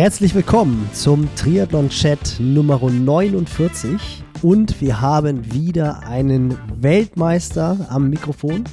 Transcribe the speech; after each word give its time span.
Herzlich 0.00 0.34
willkommen 0.34 0.88
zum 0.94 1.28
Triathlon-Chat 1.36 2.36
Nummer 2.38 2.80
49 2.80 4.24
und 4.40 4.80
wir 4.80 4.98
haben 5.02 5.52
wieder 5.52 6.06
einen 6.06 6.56
Weltmeister 6.80 7.86
am 7.90 8.08
Mikrofon. 8.08 8.64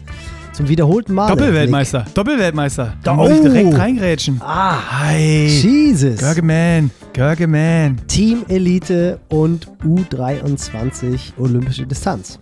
Zum 0.53 0.69
wiederholten 0.69 1.13
Mal. 1.13 1.27
Doppelweltmeister, 1.27 2.05
Doppelweltmeister. 2.13 2.93
Da 3.03 3.13
muss 3.13 3.29
ich 3.29 3.39
oh. 3.41 3.43
direkt 3.43 3.77
reingrätschen. 3.77 4.39
Ah, 4.39 4.79
Hi. 5.01 5.47
Jesus. 5.47 6.19
Görgeman, 6.19 6.91
Görgeman. 7.11 7.97
Team 8.07 8.45
Elite 8.47 9.19
und 9.27 9.67
U23 9.83 11.33
Olympische 11.37 11.85
Distanz. 11.85 12.39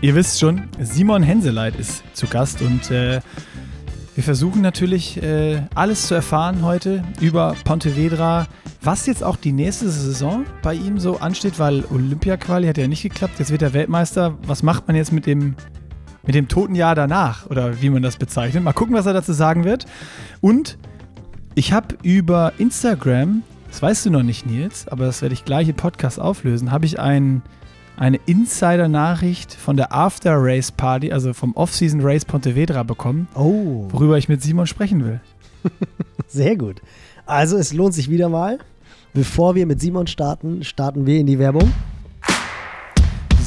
Ihr 0.00 0.14
wisst 0.14 0.40
schon, 0.40 0.62
Simon 0.80 1.22
Henseleit 1.22 1.78
ist 1.78 2.02
zu 2.14 2.26
Gast 2.26 2.62
und 2.62 2.90
äh, 2.90 3.20
wir 4.14 4.22
versuchen 4.22 4.60
natürlich 4.60 5.22
äh, 5.22 5.62
alles 5.74 6.06
zu 6.06 6.14
erfahren 6.14 6.62
heute 6.62 7.02
über 7.20 7.56
Pontevedra, 7.64 8.46
was 8.82 9.06
jetzt 9.06 9.24
auch 9.24 9.36
die 9.36 9.52
nächste 9.52 9.88
Saison 9.88 10.44
bei 10.62 10.74
ihm 10.74 10.98
so 10.98 11.18
ansteht, 11.18 11.58
weil 11.58 11.84
Olympia-Quali 11.90 12.66
hat 12.66 12.76
ja 12.76 12.88
nicht 12.88 13.02
geklappt, 13.02 13.38
jetzt 13.38 13.50
wird 13.50 13.62
er 13.62 13.72
Weltmeister. 13.72 14.36
Was 14.46 14.62
macht 14.62 14.86
man 14.86 14.96
jetzt 14.96 15.12
mit 15.12 15.24
dem, 15.24 15.54
mit 16.26 16.34
dem 16.34 16.48
toten 16.48 16.74
Jahr 16.74 16.94
danach 16.94 17.46
oder 17.46 17.80
wie 17.80 17.88
man 17.88 18.02
das 18.02 18.16
bezeichnet? 18.16 18.62
Mal 18.62 18.72
gucken, 18.74 18.94
was 18.94 19.06
er 19.06 19.14
dazu 19.14 19.32
sagen 19.32 19.64
wird. 19.64 19.86
Und 20.42 20.76
ich 21.54 21.72
habe 21.72 21.96
über 22.02 22.52
Instagram, 22.58 23.42
das 23.68 23.80
weißt 23.80 24.06
du 24.06 24.10
noch 24.10 24.22
nicht, 24.22 24.44
Nils, 24.44 24.88
aber 24.88 25.06
das 25.06 25.22
werde 25.22 25.32
ich 25.32 25.46
gleich 25.46 25.68
im 25.68 25.76
Podcast 25.76 26.20
auflösen, 26.20 26.70
habe 26.70 26.84
ich 26.84 27.00
ein, 27.00 27.40
eine 27.96 28.18
Insider-Nachricht 28.26 29.54
von 29.54 29.76
der 29.76 29.92
After-Race-Party, 29.92 31.12
also 31.12 31.32
vom 31.32 31.54
Off-Season-Race 31.54 32.24
Pontevedra 32.24 32.82
bekommen, 32.82 33.28
Oh, 33.34 33.88
worüber 33.90 34.18
ich 34.18 34.28
mit 34.28 34.42
Simon 34.42 34.66
sprechen 34.66 35.04
will. 35.04 35.20
sehr 36.26 36.56
gut. 36.56 36.80
Also 37.26 37.56
es 37.56 37.72
lohnt 37.72 37.94
sich 37.94 38.10
wieder 38.10 38.28
mal. 38.28 38.58
Bevor 39.14 39.54
wir 39.54 39.66
mit 39.66 39.80
Simon 39.80 40.06
starten, 40.06 40.64
starten 40.64 41.06
wir 41.06 41.20
in 41.20 41.26
die 41.26 41.38
Werbung. 41.38 41.70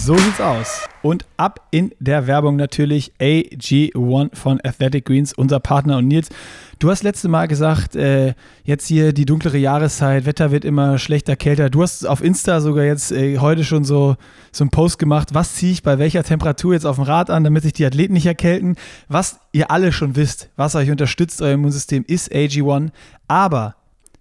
So 0.06 0.16
sieht's 0.16 0.40
aus. 0.40 0.88
Und 1.02 1.26
ab 1.36 1.68
in 1.72 1.92
der 1.98 2.28
Werbung 2.28 2.58
natürlich 2.58 3.12
AG1 3.20 4.36
von 4.36 4.62
Athletic 4.64 5.06
Greens, 5.06 5.34
unser 5.34 5.60
Partner. 5.60 5.98
Und 5.98 6.08
Nils, 6.08 6.30
du 6.78 6.92
hast 6.92 7.02
letzte 7.02 7.28
Mal 7.28 7.48
gesagt, 7.48 7.96
äh, 7.96 8.36
jetzt 8.66 8.86
hier 8.86 9.14
die 9.14 9.26
dunklere 9.26 9.58
Jahreszeit, 9.58 10.28
Wetter 10.28 10.52
wird 10.52 10.64
immer 10.64 11.00
schlechter, 11.00 11.36
kälter. 11.36 11.72
Du 11.72 11.82
hast 11.82 12.06
auf 12.06 12.24
Insta 12.24 12.62
sogar 12.62 12.86
jetzt 12.86 13.12
äh, 13.14 13.40
heute 13.40 13.64
schon 13.64 13.84
so, 13.84 14.16
so 14.52 14.64
einen 14.64 14.70
Post 14.70 15.00
gemacht, 15.00 15.34
was 15.34 15.56
ziehe 15.56 15.72
ich 15.72 15.82
bei 15.82 15.98
welcher 15.98 16.24
Temperatur 16.24 16.74
jetzt 16.74 16.86
auf 16.86 16.98
dem 16.98 17.06
Rad 17.06 17.32
an, 17.32 17.44
damit 17.44 17.64
sich 17.64 17.74
die 17.74 17.86
Athleten 17.88 18.14
nicht 18.14 18.28
erkälten. 18.28 18.76
Was 19.08 19.40
ihr 19.54 19.72
alle 19.72 19.92
schon 19.92 20.16
wisst, 20.16 20.52
was 20.56 20.76
euch 20.76 20.92
unterstützt, 20.92 21.42
euer 21.42 21.56
Immunsystem, 21.56 22.06
ist 22.08 22.32
AG1. 22.32 22.92
Aber 23.28 23.74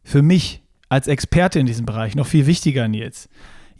für 0.02 0.22
mich 0.22 0.62
als 0.88 1.08
Experte 1.08 1.58
in 1.58 1.66
diesem 1.66 1.84
Bereich 1.84 2.14
noch 2.14 2.26
viel 2.26 2.46
wichtiger, 2.46 2.88
Nils. 2.88 3.28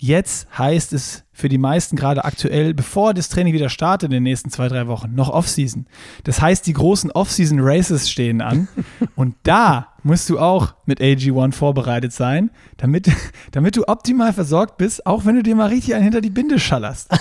Jetzt 0.07 0.47
heißt 0.59 0.93
es 0.93 1.25
für 1.33 1.49
die 1.49 1.57
meisten 1.57 1.97
gerade 1.97 2.27
aktuell, 2.27 2.75
bevor 2.75 3.15
das 3.15 3.31
Training 3.31 3.55
wieder 3.55 3.71
startet 3.71 4.09
in 4.09 4.11
den 4.11 4.23
nächsten 4.23 4.51
zwei, 4.51 4.69
drei 4.69 4.87
Wochen, 4.87 5.15
noch 5.15 5.31
Offseason. 5.31 5.87
Das 6.25 6.43
heißt, 6.43 6.67
die 6.67 6.75
großen 6.75 7.11
Offseason-Races 7.11 8.11
stehen 8.11 8.43
an. 8.43 8.69
und 9.17 9.35
da 9.45 9.95
musst 10.03 10.29
du 10.29 10.39
auch 10.39 10.75
mit 10.85 11.01
AG1 11.01 11.53
vorbereitet 11.53 12.13
sein, 12.13 12.51
damit, 12.77 13.11
damit 13.53 13.77
du 13.77 13.89
optimal 13.89 14.35
versorgt 14.35 14.77
bist, 14.77 15.07
auch 15.07 15.25
wenn 15.25 15.37
du 15.37 15.43
dir 15.43 15.57
mal 15.57 15.71
richtig 15.71 15.95
einen 15.95 16.05
hinter 16.05 16.21
die 16.21 16.29
Binde 16.29 16.59
schallerst. 16.59 17.09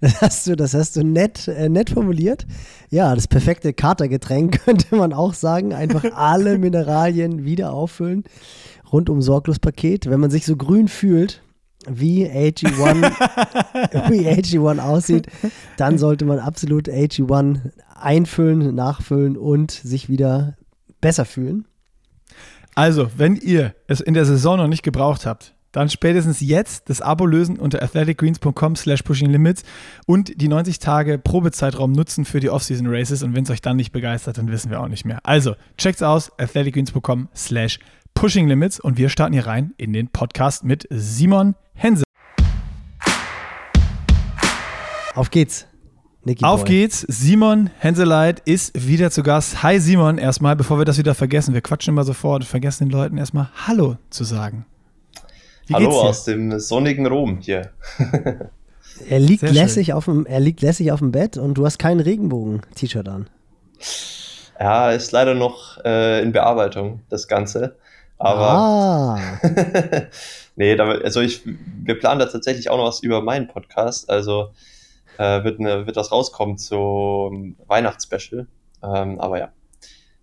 Das 0.00 0.20
hast 0.22 0.46
du, 0.46 0.56
das 0.56 0.72
hast 0.72 0.96
du 0.96 1.04
nett, 1.04 1.46
äh, 1.46 1.68
nett 1.68 1.90
formuliert. 1.90 2.46
Ja, 2.90 3.14
das 3.14 3.28
perfekte 3.28 3.72
Katergetränk 3.74 4.64
könnte 4.64 4.96
man 4.96 5.12
auch 5.12 5.34
sagen. 5.34 5.74
Einfach 5.74 6.04
alle 6.14 6.58
Mineralien 6.58 7.44
wieder 7.44 7.72
auffüllen. 7.72 8.24
Rundum 8.92 9.22
sorglos 9.22 9.58
Paket. 9.58 10.08
Wenn 10.08 10.20
man 10.20 10.30
sich 10.30 10.44
so 10.44 10.56
grün 10.56 10.88
fühlt, 10.88 11.42
wie 11.88 12.28
AG1, 12.28 13.02
wie 14.10 14.28
AG1 14.28 14.78
aussieht, 14.78 15.26
dann 15.76 15.98
sollte 15.98 16.24
man 16.24 16.38
absolut 16.38 16.88
AG1 16.88 17.60
einfüllen, 17.94 18.74
nachfüllen 18.74 19.36
und 19.36 19.70
sich 19.70 20.08
wieder 20.08 20.56
besser 21.00 21.24
fühlen. 21.24 21.66
Also, 22.74 23.10
wenn 23.16 23.36
ihr 23.36 23.74
es 23.86 24.00
in 24.00 24.14
der 24.14 24.24
Saison 24.24 24.56
noch 24.56 24.68
nicht 24.68 24.82
gebraucht 24.82 25.26
habt, 25.26 25.54
dann 25.72 25.88
spätestens 25.88 26.40
jetzt 26.40 26.88
das 26.88 27.00
Abo 27.00 27.26
lösen 27.26 27.58
unter 27.58 27.82
athleticgreens.com 27.82 28.76
slash 28.76 29.02
pushinglimits 29.02 29.64
und 30.06 30.40
die 30.40 30.48
90 30.48 30.78
Tage 30.78 31.18
Probezeitraum 31.18 31.92
nutzen 31.92 32.24
für 32.24 32.40
die 32.40 32.50
Offseason 32.50 32.86
Races 32.88 33.22
und 33.22 33.34
wenn 33.34 33.44
es 33.44 33.50
euch 33.50 33.62
dann 33.62 33.76
nicht 33.76 33.92
begeistert, 33.92 34.38
dann 34.38 34.50
wissen 34.50 34.70
wir 34.70 34.80
auch 34.80 34.88
nicht 34.88 35.04
mehr. 35.04 35.18
Also, 35.24 35.56
checkt's 35.78 36.02
aus, 36.02 36.30
athleticgreens.com 36.38 37.28
slash 37.34 37.78
pushinglimits 38.14 38.78
und 38.78 38.98
wir 38.98 39.08
starten 39.08 39.32
hier 39.32 39.46
rein 39.46 39.72
in 39.78 39.92
den 39.92 40.08
Podcast 40.08 40.64
mit 40.64 40.86
Simon 40.90 41.54
Hense. 41.74 42.04
Auf 45.14 45.30
geht's. 45.30 45.66
Niki 46.24 46.44
Auf 46.44 46.64
Boy. 46.64 46.68
geht's, 46.68 47.04
Simon 47.08 47.70
Henseleit 47.78 48.40
ist 48.44 48.88
wieder 48.88 49.10
zu 49.10 49.24
Gast. 49.24 49.62
Hi 49.64 49.80
Simon, 49.80 50.18
erstmal, 50.18 50.54
bevor 50.54 50.78
wir 50.78 50.84
das 50.84 50.96
wieder 50.98 51.16
vergessen, 51.16 51.52
wir 51.52 51.62
quatschen 51.62 51.92
immer 51.92 52.04
sofort 52.04 52.42
und 52.42 52.48
vergessen 52.48 52.88
den 52.88 52.92
Leuten 52.92 53.18
erstmal 53.18 53.50
Hallo 53.66 53.96
zu 54.08 54.22
sagen. 54.22 54.64
Wie 55.72 55.76
Hallo 55.76 56.02
aus 56.02 56.24
dem 56.24 56.60
sonnigen 56.60 57.06
Rom 57.06 57.38
hier. 57.40 57.70
Er 59.08 59.18
liegt, 59.18 59.42
lässig 59.42 59.94
auf 59.94 60.04
dem, 60.04 60.26
er 60.26 60.38
liegt 60.38 60.60
lässig 60.60 60.92
auf 60.92 61.00
dem 61.00 61.12
Bett 61.12 61.36
und 61.36 61.54
du 61.54 61.64
hast 61.64 61.78
kein 61.78 61.98
Regenbogen-T-Shirt 61.98 63.08
an. 63.08 63.28
Ja, 64.60 64.90
ist 64.90 65.10
leider 65.12 65.34
noch 65.34 65.82
äh, 65.84 66.22
in 66.22 66.30
Bearbeitung, 66.30 67.00
das 67.08 67.26
Ganze. 67.26 67.76
Aber 68.18 68.50
ah, 68.50 69.20
nee, 70.56 70.76
da, 70.76 70.88
also 70.88 71.20
ich, 71.20 71.42
wir 71.44 71.98
planen 71.98 72.20
da 72.20 72.26
tatsächlich 72.26 72.70
auch 72.70 72.76
noch 72.76 72.84
was 72.84 73.00
über 73.00 73.22
meinen 73.22 73.48
Podcast. 73.48 74.08
Also 74.08 74.50
äh, 75.18 75.42
wird, 75.42 75.58
ne, 75.58 75.86
wird 75.86 75.96
was 75.96 76.12
rauskommen 76.12 76.58
zum 76.58 77.56
Weihnachtsspecial. 77.66 78.46
Ähm, 78.84 79.18
aber 79.20 79.38
ja, 79.38 79.52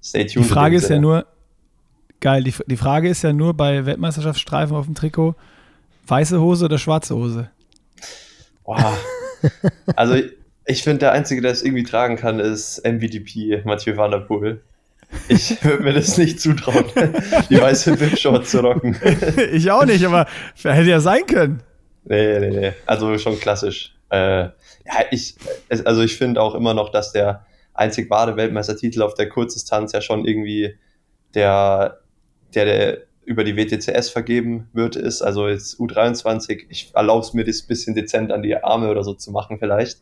stay 0.02 0.26
Die 0.26 0.36
tuned. 0.36 0.46
in 0.46 0.54
Frage 0.54 0.78
ist 0.78 0.90
ja 0.90 1.00
nur, 1.00 1.26
geil, 2.20 2.44
die, 2.44 2.54
die 2.68 2.78
Frage 2.78 3.10
ist 3.10 3.24
ja 3.24 3.34
nur 3.34 3.54
bei 3.54 3.86
Weltmeisterschaftsstreifen 3.86 4.76
auf 4.76 4.86
dem 4.86 4.96
Trikot, 4.96 5.36
weiße 6.08 6.40
Hose 6.40 6.66
oder 6.66 6.78
schwarze 6.78 7.16
Hose? 7.16 7.50
Boah. 8.64 8.98
Also 9.96 10.16
ich, 10.66 10.84
finde, 10.84 11.00
der 11.00 11.14
Einzige, 11.14 11.42
der 11.42 11.52
es 11.52 11.64
irgendwie 11.64 11.84
tragen 11.84 12.18
kann, 12.18 12.42
ist 12.42 12.86
MVDP, 12.86 13.62
Mathieu 13.64 13.96
Van 13.96 14.12
der 14.12 14.18
Poel. 14.18 14.62
Ich 15.30 15.64
würde 15.64 15.84
mir 15.84 15.94
das 15.94 16.18
nicht 16.18 16.42
zutrauen, 16.42 16.84
die 17.50 17.60
weiße 17.60 17.98
Wipshort 18.00 18.46
zu 18.46 18.60
rocken. 18.60 18.98
ich 19.54 19.72
auch 19.72 19.86
nicht, 19.86 20.06
aber 20.06 20.28
hätte 20.62 20.90
ja 20.90 21.00
sein 21.00 21.26
können. 21.26 21.64
Nee, 22.04 22.40
nee, 22.40 22.50
nee. 22.50 22.74
Also 22.86 23.18
schon 23.18 23.40
klassisch. 23.40 23.96
Äh, 24.10 24.42
ja, 24.42 24.52
ich, 25.12 25.36
also 25.86 26.02
ich 26.02 26.18
finde 26.18 26.42
auch 26.42 26.54
immer 26.54 26.74
noch, 26.74 26.90
dass 26.92 27.14
der 27.14 27.46
einzig 27.74 28.10
wahre 28.10 28.36
Weltmeistertitel 28.36 29.02
auf 29.02 29.14
der 29.14 29.30
Kurzdistanz 29.30 29.94
ja 29.94 30.02
schon 30.02 30.26
irgendwie 30.26 30.78
der, 31.34 32.00
der, 32.54 32.66
der 32.66 32.98
über 33.26 33.44
die 33.44 33.56
WTCS 33.56 34.10
vergeben 34.10 34.68
wird, 34.74 34.96
ist. 34.96 35.22
Also 35.22 35.48
jetzt 35.48 35.80
U23. 35.80 36.62
Ich 36.70 36.92
erlaube 36.96 37.24
es 37.24 37.34
mir, 37.34 37.46
das 37.46 37.62
bisschen 37.62 37.94
dezent 37.94 38.32
an 38.32 38.42
die 38.42 38.56
Arme 38.56 38.90
oder 38.90 39.04
so 39.04 39.14
zu 39.14 39.32
machen 39.32 39.60
vielleicht. 39.60 40.02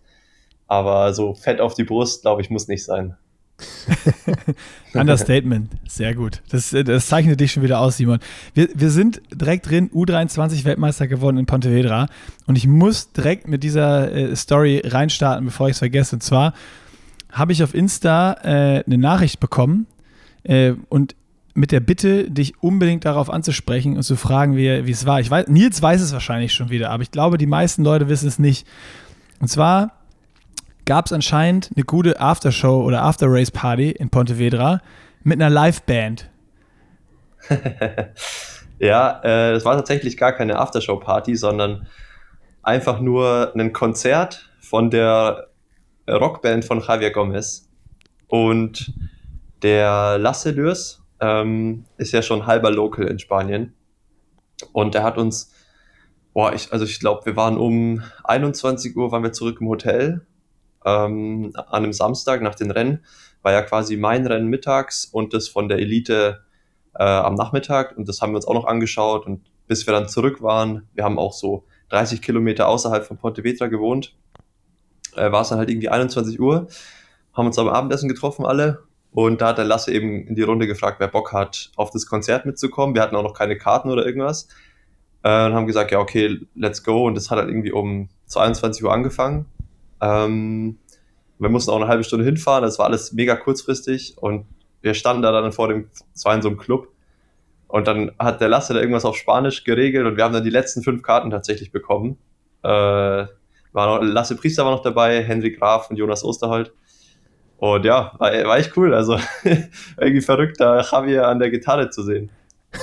Aber 0.67 1.13
so 1.13 1.33
fett 1.33 1.59
auf 1.59 1.73
die 1.73 1.83
Brust, 1.83 2.21
glaube 2.21 2.41
ich, 2.41 2.49
muss 2.49 2.69
nicht 2.69 2.85
sein. 2.85 3.17
Understatement, 4.93 5.71
sehr 5.87 6.15
gut. 6.15 6.41
Das, 6.49 6.69
das 6.69 7.07
zeichnet 7.07 7.39
dich 7.39 7.51
schon 7.51 7.63
wieder 7.63 7.79
aus, 7.79 7.97
Simon. 7.97 8.19
Wir, 8.53 8.69
wir 8.73 8.89
sind 8.89 9.21
direkt 9.33 9.69
drin, 9.69 9.89
U23 9.89 10.63
Weltmeister 10.63 11.07
geworden 11.07 11.37
in 11.37 11.45
Pontevedra. 11.45 12.07
Und 12.45 12.57
ich 12.57 12.65
muss 12.65 13.11
direkt 13.11 13.47
mit 13.47 13.61
dieser 13.61 14.09
äh, 14.09 14.35
Story 14.37 14.81
reinstarten, 14.85 15.45
bevor 15.45 15.67
ich 15.67 15.73
es 15.73 15.79
vergesse. 15.79 16.15
Und 16.15 16.21
zwar 16.21 16.53
habe 17.29 17.51
ich 17.51 17.61
auf 17.61 17.73
Insta 17.73 18.37
äh, 18.43 18.83
eine 18.85 18.97
Nachricht 18.97 19.41
bekommen 19.41 19.85
äh, 20.43 20.73
und 20.87 21.16
mit 21.57 21.72
der 21.72 21.79
Bitte, 21.79 22.29
dich 22.29 22.62
unbedingt 22.62 23.03
darauf 23.03 23.31
anzusprechen 23.31 23.98
und 23.98 24.04
zu 24.04 24.15
fragen, 24.15 24.56
wie, 24.56 24.68
es 24.68 25.06
war. 25.07 25.19
Ich 25.19 25.31
weiß, 25.31 25.48
Nils 25.48 25.81
weiß 25.81 26.01
es 26.01 26.13
wahrscheinlich 26.13 26.54
schon 26.54 26.69
wieder, 26.69 26.92
aber 26.92 27.01
ich 27.01 27.12
glaube, 27.12 27.38
die 27.38 27.48
meisten 27.48 27.83
Leute 27.83 28.07
wissen 28.09 28.27
es 28.27 28.38
nicht. 28.38 28.68
Und 29.39 29.48
zwar 29.48 29.94
gab 30.86 31.07
es 31.07 31.13
anscheinend 31.13 31.71
eine 31.75 31.83
gute 31.83 32.21
Aftershow 32.21 32.83
oder 32.83 33.01
After-Race-Party 33.01 33.92
in 33.92 34.09
Pontevedra 34.09 34.81
mit 35.24 35.42
einer 35.42 35.50
Liveband. 35.50 36.30
Ja, 38.80 39.24
äh, 39.24 39.65
war 39.65 39.75
tatsächlich 39.75 40.18
gar 40.18 40.33
keine 40.33 40.60
Aftershow-Party, 40.60 41.36
sondern 41.36 41.88
einfach 42.62 43.00
nur 43.00 43.51
ein 43.56 43.74
Konzert 43.74 44.51
von 44.60 44.92
der 44.92 45.48
Rockband 46.07 46.63
von 46.63 46.81
Javier 46.81 47.10
Gomez. 47.10 47.68
Und 48.27 48.94
der 49.63 50.19
Lasse 50.19 50.51
Lürs 50.51 51.01
ähm, 51.19 51.85
ist 51.97 52.11
ja 52.11 52.21
schon 52.21 52.45
halber 52.45 52.71
Local 52.71 53.07
in 53.07 53.19
Spanien. 53.19 53.73
Und 54.73 54.95
der 54.95 55.03
hat 55.03 55.17
uns, 55.17 55.53
boah, 56.33 56.53
ich, 56.53 56.71
also 56.71 56.85
ich 56.85 56.99
glaube, 56.99 57.25
wir 57.25 57.35
waren 57.35 57.57
um 57.57 58.01
21 58.23 58.95
Uhr 58.95 59.11
waren 59.11 59.23
wir 59.23 59.31
zurück 59.31 59.57
im 59.61 59.67
Hotel 59.67 60.25
ähm, 60.85 61.51
an 61.55 61.83
einem 61.83 61.93
Samstag 61.93 62.41
nach 62.41 62.55
den 62.55 62.71
Rennen. 62.71 63.03
War 63.41 63.51
ja 63.51 63.61
quasi 63.61 63.97
mein 63.97 64.25
Rennen 64.25 64.47
mittags 64.47 65.05
und 65.05 65.33
das 65.33 65.47
von 65.47 65.69
der 65.69 65.79
Elite 65.79 66.43
äh, 66.95 67.03
am 67.03 67.35
Nachmittag 67.35 67.95
und 67.97 68.07
das 68.07 68.21
haben 68.21 68.31
wir 68.31 68.37
uns 68.37 68.47
auch 68.47 68.53
noch 68.53 68.65
angeschaut 68.65 69.25
und 69.25 69.41
bis 69.67 69.85
wir 69.85 69.93
dann 69.93 70.07
zurück 70.07 70.41
waren, 70.41 70.87
wir 70.93 71.03
haben 71.03 71.19
auch 71.19 71.33
so 71.33 71.65
30 71.89 72.21
Kilometer 72.21 72.67
außerhalb 72.67 73.05
von 73.05 73.17
Pontevedra 73.17 73.67
gewohnt, 73.67 74.15
äh, 75.15 75.31
war 75.31 75.41
es 75.41 75.49
dann 75.49 75.59
halt 75.59 75.69
irgendwie 75.69 75.89
21 75.89 76.39
Uhr, 76.39 76.67
haben 77.33 77.45
uns 77.45 77.59
am 77.59 77.67
Abendessen 77.67 78.09
getroffen 78.09 78.45
alle 78.45 78.87
und 79.12 79.42
da 79.42 79.48
hat 79.48 79.57
der 79.57 79.65
Lasse 79.65 79.92
eben 79.92 80.27
in 80.27 80.36
die 80.36 80.44
Runde 80.44 80.68
gefragt, 80.68 81.00
wer 81.00 81.07
Bock 81.07 81.33
hat, 81.33 81.71
auf 81.75 81.89
das 81.89 82.06
Konzert 82.06 82.45
mitzukommen. 82.45 82.95
Wir 82.95 83.01
hatten 83.01 83.15
auch 83.15 83.24
noch 83.24 83.33
keine 83.33 83.57
Karten 83.57 83.89
oder 83.89 84.06
irgendwas. 84.06 84.48
Äh, 85.24 85.45
und 85.45 85.54
haben 85.54 85.68
gesagt, 85.68 85.92
ja, 85.92 86.00
okay, 86.00 86.39
let's 86.56 86.83
go. 86.83 87.06
Und 87.06 87.15
das 87.15 87.31
hat 87.31 87.39
halt 87.39 87.50
irgendwie 87.50 87.71
um 87.71 88.09
22 88.27 88.83
Uhr 88.83 88.94
angefangen. 88.94 89.45
Ähm, 90.01 90.77
wir 91.39 91.50
mussten 91.50 91.71
auch 91.71 91.77
eine 91.77 91.88
halbe 91.88 92.04
Stunde 92.04 92.25
hinfahren. 92.25 92.63
Das 92.63 92.80
war 92.80 92.86
alles 92.86 93.13
mega 93.13 93.36
kurzfristig. 93.36 94.18
Und 94.18 94.45
wir 94.81 94.94
standen 94.94 95.21
da 95.24 95.31
dann 95.31 95.51
vor 95.51 95.68
dem, 95.68 95.89
es 96.13 96.25
war 96.25 96.36
in 96.36 96.42
so 96.42 96.50
einem 96.50 96.57
Club. 96.57 96.89
Und 97.68 97.88
dann 97.88 98.12
hat 98.18 98.39
der 98.39 98.48
Lasse 98.48 98.74
da 98.74 98.80
irgendwas 98.80 99.06
auf 99.06 99.18
Spanisch 99.18 99.63
geregelt 99.63 100.06
und 100.06 100.15
wir 100.15 100.24
haben 100.24 100.33
dann 100.33 100.44
die 100.44 100.50
letzten 100.50 100.83
fünf 100.83 101.01
Karten 101.01 101.30
tatsächlich 101.30 101.71
bekommen. 101.71 102.18
Äh, 102.63 102.69
war 102.69 103.27
noch, 103.74 104.01
Lasse 104.01 104.38
Priester 104.38 104.63
war 104.63 104.71
noch 104.71 104.81
dabei, 104.81 105.21
Henry 105.21 105.51
Graf 105.51 105.89
und 105.89 105.98
Jonas 105.98 106.24
Osterholt. 106.24 106.71
Und 107.57 107.86
ja, 107.86 108.13
war, 108.18 108.31
war 108.31 108.57
echt 108.57 108.77
cool. 108.77 108.94
Also 108.94 109.19
irgendwie 109.98 110.21
verrückt, 110.21 110.59
da 110.59 110.81
Javier 110.81 111.27
an 111.27 111.39
der 111.39 111.50
Gitarre 111.50 111.89
zu 111.89 112.04
sehen. 112.04 112.30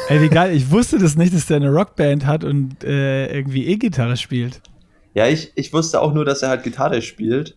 Ey, 0.09 0.21
wie 0.21 0.29
geil. 0.29 0.55
Ich 0.55 0.71
wusste 0.71 0.99
das 0.99 1.17
nicht, 1.17 1.35
dass 1.35 1.47
der 1.47 1.59
eine 1.59 1.71
Rockband 1.71 2.27
hat 2.27 2.45
und 2.45 2.83
äh, 2.85 3.33
irgendwie 3.33 3.67
E-Gitarre 3.67 4.17
spielt. 4.17 4.61
Ja, 5.15 5.29
ich, 5.29 5.53
ich 5.55 5.73
wusste 5.73 6.01
auch 6.01 6.13
nur, 6.13 6.25
dass 6.25 6.43
er 6.43 6.49
halt 6.49 6.65
Gitarre 6.65 7.03
spielt. 7.03 7.57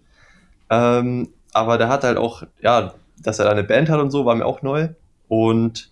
Ähm, 0.69 1.30
aber 1.54 1.78
der 1.78 1.90
hat 1.90 2.04
halt 2.04 2.18
auch, 2.18 2.44
ja, 2.62 2.94
dass 3.24 3.40
er 3.40 3.46
da 3.46 3.52
eine 3.52 3.63
Band 3.63 3.90
hat 3.90 4.00
und 4.00 4.12
so, 4.12 4.25
war 4.25 4.36
mir 4.36 4.46
auch 4.46 4.62
neu. 4.62 4.90
Und 5.28 5.90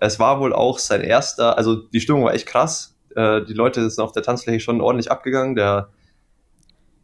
es 0.00 0.18
war 0.18 0.40
wohl 0.40 0.52
auch 0.54 0.78
sein 0.78 1.02
erster, 1.02 1.58
also 1.58 1.76
die 1.76 2.00
Stimmung 2.00 2.24
war 2.24 2.34
echt 2.34 2.46
krass. 2.46 2.96
Äh, 3.14 3.42
die 3.44 3.52
Leute 3.52 3.88
sind 3.90 4.02
auf 4.02 4.12
der 4.12 4.22
Tanzfläche 4.22 4.60
schon 4.60 4.80
ordentlich 4.80 5.10
abgegangen. 5.10 5.54
Der 5.56 5.88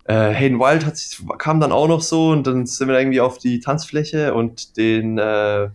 äh, 0.04 0.32
Hayden 0.32 0.58
Wild 0.58 0.84
hat, 0.84 0.98
kam 1.38 1.60
dann 1.60 1.72
auch 1.72 1.88
noch 1.88 2.02
so 2.02 2.30
und 2.30 2.46
dann 2.46 2.66
sind 2.66 2.88
wir 2.88 2.98
irgendwie 2.98 3.20
auf 3.20 3.38
die 3.38 3.60
Tanzfläche 3.60 4.34
und 4.34 4.76
den 4.76 5.18
äh, 5.18 5.68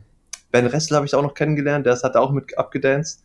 Ben 0.51 0.65
Ressel 0.65 0.95
habe 0.95 1.05
ich 1.05 1.15
auch 1.15 1.21
noch 1.21 1.33
kennengelernt, 1.33 1.85
der 1.85 1.95
hat 1.95 2.15
auch 2.15 2.31
mit 2.31 2.57
abgedanced. 2.57 3.23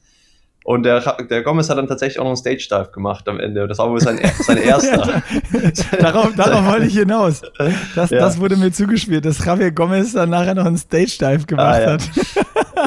Und 0.65 0.85
der, 0.85 1.01
der 1.29 1.43
Gomez 1.43 1.69
hat 1.69 1.77
dann 1.77 1.87
tatsächlich 1.87 2.19
auch 2.19 2.25
noch 2.25 2.31
einen 2.31 2.39
Stage 2.39 2.69
Dive 2.71 2.91
gemacht 2.91 3.29
am 3.29 3.39
Ende. 3.39 3.69
Das 3.69 3.77
war 3.77 3.91
wohl 3.91 4.01
sein, 4.01 4.19
sein 4.39 4.57
erster. 4.57 5.23
darauf, 6.01 6.35
darauf 6.35 6.65
wollte 6.65 6.87
ich 6.87 6.95
hinaus. 6.95 7.43
Das, 7.95 8.09
ja. 8.09 8.19
das 8.19 8.41
wurde 8.41 8.57
mir 8.57 8.73
zugespielt, 8.73 9.27
dass 9.27 9.45
Javier 9.45 9.73
Gomez 9.73 10.15
dann 10.15 10.31
nachher 10.31 10.55
noch 10.55 10.65
einen 10.65 10.79
Stage 10.79 11.19
Dive 11.21 11.45
gemacht 11.45 11.67
ah, 11.67 11.81
ja. 11.81 11.91
hat. 11.93 12.11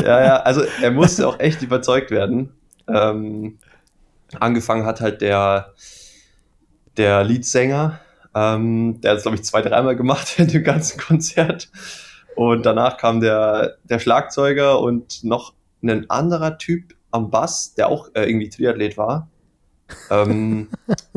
ja, 0.01 0.25
ja, 0.25 0.35
also 0.41 0.63
er 0.81 0.89
musste 0.89 1.27
auch 1.27 1.39
echt 1.39 1.61
überzeugt 1.61 2.09
werden. 2.09 2.49
Ähm, 2.87 3.59
angefangen 4.39 4.83
hat 4.83 4.99
halt 4.99 5.21
der, 5.21 5.73
der 6.97 7.23
Leadsänger, 7.23 7.99
ähm, 8.37 9.01
der 9.01 9.11
hat 9.11 9.17
es, 9.17 9.23
glaube 9.23 9.37
ich, 9.37 9.43
zwei, 9.43 9.61
dreimal 9.61 9.95
gemacht 9.95 10.35
in 10.37 10.47
dem 10.47 10.63
ganzen 10.63 10.99
Konzert. 11.07 11.69
Und 12.35 12.65
danach 12.65 12.97
kam 12.97 13.19
der, 13.19 13.77
der 13.83 13.99
Schlagzeuger 13.99 14.79
und 14.79 15.23
noch 15.23 15.53
ein 15.81 16.09
anderer 16.09 16.57
Typ 16.57 16.93
am 17.09 17.31
Bass, 17.31 17.73
der 17.73 17.87
auch 17.87 18.09
äh, 18.13 18.29
irgendwie 18.29 18.49
Triathlet 18.49 18.97
war. 18.97 19.29
Ähm, 20.11 20.67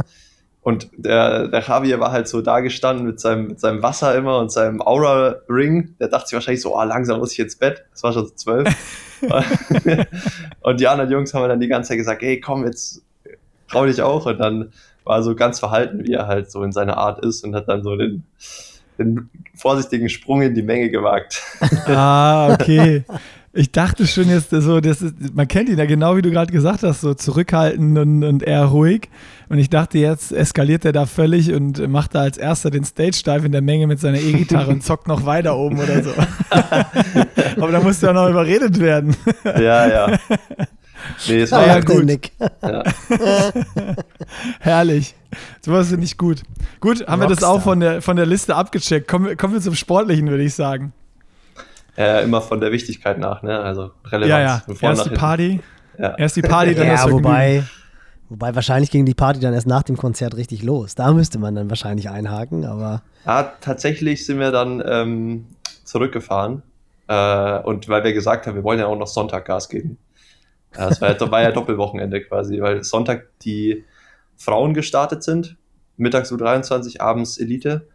und 0.63 0.89
der, 0.97 1.49
der 1.49 1.61
Javier 1.61 2.01
war 2.01 2.13
halt 2.13 2.27
so 2.27 2.41
da 2.41 2.61
gestanden 2.61 3.05
mit 3.05 3.21
seinem, 3.21 3.49
mit 3.49 3.61
seinem 3.61 3.83
Wasser 3.83 4.15
immer 4.15 4.39
und 4.39 4.51
seinem 4.51 4.81
Aura-Ring. 4.81 5.97
Der 6.01 6.09
dachte 6.09 6.29
sich 6.29 6.35
wahrscheinlich 6.35 6.63
so, 6.63 6.75
oh, 6.75 6.83
langsam 6.85 7.19
muss 7.19 7.33
ich 7.33 7.41
ins 7.41 7.57
Bett. 7.57 7.85
Das 7.93 8.03
war 8.03 8.13
schon 8.15 8.27
so 8.27 8.35
zwölf. 8.35 8.69
und 10.63 10.81
die 10.81 10.89
anderen 10.89 11.11
Jungs 11.11 11.35
haben 11.35 11.47
dann 11.49 11.61
die 11.61 11.69
ganze 11.69 11.89
Zeit 11.89 11.99
gesagt, 11.99 12.23
hey, 12.23 12.41
komm, 12.41 12.65
jetzt 12.65 13.03
trau 13.69 13.85
dich 13.85 14.01
auch. 14.01 14.25
Und 14.25 14.39
dann 14.39 14.73
war 15.11 15.25
so 15.25 15.35
ganz 15.35 15.59
verhalten, 15.59 16.05
wie 16.07 16.13
er 16.13 16.29
halt 16.29 16.53
so 16.53 16.63
in 16.63 16.71
seiner 16.71 16.97
Art 16.97 17.25
ist 17.25 17.43
und 17.43 17.57
hat 17.57 17.69
dann 17.69 17.83
so 17.83 17.97
den, 17.97 18.23
den 18.97 19.29
vorsichtigen 19.57 20.09
Sprung 20.09 20.41
in 20.41 20.55
die 20.55 20.63
Menge 20.63 20.89
gewagt. 20.89 21.43
Ah, 21.87 22.53
okay. 22.53 23.05
Ich 23.53 23.73
dachte 23.73 24.07
schon 24.07 24.29
jetzt 24.29 24.51
so, 24.51 24.79
das 24.79 25.03
ist, 25.03 25.35
man 25.35 25.49
kennt 25.49 25.69
ihn 25.69 25.77
ja 25.77 25.85
genau, 25.85 26.17
wie 26.17 26.23
du 26.23 26.31
gerade 26.31 26.53
gesagt 26.53 26.85
hast, 26.85 27.01
so 27.01 27.15
zurückhaltend 27.15 27.99
und, 27.99 28.23
und 28.23 28.45
eher 28.45 28.67
ruhig. 28.67 29.09
Und 29.49 29.59
ich 29.59 29.69
dachte, 29.69 29.99
jetzt 29.99 30.31
eskaliert 30.31 30.85
er 30.85 30.93
da 30.93 31.07
völlig 31.07 31.53
und 31.53 31.89
macht 31.89 32.15
da 32.15 32.21
als 32.21 32.39
erster 32.39 32.71
den 32.71 32.85
Stage-Dive 32.85 33.47
in 33.47 33.51
der 33.51 33.63
Menge 33.63 33.89
mit 33.89 33.99
seiner 33.99 34.21
E-Gitarre 34.21 34.71
und 34.71 34.85
zockt 34.85 35.09
noch 35.09 35.27
weiter 35.27 35.57
oben 35.57 35.81
oder 35.81 36.05
so. 36.05 36.11
Aber 37.61 37.73
da 37.73 37.81
musste 37.81 38.07
ja 38.07 38.13
noch 38.13 38.29
überredet 38.31 38.79
werden. 38.79 39.17
Ja, 39.45 39.89
ja. 39.89 40.19
Nee, 41.29 41.41
es 41.41 41.53
war 41.53 41.67
ja, 41.67 41.81
gut. 41.81 42.05
Nick. 42.05 42.33
Ja. 42.63 42.83
Herrlich. 44.61 45.15
Sowas 45.61 45.89
finde 45.89 46.05
ich 46.05 46.17
gut. 46.17 46.43
Gut, 46.81 47.07
haben 47.07 47.21
Rockstar. 47.21 47.21
wir 47.21 47.29
das 47.29 47.45
auch 47.45 47.63
von 47.63 47.81
der, 47.81 48.03
von 48.03 48.17
der 48.17 48.27
Liste 48.27 48.57
abgecheckt. 48.57 49.09
Kommen, 49.09 49.37
kommen 49.37 49.55
wir 49.55 49.61
zum 49.61 49.75
Sportlichen, 49.75 50.29
würde 50.29 50.43
ich 50.43 50.55
sagen. 50.55 50.93
Ja, 51.97 52.21
immer 52.21 52.41
von 52.41 52.61
der 52.61 52.73
Wichtigkeit 52.73 53.19
nach, 53.19 53.43
ne? 53.43 53.59
Also 53.59 53.91
Relevanz. 54.07 54.31
Ja, 54.31 54.41
ja. 54.41 54.63
Erst 54.81 55.07
die 55.07 55.11
Party. 55.11 55.61
Ja. 55.99 56.15
Erst 56.17 56.37
die 56.37 56.43
Party, 56.43 56.75
dann 56.77 56.87
ja, 56.87 57.05
das 57.05 57.11
wobei, 57.11 57.65
wobei 58.29 58.55
wahrscheinlich 58.55 58.91
ging 58.91 59.05
die 59.05 59.15
Party 59.15 59.41
dann 59.41 59.53
erst 59.53 59.67
nach 59.67 59.83
dem 59.83 59.97
Konzert 59.97 60.37
richtig 60.37 60.63
los. 60.63 60.95
Da 60.95 61.13
müsste 61.13 61.39
man 61.39 61.55
dann 61.55 61.69
wahrscheinlich 61.69 62.09
einhaken, 62.09 62.65
aber. 62.65 63.03
Ja, 63.27 63.53
tatsächlich 63.61 64.25
sind 64.25 64.39
wir 64.39 64.51
dann 64.51 64.83
ähm, 64.87 65.47
zurückgefahren. 65.85 66.63
Äh, 67.09 67.59
und 67.61 67.89
weil 67.89 68.05
wir 68.05 68.13
gesagt 68.13 68.47
haben, 68.47 68.55
wir 68.55 68.65
wollen 68.65 68.79
ja 68.79 68.87
auch 68.87 68.97
noch 68.97 69.09
Sonntag 69.09 69.45
Gas 69.45 69.69
geben. 69.69 69.99
Das 70.73 71.01
war 71.01 71.11
ja, 71.11 71.31
war 71.31 71.43
ja 71.43 71.51
Doppelwochenende 71.53 72.21
quasi, 72.23 72.61
weil 72.61 72.85
Sonntag 72.85 73.27
die 73.41 73.85
Frauen 74.37 74.75
gestartet 74.75 75.23
sind, 75.23 75.57
mittags 75.97 76.33
U23, 76.33 77.01
abends 77.01 77.39
Elite. 77.39 77.89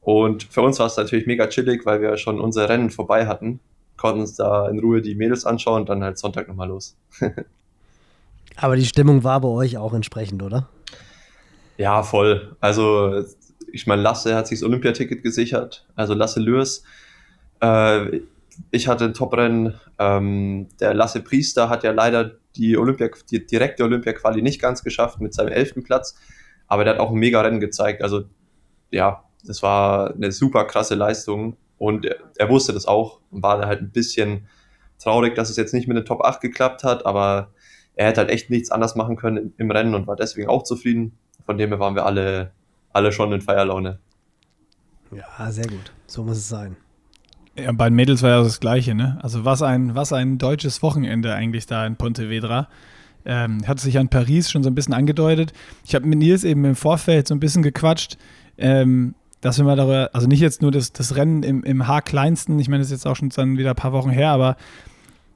Und 0.00 0.44
für 0.44 0.62
uns 0.62 0.78
war 0.78 0.86
es 0.86 0.96
natürlich 0.96 1.26
mega 1.26 1.46
chillig, 1.46 1.84
weil 1.84 2.00
wir 2.00 2.16
schon 2.16 2.40
unser 2.40 2.68
Rennen 2.68 2.90
vorbei 2.90 3.26
hatten, 3.26 3.60
konnten 3.96 4.20
uns 4.20 4.34
da 4.34 4.68
in 4.68 4.78
Ruhe 4.78 5.02
die 5.02 5.14
Mädels 5.14 5.44
anschauen 5.44 5.82
und 5.82 5.88
dann 5.88 6.02
halt 6.02 6.18
Sonntag 6.18 6.48
nochmal 6.48 6.68
los. 6.68 6.96
Aber 8.56 8.76
die 8.76 8.86
Stimmung 8.86 9.24
war 9.24 9.40
bei 9.40 9.48
euch 9.48 9.78
auch 9.78 9.94
entsprechend, 9.94 10.42
oder? 10.42 10.68
Ja, 11.76 12.02
voll. 12.02 12.56
Also, 12.60 13.24
ich 13.72 13.86
meine, 13.86 14.02
Lasse 14.02 14.34
hat 14.34 14.46
sich 14.46 14.60
das 14.60 14.68
Olympiaticket 14.68 15.22
gesichert. 15.22 15.86
Also 15.94 16.14
Lasse 16.14 16.40
Lürs. 16.40 16.82
Äh, 17.60 18.20
ich 18.70 18.88
hatte 18.88 19.04
ein 19.04 19.14
Top-Rennen. 19.14 19.74
Ähm, 19.98 20.68
der 20.80 20.94
Lasse 20.94 21.20
Priester 21.20 21.68
hat 21.68 21.84
ja 21.84 21.92
leider 21.92 22.32
die, 22.56 22.76
Olympia, 22.76 23.08
die 23.30 23.46
direkte 23.46 23.84
Olympia-Quali 23.84 24.42
nicht 24.42 24.60
ganz 24.60 24.82
geschafft 24.82 25.20
mit 25.20 25.34
seinem 25.34 25.48
elften 25.48 25.82
Platz. 25.82 26.16
Aber 26.66 26.84
der 26.84 26.94
hat 26.94 27.00
auch 27.00 27.10
ein 27.10 27.18
mega 27.18 27.40
Rennen 27.40 27.60
gezeigt. 27.60 28.02
Also, 28.02 28.24
ja, 28.90 29.24
das 29.44 29.62
war 29.62 30.14
eine 30.14 30.32
super 30.32 30.64
krasse 30.64 30.94
Leistung. 30.94 31.56
Und 31.78 32.04
er, 32.04 32.16
er 32.36 32.48
wusste 32.48 32.72
das 32.72 32.86
auch 32.86 33.20
und 33.30 33.42
war 33.42 33.64
halt 33.66 33.80
ein 33.80 33.90
bisschen 33.90 34.48
traurig, 34.98 35.34
dass 35.34 35.50
es 35.50 35.56
jetzt 35.56 35.74
nicht 35.74 35.88
mit 35.88 35.96
den 35.96 36.04
Top 36.04 36.22
8 36.22 36.40
geklappt 36.40 36.84
hat. 36.84 37.06
Aber 37.06 37.52
er 37.94 38.08
hätte 38.08 38.20
halt 38.20 38.30
echt 38.30 38.50
nichts 38.50 38.70
anders 38.70 38.94
machen 38.96 39.16
können 39.16 39.54
im 39.56 39.70
Rennen 39.70 39.94
und 39.94 40.06
war 40.06 40.16
deswegen 40.16 40.48
auch 40.48 40.62
zufrieden. 40.62 41.18
Von 41.46 41.58
dem 41.58 41.70
her 41.70 41.80
waren 41.80 41.94
wir 41.94 42.06
alle, 42.06 42.52
alle 42.92 43.12
schon 43.12 43.32
in 43.32 43.40
Feierlaune. 43.40 43.98
Ja, 45.10 45.50
sehr 45.50 45.66
gut. 45.66 45.92
So 46.06 46.22
muss 46.22 46.38
es 46.38 46.48
sein. 46.48 46.76
Ja, 47.58 47.72
bei 47.72 47.88
den 47.88 47.96
Mädels 47.96 48.22
war 48.22 48.30
ja 48.30 48.42
das 48.42 48.60
Gleiche, 48.60 48.94
ne? 48.94 49.18
Also 49.22 49.44
was 49.44 49.62
ein, 49.62 49.94
was 49.94 50.12
ein 50.12 50.38
deutsches 50.38 50.82
Wochenende 50.82 51.34
eigentlich 51.34 51.66
da 51.66 51.86
in 51.86 51.96
Pontevedra. 51.96 52.68
Ähm, 53.24 53.66
hat 53.66 53.78
sich 53.80 53.98
an 53.98 54.08
Paris 54.08 54.50
schon 54.50 54.62
so 54.62 54.70
ein 54.70 54.74
bisschen 54.74 54.94
angedeutet. 54.94 55.52
Ich 55.84 55.94
habe 55.94 56.06
mit 56.06 56.18
Nils 56.18 56.42
eben 56.42 56.64
im 56.64 56.74
Vorfeld 56.74 57.28
so 57.28 57.34
ein 57.34 57.40
bisschen 57.40 57.62
gequatscht, 57.62 58.16
ähm, 58.56 59.14
dass 59.42 59.58
wir 59.58 59.64
mal 59.64 59.76
darüber, 59.76 60.10
also 60.14 60.26
nicht 60.26 60.40
jetzt 60.40 60.62
nur 60.62 60.70
das, 60.70 60.92
das 60.92 61.16
Rennen 61.16 61.42
im, 61.42 61.62
im 61.62 61.86
Haarkleinsten, 61.86 62.58
ich 62.58 62.68
meine, 62.68 62.80
das 62.80 62.88
ist 62.88 62.92
jetzt 62.92 63.06
auch 63.06 63.16
schon 63.16 63.28
dann 63.28 63.58
wieder 63.58 63.70
ein 63.70 63.76
paar 63.76 63.92
Wochen 63.92 64.10
her, 64.10 64.30
aber 64.30 64.56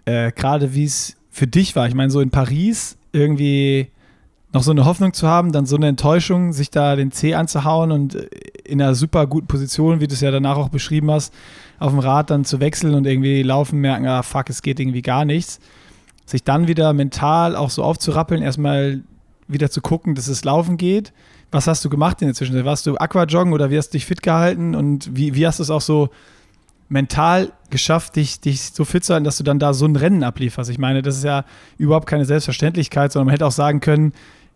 äh, 0.07 0.33
gerade 0.33 0.75
wie 0.75 0.85
es 0.85 1.17
für 1.31 1.47
dich 1.47 1.77
war. 1.77 1.87
Ich 1.87 1.95
meine, 1.95 2.11
so 2.11 2.21
in 2.21 2.31
Paris 2.31 2.97
irgendwie 3.13 3.89
noch 4.53 4.63
so 4.63 4.71
eine 4.71 4.85
Hoffnung 4.85 5.13
zu 5.13 5.27
haben, 5.27 5.53
dann 5.53 5.67
so 5.67 5.77
eine 5.77 5.89
Enttäuschung, 5.89 6.53
sich 6.53 6.71
da 6.71 6.97
den 6.97 7.13
C 7.13 7.35
anzuhauen 7.35 7.93
und 7.93 8.17
in 8.65 8.81
einer 8.81 8.95
super 8.95 9.27
guten 9.27 9.47
Position, 9.47 10.01
wie 10.01 10.07
du 10.07 10.15
es 10.15 10.21
ja 10.21 10.31
danach 10.31 10.57
auch 10.57 10.69
beschrieben 10.69 11.11
hast, 11.11 11.33
auf 11.79 11.91
dem 11.91 11.99
Rad 11.99 12.31
dann 12.31 12.45
zu 12.45 12.61
wechseln 12.61 12.95
und 12.95 13.07
irgendwie 13.07 13.43
laufen, 13.43 13.81
merken, 13.81 14.07
ah 14.07 14.23
fuck, 14.23 14.51
es 14.51 14.63
geht 14.63 14.81
irgendwie 14.81 15.03
gar 15.03 15.25
nichts. 15.25 15.61
Sich 16.27 16.43
dann 16.43 16.69
wieder 16.69 16.93
mental 16.93 17.55
auch 17.55 17.71
so 17.71 17.83
aufzurappeln, 17.85 18.43
erstmal 18.43 19.03
wieder 19.47 19.71
zu 19.71 19.83
gucken, 19.83 20.15
dass 20.15 20.29
es 20.29 20.45
laufen 20.45 20.77
geht. 20.77 21.13
Was 21.51 21.67
hast 21.67 21.85
du 21.85 21.91
gemacht 21.91 22.23
in 22.23 22.29
der 22.29 22.35
Zwischenzeit? 22.35 22.65
Warst 22.65 22.87
du 22.87 22.97
Aquajoggen 22.97 23.53
oder 23.53 23.71
wie 23.71 23.79
hast 23.79 23.91
du 23.91 23.93
dich 23.93 24.07
fit 24.07 24.23
gehalten 24.23 24.75
und 24.75 25.15
wie, 25.15 25.35
wie 25.35 25.47
hast 25.47 25.59
du 25.59 25.63
es 25.63 25.71
auch 25.71 25.83
so 25.83 26.09
mental 26.89 27.53
geschafft, 27.71 28.17
dich, 28.17 28.41
dich 28.41 28.73
so 28.73 28.85
fit 28.85 29.05
zu 29.05 29.13
halten, 29.13 29.25
dass 29.25 29.37
du 29.37 29.45
dann 29.45 29.59
da 29.59 29.75
so 29.75 29.85
ein 29.85 29.97
Rennen 29.97 30.23
ablieferst? 30.23 30.71
Ich 30.71 30.79
meine, 30.79 31.03
das 31.03 31.19
ist 31.19 31.25
ja 31.25 31.45
überhaupt 31.77 32.07
keine 32.07 32.25
Selbstverständlichkeit, 32.25 33.13
sondern 33.13 33.27
man 33.27 33.33
hätte 33.35 33.47
auch 33.47 33.53
sagen 33.53 33.81
können, 33.81 34.13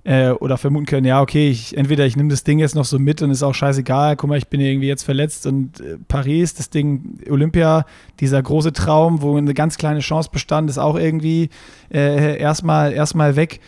äh, 0.09 0.31
oder 0.31 0.57
vermuten 0.57 0.87
können, 0.87 1.05
ja, 1.05 1.21
okay, 1.21 1.51
ich, 1.51 1.77
entweder 1.77 2.07
ich 2.07 2.17
nehme 2.17 2.31
das 2.31 2.43
Ding 2.43 2.59
jetzt 2.59 2.75
noch 2.75 2.87
so 2.87 2.99
mit 2.99 3.21
und 3.21 3.31
ist 3.31 3.43
auch 3.43 3.53
scheißegal, 3.53 4.17
guck 4.17 4.31
mal, 4.31 4.39
ich 4.39 4.49
bin 4.49 4.59
irgendwie 4.59 4.89
jetzt 4.89 5.03
verletzt 5.03 5.47
und 5.47 5.81
äh, 5.81 5.99
Paris, 6.09 6.55
das 6.55 6.71
Ding, 6.71 7.21
Olympia, 7.29 7.85
dieser 8.19 8.43
große 8.43 8.73
Traum, 8.73 9.21
wo 9.21 9.37
eine 9.37 9.53
ganz 9.53 9.77
kleine 9.77 10.01
Chance 10.01 10.31
bestand, 10.33 10.71
ist 10.71 10.79
auch 10.79 10.97
irgendwie 10.99 11.51
äh, 11.93 12.39
erstmal 12.39 12.95
erstmal 12.95 13.37
weg. 13.37 13.61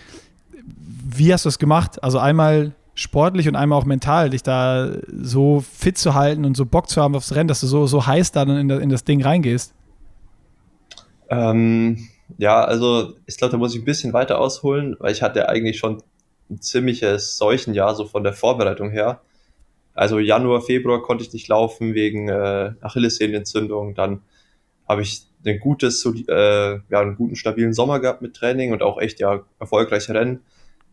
Wie 0.64 1.30
hast 1.30 1.44
du 1.44 1.50
es 1.50 1.58
gemacht? 1.58 2.02
Also 2.02 2.18
einmal 2.18 2.72
sportlich 2.94 3.46
und 3.46 3.54
einmal 3.54 3.78
auch 3.78 3.84
mental, 3.84 4.30
dich 4.30 4.42
da 4.42 4.92
so 5.12 5.60
fit 5.60 5.98
zu 5.98 6.14
halten 6.14 6.46
und 6.46 6.56
so 6.56 6.64
Bock 6.64 6.88
zu 6.88 7.02
haben 7.02 7.14
aufs 7.16 7.34
Rennen, 7.34 7.48
dass 7.48 7.60
du 7.60 7.66
so, 7.66 7.86
so 7.86 8.06
heiß 8.06 8.32
dann 8.32 8.48
in, 8.48 8.70
in 8.70 8.88
das 8.88 9.04
Ding 9.04 9.22
reingehst? 9.22 9.74
Ähm, 11.28 12.08
ja, 12.38 12.64
also 12.64 13.12
ich 13.26 13.36
glaube, 13.36 13.52
da 13.52 13.58
muss 13.58 13.74
ich 13.74 13.82
ein 13.82 13.84
bisschen 13.84 14.14
weiter 14.14 14.38
ausholen, 14.38 14.96
weil 15.00 15.12
ich 15.12 15.20
hatte 15.20 15.46
eigentlich 15.50 15.76
schon 15.76 16.02
ein 16.50 16.60
ziemliches 16.60 17.36
Seuchenjahr, 17.36 17.94
so 17.94 18.04
von 18.06 18.24
der 18.24 18.32
Vorbereitung 18.32 18.90
her. 18.90 19.20
Also 19.94 20.18
Januar, 20.18 20.62
Februar 20.62 21.02
konnte 21.02 21.24
ich 21.24 21.32
nicht 21.32 21.48
laufen 21.48 21.94
wegen 21.94 22.28
äh, 22.28 22.72
Achillessehnenentzündung. 22.80 23.94
Dann 23.94 24.22
habe 24.88 25.02
ich 25.02 25.22
ein 25.46 25.58
gutes, 25.58 26.04
äh, 26.04 26.78
ja, 26.88 27.00
einen 27.00 27.16
guten, 27.16 27.36
stabilen 27.36 27.72
Sommer 27.72 28.00
gehabt 28.00 28.22
mit 28.22 28.34
Training 28.34 28.72
und 28.72 28.82
auch 28.82 29.00
echt 29.00 29.20
ja 29.20 29.42
erfolgreiche 29.58 30.14
Rennen. 30.14 30.40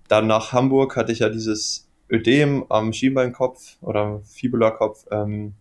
Dann 0.07 0.27
nach 0.27 0.53
Hamburg 0.53 0.95
hatte 0.95 1.11
ich 1.11 1.19
ja 1.19 1.29
dieses 1.29 1.87
Ödem 2.09 2.65
am 2.69 2.93
Schienbeinkopf 2.93 3.77
oder 3.81 4.21
Fibularkopf. 4.25 5.05
Ähm, 5.11 5.53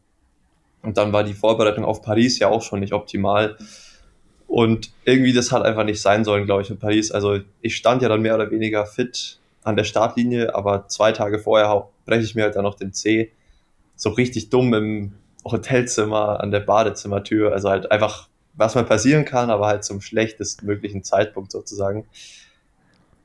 und 0.83 0.97
dann 0.97 1.13
war 1.13 1.25
die 1.25 1.35
Vorbereitung 1.35 1.85
auf 1.85 2.03
Paris 2.03 2.39
ja 2.39 2.49
auch 2.49 2.63
schon 2.63 2.81
nicht 2.81 2.93
optimal. 2.93 3.57
Und 4.47 4.93
irgendwie, 5.05 5.33
das 5.33 5.51
hat 5.51 5.65
einfach 5.65 5.85
nicht 5.85 6.01
sein 6.01 6.25
sollen, 6.25 6.47
glaube 6.47 6.63
ich, 6.63 6.71
in 6.71 6.79
Paris. 6.79 7.11
Also 7.11 7.41
ich 7.61 7.77
stand 7.77 8.03
ja 8.03 8.09
dann 8.09 8.23
mehr 8.23 8.37
oder 8.37 8.51
weniger 8.51 8.87
fit 8.87 9.41
an 9.67 9.77
der 9.77 9.85
Startlinie, 9.85 10.55
aber 10.55 10.87
zwei 10.87 11.11
Tage 11.11 11.41
vorher 11.41 11.89
breche 12.05 12.23
ich 12.23 12.37
mir 12.37 12.45
halt 12.45 12.55
dann 12.55 12.63
noch 12.63 12.77
den 12.77 12.93
C. 12.93 13.33
So 13.97 14.11
richtig 14.11 14.49
dumm 14.49 14.73
im 14.75 15.15
Hotelzimmer 15.45 16.41
an 16.41 16.53
der 16.53 16.61
Badezimmertür. 16.61 17.53
Also 17.53 17.69
halt 17.69 17.91
einfach, 17.91 18.29
was 18.55 18.77
mal 18.77 18.85
passieren 18.85 19.25
kann, 19.25 19.51
aber 19.51 19.67
halt 19.67 19.85
zum 19.85 20.01
schlechtesten 20.01 20.67
möglichen 20.67 21.03
Zeitpunkt 21.03 21.51
sozusagen. 21.51 22.07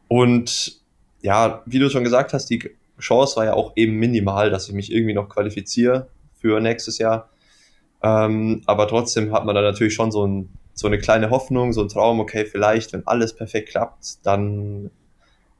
Und 0.08 0.82
ja, 1.22 1.62
wie 1.68 1.78
du 1.78 1.90
schon 1.92 2.04
gesagt 2.04 2.34
hast, 2.34 2.50
die 2.50 2.72
Chance 3.00 3.36
war 3.36 3.46
ja 3.46 3.54
auch 3.54 3.74
eben 3.76 3.98
minimal, 3.98 4.50
dass 4.50 4.68
ich 4.68 4.74
mich 4.74 4.92
irgendwie 4.92 5.14
noch 5.14 5.30
qualifiziere 5.30 6.08
für 6.34 6.60
nächstes 6.60 6.98
Jahr. 6.98 7.30
Ähm, 8.02 8.64
aber 8.66 8.88
trotzdem 8.88 9.32
hat 9.32 9.46
man 9.46 9.54
da 9.54 9.62
natürlich 9.62 9.94
schon 9.94 10.12
so, 10.12 10.26
ein, 10.26 10.50
so 10.74 10.88
eine 10.88 10.98
kleine 10.98 11.30
Hoffnung, 11.30 11.72
so 11.72 11.82
ein 11.82 11.88
Traum, 11.88 12.20
okay, 12.20 12.46
vielleicht, 12.46 12.94
wenn 12.94 13.06
alles 13.06 13.36
perfekt 13.36 13.70
klappt, 13.70 14.26
dann 14.26 14.90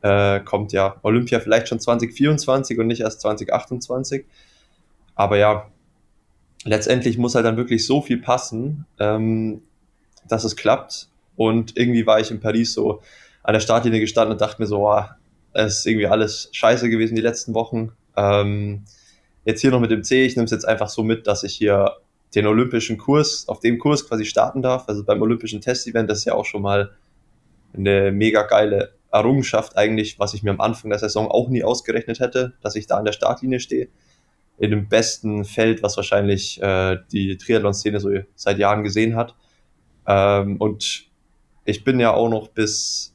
äh, 0.02 0.40
kommt 0.40 0.72
ja 0.74 0.98
Olympia 1.04 1.40
vielleicht 1.40 1.68
schon 1.68 1.80
2024 1.80 2.80
und 2.80 2.88
nicht 2.88 3.02
erst 3.02 3.22
2028. 3.22 4.26
Aber 5.16 5.38
ja, 5.38 5.70
letztendlich 6.64 7.18
muss 7.18 7.36
halt 7.36 7.46
dann 7.46 7.58
wirklich 7.58 7.86
so 7.86 8.02
viel 8.02 8.18
passen, 8.18 8.86
ähm, 9.00 9.62
dass 10.28 10.44
es 10.44 10.56
klappt. 10.56 11.10
Und 11.36 11.78
irgendwie 11.78 12.06
war 12.06 12.20
ich 12.20 12.32
in 12.32 12.40
Paris 12.40 12.74
so 12.74 13.02
an 13.44 13.54
der 13.54 13.60
Startlinie 13.60 14.00
gestanden 14.00 14.34
und 14.34 14.42
dachte 14.42 14.62
mir 14.62 14.68
so, 14.68 14.88
oh, 14.88 15.04
es 15.54 15.80
ist 15.80 15.88
irgendwie 15.88 16.08
alles 16.08 16.50
scheiße 16.52 16.90
gewesen 16.90 17.16
die 17.16 17.22
letzten 17.22 17.54
Wochen. 17.54 17.92
Ähm, 18.16 18.84
jetzt 19.46 19.62
hier 19.62 19.72
noch 19.72 19.80
mit 19.80 19.92
dem 19.92 20.04
C, 20.04 20.26
ich 20.26 20.36
nehme 20.36 20.46
es 20.46 20.52
jetzt 20.52 20.68
einfach 20.68 20.90
so 20.90 21.04
mit, 21.04 21.28
dass 21.28 21.44
ich 21.44 21.54
hier 21.54 21.98
den 22.36 22.48
olympischen 22.48 22.98
Kurs, 22.98 23.48
auf 23.48 23.60
dem 23.60 23.78
Kurs 23.78 24.08
quasi 24.08 24.26
starten 24.26 24.62
darf. 24.62 24.88
Also 24.88 25.04
beim 25.04 25.22
olympischen 25.22 25.62
Testevent, 25.62 26.10
das 26.10 26.20
ist 26.20 26.26
ja 26.26 26.34
auch 26.34 26.46
schon 26.46 26.62
mal 26.62 26.92
eine 27.74 28.12
mega 28.12 28.44
geile 28.44 28.94
Errungenschaft 29.12 29.78
eigentlich, 29.78 30.20
was 30.20 30.34
ich 30.34 30.44
mir 30.44 30.52
am 30.52 30.62
Anfang 30.62 30.90
der 30.90 31.00
Saison 31.00 31.30
auch 31.30 31.50
nie 31.50 31.64
ausgerechnet 31.64 32.20
hätte, 32.20 32.54
dass 32.62 32.76
ich 32.76 32.88
da 32.88 32.98
an 32.98 33.06
der 33.06 33.12
Startlinie 33.12 33.60
stehe. 33.60 33.90
In 34.58 34.72
dem 34.72 34.88
besten 34.90 35.44
Feld, 35.44 35.84
was 35.84 35.98
wahrscheinlich 35.98 36.62
äh, 36.62 36.98
die 37.12 37.38
Triathlon-Szene 37.38 38.00
so 38.00 38.10
seit 38.36 38.58
Jahren 38.58 38.84
gesehen 38.84 39.16
hat. 39.16 39.36
Ähm, 40.08 40.58
und 40.58 41.06
ich 41.66 41.84
bin 41.84 42.00
ja 42.00 42.14
auch 42.14 42.30
noch 42.30 42.50
bis 42.50 43.14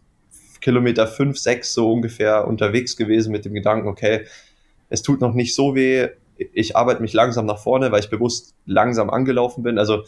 Kilometer 0.61 1.07
5, 1.07 1.39
6 1.39 1.73
so 1.73 1.93
ungefähr 1.93 2.47
unterwegs 2.47 2.97
gewesen 2.97 3.31
mit 3.31 3.45
dem 3.45 3.55
Gedanken, 3.55 3.89
okay, 3.89 4.27
es 4.89 5.03
tut 5.03 5.21
noch 5.21 5.35
nicht 5.35 5.55
so 5.55 5.75
weh, 5.75 6.09
ich 6.37 6.77
arbeite 6.77 7.03
mich 7.03 7.13
langsam 7.13 7.47
nach 7.47 7.59
vorne, 7.59 7.93
weil 7.93 8.01
ich 8.01 8.11
bewusst 8.11 8.55
langsam 8.67 9.11
angelaufen 9.11 9.63
bin. 9.63 9.79
Also 9.79 10.05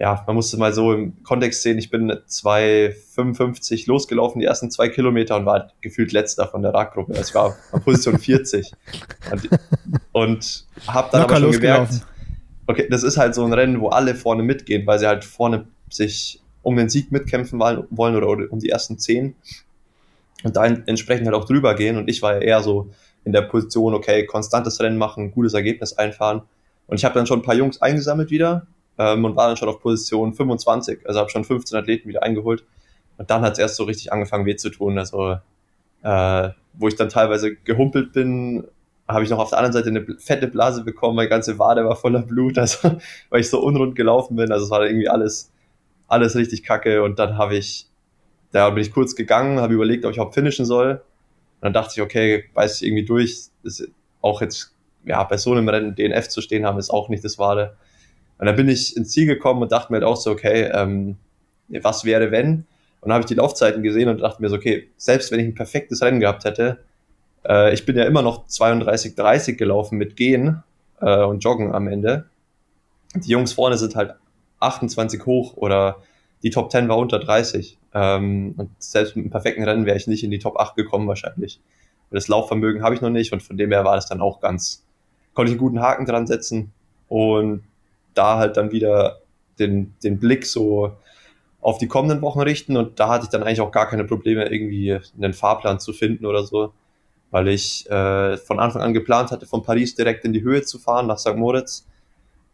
ja, 0.00 0.24
man 0.26 0.34
muss 0.34 0.50
es 0.50 0.58
mal 0.58 0.72
so 0.72 0.94
im 0.94 1.22
Kontext 1.24 1.62
sehen, 1.62 1.76
ich 1.76 1.90
bin 1.90 2.10
2,55 2.10 3.86
losgelaufen, 3.86 4.40
die 4.40 4.46
ersten 4.46 4.70
zwei 4.70 4.88
Kilometer 4.88 5.36
und 5.36 5.44
war 5.44 5.72
gefühlt 5.82 6.12
letzter 6.12 6.48
von 6.48 6.62
der 6.62 6.72
Radgruppe. 6.72 7.12
Also 7.12 7.28
ich 7.28 7.34
war 7.34 7.54
auf 7.70 7.84
Position 7.84 8.18
40 8.18 8.72
und, 9.30 9.50
und 10.12 10.66
habe 10.86 11.08
dann 11.12 11.20
Locker 11.20 11.36
aber 11.36 11.52
schon 11.52 11.60
gemerkt, 11.60 12.00
okay, 12.66 12.88
das 12.90 13.02
ist 13.02 13.18
halt 13.18 13.34
so 13.34 13.44
ein 13.44 13.52
Rennen, 13.52 13.82
wo 13.82 13.88
alle 13.88 14.14
vorne 14.14 14.42
mitgehen, 14.42 14.86
weil 14.86 14.98
sie 14.98 15.06
halt 15.06 15.22
vorne 15.22 15.66
sich 15.90 16.40
um 16.62 16.76
den 16.76 16.88
Sieg 16.88 17.12
mitkämpfen 17.12 17.60
wollen 17.60 18.16
oder, 18.16 18.26
oder 18.26 18.50
um 18.50 18.58
die 18.58 18.70
ersten 18.70 18.98
zehn. 18.98 19.34
Und 20.44 20.56
da 20.56 20.64
entsprechend 20.64 21.26
halt 21.26 21.36
auch 21.36 21.44
drüber 21.44 21.74
gehen. 21.74 21.98
Und 21.98 22.08
ich 22.08 22.22
war 22.22 22.36
ja 22.36 22.40
eher 22.40 22.62
so 22.62 22.90
in 23.24 23.32
der 23.32 23.42
Position, 23.42 23.92
okay, 23.92 24.24
konstantes 24.24 24.80
Rennen 24.80 24.96
machen, 24.96 25.30
gutes 25.30 25.52
Ergebnis 25.52 25.92
einfahren. 25.92 26.40
Und 26.86 26.96
ich 26.96 27.04
habe 27.04 27.14
dann 27.14 27.26
schon 27.26 27.40
ein 27.40 27.42
paar 27.44 27.54
Jungs 27.54 27.82
eingesammelt 27.82 28.30
wieder 28.30 28.66
ähm, 29.00 29.24
und 29.24 29.34
war 29.34 29.48
dann 29.48 29.56
schon 29.56 29.70
auf 29.70 29.80
Position 29.80 30.34
25. 30.34 31.06
Also 31.06 31.20
habe 31.20 31.30
schon 31.30 31.44
15 31.44 31.78
Athleten 31.78 32.08
wieder 32.08 32.22
eingeholt. 32.22 32.64
Und 33.16 33.30
dann 33.30 33.40
hat 33.40 33.54
es 33.54 33.58
erst 33.58 33.76
so 33.76 33.84
richtig 33.84 34.12
angefangen 34.12 34.44
weh 34.44 34.56
zu 34.56 34.68
tun. 34.68 34.98
Also 34.98 35.38
äh, 36.02 36.48
wo 36.74 36.86
ich 36.86 36.96
dann 36.96 37.08
teilweise 37.08 37.56
gehumpelt 37.56 38.12
bin, 38.12 38.68
habe 39.08 39.24
ich 39.24 39.30
noch 39.30 39.38
auf 39.38 39.48
der 39.48 39.58
anderen 39.58 39.72
Seite 39.72 39.88
eine 39.88 40.18
fette 40.18 40.48
Blase 40.48 40.84
bekommen. 40.84 41.16
Meine 41.16 41.30
ganze 41.30 41.58
Wade 41.58 41.82
war 41.86 41.96
voller 41.96 42.20
Blut, 42.20 42.58
also 42.58 43.00
weil 43.30 43.40
ich 43.40 43.48
so 43.48 43.60
unrund 43.62 43.96
gelaufen 43.96 44.36
bin. 44.36 44.52
Also 44.52 44.66
es 44.66 44.70
war 44.70 44.84
irgendwie 44.84 45.08
alles, 45.08 45.50
alles 46.06 46.36
richtig 46.36 46.62
kacke. 46.62 47.02
Und 47.02 47.18
dann 47.18 47.38
habe 47.38 47.56
ich, 47.56 47.86
da 48.52 48.68
bin 48.68 48.82
ich 48.82 48.92
kurz 48.92 49.14
gegangen, 49.14 49.60
habe 49.60 49.72
überlegt, 49.72 50.04
ob 50.04 50.10
ich 50.10 50.18
überhaupt 50.18 50.34
finishen 50.34 50.66
soll. 50.66 50.90
Und 50.92 51.62
dann 51.62 51.72
dachte 51.72 51.94
ich, 51.96 52.02
okay, 52.02 52.44
weiß 52.52 52.76
ich 52.76 52.86
irgendwie 52.86 53.06
durch. 53.06 53.48
Ist 53.62 53.88
auch 54.20 54.42
jetzt, 54.42 54.74
ja, 55.06 55.24
bei 55.24 55.38
so 55.38 55.52
einem 55.52 55.70
Rennen 55.70 55.94
DNF 55.94 56.28
zu 56.28 56.42
stehen 56.42 56.66
haben, 56.66 56.78
ist 56.78 56.90
auch 56.90 57.08
nicht 57.08 57.24
das 57.24 57.38
Wahre. 57.38 57.78
Und 58.40 58.46
dann 58.46 58.56
bin 58.56 58.70
ich 58.70 58.96
ins 58.96 59.10
Ziel 59.10 59.26
gekommen 59.26 59.60
und 59.60 59.70
dachte 59.70 59.92
mir 59.92 59.98
halt 59.98 60.06
auch 60.06 60.16
so, 60.16 60.30
okay, 60.30 60.70
ähm, 60.72 61.18
was 61.82 62.06
wäre 62.06 62.30
wenn? 62.30 62.64
Und 63.00 63.08
dann 63.08 63.12
habe 63.12 63.20
ich 63.20 63.26
die 63.26 63.34
Laufzeiten 63.34 63.82
gesehen 63.82 64.08
und 64.08 64.18
dachte 64.22 64.40
mir 64.40 64.48
so, 64.48 64.56
okay, 64.56 64.88
selbst 64.96 65.30
wenn 65.30 65.40
ich 65.40 65.46
ein 65.46 65.54
perfektes 65.54 66.00
Rennen 66.00 66.20
gehabt 66.20 66.44
hätte, 66.44 66.78
äh, 67.46 67.74
ich 67.74 67.84
bin 67.84 67.98
ja 67.98 68.04
immer 68.04 68.22
noch 68.22 68.46
32,30 68.46 69.56
gelaufen 69.56 69.98
mit 69.98 70.16
Gehen 70.16 70.62
äh, 71.02 71.22
und 71.22 71.44
Joggen 71.44 71.74
am 71.74 71.86
Ende. 71.86 72.30
Die 73.14 73.28
Jungs 73.28 73.52
vorne 73.52 73.76
sind 73.76 73.94
halt 73.94 74.14
28 74.60 75.26
hoch 75.26 75.58
oder 75.58 75.98
die 76.42 76.48
Top 76.48 76.72
10 76.72 76.88
war 76.88 76.96
unter 76.96 77.18
30. 77.18 77.76
Ähm, 77.92 78.54
und 78.56 78.70
selbst 78.78 79.16
mit 79.16 79.24
einem 79.24 79.32
perfekten 79.32 79.64
Rennen 79.64 79.84
wäre 79.84 79.98
ich 79.98 80.06
nicht 80.06 80.24
in 80.24 80.30
die 80.30 80.38
Top 80.38 80.58
8 80.58 80.76
gekommen 80.76 81.06
wahrscheinlich. 81.06 81.60
Das 82.10 82.28
Laufvermögen 82.28 82.82
habe 82.82 82.94
ich 82.94 83.02
noch 83.02 83.10
nicht 83.10 83.34
und 83.34 83.42
von 83.42 83.58
dem 83.58 83.70
her 83.70 83.84
war 83.84 83.96
das 83.96 84.08
dann 84.08 84.22
auch 84.22 84.40
ganz, 84.40 84.82
konnte 85.34 85.52
ich 85.52 85.58
einen 85.58 85.60
guten 85.60 85.80
Haken 85.80 86.06
dran 86.06 86.26
setzen. 86.26 86.72
Und 87.06 87.64
da 88.14 88.38
halt 88.38 88.56
dann 88.56 88.72
wieder 88.72 89.20
den, 89.58 89.94
den 90.02 90.18
Blick 90.18 90.46
so 90.46 90.92
auf 91.60 91.78
die 91.78 91.88
kommenden 91.88 92.22
Wochen 92.22 92.40
richten 92.40 92.76
und 92.76 92.98
da 92.98 93.08
hatte 93.08 93.24
ich 93.24 93.30
dann 93.30 93.42
eigentlich 93.42 93.60
auch 93.60 93.72
gar 93.72 93.88
keine 93.88 94.04
Probleme, 94.04 94.50
irgendwie 94.50 94.98
einen 95.16 95.34
Fahrplan 95.34 95.78
zu 95.78 95.92
finden 95.92 96.24
oder 96.24 96.44
so, 96.44 96.72
weil 97.30 97.48
ich 97.48 97.88
äh, 97.90 98.38
von 98.38 98.58
Anfang 98.58 98.82
an 98.82 98.94
geplant 98.94 99.30
hatte, 99.30 99.46
von 99.46 99.62
Paris 99.62 99.94
direkt 99.94 100.24
in 100.24 100.32
die 100.32 100.42
Höhe 100.42 100.62
zu 100.62 100.78
fahren, 100.78 101.06
nach 101.06 101.18
St. 101.18 101.36
Moritz. 101.36 101.86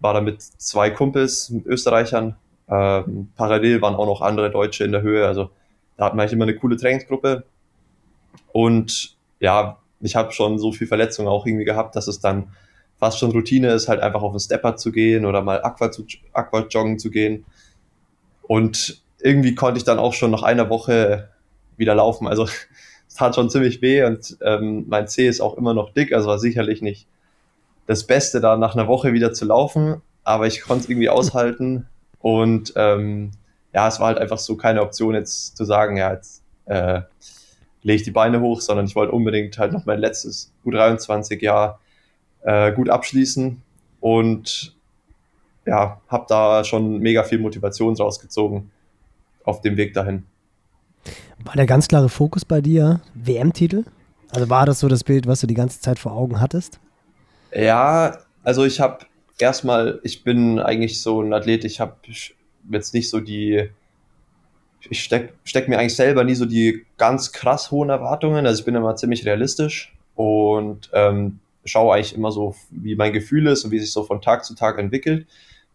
War 0.00 0.12
da 0.12 0.20
mit 0.20 0.42
zwei 0.42 0.90
Kumpels, 0.90 1.48
mit 1.48 1.64
Österreichern. 1.66 2.36
Ähm, 2.68 3.28
parallel 3.36 3.80
waren 3.80 3.94
auch 3.94 4.06
noch 4.06 4.20
andere 4.20 4.50
Deutsche 4.50 4.84
in 4.84 4.92
der 4.92 5.02
Höhe, 5.02 5.26
also 5.26 5.50
da 5.96 6.06
hatten 6.06 6.16
wir 6.16 6.22
eigentlich 6.22 6.32
immer 6.32 6.44
eine 6.44 6.56
coole 6.56 6.76
Trainingsgruppe. 6.76 7.44
Und 8.52 9.16
ja, 9.40 9.78
ich 10.00 10.16
habe 10.16 10.32
schon 10.32 10.58
so 10.58 10.72
viel 10.72 10.86
Verletzungen 10.86 11.28
auch 11.28 11.46
irgendwie 11.46 11.64
gehabt, 11.64 11.96
dass 11.96 12.08
es 12.08 12.20
dann 12.20 12.48
fast 12.98 13.18
schon 13.18 13.30
Routine 13.30 13.72
ist, 13.72 13.88
halt 13.88 14.00
einfach 14.00 14.22
auf 14.22 14.32
den 14.32 14.40
Stepper 14.40 14.76
zu 14.76 14.92
gehen 14.92 15.26
oder 15.26 15.42
mal 15.42 15.62
Aqua, 15.62 15.90
zu, 15.90 16.06
Aqua 16.32 16.66
joggen 16.68 16.98
zu 16.98 17.10
gehen. 17.10 17.44
Und 18.42 19.02
irgendwie 19.20 19.54
konnte 19.54 19.78
ich 19.78 19.84
dann 19.84 19.98
auch 19.98 20.14
schon 20.14 20.30
nach 20.30 20.42
einer 20.42 20.70
Woche 20.70 21.28
wieder 21.76 21.94
laufen. 21.94 22.26
Also 22.26 22.44
es 23.08 23.14
tat 23.14 23.34
schon 23.34 23.50
ziemlich 23.50 23.82
weh 23.82 24.04
und 24.04 24.36
ähm, 24.42 24.84
mein 24.88 25.08
C 25.08 25.28
ist 25.28 25.40
auch 25.40 25.56
immer 25.56 25.74
noch 25.74 25.92
dick, 25.92 26.12
also 26.12 26.28
war 26.28 26.38
sicherlich 26.38 26.82
nicht 26.82 27.06
das 27.86 28.06
Beste, 28.06 28.40
da 28.40 28.56
nach 28.56 28.74
einer 28.74 28.88
Woche 28.88 29.12
wieder 29.12 29.32
zu 29.32 29.44
laufen, 29.44 30.02
aber 30.24 30.46
ich 30.46 30.62
konnte 30.62 30.84
es 30.84 30.90
irgendwie 30.90 31.08
aushalten 31.08 31.86
und 32.18 32.72
ähm, 32.76 33.30
ja, 33.72 33.86
es 33.86 34.00
war 34.00 34.08
halt 34.08 34.18
einfach 34.18 34.38
so 34.38 34.56
keine 34.56 34.82
Option 34.82 35.14
jetzt 35.14 35.56
zu 35.56 35.64
sagen, 35.64 35.96
ja, 35.96 36.12
jetzt 36.12 36.42
äh, 36.64 37.02
lege 37.82 37.96
ich 37.96 38.02
die 38.02 38.10
Beine 38.10 38.40
hoch, 38.40 38.60
sondern 38.60 38.86
ich 38.86 38.96
wollte 38.96 39.12
unbedingt 39.12 39.56
halt 39.58 39.72
noch 39.72 39.86
mein 39.86 40.00
letztes 40.00 40.52
U23-Jahr 40.64 41.78
äh, 42.46 42.72
gut 42.72 42.88
abschließen 42.88 43.60
und 44.00 44.74
ja, 45.66 46.00
habe 46.08 46.26
da 46.28 46.64
schon 46.64 47.00
mega 47.00 47.24
viel 47.24 47.38
Motivation 47.38 47.94
draus 47.94 48.20
gezogen 48.20 48.70
auf 49.44 49.60
dem 49.60 49.76
Weg 49.76 49.94
dahin. 49.94 50.24
War 51.44 51.54
der 51.54 51.66
ganz 51.66 51.88
klare 51.88 52.08
Fokus 52.08 52.44
bei 52.44 52.60
dir 52.60 53.00
WM-Titel? 53.14 53.84
Also 54.30 54.48
war 54.48 54.64
das 54.64 54.80
so 54.80 54.88
das 54.88 55.04
Bild, 55.04 55.26
was 55.26 55.40
du 55.40 55.46
die 55.46 55.54
ganze 55.54 55.80
Zeit 55.80 55.98
vor 55.98 56.12
Augen 56.12 56.40
hattest? 56.40 56.78
Ja, 57.52 58.18
also 58.44 58.64
ich 58.64 58.80
habe 58.80 59.06
erstmal, 59.38 60.00
ich 60.04 60.22
bin 60.22 60.60
eigentlich 60.60 61.02
so 61.02 61.20
ein 61.20 61.32
Athlet, 61.32 61.64
ich 61.64 61.80
habe 61.80 61.96
jetzt 62.70 62.94
nicht 62.94 63.10
so 63.10 63.20
die, 63.20 63.70
ich 64.88 65.02
stecke 65.02 65.32
steck 65.42 65.68
mir 65.68 65.78
eigentlich 65.78 65.96
selber 65.96 66.22
nie 66.22 66.34
so 66.34 66.44
die 66.44 66.86
ganz 66.96 67.32
krass 67.32 67.72
hohen 67.72 67.90
Erwartungen. 67.90 68.46
Also 68.46 68.60
ich 68.60 68.64
bin 68.64 68.76
immer 68.76 68.94
ziemlich 68.94 69.26
realistisch 69.26 69.96
und 70.14 70.90
ähm, 70.92 71.40
schaue 71.66 71.94
eigentlich 71.94 72.14
immer 72.14 72.32
so, 72.32 72.54
wie 72.70 72.96
mein 72.96 73.12
Gefühl 73.12 73.46
ist 73.46 73.64
und 73.64 73.70
wie 73.70 73.78
sich 73.78 73.92
so 73.92 74.04
von 74.04 74.20
Tag 74.20 74.44
zu 74.44 74.54
Tag 74.54 74.78
entwickelt. 74.78 75.26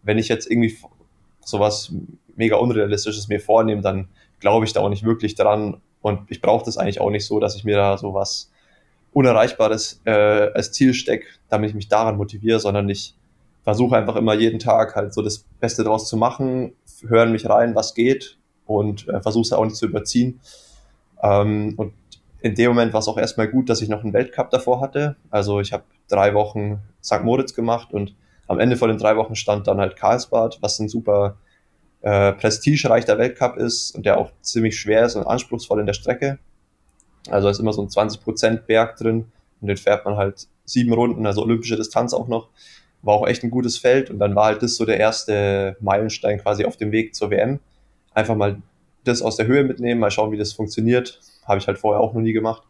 Wenn 0.04 0.18
ich 0.18 0.28
jetzt 0.28 0.50
irgendwie 0.50 0.78
sowas 1.44 1.94
mega 2.36 2.58
Unrealistisches 2.58 3.28
mir 3.28 3.40
vornehme, 3.40 3.82
dann 3.82 4.08
glaube 4.40 4.66
ich 4.66 4.74
da 4.74 4.82
auch 4.82 4.90
nicht 4.90 5.04
wirklich 5.04 5.36
dran 5.36 5.82
und 6.02 6.32
ich 6.32 6.42
brauche 6.42 6.66
das 6.66 6.78
eigentlich 6.78 7.00
auch 7.00 7.10
nicht 7.10 7.26
so, 7.26 7.40
dass 7.40 7.56
ich 7.56 7.64
mir 7.64 7.78
da 7.78 7.98
sowas 7.98 8.52
Unerreichbares 9.14 10.02
äh, 10.06 10.12
als 10.12 10.72
Ziel 10.72 10.94
stecke, 10.94 11.28
damit 11.50 11.70
ich 11.70 11.76
mich 11.76 11.90
daran 11.90 12.18
motiviere, 12.18 12.60
sondern 12.60 12.88
ich 12.90 13.16
versuche 13.64 13.98
einfach 13.98 14.16
immer 14.16 14.34
jeden 14.34 14.60
Tag 14.60 14.96
halt 14.96 15.14
so 15.14 15.22
das 15.22 15.46
Beste 15.60 15.84
draus 15.84 16.08
zu 16.08 16.18
machen, 16.18 16.74
hören 17.08 17.32
mich 17.32 17.48
rein, 17.48 17.76
was 17.76 17.94
geht 17.94 18.38
und 18.66 19.08
äh, 19.08 19.22
versuche 19.22 19.44
es 19.44 19.54
auch 19.54 19.66
nicht 19.66 19.76
zu 19.76 19.86
überziehen. 19.86 20.40
Ähm, 21.22 21.74
und 21.78 21.94
in 22.42 22.56
dem 22.56 22.70
Moment 22.70 22.94
war 22.94 23.00
es 23.00 23.08
auch 23.08 23.18
erstmal 23.18 23.48
gut, 23.48 23.70
dass 23.70 23.82
ich 23.82 23.90
noch 23.90 24.04
einen 24.04 24.14
Weltcup 24.14 24.50
davor 24.50 24.82
hatte. 24.82 25.16
Also 25.30 25.60
ich 25.60 25.74
habe 25.74 25.84
drei 26.08 26.34
Wochen 26.34 26.80
St. 27.04 27.24
Moritz 27.24 27.54
gemacht 27.54 27.94
und 27.94 28.16
am 28.48 28.60
Ende 28.60 28.76
von 28.78 28.90
den 28.90 28.98
drei 28.98 29.16
Wochen 29.16 29.36
stand 29.36 29.68
dann 29.68 29.80
halt 29.80 29.96
Karlsbad, 29.96 30.58
was 30.62 30.80
ein 30.80 30.90
super 30.90 31.38
äh, 32.02 32.34
prestigereicher 32.34 33.18
Weltcup 33.18 33.58
ist 33.58 33.96
und 33.96 34.06
der 34.06 34.18
auch 34.18 34.32
ziemlich 34.42 34.80
schwer 34.80 35.06
ist 35.06 35.16
und 35.16 35.24
anspruchsvoll 35.24 35.80
in 35.80 35.86
der 35.86 35.94
Strecke. 35.94 36.40
Also 37.30 37.48
da 37.48 37.52
ist 37.52 37.60
immer 37.60 37.74
so 37.74 37.84
ein 37.84 37.88
20% 37.88 38.62
Berg 38.66 38.98
drin 38.98 39.32
und 39.62 39.68
den 39.68 39.78
fährt 39.78 40.04
man 40.06 40.18
halt 40.18 40.48
sieben 40.66 40.94
Runden, 40.94 41.26
also 41.28 41.44
olympische 41.44 41.78
Distanz 41.78 42.14
auch 42.14 42.28
noch. 42.28 42.50
War 43.04 43.16
auch 43.16 43.28
echt 43.28 43.44
ein 43.44 43.52
gutes 43.52 43.78
Feld 43.78 44.10
und 44.10 44.20
dann 44.20 44.36
war 44.36 44.46
halt 44.46 44.64
das 44.64 44.76
so 44.76 44.86
der 44.86 45.00
erste 45.00 45.78
Meilenstein 45.80 46.40
quasi 46.40 46.66
auf 46.66 46.78
dem 46.78 46.92
Weg 46.92 47.14
zur 47.16 47.30
WM. 47.30 47.60
Einfach 48.14 48.36
mal 48.36 48.62
das 49.04 49.22
aus 49.22 49.38
der 49.38 49.48
Höhe 49.48 49.64
mitnehmen, 49.64 50.00
mal 50.00 50.12
schauen, 50.12 50.32
wie 50.32 50.38
das 50.38 50.54
funktioniert. 50.54 51.20
Habe 51.46 51.60
ich 51.60 51.68
halt 51.68 51.78
vorher 51.78 52.02
auch 52.02 52.14
noch 52.14 52.22
nie 52.22 52.34
gemacht. 52.34 52.64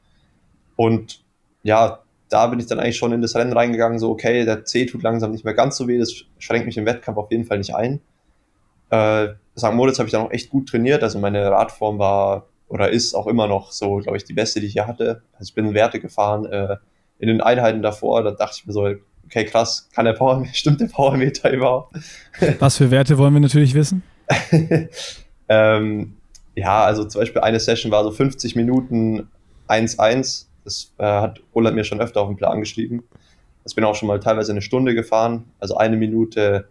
Und 0.75 1.23
ja, 1.63 1.99
da 2.29 2.47
bin 2.47 2.59
ich 2.59 2.65
dann 2.65 2.79
eigentlich 2.79 2.97
schon 2.97 3.11
in 3.11 3.21
das 3.21 3.35
Rennen 3.35 3.53
reingegangen, 3.53 3.99
so 3.99 4.09
okay, 4.09 4.45
der 4.45 4.63
C 4.63 4.85
tut 4.85 5.03
langsam 5.03 5.31
nicht 5.31 5.43
mehr 5.43 5.53
ganz 5.53 5.75
so 5.75 5.87
weh, 5.87 5.99
das 5.99 6.13
schränkt 6.39 6.65
mich 6.65 6.77
im 6.77 6.85
Wettkampf 6.85 7.17
auf 7.17 7.29
jeden 7.29 7.43
Fall 7.43 7.57
nicht 7.57 7.75
ein. 7.75 7.99
Äh, 8.89 9.29
St. 9.57 9.73
Moritz 9.73 9.99
habe 9.99 10.07
ich 10.07 10.13
dann 10.13 10.25
auch 10.25 10.31
echt 10.31 10.49
gut 10.49 10.69
trainiert, 10.69 11.03
also 11.03 11.19
meine 11.19 11.51
Radform 11.51 11.99
war 11.99 12.47
oder 12.69 12.89
ist 12.89 13.15
auch 13.15 13.27
immer 13.27 13.47
noch 13.47 13.71
so, 13.73 13.97
glaube 13.97 14.17
ich, 14.17 14.23
die 14.23 14.33
beste, 14.33 14.61
die 14.61 14.67
ich 14.67 14.73
hier 14.73 14.87
hatte. 14.87 15.23
Also 15.33 15.49
ich 15.49 15.55
bin 15.55 15.73
Werte 15.73 15.99
gefahren 15.99 16.45
äh, 16.45 16.77
in 17.19 17.27
den 17.27 17.41
Einheiten 17.41 17.81
davor, 17.81 18.23
da 18.23 18.31
dachte 18.31 18.55
ich 18.59 18.65
mir 18.65 18.71
so, 18.71 18.89
okay, 19.25 19.45
krass, 19.45 19.89
kann 19.93 20.05
der 20.05 20.13
Power, 20.13 20.45
stimmt 20.53 20.79
der 20.79 20.87
Powermeter 20.87 21.51
überhaupt? 21.51 21.95
Was 22.59 22.77
für 22.77 22.89
Werte 22.91 23.17
wollen 23.17 23.33
wir 23.33 23.41
natürlich 23.41 23.73
wissen? 23.73 24.03
ähm, 25.49 26.15
ja, 26.55 26.83
also 26.83 27.05
zum 27.05 27.21
Beispiel 27.21 27.41
eine 27.41 27.59
Session 27.59 27.91
war 27.91 28.03
so 28.03 28.11
50 28.11 28.55
Minuten 28.55 29.29
1-1. 29.67 30.45
Das 30.63 30.91
äh, 30.97 31.03
hat 31.03 31.41
Roland 31.55 31.75
mir 31.75 31.83
schon 31.83 32.01
öfter 32.01 32.21
auf 32.21 32.27
den 32.27 32.37
Plan 32.37 32.59
geschrieben. 32.59 33.03
Das 33.63 33.73
bin 33.73 33.83
auch 33.83 33.95
schon 33.95 34.07
mal 34.07 34.19
teilweise 34.19 34.51
eine 34.51 34.61
Stunde 34.61 34.95
gefahren. 34.95 35.45
Also 35.59 35.77
eine 35.77 35.97
Minute 35.97 36.67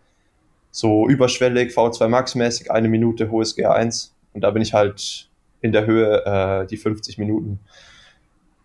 so 0.70 1.08
überschwellig, 1.08 1.72
V2 1.72 2.08
Max 2.08 2.34
mäßig, 2.34 2.70
eine 2.70 2.88
Minute 2.88 3.30
hohes 3.30 3.56
GR1. 3.56 4.10
Und 4.34 4.42
da 4.42 4.50
bin 4.50 4.62
ich 4.62 4.74
halt 4.74 5.28
in 5.60 5.72
der 5.72 5.86
Höhe 5.86 6.24
äh, 6.24 6.66
die 6.66 6.76
50 6.76 7.18
Minuten 7.18 7.60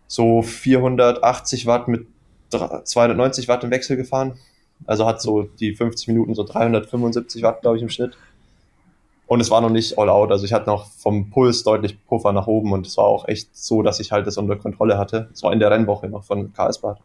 so 0.06 0.42
480 0.42 1.66
Watt 1.66 1.88
mit 1.88 2.06
290 2.50 3.48
Watt 3.48 3.64
im 3.64 3.70
Wechsel 3.70 3.96
gefahren. 3.96 4.38
Also 4.86 5.06
hat 5.06 5.20
so 5.20 5.42
die 5.42 5.74
50 5.74 6.08
Minuten 6.08 6.34
so 6.34 6.44
375 6.44 7.42
Watt, 7.42 7.62
glaube 7.62 7.76
ich, 7.76 7.82
im 7.82 7.88
Schnitt. 7.88 8.16
Und 9.26 9.40
es 9.40 9.50
war 9.50 9.60
noch 9.60 9.70
nicht 9.70 9.98
all 9.98 10.08
out. 10.08 10.30
Also 10.30 10.44
ich 10.44 10.52
hatte 10.52 10.70
noch 10.70 10.86
vom 10.86 11.30
Puls 11.30 11.64
deutlich 11.64 12.04
Puffer 12.06 12.32
nach 12.32 12.46
oben 12.46 12.72
und 12.72 12.86
es 12.86 12.96
war 12.96 13.04
auch 13.04 13.26
echt 13.26 13.56
so, 13.56 13.82
dass 13.82 13.98
ich 13.98 14.12
halt 14.12 14.26
das 14.26 14.36
unter 14.36 14.56
Kontrolle 14.56 14.98
hatte. 14.98 15.28
Es 15.32 15.42
war 15.42 15.52
in 15.52 15.58
der 15.58 15.70
Rennwoche 15.70 16.08
noch 16.08 16.24
von 16.24 16.52
Karlsbad. 16.52 17.00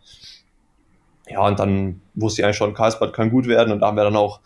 Ja, 1.28 1.48
und 1.48 1.60
dann 1.60 2.02
wusste 2.14 2.42
ich 2.42 2.46
eigentlich 2.46 2.58
schon, 2.58 2.74
Karlsbad 2.74 3.14
kann 3.14 3.32
gut 3.32 3.48
werden 3.48 3.74
und 3.74 3.80
da 3.80 3.88
haben 3.88 3.98
wir 3.98 4.04
dann 4.04 4.16
auch 4.16 4.40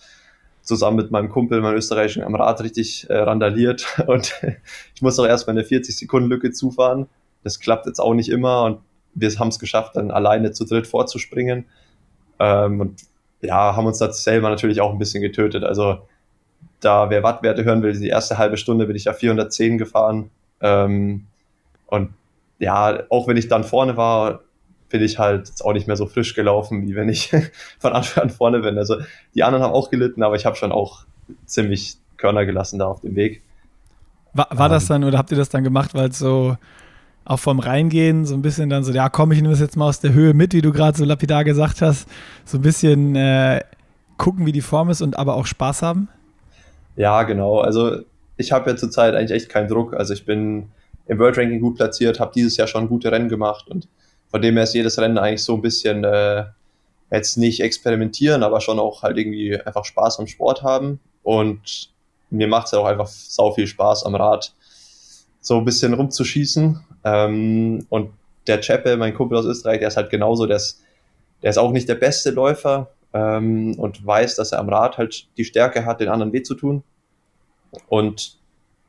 zusammen 0.62 0.98
mit 0.98 1.12
meinem 1.12 1.30
Kumpel, 1.30 1.62
meinem 1.62 1.76
österreichischen 1.76 2.24
am 2.24 2.36
Rad 2.36 2.62
richtig 2.62 3.10
äh, 3.10 3.18
randaliert 3.18 3.86
und 4.08 4.34
ich 4.96 5.02
musste 5.02 5.22
auch 5.22 5.28
erst 5.28 5.48
mal 5.48 5.52
eine 5.52 5.64
40 5.64 5.98
Sekunden 5.98 6.30
Lücke 6.30 6.52
zufahren. 6.52 7.08
Das 7.44 7.60
klappt 7.60 7.86
jetzt 7.88 8.00
auch 8.00 8.14
nicht 8.14 8.30
immer 8.30 8.64
und 8.64 8.80
wir 9.14 9.30
haben 9.38 9.50
es 9.50 9.60
geschafft, 9.60 9.96
dann 9.96 10.12
alleine 10.12 10.52
zu 10.52 10.66
dritt 10.66 10.88
vorzuspringen. 10.88 11.66
Ähm, 12.40 12.82
und 12.82 13.02
ja, 13.42 13.76
haben 13.76 13.86
uns 13.86 14.00
da 14.00 14.12
selber 14.12 14.50
natürlich 14.50 14.82
auch 14.82 14.92
ein 14.92 15.00
bisschen 15.00 15.22
getötet. 15.22 15.64
Also 15.64 16.00
da 16.80 17.10
wer 17.10 17.24
Wattwerte 17.24 17.64
hören 17.64 17.82
will, 17.82 17.98
die 17.98 18.10
erste 18.10 18.38
halbe 18.38 18.58
Stunde 18.58 18.86
bin 18.86 18.96
ich 18.96 19.06
ja 19.06 19.14
410 19.14 19.78
gefahren. 19.78 20.30
Ähm, 20.62 21.26
und 21.88 22.10
ja, 22.60 23.04
auch 23.10 23.28
wenn 23.28 23.38
ich 23.38 23.48
dann 23.48 23.64
vorne 23.64 23.98
war, 23.98 24.42
bin 24.90 25.02
ich 25.02 25.20
halt 25.20 25.52
auch 25.64 25.74
nicht 25.74 25.88
mehr 25.88 25.96
so 25.96 26.06
frisch 26.06 26.36
gelaufen, 26.36 26.88
wie 26.88 26.96
wenn 26.96 27.10
ich 27.10 27.32
von 27.80 27.94
Anfang 27.94 28.24
an 28.24 28.30
vorne 28.30 28.60
bin. 28.60 28.78
Also 28.78 28.98
die 29.34 29.44
anderen 29.44 29.64
haben 29.64 29.74
auch 29.74 29.90
gelitten, 29.90 30.24
aber 30.24 30.36
ich 30.36 30.46
habe 30.46 30.56
schon 30.56 30.72
auch 30.72 31.06
ziemlich 31.46 31.98
Körner 32.18 32.46
gelassen 32.46 32.80
da 32.80 32.86
auf 32.86 33.02
dem 33.02 33.16
Weg. 33.16 33.42
War, 34.34 34.48
war 34.52 34.70
das 34.70 34.84
ähm. 34.84 34.88
dann 34.90 35.04
oder 35.06 35.18
habt 35.18 35.32
ihr 35.32 35.38
das 35.38 35.50
dann 35.50 35.64
gemacht, 35.64 35.94
weil 35.94 36.10
es 36.10 36.20
so 36.20 36.56
auch 37.26 37.40
vom 37.40 37.60
Reingehen 37.60 38.26
so 38.26 38.36
ein 38.36 38.44
bisschen 38.44 38.70
dann 38.70 38.84
so, 38.84 38.92
ja 38.94 39.10
komm, 39.10 39.32
ich 39.32 39.42
nehme 39.42 39.54
es 39.54 39.60
jetzt 39.60 39.76
mal 39.76 39.88
aus 39.88 40.00
der 40.00 40.14
Höhe 40.14 40.34
mit, 40.34 40.54
wie 40.54 40.62
du 40.62 40.72
gerade 40.72 40.98
so 40.98 41.04
lapidar 41.04 41.44
gesagt 41.44 41.82
hast, 41.82 42.08
so 42.46 42.60
ein 42.60 42.62
bisschen 42.62 43.16
äh, 43.16 43.62
gucken, 44.18 44.46
wie 44.46 44.52
die 44.52 44.62
Form 44.62 44.90
ist 44.90 45.02
und 45.02 45.18
aber 45.18 45.36
auch 45.36 45.48
Spaß 45.48 45.82
haben? 45.82 46.08
Ja, 46.96 47.24
genau. 47.24 47.60
Also 47.60 48.00
ich 48.38 48.52
habe 48.52 48.70
ja 48.70 48.76
zurzeit 48.76 49.16
eigentlich 49.16 49.32
echt 49.32 49.50
keinen 49.50 49.68
Druck. 49.68 49.94
Also 49.94 50.14
ich 50.14 50.26
bin 50.26 50.70
im 51.08 51.20
World 51.20 51.38
Ranking 51.38 51.60
gut 51.60 51.76
platziert, 51.76 52.20
habe 52.20 52.32
dieses 52.34 52.58
Jahr 52.58 52.68
schon 52.68 52.88
gute 52.88 53.12
Rennen 53.12 53.30
gemacht 53.30 53.68
und 53.68 53.88
von 54.28 54.42
dem 54.42 54.56
her 54.56 54.64
ist 54.64 54.74
jedes 54.74 55.00
Rennen 55.00 55.18
eigentlich 55.18 55.44
so 55.44 55.54
ein 55.56 55.62
bisschen 55.62 56.04
äh, 56.04 56.46
jetzt 57.12 57.38
nicht 57.38 57.62
experimentieren, 57.62 58.44
aber 58.44 58.60
schon 58.60 58.80
auch 58.80 59.04
halt 59.04 59.18
irgendwie 59.18 59.60
einfach 59.60 59.86
Spaß 59.86 60.20
am 60.20 60.28
Sport 60.28 60.64
haben. 60.64 61.00
Und 61.24 61.92
mir 62.30 62.48
macht 62.48 62.66
es 62.66 62.72
ja 62.72 62.80
auch 62.80 62.86
einfach 62.86 63.08
sau 63.08 63.52
viel 63.52 63.68
Spaß 63.68 64.06
am 64.06 64.16
Rad, 64.16 64.54
so 65.42 65.58
ein 65.58 65.66
bisschen 65.66 65.94
rumzuschießen. 65.94 66.80
Ähm, 67.04 67.86
und 67.90 68.12
der 68.48 68.62
Cheppe, 68.62 68.98
mein 68.98 69.14
Kumpel 69.14 69.38
aus 69.38 69.46
Österreich, 69.46 69.80
der 69.80 69.88
ist 69.90 69.98
halt 69.98 70.10
genauso, 70.10 70.46
der 70.46 70.58
ist, 70.58 70.82
der 71.42 71.52
ist 71.52 71.58
auch 71.58 71.72
nicht 71.72 71.88
der 71.88 71.96
beste 71.96 72.32
Läufer 72.32 72.92
ähm, 73.16 73.80
und 73.80 74.06
weiß, 74.06 74.36
dass 74.36 74.52
er 74.52 74.60
am 74.60 74.70
Rad 74.70 75.00
halt 75.00 75.28
die 75.38 75.46
Stärke 75.46 75.86
hat, 75.86 76.02
den 76.02 76.10
anderen 76.10 76.34
weh 76.34 76.44
zu 76.44 76.54
tun. 76.54 76.84
Und 77.88 78.38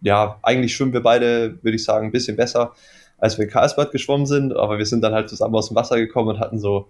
ja, 0.02 0.38
eigentlich 0.42 0.76
schwimmen 0.76 0.92
wir 0.92 1.02
beide, 1.02 1.62
würde 1.62 1.76
ich 1.76 1.84
sagen, 1.84 2.08
ein 2.08 2.12
bisschen 2.12 2.36
besser 2.36 2.74
als 3.18 3.38
wir 3.38 3.44
in 3.44 3.50
Karlsbad 3.50 3.92
geschwommen 3.92 4.26
sind, 4.26 4.54
aber 4.54 4.78
wir 4.78 4.86
sind 4.86 5.02
dann 5.02 5.14
halt 5.14 5.28
zusammen 5.28 5.54
aus 5.54 5.68
dem 5.68 5.76
Wasser 5.76 5.96
gekommen 5.96 6.28
und 6.28 6.40
hatten 6.40 6.58
so 6.58 6.88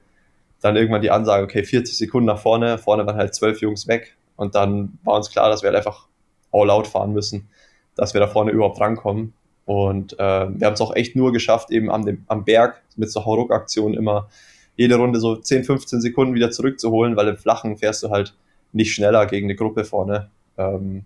dann 0.60 0.76
irgendwann 0.76 1.02
die 1.02 1.10
Ansage, 1.10 1.44
okay, 1.44 1.62
40 1.62 1.96
Sekunden 1.96 2.26
nach 2.26 2.38
vorne, 2.38 2.78
vorne 2.78 3.06
waren 3.06 3.16
halt 3.16 3.34
zwölf 3.34 3.60
Jungs 3.60 3.86
weg. 3.86 4.16
Und 4.36 4.54
dann 4.54 4.98
war 5.04 5.16
uns 5.16 5.30
klar, 5.30 5.48
dass 5.48 5.62
wir 5.62 5.68
halt 5.68 5.76
einfach 5.76 6.06
all 6.52 6.70
out 6.70 6.86
fahren 6.86 7.12
müssen, 7.12 7.48
dass 7.94 8.14
wir 8.14 8.20
da 8.20 8.26
vorne 8.26 8.50
überhaupt 8.50 8.80
rankommen. 8.80 9.34
Und 9.66 10.14
äh, 10.14 10.16
wir 10.18 10.66
haben 10.66 10.74
es 10.74 10.80
auch 10.80 10.94
echt 10.94 11.16
nur 11.16 11.32
geschafft, 11.32 11.70
eben 11.70 11.90
am, 11.90 12.04
dem, 12.04 12.24
am 12.28 12.44
Berg 12.44 12.82
mit 12.96 13.10
so 13.10 13.24
Hauruck-Aktionen 13.24 13.94
immer 13.94 14.28
jede 14.76 14.96
Runde 14.96 15.20
so 15.20 15.36
10, 15.36 15.64
15 15.64 16.00
Sekunden 16.00 16.34
wieder 16.34 16.50
zurückzuholen, 16.50 17.16
weil 17.16 17.28
im 17.28 17.36
Flachen 17.36 17.76
fährst 17.76 18.02
du 18.02 18.10
halt 18.10 18.34
nicht 18.72 18.92
schneller 18.94 19.26
gegen 19.26 19.46
eine 19.46 19.56
Gruppe 19.56 19.84
vorne. 19.84 20.30
Ähm, 20.58 21.04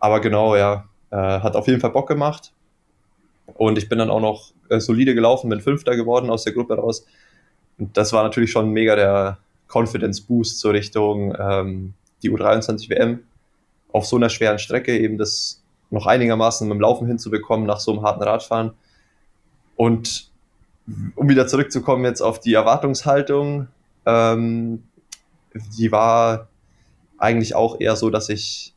aber 0.00 0.20
genau, 0.20 0.56
ja, 0.56 0.86
äh, 1.10 1.16
hat 1.16 1.56
auf 1.56 1.66
jeden 1.66 1.80
Fall 1.80 1.90
Bock 1.90 2.08
gemacht. 2.08 2.52
Und 3.54 3.78
ich 3.78 3.88
bin 3.88 3.98
dann 3.98 4.10
auch 4.10 4.20
noch 4.20 4.52
äh, 4.68 4.80
solide 4.80 5.14
gelaufen, 5.14 5.50
bin 5.50 5.60
Fünfter 5.60 5.94
geworden 5.94 6.30
aus 6.30 6.44
der 6.44 6.52
Gruppe 6.52 6.76
raus. 6.76 7.06
Und 7.78 7.96
das 7.96 8.12
war 8.12 8.22
natürlich 8.22 8.50
schon 8.50 8.70
mega 8.70 8.96
der 8.96 9.38
Confidence 9.68 10.20
Boost 10.20 10.58
zur 10.58 10.72
Richtung 10.72 11.34
ähm, 11.38 11.94
die 12.22 12.30
U23 12.30 12.88
WM. 12.90 13.20
Auf 13.92 14.06
so 14.06 14.16
einer 14.16 14.30
schweren 14.30 14.58
Strecke 14.58 14.98
eben 14.98 15.18
das 15.18 15.62
noch 15.90 16.06
einigermaßen 16.06 16.66
mit 16.66 16.74
dem 16.76 16.80
Laufen 16.80 17.06
hinzubekommen 17.06 17.66
nach 17.66 17.80
so 17.80 17.92
einem 17.92 18.02
harten 18.02 18.22
Radfahren. 18.22 18.72
Und 19.76 20.30
um 21.14 21.28
wieder 21.28 21.46
zurückzukommen 21.46 22.04
jetzt 22.04 22.20
auf 22.20 22.40
die 22.40 22.54
Erwartungshaltung, 22.54 23.68
ähm, 24.04 24.84
die 25.78 25.90
war 25.90 26.48
eigentlich 27.18 27.54
auch 27.54 27.80
eher 27.80 27.96
so, 27.96 28.10
dass 28.10 28.28
ich 28.28 28.74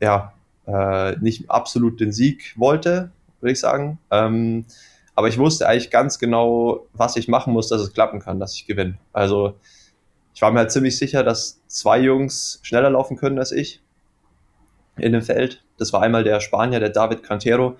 ja 0.00 0.32
äh, 0.66 1.16
nicht 1.18 1.50
absolut 1.50 2.00
den 2.00 2.12
Sieg 2.12 2.54
wollte, 2.56 3.10
würde 3.40 3.52
ich 3.52 3.60
sagen. 3.60 3.98
Ähm, 4.10 4.64
aber 5.14 5.28
ich 5.28 5.38
wusste 5.38 5.66
eigentlich 5.66 5.90
ganz 5.90 6.18
genau, 6.18 6.86
was 6.92 7.16
ich 7.16 7.28
machen 7.28 7.52
muss, 7.52 7.68
dass 7.68 7.80
es 7.80 7.94
klappen 7.94 8.20
kann, 8.20 8.38
dass 8.38 8.54
ich 8.54 8.66
gewinne. 8.66 8.98
Also 9.12 9.54
ich 10.34 10.42
war 10.42 10.50
mir 10.50 10.58
halt 10.58 10.72
ziemlich 10.72 10.98
sicher, 10.98 11.22
dass 11.22 11.60
zwei 11.68 11.98
Jungs 11.98 12.60
schneller 12.62 12.90
laufen 12.90 13.16
können 13.16 13.38
als 13.38 13.52
ich 13.52 13.80
in 14.98 15.12
dem 15.12 15.22
Feld. 15.22 15.64
Das 15.78 15.92
war 15.92 16.02
einmal 16.02 16.24
der 16.24 16.40
Spanier, 16.40 16.80
der 16.80 16.90
David 16.90 17.22
Cantero, 17.22 17.76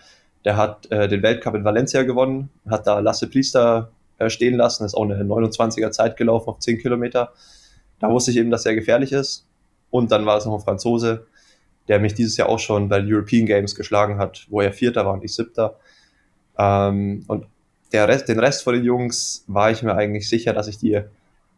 der 0.47 0.57
hat 0.57 0.91
äh, 0.93 1.09
den 1.09 1.25
Weltcup 1.25 1.57
in 1.57 1.65
Valencia 1.65 2.05
gewonnen, 2.05 2.51
hat 2.71 2.87
da 2.87 3.01
Lasse 3.01 3.29
Priester 3.29 3.91
äh, 4.19 4.31
stehen 4.31 4.55
lassen. 4.55 4.85
Ist 4.85 4.95
auch 4.95 5.03
eine 5.03 5.23
29er 5.25 5.91
Zeit 5.91 6.17
gelaufen 6.17 6.49
auf 6.49 6.61
10 6.61 6.79
Kilometer. 6.79 7.33
Da 7.99 8.09
wusste 8.11 8.31
ich 8.31 8.37
eben, 8.37 8.53
dass 8.53 8.65
er 8.65 8.77
gefährlich 8.77 9.11
ist. 9.11 9.45
Und 9.91 10.13
dann 10.13 10.25
war 10.25 10.39
es 10.39 10.47
noch 10.47 10.55
ein 10.55 10.61
Franzose, 10.61 11.27
der 11.89 11.99
mich 11.99 12.15
dieses 12.15 12.37
Jahr 12.37 12.49
auch 12.49 12.61
schon 12.61 12.89
bei 12.89 13.01
den 13.01 13.13
European 13.13 13.45
Games 13.45 13.75
geschlagen 13.75 14.19
hat, 14.19 14.47
wo 14.49 14.61
er 14.61 14.73
Vierter 14.73 15.05
war 15.05 15.15
und 15.15 15.25
ich 15.25 15.35
Siebter. 15.35 15.81
Ähm, 16.57 17.25
und 17.27 17.47
der 17.93 18.07
Rest, 18.07 18.29
den 18.29 18.39
Rest 18.39 18.63
von 18.63 18.75
den 18.75 18.85
Jungs 18.85 19.45
war 19.49 19.73
ich 19.73 19.83
mir 19.83 19.97
eigentlich 19.97 20.29
sicher, 20.29 20.53
dass 20.53 20.69
ich 20.69 20.79
die 20.79 20.97
an 20.97 21.05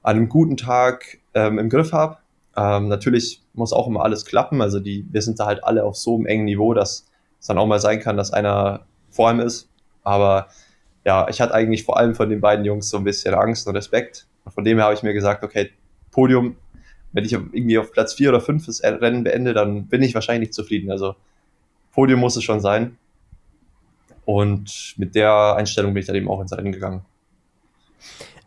einem 0.03 0.31
guten 0.31 0.57
Tag 0.57 1.19
ähm, 1.35 1.59
im 1.59 1.69
Griff 1.69 1.93
habe. 1.93 2.17
Ähm, 2.57 2.89
natürlich 2.89 3.43
muss 3.53 3.75
auch 3.75 3.87
immer 3.87 4.03
alles 4.03 4.25
klappen. 4.25 4.63
Also 4.63 4.81
die, 4.81 5.07
wir 5.11 5.21
sind 5.21 5.39
da 5.39 5.45
halt 5.45 5.63
alle 5.63 5.85
auf 5.85 5.97
so 5.97 6.17
einem 6.17 6.25
engen 6.25 6.47
Niveau, 6.47 6.73
dass 6.73 7.08
es 7.41 7.47
dann 7.47 7.59
auch 7.59 7.67
mal 7.67 7.81
sein 7.81 8.01
kann, 8.01 8.17
dass 8.17 8.33
einer 8.33 8.87
vor 9.11 9.31
ihm 9.31 9.41
ist. 9.41 9.69
Aber 10.05 10.49
ja, 11.05 11.29
ich 11.29 11.41
hatte 11.41 11.55
eigentlich 11.55 11.85
vor 11.85 11.97
allem 11.97 12.15
von 12.15 12.29
den 12.29 12.41
beiden 12.41 12.65
Jungs 12.65 12.89
so 12.91 12.99
ein 12.99 13.05
bisschen 13.05 13.35
Angst 13.35 13.67
und 13.67 13.77
Respekt. 13.77 14.27
Und 14.45 14.53
von 14.53 14.65
dem 14.65 14.79
her 14.79 14.85
habe 14.85 14.95
ich 14.95 15.03
mir 15.03 15.15
gesagt, 15.15 15.43
okay, 15.45 15.71
Podium, 16.11 16.57
wenn 17.13 17.25
ich 17.25 17.33
irgendwie 17.33 17.79
auf 17.79 17.93
Platz 17.93 18.15
4 18.15 18.31
oder 18.31 18.41
5 18.41 18.67
das 18.67 18.83
Rennen 18.83 19.25
beende, 19.25 19.55
dann 19.55 19.87
bin 19.87 20.03
ich 20.03 20.15
wahrscheinlich 20.15 20.49
nicht 20.49 20.55
zufrieden. 20.55 20.91
Also 20.91 21.15
Podium 21.93 22.21
muss 22.21 22.37
es 22.37 22.45
schon 22.45 22.61
sein. 22.61 22.97
Und 24.25 24.95
mit 24.99 25.15
der 25.15 25.55
Einstellung 25.57 25.95
bin 25.95 26.01
ich 26.03 26.07
dann 26.07 26.17
eben 26.17 26.29
auch 26.29 26.41
ins 26.41 26.53
Rennen 26.53 26.73
gegangen. 26.73 27.03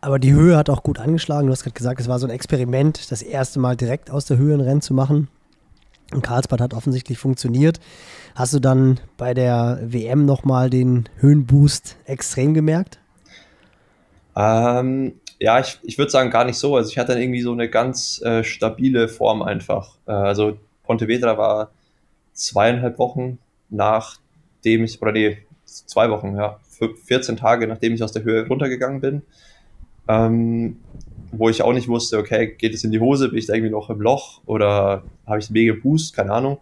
Aber 0.00 0.18
die 0.18 0.32
Höhe 0.32 0.56
hat 0.56 0.70
auch 0.70 0.82
gut 0.82 0.98
angeschlagen. 0.98 1.46
Du 1.46 1.52
hast 1.52 1.62
gerade 1.62 1.74
gesagt, 1.74 2.00
es 2.00 2.08
war 2.08 2.18
so 2.18 2.26
ein 2.26 2.30
Experiment, 2.30 3.10
das 3.10 3.22
erste 3.22 3.60
Mal 3.60 3.76
direkt 3.76 4.10
aus 4.10 4.26
der 4.26 4.36
Höhe 4.36 4.54
ein 4.54 4.60
Rennen 4.60 4.80
zu 4.80 4.94
machen. 4.94 5.28
Und 6.12 6.22
Karlsbad 6.22 6.60
hat 6.60 6.74
offensichtlich 6.74 7.18
funktioniert. 7.18 7.80
Hast 8.34 8.54
du 8.54 8.60
dann 8.60 9.00
bei 9.16 9.34
der 9.34 9.80
WM 9.82 10.24
nochmal 10.24 10.70
den 10.70 11.08
Höhenboost 11.16 11.96
extrem 12.04 12.54
gemerkt? 12.54 12.98
Ähm, 14.36 15.14
ja, 15.38 15.60
ich, 15.60 15.78
ich 15.82 15.98
würde 15.98 16.10
sagen 16.10 16.30
gar 16.30 16.44
nicht 16.44 16.58
so. 16.58 16.76
Also 16.76 16.90
ich 16.90 16.98
hatte 16.98 17.12
dann 17.12 17.22
irgendwie 17.22 17.42
so 17.42 17.52
eine 17.52 17.68
ganz 17.68 18.20
äh, 18.22 18.44
stabile 18.44 19.08
Form 19.08 19.42
einfach. 19.42 19.96
Äh, 20.06 20.12
also 20.12 20.56
Pontevedra 20.84 21.36
war 21.38 21.70
zweieinhalb 22.32 22.98
Wochen 22.98 23.38
nachdem 23.68 24.84
ich, 24.84 25.00
oder 25.00 25.12
nee, 25.12 25.38
zwei 25.64 26.10
Wochen, 26.10 26.36
ja, 26.36 26.60
14 27.04 27.36
Tage 27.36 27.66
nachdem 27.66 27.94
ich 27.94 28.02
aus 28.02 28.12
der 28.12 28.24
Höhe 28.24 28.46
runtergegangen 28.46 29.00
bin. 29.00 29.22
Ähm, 30.08 30.76
wo 31.32 31.48
ich 31.48 31.62
auch 31.62 31.72
nicht 31.72 31.88
wusste, 31.88 32.18
okay, 32.18 32.54
geht 32.56 32.74
es 32.74 32.84
in 32.84 32.90
die 32.90 33.00
Hose, 33.00 33.30
bin 33.30 33.38
ich 33.38 33.46
da 33.46 33.54
irgendwie 33.54 33.72
noch 33.72 33.90
im 33.90 34.00
Loch 34.00 34.42
oder 34.46 35.02
habe 35.26 35.38
ich 35.38 35.50
mega 35.50 35.74
Boost, 35.82 36.14
keine 36.14 36.32
Ahnung. 36.32 36.58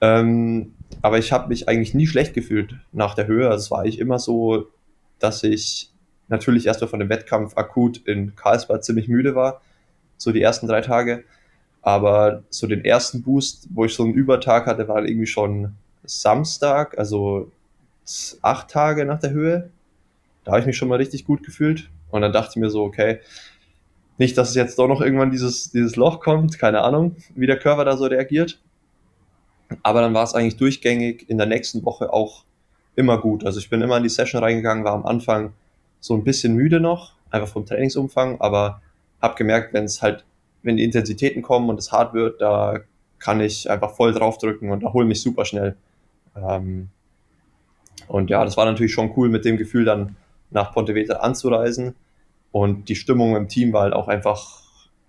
Ähm, 0.00 0.74
aber 1.02 1.18
ich 1.18 1.32
habe 1.32 1.48
mich 1.48 1.68
eigentlich 1.68 1.94
nie 1.94 2.06
schlecht 2.06 2.34
gefühlt 2.34 2.74
nach 2.92 3.14
der 3.14 3.28
Höhe. 3.28 3.48
Also 3.48 3.64
es 3.64 3.70
war 3.70 3.80
eigentlich 3.80 4.00
immer 4.00 4.18
so, 4.18 4.66
dass 5.20 5.44
ich 5.44 5.90
natürlich 6.28 6.66
erstmal 6.66 6.88
von 6.88 7.00
dem 7.00 7.08
Wettkampf 7.08 7.56
akut 7.56 7.98
in 8.06 8.34
Karlsbad 8.34 8.84
ziemlich 8.84 9.08
müde 9.08 9.34
war, 9.34 9.60
so 10.16 10.32
die 10.32 10.42
ersten 10.42 10.66
drei 10.66 10.80
Tage. 10.80 11.24
Aber 11.82 12.42
so 12.50 12.66
den 12.66 12.84
ersten 12.84 13.22
Boost, 13.22 13.68
wo 13.72 13.84
ich 13.84 13.94
so 13.94 14.02
einen 14.02 14.12
Übertag 14.12 14.66
hatte, 14.66 14.88
war 14.88 15.04
irgendwie 15.04 15.26
schon 15.26 15.74
Samstag, 16.04 16.98
also 16.98 17.50
acht 18.42 18.68
Tage 18.68 19.04
nach 19.04 19.20
der 19.20 19.30
Höhe. 19.30 19.70
Da 20.44 20.52
habe 20.52 20.60
ich 20.60 20.66
mich 20.66 20.76
schon 20.76 20.88
mal 20.88 20.96
richtig 20.96 21.24
gut 21.24 21.42
gefühlt. 21.44 21.88
Und 22.10 22.22
dann 22.22 22.32
dachte 22.32 22.50
ich 22.50 22.56
mir 22.56 22.70
so, 22.70 22.82
okay, 22.82 23.20
nicht, 24.20 24.36
dass 24.36 24.50
es 24.50 24.54
jetzt 24.54 24.78
doch 24.78 24.86
noch 24.86 25.00
irgendwann 25.00 25.30
dieses, 25.30 25.70
dieses 25.70 25.96
Loch 25.96 26.20
kommt, 26.20 26.58
keine 26.58 26.82
Ahnung, 26.82 27.16
wie 27.34 27.46
der 27.46 27.58
Körper 27.58 27.86
da 27.86 27.96
so 27.96 28.04
reagiert. 28.04 28.60
Aber 29.82 30.02
dann 30.02 30.12
war 30.12 30.24
es 30.24 30.34
eigentlich 30.34 30.58
durchgängig 30.58 31.28
in 31.30 31.38
der 31.38 31.46
nächsten 31.46 31.86
Woche 31.86 32.12
auch 32.12 32.44
immer 32.96 33.18
gut. 33.18 33.46
Also 33.46 33.60
ich 33.60 33.70
bin 33.70 33.80
immer 33.80 33.96
in 33.96 34.02
die 34.02 34.10
Session 34.10 34.42
reingegangen, 34.42 34.84
war 34.84 34.92
am 34.92 35.06
Anfang 35.06 35.54
so 36.00 36.14
ein 36.14 36.22
bisschen 36.22 36.54
müde 36.54 36.80
noch, 36.80 37.14
einfach 37.30 37.48
vom 37.48 37.64
Trainingsumfang, 37.64 38.42
aber 38.42 38.82
habe 39.22 39.36
gemerkt, 39.36 39.72
wenn 39.72 39.84
es 39.84 40.02
halt, 40.02 40.26
wenn 40.62 40.76
die 40.76 40.84
Intensitäten 40.84 41.40
kommen 41.40 41.70
und 41.70 41.78
es 41.78 41.90
hart 41.90 42.12
wird, 42.12 42.42
da 42.42 42.80
kann 43.18 43.40
ich 43.40 43.70
einfach 43.70 43.94
voll 43.94 44.12
draufdrücken 44.12 44.70
und 44.70 44.82
erhole 44.82 45.06
mich 45.06 45.22
super 45.22 45.46
schnell. 45.46 45.76
Ähm, 46.36 46.88
und 48.06 48.28
ja, 48.28 48.44
das 48.44 48.58
war 48.58 48.66
natürlich 48.66 48.92
schon 48.92 49.12
cool, 49.16 49.30
mit 49.30 49.46
dem 49.46 49.56
Gefühl 49.56 49.86
dann 49.86 50.16
nach 50.50 50.74
Pontevedra 50.74 51.20
anzureisen. 51.20 51.94
Und 52.52 52.88
die 52.88 52.96
Stimmung 52.96 53.36
im 53.36 53.48
Team 53.48 53.72
war 53.72 53.82
halt 53.82 53.94
auch 53.94 54.08
einfach 54.08 54.62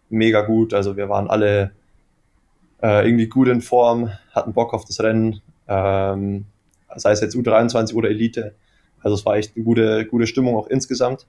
mega 0.10 0.42
gut. 0.42 0.74
Also 0.74 0.98
wir 0.98 1.10
waren 1.10 1.30
alle 1.30 1.72
äh, 2.82 3.06
irgendwie 3.06 3.28
gut 3.28 3.48
in 3.48 3.62
Form, 3.62 4.12
hatten 4.32 4.54
Bock 4.54 4.74
auf 4.74 4.86
das 4.86 5.00
Rennen, 5.02 5.42
ähm, 5.68 6.46
sei 6.96 7.12
es 7.12 7.22
jetzt 7.22 7.36
U23 7.36 7.96
oder 7.96 8.10
Elite. 8.10 8.54
Also 9.02 9.16
es 9.16 9.26
war 9.26 9.36
echt 9.36 9.56
eine 9.56 9.66
gute, 9.66 10.06
gute 10.06 10.28
Stimmung 10.28 10.56
auch 10.56 10.68
insgesamt. 10.68 11.26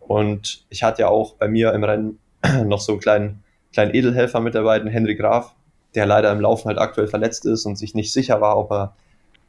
Und 0.00 0.64
ich 0.68 0.82
hatte 0.82 1.02
ja 1.02 1.08
auch 1.08 1.34
bei 1.34 1.48
mir 1.48 1.72
im 1.72 1.84
Rennen 1.84 2.18
noch 2.64 2.80
so 2.80 2.92
einen 2.92 3.00
kleinen, 3.00 3.44
kleinen 3.72 3.94
Edelhelfer 3.94 4.40
mit 4.40 4.54
dabei, 4.54 4.78
den 4.78 4.88
Henry 4.88 5.16
Graf, 5.16 5.54
der 5.94 6.06
leider 6.06 6.30
im 6.32 6.40
Laufen 6.40 6.68
halt 6.68 6.78
aktuell 6.78 7.06
verletzt 7.06 7.46
ist 7.46 7.66
und 7.66 7.76
sich 7.76 7.94
nicht 7.94 8.12
sicher 8.12 8.40
war, 8.40 8.58
ob 8.58 8.70
er 8.70 8.96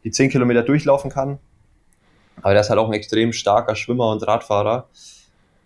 die 0.04 0.12
10 0.12 0.30
Kilometer 0.30 0.64
durchlaufen 0.64 1.10
kann. 1.10 1.40
Aber 2.42 2.52
der 2.52 2.62
ist 2.62 2.70
halt 2.70 2.80
auch 2.80 2.88
ein 2.88 2.94
extrem 2.94 3.34
starker 3.34 3.76
Schwimmer 3.76 4.12
und 4.12 4.26
Radfahrer. 4.26 4.88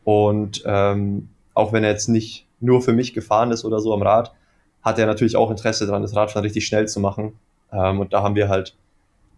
Und 0.09 0.63
ähm, 0.65 1.29
auch 1.53 1.71
wenn 1.71 1.83
er 1.83 1.91
jetzt 1.91 2.09
nicht 2.09 2.47
nur 2.59 2.81
für 2.81 2.93
mich 2.93 3.13
gefahren 3.13 3.51
ist 3.51 3.63
oder 3.63 3.79
so 3.79 3.93
am 3.93 4.01
Rad, 4.01 4.33
hat 4.81 4.97
er 4.97 5.05
natürlich 5.05 5.35
auch 5.35 5.51
Interesse 5.51 5.85
daran, 5.85 6.01
das 6.01 6.15
Radfahren 6.15 6.43
richtig 6.43 6.65
schnell 6.65 6.87
zu 6.87 6.99
machen. 6.99 7.33
Ähm, 7.71 7.99
und 7.99 8.11
da 8.11 8.23
haben 8.23 8.33
wir 8.33 8.49
halt 8.49 8.75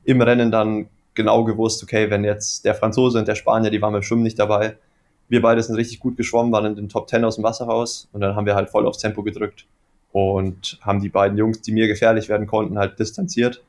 im 0.05 0.21
Rennen 0.21 0.49
dann 0.49 0.87
genau 1.13 1.43
gewusst, 1.43 1.83
okay, 1.83 2.09
wenn 2.09 2.23
jetzt 2.23 2.63
der 2.63 2.73
Franzose 2.73 3.19
und 3.19 3.27
der 3.27 3.35
Spanier, 3.35 3.69
die 3.69 3.81
waren 3.81 3.91
beim 3.91 4.01
Schwimmen 4.01 4.23
nicht 4.23 4.39
dabei, 4.39 4.77
wir 5.27 5.41
beide 5.41 5.61
sind 5.61 5.75
richtig 5.75 5.99
gut 5.99 6.15
geschwommen, 6.15 6.53
waren 6.53 6.65
in 6.67 6.75
den 6.75 6.87
Top 6.87 7.09
10 7.09 7.25
aus 7.25 7.35
dem 7.35 7.43
Wasser 7.43 7.65
raus 7.65 8.07
und 8.13 8.21
dann 8.21 8.37
haben 8.37 8.45
wir 8.45 8.55
halt 8.55 8.69
voll 8.69 8.87
aufs 8.87 8.99
Tempo 8.99 9.23
gedrückt 9.23 9.65
und 10.13 10.79
haben 10.79 11.01
die 11.01 11.09
beiden 11.09 11.37
Jungs, 11.37 11.59
die 11.59 11.73
mir 11.73 11.87
gefährlich 11.87 12.29
werden 12.29 12.47
konnten, 12.47 12.79
halt 12.79 12.97
distanziert. 12.97 13.61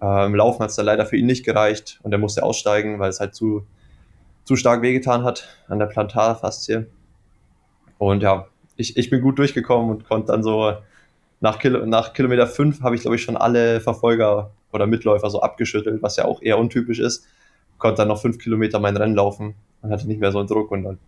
Im 0.00 0.34
Laufen 0.34 0.60
hat 0.60 0.70
es 0.70 0.76
dann 0.76 0.86
leider 0.86 1.06
für 1.06 1.16
ihn 1.16 1.26
nicht 1.26 1.44
gereicht 1.44 2.00
und 2.02 2.10
er 2.10 2.18
musste 2.18 2.42
aussteigen, 2.42 2.98
weil 2.98 3.10
es 3.10 3.20
halt 3.20 3.36
zu, 3.36 3.64
zu 4.44 4.56
stark 4.56 4.82
wehgetan 4.82 5.24
hat 5.24 5.48
an 5.68 5.78
der 5.78 5.86
Plantarfaszie. 5.86 6.86
Und 7.98 8.22
ja, 8.22 8.46
ich, 8.76 8.96
ich 8.96 9.10
bin 9.10 9.20
gut 9.20 9.38
durchgekommen 9.38 9.90
und 9.90 10.08
konnte 10.08 10.32
dann 10.32 10.42
so 10.42 10.72
nach, 11.40 11.58
Kilo, 11.58 11.86
nach 11.86 12.12
Kilometer 12.12 12.46
5 12.46 12.82
habe 12.82 12.94
ich, 12.94 13.02
glaube 13.02 13.16
ich, 13.16 13.22
schon 13.22 13.36
alle 13.36 13.80
Verfolger 13.80 14.50
oder 14.72 14.86
Mitläufer 14.86 15.28
so 15.30 15.40
abgeschüttelt, 15.40 16.02
was 16.02 16.16
ja 16.16 16.24
auch 16.24 16.40
eher 16.42 16.58
untypisch 16.58 16.98
ist. 16.98 17.26
Konnte 17.78 17.98
dann 17.98 18.08
noch 18.08 18.20
fünf 18.20 18.38
Kilometer 18.38 18.78
mein 18.78 18.96
Rennen 18.96 19.14
laufen 19.14 19.54
und 19.82 19.90
hatte 19.90 20.06
nicht 20.06 20.20
mehr 20.20 20.32
so 20.32 20.38
einen 20.38 20.48
Druck 20.48 20.70
und 20.70 20.84
dann 20.84 20.98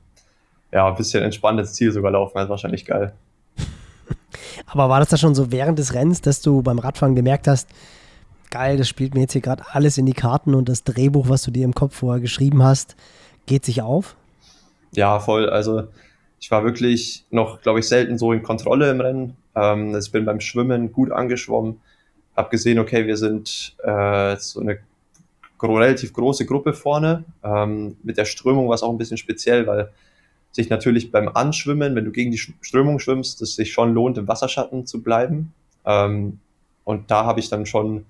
ja, 0.72 0.88
ein 0.88 0.96
bisschen 0.96 1.22
entspannt 1.22 1.60
ins 1.60 1.74
Ziel 1.74 1.92
sogar 1.92 2.10
laufen. 2.10 2.32
Das 2.34 2.44
ist 2.44 2.50
wahrscheinlich 2.50 2.84
geil. 2.84 3.14
Aber 4.66 4.88
war 4.88 4.98
das 4.98 5.08
da 5.08 5.16
schon 5.16 5.34
so 5.34 5.52
während 5.52 5.78
des 5.78 5.94
Rennens, 5.94 6.20
dass 6.20 6.42
du 6.42 6.62
beim 6.62 6.80
Radfahren 6.80 7.14
gemerkt 7.14 7.46
hast, 7.46 7.68
geil, 8.50 8.76
das 8.76 8.88
spielt 8.88 9.14
mir 9.14 9.22
jetzt 9.22 9.32
hier 9.32 9.40
gerade 9.40 9.64
alles 9.72 9.98
in 9.98 10.06
die 10.06 10.12
Karten 10.12 10.54
und 10.54 10.68
das 10.68 10.84
Drehbuch, 10.84 11.28
was 11.28 11.42
du 11.42 11.50
dir 11.50 11.64
im 11.64 11.74
Kopf 11.74 11.96
vorher 11.96 12.20
geschrieben 12.20 12.62
hast, 12.62 12.96
geht 13.46 13.64
sich 13.64 13.82
auf? 13.82 14.16
Ja, 14.92 15.18
voll. 15.20 15.48
Also 15.48 15.88
ich 16.40 16.50
war 16.50 16.64
wirklich 16.64 17.24
noch, 17.30 17.62
glaube 17.62 17.80
ich, 17.80 17.88
selten 17.88 18.18
so 18.18 18.32
in 18.32 18.42
Kontrolle 18.42 18.90
im 18.90 19.00
Rennen. 19.00 19.36
Ähm, 19.54 19.94
also 19.94 20.06
ich 20.06 20.12
bin 20.12 20.24
beim 20.24 20.40
Schwimmen 20.40 20.92
gut 20.92 21.10
angeschwommen, 21.10 21.80
habe 22.36 22.50
gesehen, 22.50 22.78
okay, 22.78 23.06
wir 23.06 23.16
sind 23.16 23.76
äh, 23.82 24.36
so 24.36 24.60
eine 24.60 24.78
relativ 25.62 26.12
große 26.12 26.44
Gruppe 26.44 26.74
vorne. 26.74 27.24
Ähm, 27.42 27.96
mit 28.02 28.18
der 28.18 28.26
Strömung 28.26 28.68
war 28.68 28.74
es 28.74 28.82
auch 28.82 28.90
ein 28.90 28.98
bisschen 28.98 29.16
speziell, 29.16 29.66
weil 29.66 29.90
sich 30.52 30.68
natürlich 30.68 31.10
beim 31.10 31.28
Anschwimmen, 31.28 31.94
wenn 31.94 32.04
du 32.04 32.12
gegen 32.12 32.30
die 32.30 32.38
Strömung 32.38 32.98
schwimmst, 32.98 33.42
es 33.42 33.56
sich 33.56 33.72
schon 33.72 33.94
lohnt, 33.94 34.18
im 34.18 34.28
Wasserschatten 34.28 34.86
zu 34.86 35.02
bleiben. 35.02 35.52
Ähm, 35.84 36.38
und 36.84 37.10
da 37.10 37.24
habe 37.24 37.40
ich 37.40 37.48
dann 37.48 37.66
schon 37.66 38.04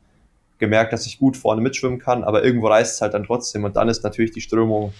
gemerkt, 0.58 0.92
dass 0.92 1.06
ich 1.06 1.18
gut 1.18 1.36
vorne 1.36 1.60
mitschwimmen 1.60 1.98
kann, 1.98 2.24
aber 2.24 2.44
irgendwo 2.44 2.66
reißt 2.66 2.96
es 2.96 3.00
halt 3.00 3.14
dann 3.14 3.24
trotzdem. 3.24 3.64
Und 3.64 3.76
dann 3.76 3.88
ist 3.88 4.04
natürlich 4.04 4.32
die 4.32 4.40
Strömung 4.40 4.92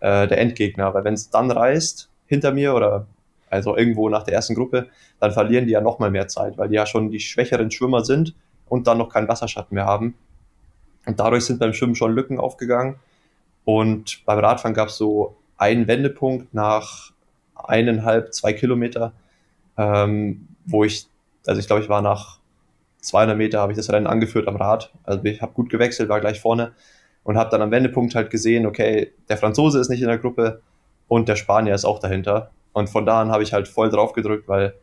äh, 0.00 0.26
der 0.26 0.38
Endgegner, 0.38 0.94
weil 0.94 1.04
wenn 1.04 1.14
es 1.14 1.30
dann 1.30 1.50
reißt 1.50 2.10
hinter 2.26 2.52
mir 2.52 2.74
oder 2.74 3.06
also 3.48 3.76
irgendwo 3.76 4.08
nach 4.08 4.24
der 4.24 4.34
ersten 4.34 4.54
Gruppe, 4.54 4.88
dann 5.20 5.32
verlieren 5.32 5.66
die 5.66 5.72
ja 5.72 5.80
nochmal 5.80 6.10
mehr 6.10 6.28
Zeit, 6.28 6.58
weil 6.58 6.68
die 6.68 6.74
ja 6.74 6.86
schon 6.86 7.10
die 7.10 7.20
schwächeren 7.20 7.70
Schwimmer 7.70 8.04
sind 8.04 8.34
und 8.68 8.86
dann 8.86 8.98
noch 8.98 9.08
keinen 9.08 9.28
Wasserschatten 9.28 9.74
mehr 9.74 9.86
haben. 9.86 10.14
Und 11.06 11.20
dadurch 11.20 11.44
sind 11.44 11.60
beim 11.60 11.72
Schwimmen 11.72 11.94
schon 11.94 12.12
Lücken 12.12 12.38
aufgegangen. 12.40 12.96
Und 13.64 14.24
beim 14.26 14.38
Radfahren 14.38 14.74
gab 14.74 14.88
es 14.88 14.96
so 14.96 15.36
einen 15.56 15.86
Wendepunkt 15.86 16.52
nach 16.52 17.12
eineinhalb, 17.54 18.34
zwei 18.34 18.52
Kilometer, 18.52 19.12
ähm, 19.78 20.48
wo 20.66 20.84
ich, 20.84 21.06
also 21.46 21.60
ich 21.60 21.66
glaube, 21.66 21.82
ich 21.82 21.88
war 21.88 22.02
nach 22.02 22.38
200 23.00 23.36
Meter 23.36 23.60
habe 23.60 23.72
ich 23.72 23.76
das 23.76 23.90
Rennen 23.90 24.08
angeführt 24.08 24.48
am 24.48 24.56
Rad. 24.56 24.92
Also 25.04 25.24
ich 25.24 25.40
habe 25.40 25.52
gut 25.52 25.70
gewechselt, 25.70 26.08
war 26.08 26.20
gleich 26.20 26.40
vorne 26.40 26.72
und 27.26 27.36
habe 27.36 27.50
dann 27.50 27.60
am 27.60 27.72
Wendepunkt 27.72 28.14
halt 28.14 28.30
gesehen, 28.30 28.66
okay, 28.66 29.10
der 29.28 29.36
Franzose 29.36 29.80
ist 29.80 29.88
nicht 29.88 30.00
in 30.00 30.06
der 30.06 30.18
Gruppe 30.18 30.62
und 31.08 31.28
der 31.28 31.34
Spanier 31.34 31.74
ist 31.74 31.84
auch 31.84 31.98
dahinter. 31.98 32.52
Und 32.72 32.88
von 32.88 33.04
da 33.04 33.20
an 33.20 33.32
habe 33.32 33.42
ich 33.42 33.52
halt 33.52 33.66
voll 33.66 33.90
drauf 33.90 34.12
gedrückt, 34.12 34.46
weil 34.46 34.74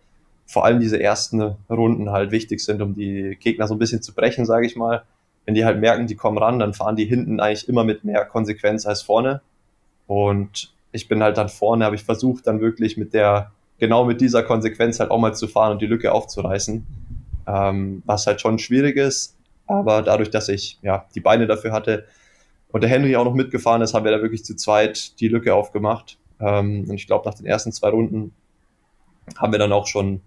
vor 0.46 0.66
allem 0.66 0.82
diese 0.82 1.02
ersten 1.02 1.56
Runden 1.70 2.12
halt 2.12 2.32
wichtig 2.32 2.60
sind, 2.60 2.82
um 2.82 2.96
die 2.96 3.38
Gegner 3.40 3.66
so 3.66 3.76
ein 3.76 3.80
bisschen 3.80 4.02
zu 4.02 4.14
brechen, 4.14 4.46
sage 4.46 4.66
ich 4.66 4.76
mal. 4.76 5.04
Wenn 5.46 5.56
die 5.56 5.64
halt 5.64 5.80
merken, 5.80 6.06
die 6.06 6.18
kommen 6.18 6.38
ran, 6.38 6.60
dann 6.60 6.74
fahren 6.74 6.98
die 6.98 7.06
hinten 7.06 7.40
eigentlich 7.40 7.70
immer 7.70 7.86
mit 7.86 8.04
mehr 8.04 8.26
Konsequenz 8.26 8.86
als 8.86 9.02
vorne. 9.02 9.42
Und 10.08 10.74
ich 10.92 11.08
bin 11.08 11.24
halt 11.24 11.38
dann 11.38 11.48
vorne, 11.48 11.86
habe 11.86 11.96
ich 11.96 12.04
versucht, 12.04 12.46
dann 12.46 12.60
wirklich 12.60 12.98
mit 12.98 13.14
der, 13.14 13.52
genau 13.80 14.04
mit 14.04 14.20
dieser 14.20 14.44
Konsequenz 14.44 15.00
halt 15.00 15.12
auch 15.12 15.20
mal 15.20 15.34
zu 15.34 15.48
fahren 15.48 15.72
und 15.72 15.82
die 15.82 15.88
Lücke 15.88 16.12
aufzureißen. 16.12 16.86
Ähm, 17.48 18.04
was 18.06 18.28
halt 18.28 18.42
schon 18.42 18.60
schwierig 18.60 18.98
ist, 18.98 19.38
aber 19.66 20.02
dadurch, 20.02 20.30
dass 20.30 20.50
ich 20.50 20.78
ja 20.82 21.06
die 21.16 21.22
Beine 21.22 21.48
dafür 21.48 21.72
hatte 21.72 22.04
und 22.74 22.82
der 22.82 22.90
Henry 22.90 23.16
auch 23.16 23.24
noch 23.24 23.34
mitgefahren 23.34 23.82
ist, 23.82 23.94
haben 23.94 24.04
wir 24.04 24.12
da 24.12 24.22
wirklich 24.22 24.44
zu 24.44 24.56
zweit 24.56 25.20
die 25.22 25.30
Lücke 25.30 25.56
aufgemacht. 25.56 26.18
Ähm, 26.42 26.86
und 26.90 26.94
ich 26.96 27.08
glaube, 27.08 27.28
nach 27.30 27.36
den 27.36 27.46
ersten 27.46 27.72
zwei 27.72 27.90
Runden 27.90 28.34
haben 29.38 29.52
wir 29.54 29.60
dann 29.60 29.72
auch 29.72 29.88
schon 29.88 30.20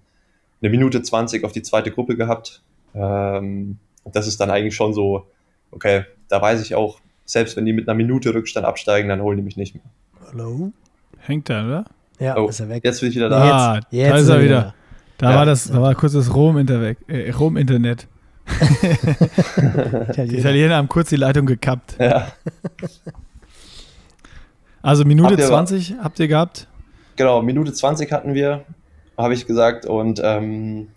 eine 0.63 0.71
Minute 0.71 1.03
20 1.03 1.45
auf 1.45 1.53
die 1.53 1.61
zweite 1.63 1.91
Gruppe 1.91 2.17
gehabt. 2.17 2.63
Ähm, 2.95 3.77
das 4.11 4.27
ist 4.27 4.41
dann 4.41 4.51
eigentlich 4.51 4.75
schon 4.75 4.95
so, 4.95 5.27
okay, 5.71 6.05
da 6.29 6.41
weiß 6.41 6.63
ich 6.63 6.75
auch, 6.75 7.01
selbst 7.27 7.57
wenn 7.57 7.67
die 7.67 7.73
mit 7.75 7.89
einer 7.89 7.97
Minute 7.97 8.33
Rückstand 8.33 8.65
absteigen, 8.65 9.09
dann 9.09 9.21
holen 9.21 9.37
die 9.37 9.43
mich 9.43 9.57
nicht 9.57 9.75
mehr. 9.75 9.85
Hallo? 10.33 10.73
Hängt 11.19 11.51
er, 11.51 11.65
oder? 11.67 11.85
Ja, 12.19 12.37
Oh, 12.39 12.49
ist 12.49 12.61
er 12.61 12.69
weg. 12.71 12.83
Jetzt 12.85 13.01
bin 13.01 13.11
ich 13.11 13.17
wieder 13.17 13.29
da. 13.29 13.39
Ah, 13.43 13.75
Jetzt- 13.75 13.87
jetzt 13.93 14.11
da 14.13 14.17
ist 14.17 14.29
er 14.29 14.37
er 14.37 14.43
wieder. 14.43 14.59
wieder. 14.59 14.75
Da 15.19 15.31
Ja. 15.31 15.37
war 15.37 15.45
das, 15.47 15.69
da 15.69 15.83
war 15.83 15.95
kurz 15.95 16.13
das 16.13 16.33
Rom-Internet. 16.35 16.99
Äh, 17.09 17.31
Rom-Internet. 17.33 18.07
Die 20.17 20.37
Italiener. 20.39 20.77
Haben 20.77 20.89
kurz 20.89 21.09
die 21.11 21.17
Leitung 21.17 21.47
gekappt. 21.47 21.97
Ja, 21.99 22.29
Also 24.83 25.05
Minute 25.05 25.31
Habt 25.31 25.39
ihr- 25.41 25.47
20 25.47 25.95
habt 26.03 26.19
ihr 26.21 26.29
gehabt? 26.29 26.69
genau, 27.17 27.43
Minute 27.43 27.73
20 27.73 28.13
hatten 28.13 28.35
wir, 28.35 28.65
habe 29.19 29.35
ich 29.35 29.47
gesagt. 29.47 29.87
Und 29.87 30.21
ähm, 30.23 30.89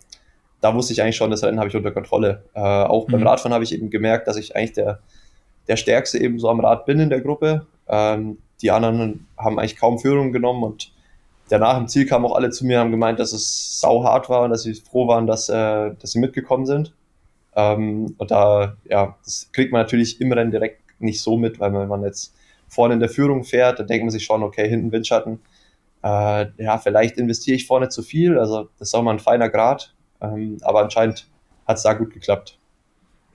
da 0.60 0.74
wusste 0.74 0.92
ich 0.92 1.02
eigentlich 1.02 1.16
schon, 1.16 1.30
das 1.30 1.42
Rennen 1.42 1.58
habe 1.58 1.68
ich 1.68 1.76
unter 1.76 1.90
Kontrolle. 1.90 2.44
Äh, 2.54 2.60
auch 2.60 3.06
beim 3.06 3.20
Mhm. 3.20 3.26
Radfahren 3.26 3.52
habe 3.54 3.64
ich 3.64 3.74
eben 3.74 3.90
gemerkt, 3.90 4.28
dass 4.28 4.36
ich 4.36 4.54
eigentlich 4.54 4.72
der, 4.74 5.00
der 5.68 5.76
Stärkste 5.76 6.18
eben 6.18 6.38
so 6.38 6.48
am 6.50 6.60
Rad 6.60 6.84
bin 6.86 7.00
in 7.00 7.10
der 7.10 7.20
Gruppe. 7.20 7.66
Ähm, 7.88 8.38
die 8.62 8.70
anderen 8.70 9.26
haben 9.38 9.58
eigentlich 9.58 9.76
kaum 9.76 9.98
Führung 9.98 10.32
genommen 10.32 10.62
und 10.62 10.92
danach 11.48 11.78
im 11.78 11.88
Ziel 11.88 12.06
kamen 12.06 12.26
auch 12.26 12.36
alle 12.36 12.50
zu 12.50 12.64
mir 12.66 12.76
und 12.76 12.84
haben 12.84 12.90
gemeint, 12.92 13.18
dass 13.18 13.32
es 13.32 13.80
sau 13.80 14.04
hart 14.04 14.28
war 14.28 14.42
und 14.42 14.50
dass 14.50 14.62
sie 14.62 14.74
froh 14.74 15.08
waren, 15.08 15.26
dass, 15.26 15.48
äh, 15.48 15.90
dass 15.98 16.12
sie 16.12 16.20
mitgekommen 16.20 16.66
sind. 16.66 16.92
Ähm, 17.56 18.14
und 18.18 18.30
da, 18.30 18.76
ja, 18.84 19.16
das 19.24 19.50
kriegt 19.52 19.72
man 19.72 19.82
natürlich 19.82 20.20
im 20.20 20.32
Rennen 20.32 20.50
direkt 20.50 20.82
nicht 21.00 21.22
so 21.22 21.36
mit, 21.36 21.58
weil 21.60 21.72
wenn 21.72 21.88
man 21.88 22.04
jetzt 22.04 22.34
vorne 22.68 22.94
in 22.94 23.00
der 23.00 23.08
Führung 23.08 23.44
fährt, 23.44 23.78
dann 23.78 23.86
denkt 23.86 24.04
man 24.04 24.10
sich 24.10 24.24
schon, 24.24 24.42
okay, 24.42 24.68
hinten 24.68 24.92
Windschatten. 24.92 25.40
Äh, 26.02 26.46
ja, 26.62 26.78
vielleicht 26.78 27.16
investiere 27.18 27.56
ich 27.56 27.66
vorne 27.66 27.88
zu 27.88 28.02
viel, 28.02 28.38
also 28.38 28.68
das 28.78 28.88
ist 28.88 28.94
auch 28.94 29.02
mal 29.02 29.12
ein 29.12 29.18
feiner 29.18 29.48
Grad. 29.48 29.94
Ähm, 30.20 30.58
aber 30.62 30.82
anscheinend 30.82 31.28
hat 31.66 31.78
es 31.78 31.82
da 31.82 31.94
gut 31.94 32.12
geklappt. 32.12 32.58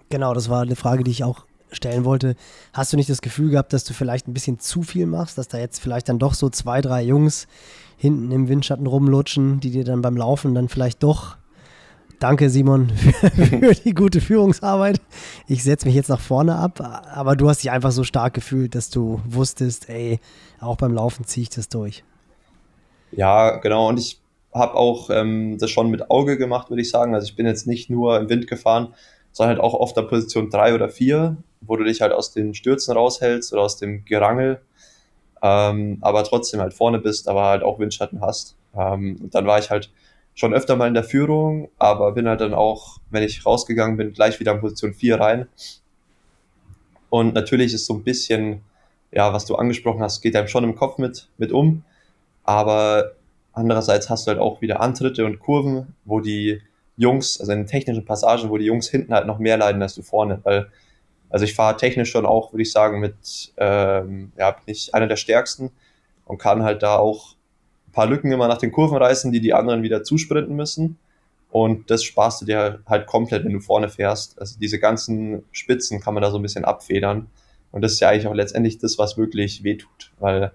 Genau, 0.09 0.33
das 0.33 0.49
war 0.49 0.61
eine 0.61 0.75
Frage, 0.75 1.03
die 1.03 1.11
ich 1.11 1.23
auch 1.23 1.45
stellen 1.71 2.05
wollte. 2.05 2.35
Hast 2.73 2.93
du 2.93 2.97
nicht 2.97 3.09
das 3.09 3.21
Gefühl 3.21 3.49
gehabt, 3.51 3.73
dass 3.73 3.83
du 3.83 3.93
vielleicht 3.93 4.27
ein 4.27 4.33
bisschen 4.33 4.59
zu 4.59 4.83
viel 4.83 5.05
machst, 5.05 5.37
dass 5.37 5.47
da 5.47 5.57
jetzt 5.57 5.79
vielleicht 5.79 6.09
dann 6.09 6.19
doch 6.19 6.33
so 6.33 6.49
zwei, 6.49 6.81
drei 6.81 7.03
Jungs 7.03 7.47
hinten 7.97 8.31
im 8.31 8.47
Windschatten 8.47 8.87
rumlutschen, 8.87 9.59
die 9.59 9.71
dir 9.71 9.83
dann 9.83 10.01
beim 10.01 10.15
Laufen 10.15 10.53
dann 10.53 10.69
vielleicht 10.69 11.03
doch, 11.03 11.37
danke 12.19 12.49
Simon 12.49 12.89
für, 12.89 13.29
für 13.31 13.75
die 13.75 13.93
gute 13.93 14.21
Führungsarbeit, 14.21 14.99
ich 15.47 15.63
setze 15.63 15.85
mich 15.85 15.95
jetzt 15.95 16.09
nach 16.09 16.19
vorne 16.19 16.55
ab, 16.55 16.79
aber 17.13 17.35
du 17.35 17.49
hast 17.49 17.63
dich 17.63 17.71
einfach 17.71 17.91
so 17.91 18.03
stark 18.03 18.33
gefühlt, 18.33 18.75
dass 18.75 18.89
du 18.89 19.21
wusstest, 19.25 19.89
ey, 19.89 20.19
auch 20.59 20.77
beim 20.77 20.93
Laufen 20.93 21.25
ziehe 21.25 21.43
ich 21.43 21.49
das 21.49 21.69
durch. 21.69 22.03
Ja, 23.11 23.57
genau. 23.57 23.89
Und 23.89 23.99
ich 23.99 24.19
habe 24.53 24.75
auch 24.75 25.09
ähm, 25.09 25.57
das 25.59 25.69
schon 25.69 25.89
mit 25.89 26.09
Auge 26.09 26.37
gemacht, 26.37 26.69
würde 26.69 26.81
ich 26.81 26.89
sagen. 26.89 27.13
Also 27.13 27.27
ich 27.27 27.35
bin 27.35 27.45
jetzt 27.45 27.67
nicht 27.67 27.89
nur 27.89 28.17
im 28.19 28.29
Wind 28.29 28.47
gefahren, 28.47 28.93
sondern 29.31 29.57
halt 29.57 29.63
auch 29.63 29.73
auf 29.73 29.93
der 29.93 30.03
Position 30.03 30.49
drei 30.49 30.73
oder 30.73 30.89
vier, 30.89 31.37
wo 31.61 31.75
du 31.75 31.83
dich 31.83 32.01
halt 32.01 32.13
aus 32.13 32.31
den 32.31 32.53
Stürzen 32.53 32.95
raushältst 32.95 33.51
oder 33.51 33.63
aus 33.63 33.77
dem 33.77 34.05
Gerangel, 34.05 34.61
ähm, 35.41 35.97
aber 36.01 36.23
trotzdem 36.23 36.61
halt 36.61 36.73
vorne 36.73 36.99
bist, 36.99 37.27
aber 37.27 37.43
halt 37.43 37.63
auch 37.63 37.79
Windschatten 37.79 38.21
hast. 38.21 38.55
Ähm, 38.75 39.19
und 39.21 39.35
dann 39.35 39.45
war 39.45 39.59
ich 39.59 39.69
halt 39.69 39.91
schon 40.35 40.53
öfter 40.53 40.75
mal 40.75 40.87
in 40.87 40.93
der 40.93 41.05
Führung, 41.05 41.69
aber 41.79 42.11
bin 42.11 42.27
halt 42.27 42.41
dann 42.41 42.53
auch, 42.53 42.97
wenn 43.09 43.23
ich 43.23 43.45
rausgegangen 43.45 43.97
bin, 43.97 44.13
gleich 44.13 44.39
wieder 44.39 44.51
in 44.51 44.59
Position 44.59 44.93
vier 44.93 45.19
rein. 45.19 45.47
Und 47.09 47.33
natürlich 47.33 47.73
ist 47.73 47.85
so 47.85 47.93
ein 47.93 48.03
bisschen, 48.03 48.61
ja, 49.11 49.31
was 49.31 49.45
du 49.45 49.55
angesprochen 49.55 50.01
hast, 50.01 50.21
geht 50.21 50.35
einem 50.35 50.49
schon 50.49 50.65
im 50.65 50.75
Kopf 50.75 50.97
mit, 50.97 51.29
mit 51.37 51.53
um. 51.53 51.83
Aber 52.43 53.13
andererseits 53.53 54.09
hast 54.09 54.27
du 54.27 54.31
halt 54.31 54.39
auch 54.39 54.61
wieder 54.61 54.81
Antritte 54.81 55.25
und 55.25 55.39
Kurven, 55.39 55.95
wo 56.03 56.19
die 56.19 56.61
Jungs, 56.97 57.39
also 57.39 57.53
in 57.53 57.65
technischen 57.65 58.03
Passagen, 58.03 58.49
wo 58.49 58.57
die 58.57 58.65
Jungs 58.65 58.89
hinten 58.89 59.13
halt 59.13 59.27
noch 59.27 59.39
mehr 59.39 59.57
leiden 59.57 59.81
als 59.81 59.95
du 59.95 60.01
vorne. 60.01 60.41
Weil, 60.43 60.67
also 61.29 61.45
ich 61.45 61.55
fahre 61.55 61.77
technisch 61.77 62.11
schon 62.11 62.25
auch, 62.25 62.51
würde 62.51 62.63
ich 62.63 62.71
sagen, 62.73 62.99
mit, 62.99 63.53
ähm, 63.55 64.33
ja, 64.37 64.51
bin 64.51 64.63
ich 64.65 64.93
einer 64.93 65.07
der 65.07 65.15
stärksten 65.15 65.71
und 66.25 66.39
kann 66.39 66.63
halt 66.63 66.83
da 66.83 66.97
auch 66.97 67.34
paar 67.95 68.05
Lücken 68.07 68.31
immer 68.31 68.47
nach 68.47 68.57
den 68.57 68.73
Kurven 68.73 68.97
reißen, 68.97 69.31
die 69.31 69.39
die 69.39 69.53
anderen 69.53 69.81
wieder 69.81 70.03
zusprinten 70.03 70.55
müssen. 70.55 70.99
Und 71.49 71.89
das 71.89 72.03
sparst 72.03 72.41
du 72.41 72.45
dir 72.45 72.79
halt 72.85 73.07
komplett, 73.07 73.45
wenn 73.45 73.53
du 73.53 73.61
vorne 73.61 73.87
fährst. 73.87 74.37
Also 74.39 74.59
diese 74.59 74.77
ganzen 74.77 75.43
Spitzen 75.53 76.01
kann 76.01 76.13
man 76.13 76.21
da 76.21 76.29
so 76.29 76.37
ein 76.37 76.41
bisschen 76.41 76.65
abfedern. 76.65 77.27
Und 77.71 77.81
das 77.81 77.93
ist 77.93 78.01
ja 78.01 78.09
eigentlich 78.09 78.27
auch 78.27 78.33
letztendlich 78.33 78.77
das, 78.77 78.99
was 78.99 79.17
wirklich 79.17 79.63
wehtut. 79.63 80.11
Weil 80.19 80.51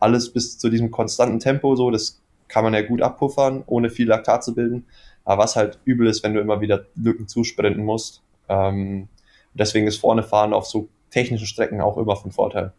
alles 0.00 0.32
bis 0.32 0.58
zu 0.58 0.68
diesem 0.68 0.90
konstanten 0.90 1.38
Tempo 1.38 1.76
so, 1.76 1.92
das 1.92 2.20
kann 2.48 2.64
man 2.64 2.74
ja 2.74 2.82
gut 2.82 3.00
abpuffern, 3.00 3.62
ohne 3.66 3.88
viel 3.90 4.08
Laktat 4.08 4.42
zu 4.42 4.54
bilden. 4.54 4.84
Aber 5.24 5.44
was 5.44 5.54
halt 5.54 5.78
übel 5.84 6.08
ist, 6.08 6.24
wenn 6.24 6.34
du 6.34 6.40
immer 6.40 6.60
wieder 6.60 6.86
Lücken 6.96 7.28
zusprinten 7.28 7.84
musst. 7.84 8.20
Ähm, 8.48 9.06
deswegen 9.54 9.86
ist 9.86 9.98
vorne 9.98 10.24
fahren 10.24 10.52
auf 10.52 10.66
so 10.66 10.88
technischen 11.10 11.46
Strecken 11.46 11.80
auch 11.80 11.96
immer 11.96 12.16
von 12.16 12.32
Vorteil. 12.32 12.72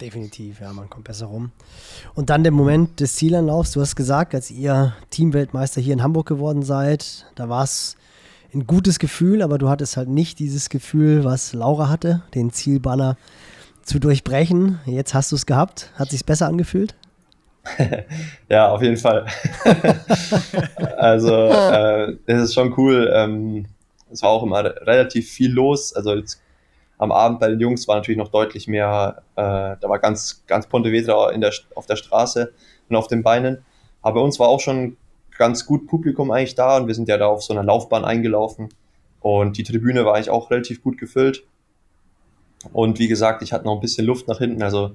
Definitiv, 0.00 0.60
ja, 0.60 0.72
man 0.72 0.90
kommt 0.90 1.04
besser 1.04 1.26
rum. 1.26 1.52
Und 2.14 2.28
dann 2.28 2.42
der 2.42 2.52
Moment 2.52 3.00
des 3.00 3.16
Zielanlaufs. 3.16 3.72
Du 3.72 3.80
hast 3.80 3.96
gesagt, 3.96 4.34
als 4.34 4.50
ihr 4.50 4.94
Teamweltmeister 5.10 5.80
hier 5.80 5.94
in 5.94 6.02
Hamburg 6.02 6.26
geworden 6.26 6.62
seid, 6.62 7.26
da 7.34 7.48
war 7.48 7.64
es 7.64 7.96
ein 8.52 8.66
gutes 8.66 8.98
Gefühl, 8.98 9.42
aber 9.42 9.58
du 9.58 9.68
hattest 9.68 9.96
halt 9.96 10.08
nicht 10.08 10.38
dieses 10.38 10.68
Gefühl, 10.68 11.24
was 11.24 11.52
Laura 11.52 11.88
hatte, 11.88 12.22
den 12.34 12.52
Zielbanner 12.52 13.16
zu 13.82 13.98
durchbrechen. 13.98 14.80
Jetzt 14.84 15.14
hast 15.14 15.32
du 15.32 15.36
es 15.36 15.46
gehabt. 15.46 15.92
Hat 15.94 16.10
sich 16.10 16.24
besser 16.24 16.46
angefühlt? 16.46 16.94
Ja, 18.48 18.68
auf 18.68 18.80
jeden 18.80 18.96
Fall. 18.96 19.26
also, 20.98 21.32
äh, 21.48 22.16
das 22.26 22.42
ist 22.42 22.54
schon 22.54 22.72
cool. 22.76 23.10
Ähm, 23.12 23.66
es 24.10 24.22
war 24.22 24.30
auch 24.30 24.44
immer 24.44 24.62
relativ 24.64 25.28
viel 25.28 25.50
los. 25.50 25.92
Also 25.92 26.14
jetzt 26.14 26.40
am 26.98 27.12
Abend 27.12 27.40
bei 27.40 27.48
den 27.48 27.60
Jungs 27.60 27.86
war 27.88 27.96
natürlich 27.96 28.18
noch 28.18 28.30
deutlich 28.30 28.68
mehr, 28.68 29.22
äh, 29.36 29.42
da 29.42 29.82
war 29.82 29.98
ganz, 29.98 30.44
ganz 30.46 30.66
Pontevedra 30.66 31.30
in 31.30 31.40
der, 31.40 31.52
auf 31.74 31.86
der 31.86 31.96
Straße 31.96 32.52
und 32.88 32.96
auf 32.96 33.06
den 33.06 33.22
Beinen. 33.22 33.64
Aber 34.02 34.20
bei 34.20 34.24
uns 34.24 34.38
war 34.38 34.48
auch 34.48 34.60
schon 34.60 34.96
ganz 35.36 35.66
gut 35.66 35.86
Publikum 35.86 36.30
eigentlich 36.30 36.54
da 36.54 36.78
und 36.78 36.86
wir 36.86 36.94
sind 36.94 37.08
ja 37.08 37.18
da 37.18 37.26
auf 37.26 37.42
so 37.42 37.52
einer 37.52 37.64
Laufbahn 37.64 38.04
eingelaufen 38.04 38.70
und 39.20 39.58
die 39.58 39.64
Tribüne 39.64 40.04
war 40.04 40.14
eigentlich 40.14 40.30
auch 40.30 40.50
relativ 40.50 40.82
gut 40.82 40.98
gefüllt. 40.98 41.44
Und 42.72 42.98
wie 42.98 43.08
gesagt, 43.08 43.42
ich 43.42 43.52
hatte 43.52 43.64
noch 43.64 43.74
ein 43.74 43.80
bisschen 43.80 44.06
Luft 44.06 44.28
nach 44.28 44.38
hinten. 44.38 44.62
Also 44.62 44.92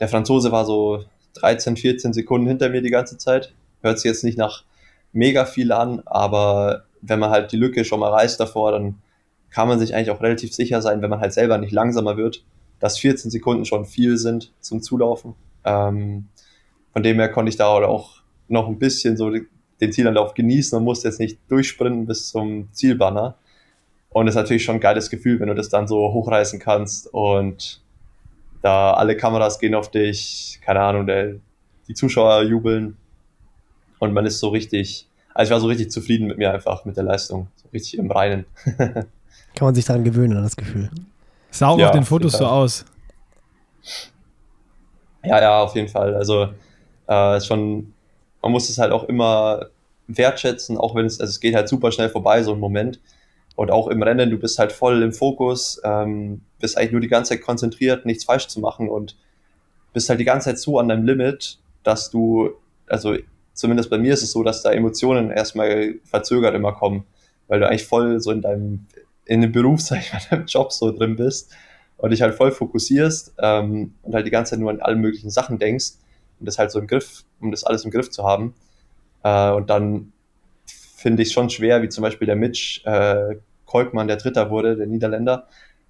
der 0.00 0.08
Franzose 0.08 0.52
war 0.52 0.64
so 0.64 1.04
13, 1.34 1.76
14 1.76 2.12
Sekunden 2.12 2.48
hinter 2.48 2.68
mir 2.68 2.82
die 2.82 2.90
ganze 2.90 3.18
Zeit. 3.18 3.54
Hört 3.82 3.98
sich 3.98 4.08
jetzt 4.08 4.24
nicht 4.24 4.38
nach 4.38 4.64
mega 5.12 5.44
viel 5.44 5.72
an, 5.72 6.02
aber 6.06 6.84
wenn 7.00 7.18
man 7.18 7.30
halt 7.30 7.52
die 7.52 7.56
Lücke 7.56 7.84
schon 7.84 8.00
mal 8.00 8.10
reißt 8.10 8.40
davor, 8.40 8.72
dann 8.72 8.96
kann 9.50 9.68
man 9.68 9.78
sich 9.78 9.94
eigentlich 9.94 10.10
auch 10.10 10.20
relativ 10.20 10.52
sicher 10.52 10.82
sein, 10.82 11.02
wenn 11.02 11.10
man 11.10 11.20
halt 11.20 11.32
selber 11.32 11.58
nicht 11.58 11.72
langsamer 11.72 12.16
wird, 12.16 12.44
dass 12.80 12.98
14 12.98 13.30
Sekunden 13.30 13.64
schon 13.64 13.84
viel 13.84 14.16
sind 14.16 14.52
zum 14.60 14.82
Zulaufen. 14.82 15.34
Ähm, 15.64 16.28
von 16.92 17.02
dem 17.02 17.18
her 17.18 17.30
konnte 17.30 17.50
ich 17.50 17.56
da 17.56 17.66
auch 17.68 18.22
noch 18.48 18.68
ein 18.68 18.78
bisschen 18.78 19.16
so 19.16 19.30
den 19.80 19.92
Zielanlauf 19.92 20.34
genießen 20.34 20.76
und 20.76 20.84
musste 20.84 21.08
jetzt 21.08 21.20
nicht 21.20 21.38
durchsprinten 21.48 22.06
bis 22.06 22.28
zum 22.28 22.68
Zielbanner. 22.72 23.36
Und 24.10 24.26
es 24.26 24.32
ist 24.32 24.36
natürlich 24.36 24.64
schon 24.64 24.76
ein 24.76 24.80
geiles 24.80 25.10
Gefühl, 25.10 25.38
wenn 25.40 25.48
du 25.48 25.54
das 25.54 25.68
dann 25.68 25.86
so 25.86 26.12
hochreißen 26.12 26.58
kannst 26.58 27.12
und 27.12 27.82
da 28.62 28.92
alle 28.94 29.16
Kameras 29.16 29.58
gehen 29.58 29.74
auf 29.74 29.90
dich, 29.90 30.60
keine 30.64 30.80
Ahnung, 30.80 31.06
der, 31.06 31.36
die 31.86 31.94
Zuschauer 31.94 32.42
jubeln 32.42 32.96
und 33.98 34.12
man 34.12 34.26
ist 34.26 34.40
so 34.40 34.48
richtig, 34.48 35.06
also 35.34 35.48
ich 35.48 35.52
war 35.52 35.60
so 35.60 35.68
richtig 35.68 35.90
zufrieden 35.90 36.26
mit 36.26 36.38
mir 36.38 36.52
einfach, 36.52 36.84
mit 36.84 36.96
der 36.96 37.04
Leistung, 37.04 37.48
so 37.56 37.68
richtig 37.68 37.98
im 37.98 38.10
Reinen. 38.10 38.46
Kann 39.54 39.66
man 39.66 39.74
sich 39.74 39.84
daran 39.84 40.04
gewöhnen, 40.04 40.36
an 40.36 40.44
das 40.44 40.56
Gefühl. 40.56 40.90
Sah 41.50 41.68
auch 41.68 41.78
Ja, 41.78 41.86
auf 41.86 41.92
den 41.92 42.04
Fotos 42.04 42.32
so 42.32 42.46
aus. 42.46 42.84
Ja, 45.24 45.40
ja, 45.40 45.62
auf 45.62 45.74
jeden 45.74 45.88
Fall. 45.88 46.14
Also 46.14 46.48
äh, 47.08 47.36
ist 47.36 47.46
schon, 47.46 47.92
man 48.42 48.52
muss 48.52 48.68
es 48.68 48.78
halt 48.78 48.92
auch 48.92 49.04
immer 49.04 49.66
wertschätzen, 50.06 50.78
auch 50.78 50.94
wenn 50.94 51.06
es, 51.06 51.20
also 51.20 51.30
es 51.30 51.40
geht 51.40 51.54
halt 51.54 51.68
super 51.68 51.92
schnell 51.92 52.08
vorbei, 52.08 52.42
so 52.42 52.52
ein 52.52 52.60
Moment. 52.60 53.00
Und 53.56 53.70
auch 53.70 53.88
im 53.88 54.02
Rennen, 54.02 54.30
du 54.30 54.38
bist 54.38 54.58
halt 54.58 54.72
voll 54.72 55.02
im 55.02 55.12
Fokus, 55.12 55.80
ähm, 55.84 56.42
bist 56.60 56.78
eigentlich 56.78 56.92
nur 56.92 57.00
die 57.00 57.08
ganze 57.08 57.30
Zeit 57.30 57.42
konzentriert, 57.42 58.06
nichts 58.06 58.24
falsch 58.24 58.46
zu 58.46 58.60
machen 58.60 58.88
und 58.88 59.16
bist 59.92 60.08
halt 60.08 60.20
die 60.20 60.24
ganze 60.24 60.50
Zeit 60.50 60.58
so 60.60 60.78
an 60.78 60.88
deinem 60.88 61.04
Limit, 61.04 61.58
dass 61.82 62.10
du, 62.10 62.50
also 62.86 63.16
zumindest 63.54 63.90
bei 63.90 63.98
mir 63.98 64.14
ist 64.14 64.22
es 64.22 64.30
so, 64.30 64.44
dass 64.44 64.62
da 64.62 64.70
Emotionen 64.70 65.30
erstmal 65.30 65.94
verzögert 66.04 66.54
immer 66.54 66.72
kommen, 66.72 67.04
weil 67.48 67.58
du 67.58 67.68
eigentlich 67.68 67.86
voll 67.86 68.20
so 68.20 68.30
in 68.30 68.42
deinem, 68.42 68.86
in 69.28 69.42
dem 69.42 69.52
Beruf, 69.52 69.80
sag 69.82 70.00
ich 70.00 70.12
mal, 70.12 70.20
deinem 70.30 70.46
Job 70.46 70.72
so 70.72 70.90
drin 70.90 71.16
bist 71.16 71.54
und 71.96 72.10
dich 72.10 72.22
halt 72.22 72.34
voll 72.34 72.50
fokussierst 72.50 73.34
ähm, 73.40 73.94
und 74.02 74.14
halt 74.14 74.26
die 74.26 74.30
ganze 74.30 74.50
Zeit 74.50 74.60
nur 74.60 74.70
an 74.70 74.80
alle 74.80 74.96
möglichen 74.96 75.30
Sachen 75.30 75.58
denkst 75.58 75.92
und 76.40 76.46
das 76.46 76.58
halt 76.58 76.70
so 76.70 76.78
im 76.80 76.86
Griff, 76.86 77.24
um 77.40 77.50
das 77.50 77.64
alles 77.64 77.84
im 77.84 77.90
Griff 77.90 78.10
zu 78.10 78.24
haben. 78.24 78.54
Äh, 79.22 79.50
und 79.50 79.70
dann 79.70 80.12
finde 80.66 81.22
ich 81.22 81.28
es 81.28 81.32
schon 81.32 81.50
schwer, 81.50 81.82
wie 81.82 81.88
zum 81.88 82.02
Beispiel 82.02 82.26
der 82.26 82.36
Mitch 82.36 82.80
äh, 82.84 83.36
Kolkmann, 83.66 84.08
der 84.08 84.16
Dritter 84.16 84.50
wurde, 84.50 84.76
der 84.76 84.86
Niederländer, 84.86 85.46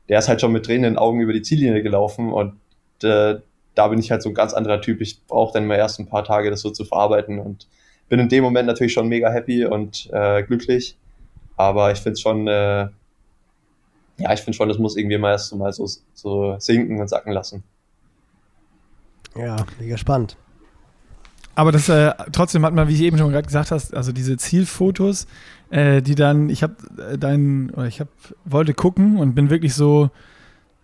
der 0.08 0.18
ist 0.18 0.28
halt 0.28 0.40
schon 0.40 0.52
mit 0.52 0.66
Tränen 0.66 0.84
in 0.84 0.92
den 0.94 0.98
Augen 0.98 1.20
über 1.20 1.32
die 1.32 1.42
Ziellinie 1.42 1.82
gelaufen 1.82 2.32
und 2.32 2.54
äh, 3.02 3.36
da 3.74 3.88
bin 3.88 4.00
ich 4.00 4.10
halt 4.10 4.22
so 4.22 4.28
ein 4.28 4.34
ganz 4.34 4.54
anderer 4.54 4.80
Typ. 4.80 5.00
Ich 5.00 5.24
brauche 5.26 5.52
dann 5.52 5.66
mal 5.66 5.76
erst 5.76 6.00
ein 6.00 6.08
paar 6.08 6.24
Tage, 6.24 6.50
das 6.50 6.62
so 6.62 6.70
zu 6.70 6.84
verarbeiten 6.84 7.38
und 7.38 7.68
bin 8.08 8.18
in 8.18 8.28
dem 8.28 8.42
Moment 8.42 8.66
natürlich 8.66 8.92
schon 8.92 9.06
mega 9.06 9.30
happy 9.30 9.66
und 9.66 10.08
äh, 10.12 10.42
glücklich. 10.42 10.96
Aber 11.56 11.92
ich 11.92 12.00
finde 12.00 12.18
schon, 12.18 12.48
äh, 12.48 12.88
ja, 14.18 14.32
ich 14.32 14.40
finde 14.40 14.56
schon, 14.56 14.68
das 14.68 14.78
muss 14.78 14.96
irgendwie 14.96 15.18
mal 15.18 15.30
erst 15.30 15.54
mal 15.54 15.72
so, 15.72 15.88
so 16.14 16.56
sinken 16.58 17.00
und 17.00 17.08
sacken 17.08 17.32
lassen. 17.32 17.62
Ja, 19.36 19.56
mega 19.78 19.96
spannend. 19.96 20.36
Aber 21.54 21.72
das 21.72 21.88
äh, 21.88 22.12
trotzdem 22.32 22.64
hat 22.64 22.72
man, 22.72 22.88
wie 22.88 22.94
ich 22.94 23.02
eben 23.02 23.18
schon 23.18 23.32
gerade 23.32 23.46
gesagt 23.46 23.70
hast, 23.70 23.94
also 23.94 24.12
diese 24.12 24.36
Zielfotos, 24.36 25.26
äh, 25.70 26.02
die 26.02 26.14
dann, 26.14 26.50
ich 26.50 26.62
habe 26.62 26.76
äh, 27.12 27.18
deinen, 27.18 27.70
oder 27.70 27.86
ich 27.86 28.00
habe, 28.00 28.10
wollte 28.44 28.74
gucken 28.74 29.18
und 29.18 29.34
bin 29.34 29.50
wirklich 29.50 29.74
so, 29.74 30.10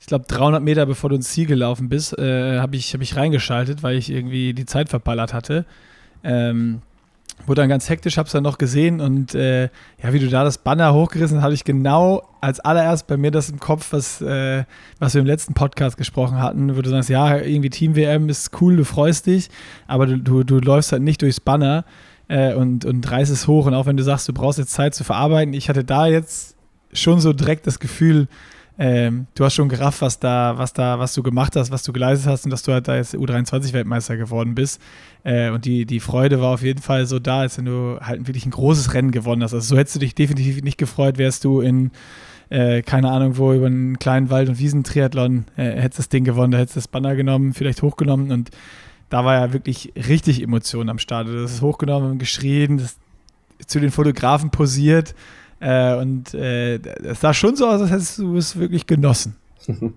ich 0.00 0.06
glaube 0.06 0.26
300 0.26 0.62
Meter 0.62 0.84
bevor 0.86 1.10
du 1.10 1.16
ins 1.16 1.30
Ziel 1.30 1.46
gelaufen 1.46 1.88
bist, 1.88 2.18
äh, 2.18 2.58
habe 2.58 2.74
ich, 2.76 2.92
hab 2.92 3.00
ich 3.00 3.16
reingeschaltet, 3.16 3.82
weil 3.82 3.96
ich 3.96 4.10
irgendwie 4.10 4.52
die 4.52 4.66
Zeit 4.66 4.88
verballert 4.88 5.32
hatte. 5.32 5.64
Ähm, 6.24 6.82
wurde 7.46 7.62
dann 7.62 7.68
ganz 7.68 7.88
hektisch, 7.88 8.16
hab's 8.16 8.32
dann 8.32 8.42
noch 8.42 8.58
gesehen 8.58 9.00
und 9.00 9.34
äh, 9.34 9.64
ja, 10.02 10.12
wie 10.12 10.18
du 10.18 10.28
da 10.28 10.44
das 10.44 10.58
Banner 10.58 10.94
hochgerissen 10.94 11.38
hast, 11.38 11.44
habe 11.44 11.54
ich 11.54 11.64
genau 11.64 12.22
als 12.40 12.60
allererst 12.60 13.06
bei 13.06 13.16
mir 13.16 13.30
das 13.30 13.50
im 13.50 13.60
Kopf, 13.60 13.92
was, 13.92 14.20
äh, 14.20 14.64
was 14.98 15.14
wir 15.14 15.20
im 15.20 15.26
letzten 15.26 15.54
Podcast 15.54 15.96
gesprochen 15.96 16.40
hatten, 16.40 16.76
wo 16.76 16.82
du 16.82 16.90
sagst, 16.90 17.10
ja, 17.10 17.36
irgendwie 17.38 17.70
Team 17.70 17.96
WM 17.96 18.28
ist 18.28 18.50
cool, 18.60 18.76
du 18.76 18.84
freust 18.84 19.26
dich, 19.26 19.50
aber 19.86 20.06
du, 20.06 20.18
du, 20.18 20.42
du 20.42 20.58
läufst 20.58 20.92
halt 20.92 21.02
nicht 21.02 21.20
durchs 21.22 21.40
Banner 21.40 21.84
äh, 22.28 22.54
und, 22.54 22.84
und 22.84 23.10
reißt 23.10 23.30
es 23.30 23.46
hoch 23.46 23.66
und 23.66 23.74
auch 23.74 23.86
wenn 23.86 23.96
du 23.96 24.02
sagst, 24.02 24.28
du 24.28 24.32
brauchst 24.32 24.58
jetzt 24.58 24.72
Zeit 24.72 24.94
zu 24.94 25.04
verarbeiten, 25.04 25.54
ich 25.54 25.68
hatte 25.68 25.84
da 25.84 26.06
jetzt 26.06 26.56
schon 26.92 27.20
so 27.20 27.32
direkt 27.32 27.66
das 27.66 27.78
Gefühl, 27.78 28.28
ähm, 28.76 29.26
du 29.34 29.44
hast 29.44 29.54
schon 29.54 29.68
gerafft, 29.68 30.02
was 30.02 30.18
da, 30.18 30.58
was 30.58 30.72
da, 30.72 30.98
was 30.98 31.14
du 31.14 31.22
gemacht 31.22 31.54
hast, 31.54 31.70
was 31.70 31.84
du 31.84 31.92
geleistet 31.92 32.28
hast 32.28 32.44
und 32.44 32.50
dass 32.50 32.64
du 32.64 32.72
halt 32.72 32.88
da 32.88 32.96
jetzt 32.96 33.14
U23-Weltmeister 33.14 34.16
geworden 34.16 34.54
bist. 34.54 34.80
Äh, 35.22 35.50
und 35.50 35.64
die, 35.64 35.86
die 35.86 36.00
Freude 36.00 36.40
war 36.40 36.54
auf 36.54 36.62
jeden 36.62 36.82
Fall 36.82 37.06
so 37.06 37.20
da, 37.20 37.40
als 37.40 37.56
wenn 37.58 37.66
du 37.66 37.98
halt 38.00 38.26
wirklich 38.26 38.46
ein 38.46 38.50
großes 38.50 38.92
Rennen 38.94 39.12
gewonnen 39.12 39.42
hast. 39.42 39.54
Also 39.54 39.74
so 39.74 39.78
hättest 39.78 39.96
du 39.96 40.00
dich 40.00 40.14
definitiv 40.16 40.60
nicht 40.62 40.78
gefreut, 40.78 41.18
wärst 41.18 41.44
du 41.44 41.60
in, 41.60 41.92
äh, 42.50 42.82
keine 42.82 43.10
Ahnung 43.10 43.36
wo, 43.36 43.52
über 43.52 43.66
einen 43.66 43.98
kleinen 44.00 44.28
Wald- 44.30 44.48
und 44.48 44.58
Wiesentriathlon, 44.58 45.44
äh, 45.56 45.80
hättest 45.80 46.00
das 46.00 46.08
Ding 46.08 46.24
gewonnen, 46.24 46.50
da 46.50 46.58
hättest 46.58 46.76
das 46.76 46.88
Banner 46.88 47.14
genommen, 47.14 47.54
vielleicht 47.54 47.80
hochgenommen 47.82 48.32
und 48.32 48.50
da 49.08 49.24
war 49.24 49.34
ja 49.34 49.52
wirklich 49.52 49.92
richtig 50.08 50.42
Emotion 50.42 50.88
am 50.88 50.98
Start. 50.98 51.28
Das 51.28 51.52
ist 51.52 51.62
hochgenommen, 51.62 52.18
geschrien, 52.18 52.78
das 52.78 52.96
zu 53.64 53.78
den 53.78 53.92
Fotografen 53.92 54.50
posiert 54.50 55.14
äh, 55.64 55.94
und 55.96 56.34
äh, 56.34 56.76
es 56.76 57.20
sah 57.20 57.32
schon 57.32 57.56
so 57.56 57.66
aus, 57.66 57.80
als 57.80 57.90
hättest 57.90 58.18
du 58.18 58.36
es 58.36 58.58
wirklich 58.58 58.86
genossen. 58.86 59.36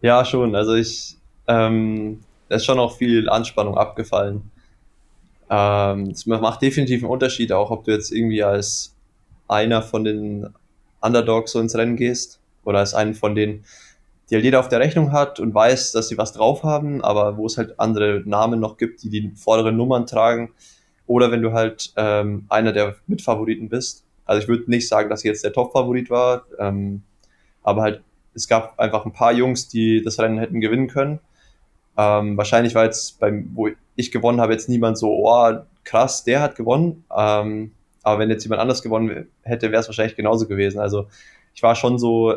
ja, 0.00 0.24
schon. 0.24 0.54
Also 0.54 0.74
ich, 0.74 1.16
ähm, 1.48 2.20
da 2.48 2.54
ist 2.54 2.64
schon 2.64 2.78
auch 2.78 2.96
viel 2.96 3.28
Anspannung 3.28 3.76
abgefallen. 3.76 4.48
Ähm, 5.50 6.10
es 6.10 6.26
macht 6.26 6.62
definitiv 6.62 7.02
einen 7.02 7.10
Unterschied, 7.10 7.50
auch 7.50 7.72
ob 7.72 7.84
du 7.84 7.90
jetzt 7.90 8.12
irgendwie 8.12 8.44
als 8.44 8.94
einer 9.48 9.82
von 9.82 10.04
den 10.04 10.48
Underdogs 11.00 11.52
so 11.52 11.60
ins 11.60 11.74
Rennen 11.74 11.96
gehst 11.96 12.38
oder 12.64 12.78
als 12.78 12.94
einen 12.94 13.14
von 13.14 13.34
denen, 13.34 13.64
die 14.30 14.36
halt 14.36 14.44
jeder 14.44 14.60
auf 14.60 14.68
der 14.68 14.78
Rechnung 14.78 15.10
hat 15.10 15.40
und 15.40 15.52
weiß, 15.52 15.92
dass 15.92 16.08
sie 16.08 16.18
was 16.18 16.32
drauf 16.32 16.62
haben, 16.62 17.02
aber 17.02 17.36
wo 17.36 17.46
es 17.46 17.58
halt 17.58 17.80
andere 17.80 18.22
Namen 18.24 18.60
noch 18.60 18.76
gibt, 18.76 19.02
die 19.02 19.10
die 19.10 19.32
vorderen 19.34 19.76
Nummern 19.76 20.06
tragen. 20.06 20.52
Oder 21.08 21.32
wenn 21.32 21.42
du 21.42 21.52
halt 21.52 21.92
ähm, 21.96 22.46
einer 22.48 22.72
der 22.72 22.96
Mitfavoriten 23.08 23.68
bist. 23.68 24.05
Also 24.26 24.42
ich 24.42 24.48
würde 24.48 24.70
nicht 24.70 24.88
sagen, 24.88 25.08
dass 25.08 25.20
ich 25.20 25.28
jetzt 25.28 25.44
der 25.44 25.52
Top-Favorit 25.52 26.10
war, 26.10 26.44
ähm, 26.58 27.02
aber 27.62 27.82
halt 27.82 28.02
es 28.34 28.46
gab 28.48 28.78
einfach 28.78 29.06
ein 29.06 29.12
paar 29.12 29.32
Jungs, 29.32 29.66
die 29.68 30.02
das 30.02 30.20
Rennen 30.20 30.38
hätten 30.38 30.60
gewinnen 30.60 30.88
können. 30.88 31.20
Ähm, 31.96 32.36
wahrscheinlich 32.36 32.74
war 32.74 32.84
jetzt 32.84 33.18
beim, 33.18 33.50
wo 33.54 33.70
ich 33.96 34.12
gewonnen 34.12 34.42
habe, 34.42 34.52
jetzt 34.52 34.68
niemand 34.68 34.98
so, 34.98 35.10
oh, 35.26 35.54
krass, 35.84 36.22
der 36.22 36.42
hat 36.42 36.54
gewonnen. 36.54 37.04
Ähm, 37.16 37.72
aber 38.02 38.18
wenn 38.20 38.28
jetzt 38.28 38.44
jemand 38.44 38.60
anders 38.60 38.82
gewonnen 38.82 39.28
hätte, 39.42 39.72
wäre 39.72 39.80
es 39.80 39.88
wahrscheinlich 39.88 40.16
genauso 40.16 40.46
gewesen. 40.46 40.78
Also 40.78 41.08
ich 41.54 41.62
war 41.62 41.74
schon 41.74 41.98
so 41.98 42.34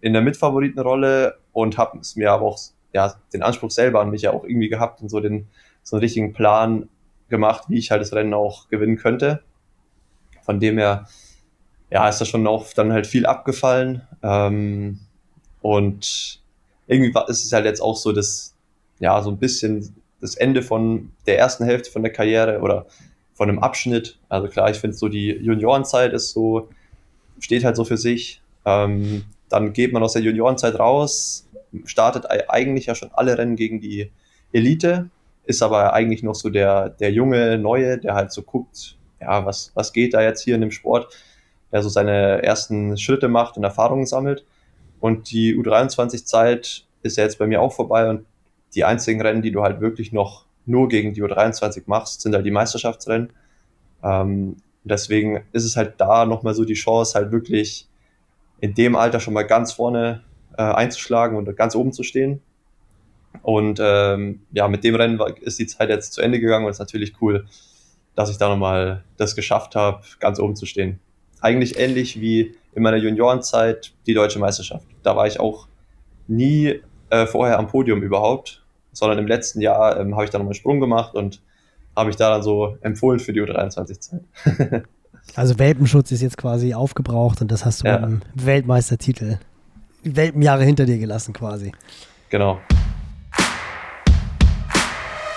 in 0.00 0.12
der 0.12 0.22
Mitfavoritenrolle 0.22 1.38
und 1.52 1.78
habe 1.78 1.98
es 1.98 2.16
mir 2.16 2.32
aber 2.32 2.46
auch 2.46 2.58
ja, 2.92 3.14
den 3.32 3.42
Anspruch 3.42 3.70
selber 3.70 4.00
an 4.00 4.10
mich 4.10 4.22
ja 4.22 4.32
auch 4.32 4.44
irgendwie 4.44 4.68
gehabt 4.68 5.00
und 5.00 5.08
so 5.08 5.20
den 5.20 5.46
so 5.82 5.96
einen 5.96 6.00
richtigen 6.00 6.32
Plan 6.32 6.88
gemacht, 7.28 7.64
wie 7.68 7.78
ich 7.78 7.90
halt 7.92 8.00
das 8.00 8.12
Rennen 8.12 8.34
auch 8.34 8.68
gewinnen 8.68 8.96
könnte. 8.96 9.42
Von 10.42 10.58
dem 10.58 10.78
her, 10.78 11.06
ja, 11.90 12.08
ist 12.08 12.20
da 12.20 12.24
schon 12.24 12.46
auch 12.46 12.72
dann 12.72 12.92
halt 12.92 13.06
viel 13.06 13.26
abgefallen. 13.26 14.02
Ähm, 14.22 15.00
und 15.62 16.40
irgendwie 16.86 17.12
ist 17.28 17.44
es 17.44 17.52
halt 17.52 17.64
jetzt 17.64 17.80
auch 17.80 17.96
so, 17.96 18.12
dass, 18.12 18.54
ja, 18.98 19.20
so 19.22 19.30
ein 19.30 19.38
bisschen 19.38 19.94
das 20.20 20.34
Ende 20.34 20.62
von 20.62 21.12
der 21.26 21.38
ersten 21.38 21.64
Hälfte 21.64 21.90
von 21.90 22.02
der 22.02 22.12
Karriere 22.12 22.60
oder 22.60 22.86
von 23.34 23.48
einem 23.48 23.58
Abschnitt. 23.58 24.18
Also 24.28 24.48
klar, 24.48 24.70
ich 24.70 24.78
finde 24.78 24.96
so 24.96 25.08
die 25.08 25.30
Juniorenzeit 25.30 26.12
ist 26.12 26.30
so, 26.30 26.68
steht 27.38 27.64
halt 27.64 27.76
so 27.76 27.84
für 27.84 27.98
sich. 27.98 28.40
Ähm, 28.64 29.24
dann 29.48 29.72
geht 29.72 29.92
man 29.92 30.02
aus 30.02 30.14
der 30.14 30.22
Juniorenzeit 30.22 30.78
raus, 30.78 31.48
startet 31.84 32.26
eigentlich 32.48 32.86
ja 32.86 32.94
schon 32.94 33.10
alle 33.12 33.36
Rennen 33.38 33.56
gegen 33.56 33.80
die 33.80 34.10
Elite, 34.52 35.10
ist 35.44 35.62
aber 35.62 35.92
eigentlich 35.92 36.22
noch 36.22 36.34
so 36.34 36.50
der, 36.50 36.88
der 36.88 37.12
junge 37.12 37.58
Neue, 37.58 37.98
der 37.98 38.14
halt 38.14 38.32
so 38.32 38.42
guckt, 38.42 38.96
ja, 39.20 39.44
was, 39.44 39.70
was 39.74 39.92
geht 39.92 40.14
da 40.14 40.22
jetzt 40.22 40.42
hier 40.42 40.54
in 40.54 40.62
dem 40.62 40.70
Sport, 40.70 41.14
der 41.72 41.82
so 41.82 41.88
seine 41.88 42.42
ersten 42.42 42.96
Schritte 42.96 43.28
macht 43.28 43.56
und 43.56 43.64
Erfahrungen 43.64 44.06
sammelt. 44.06 44.44
Und 45.00 45.30
die 45.30 45.54
U23-Zeit 45.56 46.86
ist 47.02 47.16
ja 47.16 47.24
jetzt 47.24 47.38
bei 47.38 47.46
mir 47.46 47.60
auch 47.60 47.72
vorbei 47.72 48.08
und 48.08 48.24
die 48.74 48.84
einzigen 48.84 49.20
Rennen, 49.20 49.42
die 49.42 49.52
du 49.52 49.62
halt 49.62 49.80
wirklich 49.80 50.12
noch 50.12 50.46
nur 50.66 50.88
gegen 50.88 51.14
die 51.14 51.22
U23 51.22 51.84
machst, 51.86 52.20
sind 52.20 52.34
halt 52.34 52.44
die 52.44 52.50
Meisterschaftsrennen. 52.50 53.32
Ähm, 54.02 54.56
deswegen 54.84 55.44
ist 55.52 55.64
es 55.64 55.76
halt 55.76 55.94
da 55.98 56.26
nochmal 56.26 56.54
so 56.54 56.64
die 56.64 56.74
Chance, 56.74 57.14
halt 57.14 57.32
wirklich 57.32 57.88
in 58.60 58.74
dem 58.74 58.96
Alter 58.96 59.20
schon 59.20 59.34
mal 59.34 59.44
ganz 59.44 59.72
vorne 59.72 60.22
äh, 60.56 60.62
einzuschlagen 60.62 61.36
und 61.36 61.56
ganz 61.56 61.74
oben 61.74 61.92
zu 61.92 62.02
stehen. 62.02 62.42
Und 63.42 63.78
ähm, 63.82 64.42
ja, 64.52 64.66
mit 64.68 64.82
dem 64.82 64.94
Rennen 64.94 65.18
war, 65.18 65.36
ist 65.42 65.58
die 65.58 65.66
Zeit 65.66 65.88
jetzt 65.88 66.12
zu 66.12 66.20
Ende 66.20 66.40
gegangen 66.40 66.64
und 66.64 66.70
es 66.70 66.76
ist 66.76 66.80
natürlich 66.80 67.20
cool, 67.20 67.46
dass 68.14 68.30
ich 68.30 68.38
da 68.38 68.48
nochmal 68.48 69.04
das 69.18 69.36
geschafft 69.36 69.76
habe, 69.76 70.00
ganz 70.20 70.40
oben 70.40 70.56
zu 70.56 70.66
stehen. 70.66 71.00
Eigentlich 71.46 71.78
ähnlich 71.78 72.20
wie 72.20 72.56
in 72.74 72.82
meiner 72.82 72.96
Juniorenzeit 72.96 73.92
die 74.08 74.14
deutsche 74.14 74.40
Meisterschaft. 74.40 74.84
Da 75.04 75.14
war 75.14 75.28
ich 75.28 75.38
auch 75.38 75.68
nie 76.26 76.80
äh, 77.10 77.26
vorher 77.26 77.60
am 77.60 77.68
Podium 77.68 78.02
überhaupt, 78.02 78.64
sondern 78.90 79.18
im 79.18 79.28
letzten 79.28 79.60
Jahr 79.60 79.96
ähm, 80.00 80.16
habe 80.16 80.24
ich 80.24 80.30
da 80.30 80.38
nochmal 80.38 80.50
einen 80.50 80.54
Sprung 80.56 80.80
gemacht 80.80 81.14
und 81.14 81.40
habe 81.94 82.08
mich 82.08 82.16
da 82.16 82.30
dann 82.30 82.42
so 82.42 82.76
empfohlen 82.80 83.20
für 83.20 83.32
die 83.32 83.40
U23-Zeit. 83.42 84.22
also 85.36 85.56
Welpenschutz 85.56 86.10
ist 86.10 86.20
jetzt 86.20 86.36
quasi 86.36 86.74
aufgebraucht 86.74 87.40
und 87.40 87.52
das 87.52 87.64
hast 87.64 87.84
du 87.84 87.86
ja. 87.86 88.00
mit 88.00 88.10
dem 88.10 88.22
Weltmeistertitel 88.34 89.38
Welpenjahre 90.02 90.64
hinter 90.64 90.84
dir 90.84 90.98
gelassen 90.98 91.32
quasi. 91.32 91.70
Genau. 92.28 92.58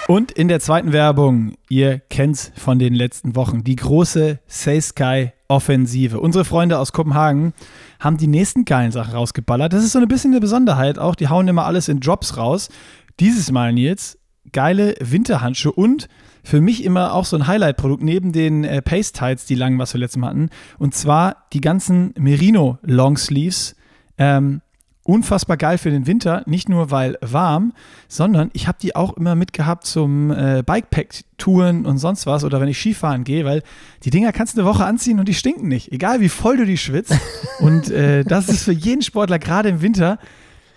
Und 0.08 0.32
in 0.32 0.48
der 0.48 0.60
zweiten 0.60 0.92
Werbung, 0.92 1.54
ihr 1.70 2.00
kennt's 2.00 2.52
von 2.56 2.80
den 2.80 2.96
letzten 2.96 3.36
Wochen, 3.36 3.64
die 3.64 3.76
große 3.76 4.40
Say 4.48 4.82
Sky 4.82 5.34
Offensive. 5.50 6.20
Unsere 6.20 6.46
Freunde 6.46 6.80
aus 6.80 6.94
Kopenhagen 6.94 7.54
haben 8.00 8.18
die 8.18 8.28
nächsten 8.28 8.64
geilen 8.66 8.92
Sachen 8.92 9.14
rausgeballert. 9.14 9.74
Das 9.74 9.84
ist 9.84 9.92
so 9.92 10.00
ein 10.00 10.08
bisschen 10.08 10.32
eine 10.32 10.40
Besonderheit 10.40 10.98
auch. 10.98 11.16
Die 11.16 11.28
hauen 11.28 11.48
immer 11.48 11.66
alles 11.66 11.90
in 11.90 12.00
Drops 12.00 12.38
raus. 12.38 12.70
Dieses 13.20 13.52
Mal, 13.52 13.74
Nils, 13.74 14.18
geile 14.54 14.96
Winterhandschuhe 15.02 15.74
und 15.74 16.08
für 16.44 16.62
mich 16.62 16.86
immer 16.86 17.14
auch 17.14 17.26
so 17.26 17.36
ein 17.36 17.48
Highlight-Produkt 17.48 18.04
neben 18.04 18.32
den 18.32 18.64
äh, 18.64 18.82
Pace-Tights, 18.82 19.46
die 19.46 19.56
langen, 19.56 19.80
was 19.80 19.94
wir 19.94 20.00
letztes 20.00 20.20
Mal 20.20 20.28
hatten. 20.28 20.50
Und 20.78 20.96
zwar 20.96 21.48
die 21.52 21.62
ganzen 21.62 22.14
Merino 22.18 22.78
Longsleeves. 22.84 23.76
Ähm, 24.18 24.62
unfassbar 25.10 25.58
geil 25.58 25.80
für 25.80 25.90
den 25.90 26.06
Winter, 26.06 26.44
nicht 26.46 26.70
nur 26.70 26.92
weil 26.92 27.18
warm, 27.22 27.74
sondern 28.08 28.52
ich 28.54 28.68
habe 28.68 28.78
die 28.80 28.96
auch 28.96 29.18
immer 29.18 29.34
mitgehabt 29.34 29.88
zum 29.88 30.30
äh, 30.30 30.62
Bikepack-Touren 30.64 31.88
und 31.88 31.98
sonst 31.98 32.28
was 32.28 32.44
oder 32.44 32.62
wenn 32.62 32.68
ich 32.68 32.78
Skifahren 32.78 33.24
gehe, 33.24 33.44
weil 33.44 33.64
die 34.04 34.12
Dinger 34.12 34.32
kannst 34.32 34.56
du 34.56 34.62
eine 34.62 34.70
Woche 34.70 34.86
anziehen 34.86 35.20
und 35.20 35.28
die 35.28 35.34
stinken 35.34 35.68
nicht, 35.68 35.92
egal 35.92 36.22
wie 36.22 36.30
voll 36.30 36.58
du 36.58 36.66
die 36.66 36.78
schwitzt. 36.78 37.18
und 37.60 37.90
äh, 37.90 38.24
das 38.24 38.50
ist 38.50 38.64
für 38.64 38.72
jeden 38.72 39.02
Sportler, 39.02 39.40
gerade 39.40 39.70
im 39.70 39.82
Winter, 39.82 40.20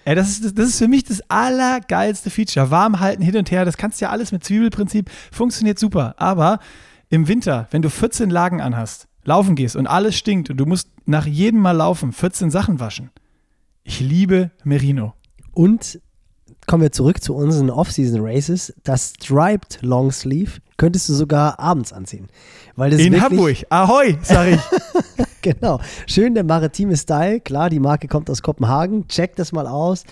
Ey, 0.04 0.16
das 0.16 0.30
ist, 0.30 0.58
das 0.58 0.66
ist 0.66 0.78
für 0.78 0.88
mich 0.88 1.04
das 1.04 1.22
allergeilste 1.30 2.28
Feature. 2.28 2.72
Warm 2.72 2.98
halten 2.98 3.22
hin 3.22 3.36
und 3.36 3.52
her, 3.52 3.64
das 3.64 3.76
kannst 3.76 4.00
du 4.00 4.06
ja 4.06 4.10
alles 4.10 4.32
mit 4.32 4.42
Zwiebelprinzip, 4.42 5.08
funktioniert 5.30 5.78
super. 5.78 6.16
Aber 6.16 6.58
im 7.08 7.28
Winter, 7.28 7.68
wenn 7.70 7.82
du 7.82 7.88
14 7.88 8.28
Lagen 8.28 8.60
anhast, 8.60 9.06
laufen 9.22 9.54
gehst 9.54 9.76
und 9.76 9.86
alles 9.86 10.16
stinkt 10.16 10.50
und 10.50 10.56
du 10.56 10.66
musst 10.66 10.88
nach 11.06 11.26
jedem 11.26 11.60
Mal 11.60 11.76
laufen 11.76 12.12
14 12.12 12.50
Sachen 12.50 12.80
waschen, 12.80 13.10
ich 13.84 14.00
liebe 14.00 14.50
Merino. 14.64 15.14
Und 15.52 16.00
kommen 16.66 16.82
wir 16.82 16.92
zurück 16.92 17.22
zu 17.22 17.34
unseren 17.34 17.70
Off-Season 17.70 18.20
Races. 18.22 18.72
Das 18.84 19.14
Striped 19.16 19.80
Longsleeve 19.82 20.60
könntest 20.76 21.08
du 21.08 21.14
sogar 21.14 21.58
abends 21.58 21.92
anziehen. 21.92 22.28
Weil 22.76 22.90
das 22.90 23.00
In 23.00 23.20
Hamburg. 23.20 23.56
Ahoi, 23.70 24.16
sag 24.22 24.48
ich. 24.48 24.60
Genau. 25.42 25.80
Schön 26.06 26.34
der 26.34 26.44
maritime 26.44 26.96
Style. 26.96 27.40
Klar, 27.40 27.68
die 27.68 27.80
Marke 27.80 28.06
kommt 28.06 28.30
aus 28.30 28.42
Kopenhagen. 28.42 29.08
Check 29.08 29.34
das 29.34 29.50
mal 29.50 29.66
aus. 29.66 30.04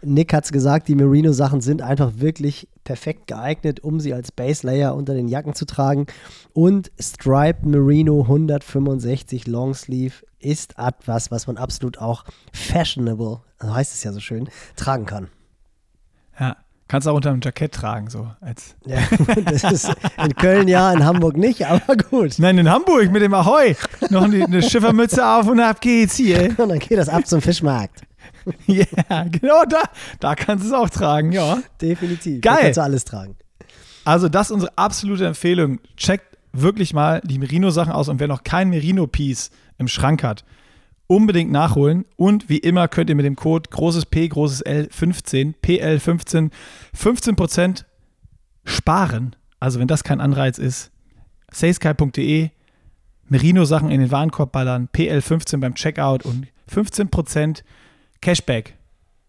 Nick 0.00 0.32
hat 0.32 0.44
es 0.44 0.52
gesagt, 0.52 0.86
die 0.86 0.94
Merino-Sachen 0.94 1.60
sind 1.60 1.82
einfach 1.82 2.12
wirklich 2.18 2.68
perfekt 2.84 3.26
geeignet, 3.26 3.80
um 3.80 3.98
sie 3.98 4.14
als 4.14 4.30
Base 4.30 4.64
Layer 4.64 4.94
unter 4.94 5.14
den 5.14 5.26
Jacken 5.26 5.54
zu 5.54 5.64
tragen. 5.64 6.06
Und 6.52 6.92
Striped 7.00 7.66
Merino 7.66 8.22
165 8.22 9.48
Longsleeve 9.48 10.24
ist 10.46 10.78
etwas, 10.78 11.30
was 11.30 11.46
man 11.46 11.56
absolut 11.56 11.98
auch 11.98 12.24
fashionable, 12.52 13.40
so 13.60 13.74
heißt 13.74 13.92
es 13.94 14.04
ja 14.04 14.12
so 14.12 14.20
schön, 14.20 14.48
tragen 14.76 15.06
kann. 15.06 15.28
ja. 16.38 16.56
Kannst 16.88 17.08
auch 17.08 17.16
unter 17.16 17.30
einem 17.30 17.40
Jackett 17.42 17.74
tragen, 17.74 18.08
so 18.10 18.30
als. 18.40 18.76
Ja, 18.84 19.00
das 19.44 19.64
ist 19.64 19.92
in 20.22 20.36
Köln 20.36 20.68
ja, 20.68 20.92
in 20.92 21.04
Hamburg 21.04 21.36
nicht, 21.36 21.66
aber 21.66 21.96
gut. 21.96 22.38
Nein, 22.38 22.58
in 22.58 22.70
Hamburg 22.70 23.10
mit 23.10 23.22
dem 23.22 23.34
Ahoi. 23.34 23.74
Noch 24.10 24.22
eine, 24.22 24.44
eine 24.44 24.62
Schiffermütze 24.62 25.26
auf 25.26 25.48
und 25.48 25.58
ab 25.58 25.80
geht's 25.80 26.14
hier. 26.14 26.54
Und 26.58 26.68
dann 26.68 26.78
geht 26.78 26.96
das 26.96 27.08
ab 27.08 27.26
zum 27.26 27.42
Fischmarkt. 27.42 28.02
Ja, 28.68 29.24
genau 29.24 29.64
da. 29.64 29.82
Da 30.20 30.36
kannst 30.36 30.64
du 30.64 30.68
es 30.68 30.72
auch 30.72 30.88
tragen, 30.88 31.32
ja. 31.32 31.58
Definitiv. 31.82 32.40
Geil. 32.42 32.54
Da 32.54 32.60
kannst 32.62 32.76
du 32.76 32.82
alles 32.82 33.04
tragen. 33.04 33.34
Also, 34.04 34.28
das 34.28 34.48
ist 34.48 34.52
unsere 34.52 34.78
absolute 34.78 35.26
Empfehlung. 35.26 35.80
Checkt 35.96 36.35
wirklich 36.60 36.94
mal 36.94 37.20
die 37.24 37.38
Merino-Sachen 37.38 37.92
aus 37.92 38.08
und 38.08 38.20
wer 38.20 38.28
noch 38.28 38.44
kein 38.44 38.70
Merino-Piece 38.70 39.50
im 39.78 39.88
Schrank 39.88 40.22
hat, 40.22 40.44
unbedingt 41.06 41.50
nachholen. 41.50 42.04
Und 42.16 42.48
wie 42.48 42.58
immer 42.58 42.88
könnt 42.88 43.10
ihr 43.10 43.16
mit 43.16 43.26
dem 43.26 43.36
Code 43.36 43.70
großes 43.70 44.06
P, 44.06 44.28
großes 44.28 44.62
L 44.62 44.88
15, 44.90 45.54
PL15, 45.62 46.50
15% 46.96 47.84
sparen. 48.64 49.36
Also, 49.60 49.80
wenn 49.80 49.88
das 49.88 50.04
kein 50.04 50.20
Anreiz 50.20 50.58
ist, 50.58 50.90
salesky.de, 51.52 52.50
Merino-Sachen 53.28 53.90
in 53.90 54.00
den 54.00 54.10
Warenkorb 54.10 54.52
ballern, 54.52 54.88
PL15 54.94 55.58
beim 55.58 55.74
Checkout 55.74 56.24
und 56.24 56.46
15% 56.72 57.62
Cashback. 58.20 58.76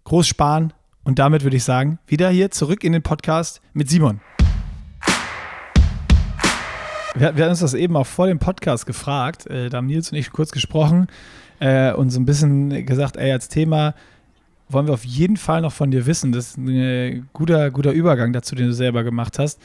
Groß 0.03 0.28
sparen. 0.28 0.73
Und 1.03 1.19
damit 1.19 1.43
würde 1.43 1.57
ich 1.57 1.63
sagen, 1.63 1.99
wieder 2.05 2.30
hier 2.30 2.51
zurück 2.51 2.84
in 2.84 2.91
den 2.91 3.01
Podcast 3.01 3.61
mit 3.73 3.89
Simon. 3.89 4.19
Wir, 7.20 7.36
wir 7.36 7.45
haben 7.45 7.51
uns 7.51 7.61
das 7.61 7.74
eben 7.74 7.95
auch 7.95 8.05
vor 8.05 8.28
dem 8.28 8.38
Podcast 8.38 8.86
gefragt. 8.86 9.47
Äh, 9.47 9.70
da 9.70 9.78
haben 9.78 9.88
Nils 9.88 10.11
und 10.11 10.18
ich 10.18 10.32
kurz 10.32 10.51
gesprochen 10.51 11.07
äh, 11.59 11.91
und 11.93 12.11
so 12.11 12.20
ein 12.20 12.26
bisschen 12.26 12.86
gesagt, 12.86 13.18
ey, 13.18 13.32
als 13.32 13.49
Thema 13.49 13.95
wollen 14.70 14.86
wir 14.86 14.93
auf 14.93 15.05
jeden 15.05 15.38
Fall 15.38 15.61
noch 15.61 15.72
von 15.72 15.89
dir 15.89 16.05
wissen. 16.05 16.32
Das 16.32 16.49
ist 16.49 16.57
ein 16.57 17.28
guter, 17.34 17.72
guter 17.72 17.91
Übergang 17.91 18.34
dazu, 18.34 18.53
den 18.53 18.68
du 18.68 18.74
selber 18.74 19.03
gemacht 19.03 19.39
hast. 19.39 19.59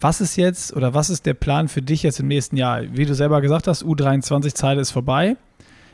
Was 0.00 0.20
ist 0.20 0.36
jetzt 0.36 0.74
oder 0.74 0.94
was 0.94 1.10
ist 1.10 1.26
der 1.26 1.34
Plan 1.34 1.68
für 1.68 1.82
dich 1.82 2.02
jetzt 2.02 2.20
im 2.20 2.28
nächsten 2.28 2.56
Jahr? 2.56 2.82
Wie 2.92 3.04
du 3.04 3.14
selber 3.14 3.40
gesagt 3.40 3.66
hast, 3.68 3.84
U23-Zeit 3.84 4.78
ist 4.78 4.90
vorbei. 4.90 5.36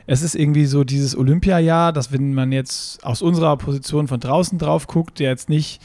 Es 0.07 0.21
ist 0.21 0.35
irgendwie 0.35 0.65
so 0.65 0.83
dieses 0.83 1.15
Olympiajahr, 1.17 1.91
dass 1.93 2.11
wenn 2.11 2.33
man 2.33 2.51
jetzt 2.51 3.03
aus 3.03 3.21
unserer 3.21 3.57
Position 3.57 4.07
von 4.07 4.19
draußen 4.19 4.57
drauf 4.57 4.87
guckt, 4.87 5.19
der 5.19 5.29
jetzt 5.29 5.49
nicht 5.49 5.81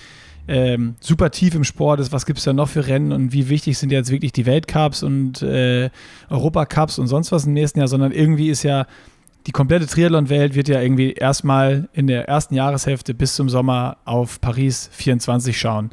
ähm, 0.48 0.96
super 1.00 1.30
tief 1.30 1.54
im 1.54 1.64
Sport 1.64 2.00
ist, 2.00 2.12
was 2.12 2.26
gibt 2.26 2.38
es 2.38 2.44
da 2.44 2.52
noch 2.52 2.68
für 2.68 2.86
Rennen 2.86 3.12
und 3.12 3.32
wie 3.32 3.48
wichtig 3.48 3.78
sind 3.78 3.90
jetzt 3.90 4.10
wirklich 4.10 4.32
die 4.32 4.46
Weltcups 4.46 5.02
und 5.02 5.42
äh, 5.42 5.90
Europacups 6.30 6.98
und 6.98 7.08
sonst 7.08 7.32
was 7.32 7.46
im 7.46 7.52
nächsten 7.52 7.80
Jahr, 7.80 7.88
sondern 7.88 8.12
irgendwie 8.12 8.48
ist 8.48 8.62
ja 8.62 8.86
die 9.46 9.52
komplette 9.52 9.86
Triathlon-Welt 9.86 10.54
wird 10.54 10.68
ja 10.68 10.80
irgendwie 10.80 11.12
erstmal 11.12 11.88
in 11.92 12.08
der 12.08 12.28
ersten 12.28 12.54
Jahreshälfte 12.54 13.14
bis 13.14 13.36
zum 13.36 13.48
Sommer 13.48 13.96
auf 14.04 14.40
Paris 14.40 14.90
24 14.92 15.58
schauen. 15.58 15.90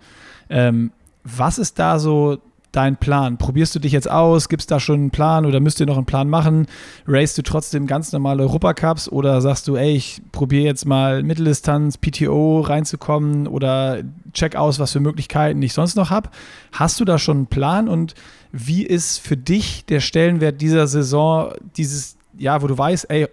Ähm, 0.49 0.91
was 1.23 1.59
ist 1.59 1.77
da 1.79 1.99
so 1.99 2.39
dein 2.74 2.97
Plan? 2.97 3.38
Probierst 3.38 3.74
du 3.76 3.80
dich 3.80 3.93
jetzt 3.93 4.09
aus? 4.09 4.49
Gibt 4.49 4.63
es 4.63 4.67
da 4.67 4.80
schon 4.80 4.99
einen 4.99 5.11
Plan 5.11 5.45
oder 5.45 5.61
müsst 5.61 5.80
ihr 5.80 5.86
noch 5.86 5.95
einen 5.95 6.05
Plan 6.05 6.30
machen? 6.30 6.67
Racest 7.07 7.38
du 7.38 7.41
trotzdem 7.43 7.88
ganz 7.88 8.11
normale 8.11 8.43
Europacups 8.43 9.07
oder 9.07 9.39
sagst 9.39 9.67
du, 9.67 9.78
ey, 9.78 9.95
ich 9.95 10.21
probiere 10.32 10.65
jetzt 10.65 10.86
mal 10.86 11.24
Mitteldistanz, 11.24 11.97
PTO 11.97 12.61
reinzukommen 12.61 13.47
oder 13.47 14.03
check 14.34 14.55
aus, 14.55 14.80
was 14.80 14.91
für 14.91 14.99
Möglichkeiten 14.99 15.61
ich 15.61 15.74
sonst 15.74 15.95
noch 15.95 16.09
habe? 16.09 16.30
Hast 16.74 16.99
du 16.99 17.05
da 17.05 17.17
schon 17.17 17.38
einen 17.38 17.47
Plan 17.47 17.88
und 17.88 18.15
wie 18.51 18.84
ist 18.84 19.19
für 19.19 19.38
dich 19.38 19.86
der 19.86 19.99
Stellenwert 19.99 20.59
dieser 20.59 20.88
Saison, 20.88 21.53
dieses 21.78 22.17
Jahr, 22.38 22.61
wo 22.61 22.67
du 22.67 22.78
weißt, 22.78 23.09
ey, 23.09 23.28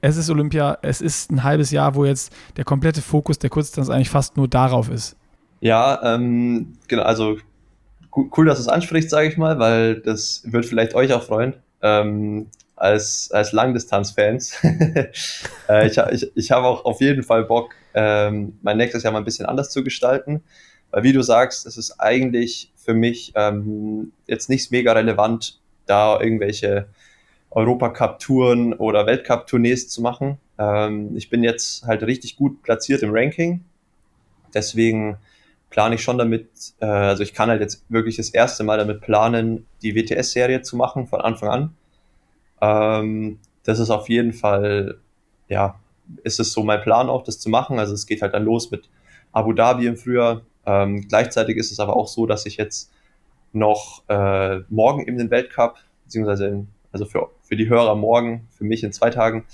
es 0.00 0.16
ist 0.16 0.30
Olympia, 0.30 0.78
es 0.82 1.00
ist 1.00 1.30
ein 1.30 1.42
halbes 1.42 1.70
Jahr, 1.70 1.94
wo 1.94 2.04
jetzt 2.04 2.32
der 2.56 2.64
komplette 2.64 3.02
Fokus 3.02 3.38
der 3.38 3.50
Kurzdistanz 3.50 3.90
eigentlich 3.90 4.10
fast 4.10 4.36
nur 4.36 4.48
darauf 4.48 4.88
ist? 4.88 5.16
Ja, 5.60 6.00
ähm, 6.14 6.74
genau, 6.86 7.02
also 7.02 7.38
cool, 8.36 8.46
dass 8.46 8.58
es 8.58 8.68
ansprichst, 8.68 9.10
sage 9.10 9.28
ich 9.28 9.36
mal, 9.36 9.58
weil 9.58 10.00
das 10.00 10.42
wird 10.44 10.66
vielleicht 10.66 10.94
euch 10.94 11.12
auch 11.12 11.22
freuen. 11.22 11.54
Ähm, 11.82 12.48
als, 12.78 13.30
als 13.32 13.52
Langdistanz-Fans. 13.52 14.58
äh, 15.68 15.86
ich 15.86 15.98
ich, 15.98 16.30
ich 16.34 16.50
habe 16.50 16.66
auch 16.66 16.84
auf 16.84 17.00
jeden 17.00 17.22
Fall 17.22 17.44
Bock, 17.44 17.74
ähm, 17.94 18.58
mein 18.62 18.76
nächstes 18.76 19.02
Jahr 19.02 19.12
mal 19.12 19.18
ein 19.18 19.24
bisschen 19.24 19.46
anders 19.46 19.70
zu 19.70 19.82
gestalten. 19.82 20.42
Weil 20.90 21.02
wie 21.02 21.12
du 21.12 21.22
sagst, 21.22 21.66
es 21.66 21.76
ist 21.76 22.00
eigentlich 22.00 22.72
für 22.76 22.94
mich 22.94 23.32
ähm, 23.34 24.12
jetzt 24.26 24.48
nicht 24.48 24.70
mega 24.70 24.92
relevant, 24.92 25.60
da 25.86 26.20
irgendwelche 26.20 26.88
Europacup-Touren 27.50 28.74
oder 28.74 29.06
Weltcup-Tournees 29.06 29.88
zu 29.88 30.00
machen. 30.00 30.38
Ähm, 30.58 31.16
ich 31.16 31.30
bin 31.30 31.42
jetzt 31.42 31.84
halt 31.86 32.02
richtig 32.02 32.36
gut 32.36 32.62
platziert 32.62 33.02
im 33.02 33.10
Ranking. 33.12 33.64
Deswegen 34.54 35.18
plane 35.70 35.96
ich 35.96 36.02
schon 36.02 36.18
damit, 36.18 36.48
äh, 36.80 36.86
also 36.86 37.22
ich 37.22 37.34
kann 37.34 37.50
halt 37.50 37.60
jetzt 37.60 37.84
wirklich 37.88 38.16
das 38.16 38.30
erste 38.30 38.64
Mal 38.64 38.78
damit 38.78 39.00
planen, 39.00 39.66
die 39.82 39.94
WTS-Serie 39.94 40.62
zu 40.62 40.76
machen 40.76 41.06
von 41.06 41.20
Anfang 41.20 41.48
an. 41.48 41.74
Ähm, 42.60 43.38
das 43.64 43.78
ist 43.78 43.90
auf 43.90 44.08
jeden 44.08 44.32
Fall, 44.32 44.98
ja, 45.48 45.78
ist 46.22 46.40
es 46.40 46.52
so 46.52 46.62
mein 46.62 46.80
Plan 46.80 47.10
auch, 47.10 47.22
das 47.22 47.38
zu 47.38 47.50
machen. 47.50 47.78
Also 47.78 47.94
es 47.94 48.06
geht 48.06 48.22
halt 48.22 48.34
dann 48.34 48.44
los 48.44 48.70
mit 48.70 48.88
Abu 49.32 49.52
Dhabi 49.52 49.86
im 49.86 49.96
Frühjahr. 49.96 50.42
Ähm, 50.64 51.06
gleichzeitig 51.06 51.56
ist 51.56 51.70
es 51.70 51.80
aber 51.80 51.96
auch 51.96 52.08
so, 52.08 52.26
dass 52.26 52.46
ich 52.46 52.56
jetzt 52.56 52.90
noch 53.52 54.02
äh, 54.08 54.60
morgen 54.68 55.06
eben 55.06 55.18
den 55.18 55.30
Weltcup, 55.30 55.76
beziehungsweise 56.04 56.46
in, 56.46 56.68
also 56.92 57.04
für, 57.04 57.30
für 57.42 57.56
die 57.56 57.68
Hörer 57.68 57.94
morgen, 57.94 58.48
für 58.50 58.64
mich 58.64 58.82
in 58.82 58.92
zwei 58.92 59.10
Tagen, 59.10 59.44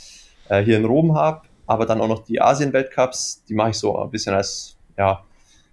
äh, 0.48 0.62
hier 0.62 0.76
in 0.76 0.84
Rom 0.84 1.14
habe, 1.16 1.42
aber 1.66 1.86
dann 1.86 2.00
auch 2.00 2.08
noch 2.08 2.24
die 2.24 2.40
Asien-Weltcups, 2.40 3.44
die 3.48 3.54
mache 3.54 3.70
ich 3.70 3.78
so 3.78 3.98
ein 3.98 4.10
bisschen 4.10 4.34
als, 4.34 4.76
ja, 4.96 5.24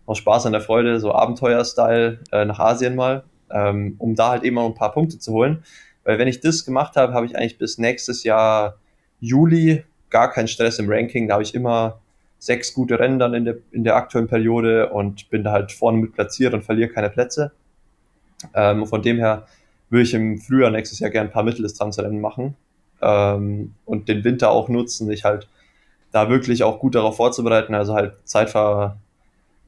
aus 0.06 0.18
Spaß 0.18 0.46
an 0.46 0.52
der 0.52 0.62
Freude, 0.62 1.00
so 1.00 1.14
Abenteuer-Style 1.14 2.20
äh, 2.32 2.46
nach 2.46 2.60
Asien 2.60 2.96
mal, 2.96 3.24
ähm, 3.52 3.96
um 3.98 4.16
da 4.16 4.30
halt 4.30 4.44
eben 4.44 4.58
auch 4.58 4.66
ein 4.66 4.76
paar 4.76 4.92
Punkte 4.92 5.20
zu 5.20 5.32
holen. 5.34 5.64
Weil 6.04 6.18
wenn 6.18 6.28
ich 6.28 6.40
das 6.40 6.66
gemacht 6.66 6.96
habe, 6.96 7.14
habe 7.14 7.26
ich 7.26 7.38
eigentlich 7.38 7.58
bis 7.58 7.78
nächstes 7.78 8.24
Jahr 8.24 8.78
Juli 9.20 9.84
gar 10.10 10.32
keinen 10.32 10.48
Stress 10.48 10.80
im 10.80 10.90
Ranking. 10.90 11.28
Da 11.28 11.36
habe 11.36 11.44
ich 11.44 11.54
immer 11.54 12.02
sechs 12.40 12.74
gute 12.74 13.00
Rennen 13.00 13.20
dann 13.20 13.34
in 13.36 13.46
der, 13.46 13.58
in 13.72 13.84
der 13.84 13.96
aktuellen 13.96 14.28
Periode 14.28 14.90
und 14.90 15.30
bin 15.30 15.44
da 15.44 15.52
halt 15.52 15.72
vorne 15.72 16.00
mit 16.00 16.14
platziert 16.14 16.54
und 16.54 16.64
verliere 16.64 16.90
keine 16.90 17.10
Plätze. 17.10 17.52
Ähm, 18.56 18.88
von 18.88 19.04
dem 19.04 19.18
her 19.18 19.46
würde 19.90 20.04
ich 20.04 20.14
im 20.14 20.40
Frühjahr 20.40 20.72
nächstes 20.72 21.00
Jahr 21.00 21.12
gerne 21.12 21.30
ein 21.30 21.34
paar 21.34 21.44
Mitteldistanzrennen 21.44 22.20
machen 22.20 22.56
ähm, 23.02 23.76
und 23.86 24.10
den 24.10 24.24
Winter 24.24 24.50
auch 24.50 24.70
nutzen, 24.70 25.08
sich 25.08 25.24
halt 25.24 25.48
da 26.12 26.30
wirklich 26.30 26.64
auch 26.64 26.80
gut 26.80 26.96
darauf 26.96 27.18
vorzubereiten, 27.18 27.76
also 27.76 27.94
halt 27.94 28.14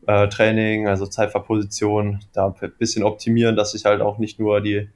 Zeitfahrtraining, 0.06 0.88
also 0.88 1.06
Zeitfahrposition, 1.06 2.20
da 2.34 2.48
ein 2.62 2.72
bisschen 2.78 3.04
optimieren, 3.04 3.56
dass 3.56 3.74
ich 3.74 3.86
halt 3.86 4.02
auch 4.02 4.18
nicht 4.18 4.40
nur 4.40 4.62
die, 4.62 4.90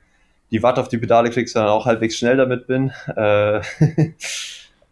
die 0.51 0.63
Watt 0.63 0.79
auf 0.79 0.87
die 0.87 0.97
Pedale 0.97 1.29
kriege, 1.29 1.47
sondern 1.49 1.71
auch 1.71 1.85
halbwegs 1.85 2.17
schnell 2.17 2.37
damit 2.37 2.67
bin. 2.67 2.91
Äh, 3.15 3.61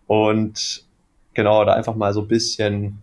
und 0.08 0.84
genau, 1.34 1.66
da 1.66 1.74
einfach 1.74 1.96
mal 1.96 2.14
so 2.14 2.22
ein 2.22 2.28
bisschen, 2.28 3.00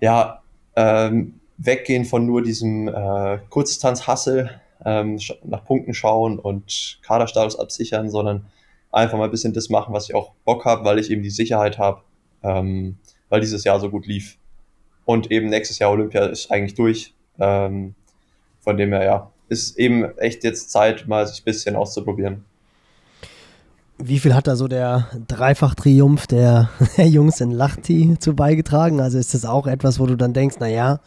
ja, 0.00 0.42
ähm, 0.76 1.40
weggehen 1.58 2.04
von 2.04 2.26
nur 2.26 2.42
diesem 2.42 2.88
äh, 2.88 3.38
Kurzdistanz-Hassel, 3.50 4.50
ähm, 4.84 5.18
nach 5.44 5.64
Punkten 5.64 5.94
schauen 5.94 6.38
und 6.38 6.98
Kaderstatus 7.02 7.58
absichern, 7.58 8.10
sondern 8.10 8.46
einfach 8.90 9.18
mal 9.18 9.24
ein 9.24 9.30
bisschen 9.30 9.52
das 9.52 9.68
machen, 9.68 9.94
was 9.94 10.08
ich 10.08 10.14
auch 10.14 10.32
Bock 10.44 10.64
habe, 10.64 10.84
weil 10.84 10.98
ich 10.98 11.10
eben 11.10 11.22
die 11.22 11.30
Sicherheit 11.30 11.78
habe, 11.78 12.02
ähm, 12.42 12.96
weil 13.28 13.40
dieses 13.40 13.64
Jahr 13.64 13.80
so 13.80 13.90
gut 13.90 14.06
lief. 14.06 14.38
Und 15.04 15.30
eben 15.30 15.48
nächstes 15.48 15.78
Jahr 15.78 15.90
Olympia 15.90 16.26
ist 16.26 16.50
eigentlich 16.50 16.74
durch. 16.74 17.14
Ähm, 17.38 17.94
von 18.60 18.76
dem 18.76 18.90
her, 18.92 19.04
ja, 19.04 19.30
ist 19.48 19.78
eben 19.78 20.16
echt 20.18 20.44
jetzt 20.44 20.70
Zeit, 20.70 21.08
mal 21.08 21.26
sich 21.26 21.42
ein 21.42 21.44
bisschen 21.44 21.76
auszuprobieren. 21.76 22.44
Wie 23.98 24.18
viel 24.18 24.34
hat 24.34 24.46
da 24.46 24.56
so 24.56 24.66
der 24.68 25.08
Dreifach-Triumph 25.28 26.26
der, 26.26 26.70
Jungs 26.96 27.40
in 27.40 27.50
Lachti 27.50 28.16
zu 28.18 28.34
beigetragen? 28.34 29.00
Also 29.00 29.18
ist 29.18 29.34
das 29.34 29.44
auch 29.44 29.66
etwas, 29.66 30.00
wo 30.00 30.06
du 30.06 30.16
dann 30.16 30.32
denkst, 30.32 30.56
naja, 30.58 31.00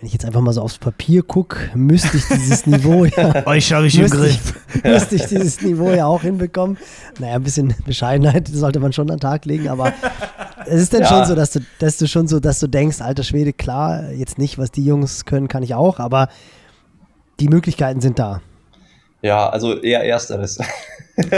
wenn 0.00 0.06
ich 0.06 0.14
jetzt 0.14 0.24
einfach 0.24 0.40
mal 0.40 0.54
so 0.54 0.62
aufs 0.62 0.78
Papier 0.78 1.22
gucke, 1.22 1.70
müsste 1.74 2.16
ich 2.16 2.26
dieses 2.26 2.66
Niveau 2.66 3.04
ja. 3.16 3.46
Euch 3.46 3.70
habe 3.70 3.86
ich 3.86 3.98
im 3.98 4.08
Griff. 4.08 4.54
Ich, 4.74 4.82
müsste 4.84 5.16
ich 5.16 5.26
dieses 5.26 5.60
Niveau 5.60 5.90
ja 5.90 6.06
auch 6.06 6.22
hinbekommen. 6.22 6.78
Naja, 7.18 7.34
ein 7.34 7.42
bisschen 7.42 7.74
Bescheidenheit 7.84 8.48
sollte 8.52 8.80
man 8.80 8.94
schon 8.94 9.10
an 9.10 9.16
den 9.16 9.20
Tag 9.20 9.44
legen, 9.44 9.68
aber 9.68 9.92
es 10.64 10.80
ist 10.80 10.94
dann 10.94 11.02
ja. 11.02 11.08
schon 11.08 11.26
so, 11.26 11.34
dass 11.34 11.50
du, 11.50 11.60
dass 11.80 11.98
du 11.98 12.08
schon 12.08 12.28
so, 12.28 12.40
dass 12.40 12.60
du 12.60 12.66
denkst, 12.66 13.02
alter 13.02 13.24
Schwede, 13.24 13.52
klar, 13.52 14.10
jetzt 14.10 14.38
nicht, 14.38 14.56
was 14.56 14.70
die 14.70 14.84
Jungs 14.86 15.26
können, 15.26 15.48
kann 15.48 15.62
ich 15.62 15.74
auch, 15.74 15.98
aber 15.98 16.28
die 17.38 17.48
Möglichkeiten 17.48 18.00
sind 18.00 18.18
da. 18.18 18.40
Ja, 19.22 19.48
also 19.48 19.80
eher 19.80 20.02
ersteres. 20.04 20.58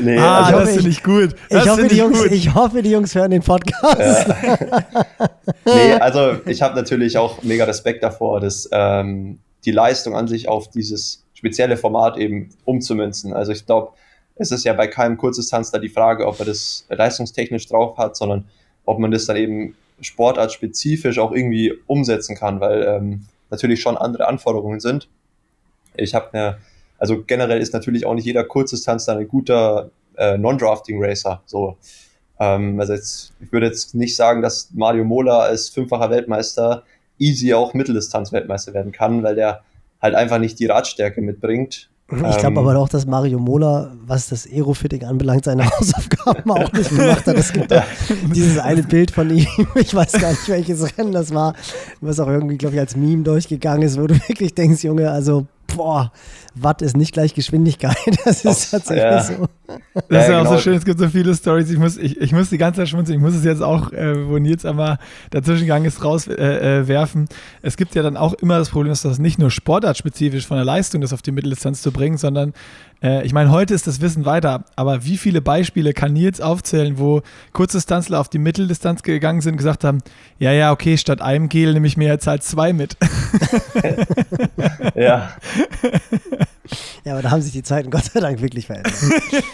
nee, 0.00 0.18
ah, 0.18 0.44
also 0.44 0.60
das 0.60 0.70
finde 0.74 0.88
ich 0.88 1.02
gut. 1.02 1.34
Das 1.50 1.64
ich, 1.64 1.70
hoffe, 1.70 1.88
die 1.88 1.96
Jungs, 1.96 2.22
gut. 2.22 2.32
ich 2.32 2.54
hoffe, 2.54 2.82
die 2.82 2.90
Jungs 2.90 3.14
hören 3.14 3.30
den 3.30 3.42
Podcast. 3.42 4.28
Ja. 4.28 4.78
nee, 5.74 5.92
also 5.94 6.38
ich 6.46 6.62
habe 6.62 6.74
natürlich 6.74 7.18
auch 7.18 7.42
mega 7.42 7.64
Respekt 7.64 8.02
davor, 8.02 8.40
dass 8.40 8.68
ähm, 8.72 9.40
die 9.64 9.72
Leistung 9.72 10.16
an 10.16 10.28
sich 10.28 10.48
auf 10.48 10.68
dieses 10.70 11.24
spezielle 11.34 11.76
Format 11.76 12.16
eben 12.16 12.50
umzumünzen. 12.64 13.34
Also 13.34 13.52
ich 13.52 13.66
glaube, 13.66 13.92
es 14.36 14.50
ist 14.50 14.64
ja 14.64 14.72
bei 14.72 14.86
keinem 14.86 15.18
Kurzdistanz 15.18 15.70
da 15.70 15.78
die 15.78 15.90
Frage, 15.90 16.26
ob 16.26 16.38
er 16.40 16.46
das 16.46 16.86
leistungstechnisch 16.88 17.66
drauf 17.66 17.98
hat, 17.98 18.16
sondern 18.16 18.46
ob 18.86 18.98
man 18.98 19.10
das 19.10 19.26
dann 19.26 19.36
eben 19.36 19.74
sportartspezifisch 20.00 21.18
auch 21.18 21.32
irgendwie 21.32 21.74
umsetzen 21.86 22.36
kann, 22.36 22.60
weil 22.60 22.82
ähm, 22.84 23.26
natürlich 23.50 23.80
schon 23.80 23.96
andere 23.96 24.28
Anforderungen 24.28 24.80
sind. 24.80 25.08
Ich 25.96 26.14
habe 26.14 26.32
eine, 26.32 26.58
also 26.98 27.22
generell 27.22 27.60
ist 27.60 27.74
natürlich 27.74 28.06
auch 28.06 28.14
nicht 28.14 28.24
jeder 28.24 28.44
Kurzdistanz 28.44 29.06
dann 29.06 29.18
ein 29.18 29.28
guter 29.28 29.90
äh, 30.16 30.38
Non-Drafting-Racer. 30.38 31.42
So. 31.46 31.76
Ähm, 32.38 32.78
also 32.80 32.92
jetzt, 32.92 33.32
ich 33.40 33.52
würde 33.52 33.66
jetzt 33.66 33.94
nicht 33.94 34.16
sagen, 34.16 34.42
dass 34.42 34.70
Mario 34.72 35.04
Mola 35.04 35.40
als 35.40 35.68
fünffacher 35.68 36.10
Weltmeister 36.10 36.84
easy 37.18 37.52
auch 37.54 37.74
Mitteldistanz-Weltmeister 37.74 38.72
werden 38.72 38.92
kann, 38.92 39.22
weil 39.22 39.34
der 39.34 39.62
halt 40.00 40.14
einfach 40.14 40.38
nicht 40.38 40.58
die 40.58 40.66
Radstärke 40.66 41.20
mitbringt. 41.20 41.90
Ich 42.12 42.38
glaube 42.38 42.46
ähm, 42.48 42.58
aber 42.58 42.76
auch, 42.78 42.88
dass 42.88 43.06
Mario 43.06 43.38
Mola, 43.38 43.92
was 44.04 44.28
das 44.28 44.46
Aerofitting 44.46 45.04
anbelangt, 45.04 45.44
seine 45.44 45.64
Hausaufgaben 45.70 46.50
auch 46.50 46.72
nicht 46.72 46.90
gemacht 46.90 47.26
hat. 47.26 47.36
Es 47.36 47.52
gibt 47.52 47.72
dieses 48.34 48.58
eine 48.58 48.82
Bild 48.82 49.12
von 49.12 49.30
ihm, 49.30 49.46
ich 49.76 49.94
weiß 49.94 50.12
gar 50.12 50.30
nicht, 50.30 50.48
welches 50.48 50.98
Rennen 50.98 51.12
das 51.12 51.32
war, 51.32 51.54
was 52.00 52.18
auch 52.18 52.26
irgendwie, 52.26 52.58
glaube 52.58 52.74
ich, 52.74 52.80
als 52.80 52.96
Meme 52.96 53.22
durchgegangen 53.22 53.82
ist, 53.82 54.00
wo 54.00 54.06
du 54.06 54.14
wirklich 54.28 54.54
denkst, 54.54 54.82
Junge, 54.82 55.10
also 55.10 55.46
boah, 55.76 56.12
Watt 56.54 56.82
ist 56.82 56.96
nicht 56.96 57.12
gleich 57.12 57.34
Geschwindigkeit. 57.34 57.96
Das 58.24 58.44
ist 58.44 58.70
tatsächlich 58.70 59.04
ja. 59.04 59.22
so. 59.22 59.48
Das 60.08 60.24
ist 60.24 60.28
ja, 60.28 60.38
auch 60.38 60.42
genau. 60.42 60.56
so 60.56 60.58
schön, 60.58 60.74
es 60.74 60.84
gibt 60.84 60.98
so 60.98 61.08
viele 61.08 61.34
Stories. 61.34 61.70
Ich 61.70 61.78
muss, 61.78 61.96
ich, 61.96 62.20
ich 62.20 62.32
muss 62.32 62.50
die 62.50 62.58
ganze 62.58 62.80
Zeit 62.80 62.88
schmunzeln. 62.88 63.18
Ich 63.18 63.24
muss 63.24 63.34
es 63.34 63.44
jetzt 63.44 63.62
auch, 63.62 63.92
äh, 63.92 64.28
wo 64.28 64.38
Nils 64.38 64.64
einmal 64.64 64.98
dazwischen 65.30 65.62
gegangen 65.62 65.84
ist, 65.84 66.04
rauswerfen. 66.04 67.22
Äh, 67.22 67.34
äh, 67.34 67.36
es 67.62 67.76
gibt 67.76 67.94
ja 67.94 68.02
dann 68.02 68.16
auch 68.16 68.34
immer 68.34 68.58
das 68.58 68.70
Problem, 68.70 68.90
dass 68.90 69.02
das 69.02 69.18
nicht 69.18 69.38
nur 69.38 69.50
sportartspezifisch 69.50 70.46
von 70.46 70.56
der 70.56 70.64
Leistung 70.64 71.00
das 71.00 71.12
auf 71.12 71.22
die 71.22 71.32
Mitteldistanz 71.32 71.82
zu 71.82 71.92
bringen, 71.92 72.18
sondern 72.18 72.52
äh, 73.02 73.24
ich 73.24 73.32
meine, 73.32 73.50
heute 73.50 73.74
ist 73.74 73.86
das 73.86 74.00
Wissen 74.00 74.24
weiter, 74.24 74.64
aber 74.76 75.04
wie 75.04 75.16
viele 75.16 75.40
Beispiele 75.40 75.92
kann 75.92 76.12
Nils 76.12 76.40
aufzählen, 76.40 76.98
wo 76.98 77.22
Kurzdistanzler 77.52 78.20
auf 78.20 78.28
die 78.28 78.38
Mitteldistanz 78.38 79.02
gegangen 79.02 79.40
sind 79.40 79.52
und 79.52 79.58
gesagt 79.58 79.84
haben, 79.84 79.98
ja, 80.38 80.52
ja, 80.52 80.72
okay, 80.72 80.96
statt 80.96 81.20
einem 81.20 81.48
Gel 81.48 81.72
nehme 81.72 81.86
ich 81.86 81.96
mir 81.96 82.08
jetzt 82.08 82.26
halt 82.26 82.42
zwei 82.42 82.72
mit. 82.72 82.96
ja. 84.94 85.30
Ja, 87.04 87.14
aber 87.14 87.22
da 87.22 87.30
haben 87.30 87.42
sich 87.42 87.52
die 87.52 87.62
Zeiten 87.62 87.90
Gott 87.90 88.04
sei 88.04 88.20
Dank 88.20 88.40
wirklich 88.40 88.66
verändert. 88.66 88.94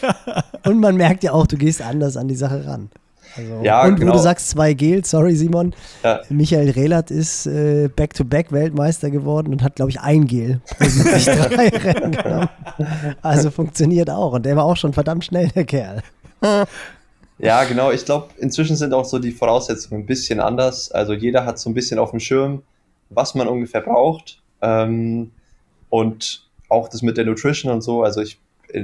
Und 0.66 0.80
man 0.80 0.96
merkt 0.96 1.22
ja 1.24 1.32
auch, 1.32 1.46
du 1.46 1.56
gehst 1.56 1.80
anders 1.80 2.16
an 2.16 2.28
die 2.28 2.34
Sache 2.34 2.66
ran. 2.66 2.90
Also, 3.36 3.62
ja, 3.62 3.84
und 3.84 3.96
genau. 3.96 4.12
wo 4.12 4.16
du 4.16 4.22
sagst 4.22 4.50
zwei 4.50 4.72
Gel, 4.72 5.04
sorry 5.04 5.34
Simon, 5.34 5.74
ja. 6.02 6.20
Michael 6.28 6.70
Rehlert 6.70 7.10
ist 7.10 7.46
äh, 7.46 7.88
Back-to-Back-Weltmeister 7.94 9.10
geworden 9.10 9.52
und 9.52 9.62
hat, 9.62 9.76
glaube 9.76 9.90
ich, 9.90 10.00
ein 10.00 10.26
Gel 10.26 10.60
drei 10.78 11.68
Rennen 11.68 12.12
genommen. 12.12 12.48
Also 13.22 13.50
funktioniert 13.50 14.10
auch. 14.10 14.32
Und 14.32 14.46
der 14.46 14.56
war 14.56 14.64
auch 14.64 14.76
schon 14.76 14.92
verdammt 14.92 15.24
schnell, 15.24 15.48
der 15.48 15.64
Kerl. 15.64 16.02
Ja, 17.38 17.64
genau. 17.64 17.90
Ich 17.90 18.04
glaube, 18.04 18.28
inzwischen 18.38 18.76
sind 18.76 18.94
auch 18.94 19.04
so 19.04 19.18
die 19.18 19.32
Voraussetzungen 19.32 20.02
ein 20.02 20.06
bisschen 20.06 20.40
anders. 20.40 20.90
Also 20.90 21.12
jeder 21.12 21.44
hat 21.44 21.58
so 21.58 21.68
ein 21.68 21.74
bisschen 21.74 21.98
auf 21.98 22.10
dem 22.10 22.20
Schirm, 22.20 22.62
was 23.10 23.34
man 23.34 23.48
ungefähr 23.48 23.82
braucht. 23.82 24.40
Ähm, 24.62 25.32
und 25.90 26.46
auch 26.68 26.88
das 26.88 27.02
mit 27.02 27.16
der 27.16 27.26
Nutrition 27.26 27.72
und 27.72 27.82
so. 27.82 28.02
Also 28.02 28.20
ich 28.20 28.38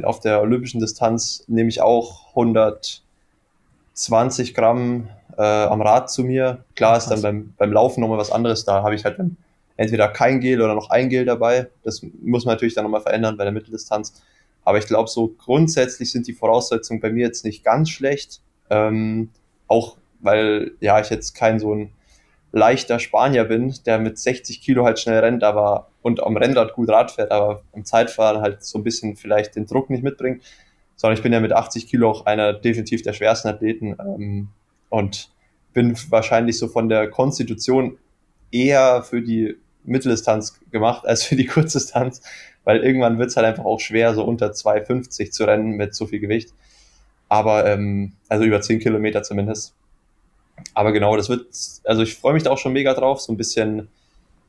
auf 0.05 0.21
der 0.21 0.41
olympischen 0.41 0.81
Distanz 0.81 1.45
nehme 1.49 1.69
ich 1.69 1.81
auch 1.81 2.35
120 3.95 4.55
Gramm 4.55 5.09
äh, 5.37 5.43
am 5.43 5.83
Rad 5.83 6.11
zu 6.11 6.25
mir. 6.25 6.65
Klar 6.75 6.97
ist 6.97 7.09
dann 7.09 7.23
beim, 7.23 7.55
beim 7.57 7.73
Laufen 7.73 8.01
nochmal 8.01 8.19
was 8.19 8.31
anderes. 8.31 8.65
Da 8.65 8.83
habe 8.83 8.95
ich 8.95 9.05
halt 9.05 9.19
entweder 9.77 10.09
kein 10.09 10.41
Gel 10.41 10.61
oder 10.61 10.75
noch 10.75 10.91
ein 10.91 11.09
Gel 11.09 11.25
dabei. 11.25 11.69
Das 11.85 12.03
muss 12.23 12.45
man 12.45 12.55
natürlich 12.55 12.75
dann 12.75 12.85
nochmal 12.85 13.01
verändern 13.01 13.37
bei 13.37 13.45
der 13.45 13.53
Mitteldistanz. 13.53 14.23
Aber 14.65 14.79
ich 14.79 14.87
glaube, 14.87 15.09
so 15.09 15.29
grundsätzlich 15.29 16.11
sind 16.11 16.27
die 16.27 16.33
Voraussetzungen 16.33 17.01
bei 17.01 17.11
mir 17.11 17.27
jetzt 17.27 17.45
nicht 17.45 17.65
ganz 17.65 17.91
schlecht. 17.91 18.41
Ähm, 18.71 19.31
auch 19.69 19.97
weil 20.21 20.73
ja 20.81 21.01
ich 21.01 21.11
jetzt 21.11 21.35
kein 21.35 21.59
so 21.59 21.75
ein 21.75 21.93
leichter 22.53 22.99
Spanier 22.99 23.45
bin, 23.45 23.75
der 23.87 23.99
mit 23.99 24.19
60 24.19 24.61
Kilo 24.61 24.85
halt 24.85 25.01
schnell 25.01 25.19
rennt, 25.19 25.43
aber 25.43 25.89
und 26.03 26.23
am 26.23 26.37
Rennrad 26.37 26.75
gut 26.75 26.91
Rad 26.91 27.11
fährt, 27.11 27.31
aber 27.31 27.63
im 27.73 27.85
Zeitfahren 27.85 28.43
halt 28.43 28.63
so 28.63 28.79
ein 28.79 28.85
bisschen 28.85 29.17
vielleicht 29.17 29.57
den 29.57 29.67
Druck 29.67 29.89
nicht 29.89 30.03
mitbringt, 30.03 30.43
sondern 31.03 31.17
ich 31.17 31.23
bin 31.25 31.33
ja 31.33 31.41
mit 31.41 31.53
80 31.53 31.89
Kilo 31.89 32.09
auch 32.09 32.27
einer 32.27 32.53
definitiv 32.53 33.03
der 33.03 33.13
schwersten 33.13 33.49
Athleten 33.49 33.97
ähm, 33.99 34.51
und 34.89 35.31
bin 35.73 35.97
wahrscheinlich 36.11 36.57
so 36.59 36.69
von 36.69 36.89
der 36.89 37.11
Konstitution 37.11 37.99
eher 38.53 39.03
für 39.03 39.21
die 39.21 39.57
Mitteldistanz 39.83 40.61
gemacht 40.71 41.05
als 41.05 41.25
für 41.25 41.35
die 41.35 41.47
Kurzdistanz, 41.47 42.23
weil 42.63 42.85
irgendwann 42.85 43.19
wird 43.19 43.31
es 43.31 43.37
halt 43.37 43.49
einfach 43.49 43.65
auch 43.65 43.81
schwer, 43.81 44.15
so 44.15 44.23
unter 44.23 44.53
2,50 44.53 45.33
zu 45.33 45.43
rennen 45.43 45.73
mit 45.73 45.93
so 45.97 46.07
viel 46.07 46.21
Gewicht. 46.21 46.55
Aber, 47.29 47.67
ähm, 47.67 48.13
also 48.29 48.45
über 48.45 48.61
10 48.61 48.79
Kilometer 48.79 49.25
zumindest. 49.25 49.75
Aber 50.73 50.93
genau, 50.93 51.17
das 51.17 51.29
wird, 51.29 51.47
also 51.83 52.03
ich 52.03 52.15
freue 52.15 52.35
mich 52.35 52.45
da 52.45 52.51
auch 52.51 52.59
schon 52.59 52.75
mega 52.75 52.95
drauf, 52.95 53.21
so 53.21 53.33
ein 53.33 53.37
bisschen 53.37 53.89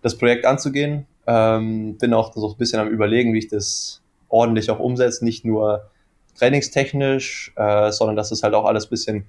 das 0.03 0.19
Projekt 0.19 0.45
anzugehen. 0.45 1.07
Ähm, 1.25 1.97
bin 1.97 2.13
auch 2.13 2.31
so 2.31 2.47
ein 2.47 2.57
bisschen 2.57 2.79
am 2.79 2.89
überlegen, 2.89 3.33
wie 3.33 3.39
ich 3.39 3.47
das 3.47 4.03
ordentlich 4.29 4.69
auch 4.69 4.77
umsetze, 4.77 5.25
nicht 5.25 5.45
nur 5.45 5.89
trainingstechnisch, 6.35 7.53
äh, 7.55 7.91
sondern 7.91 8.15
dass 8.15 8.31
es 8.31 8.43
halt 8.43 8.53
auch 8.53 8.65
alles 8.65 8.87
ein 8.87 8.89
bisschen 8.89 9.25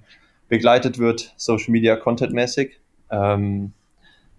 begleitet 0.47 0.99
wird, 0.99 1.33
Social 1.37 1.71
Media 1.71 1.95
Content 1.95 2.33
mäßig, 2.33 2.79
ähm, 3.09 3.73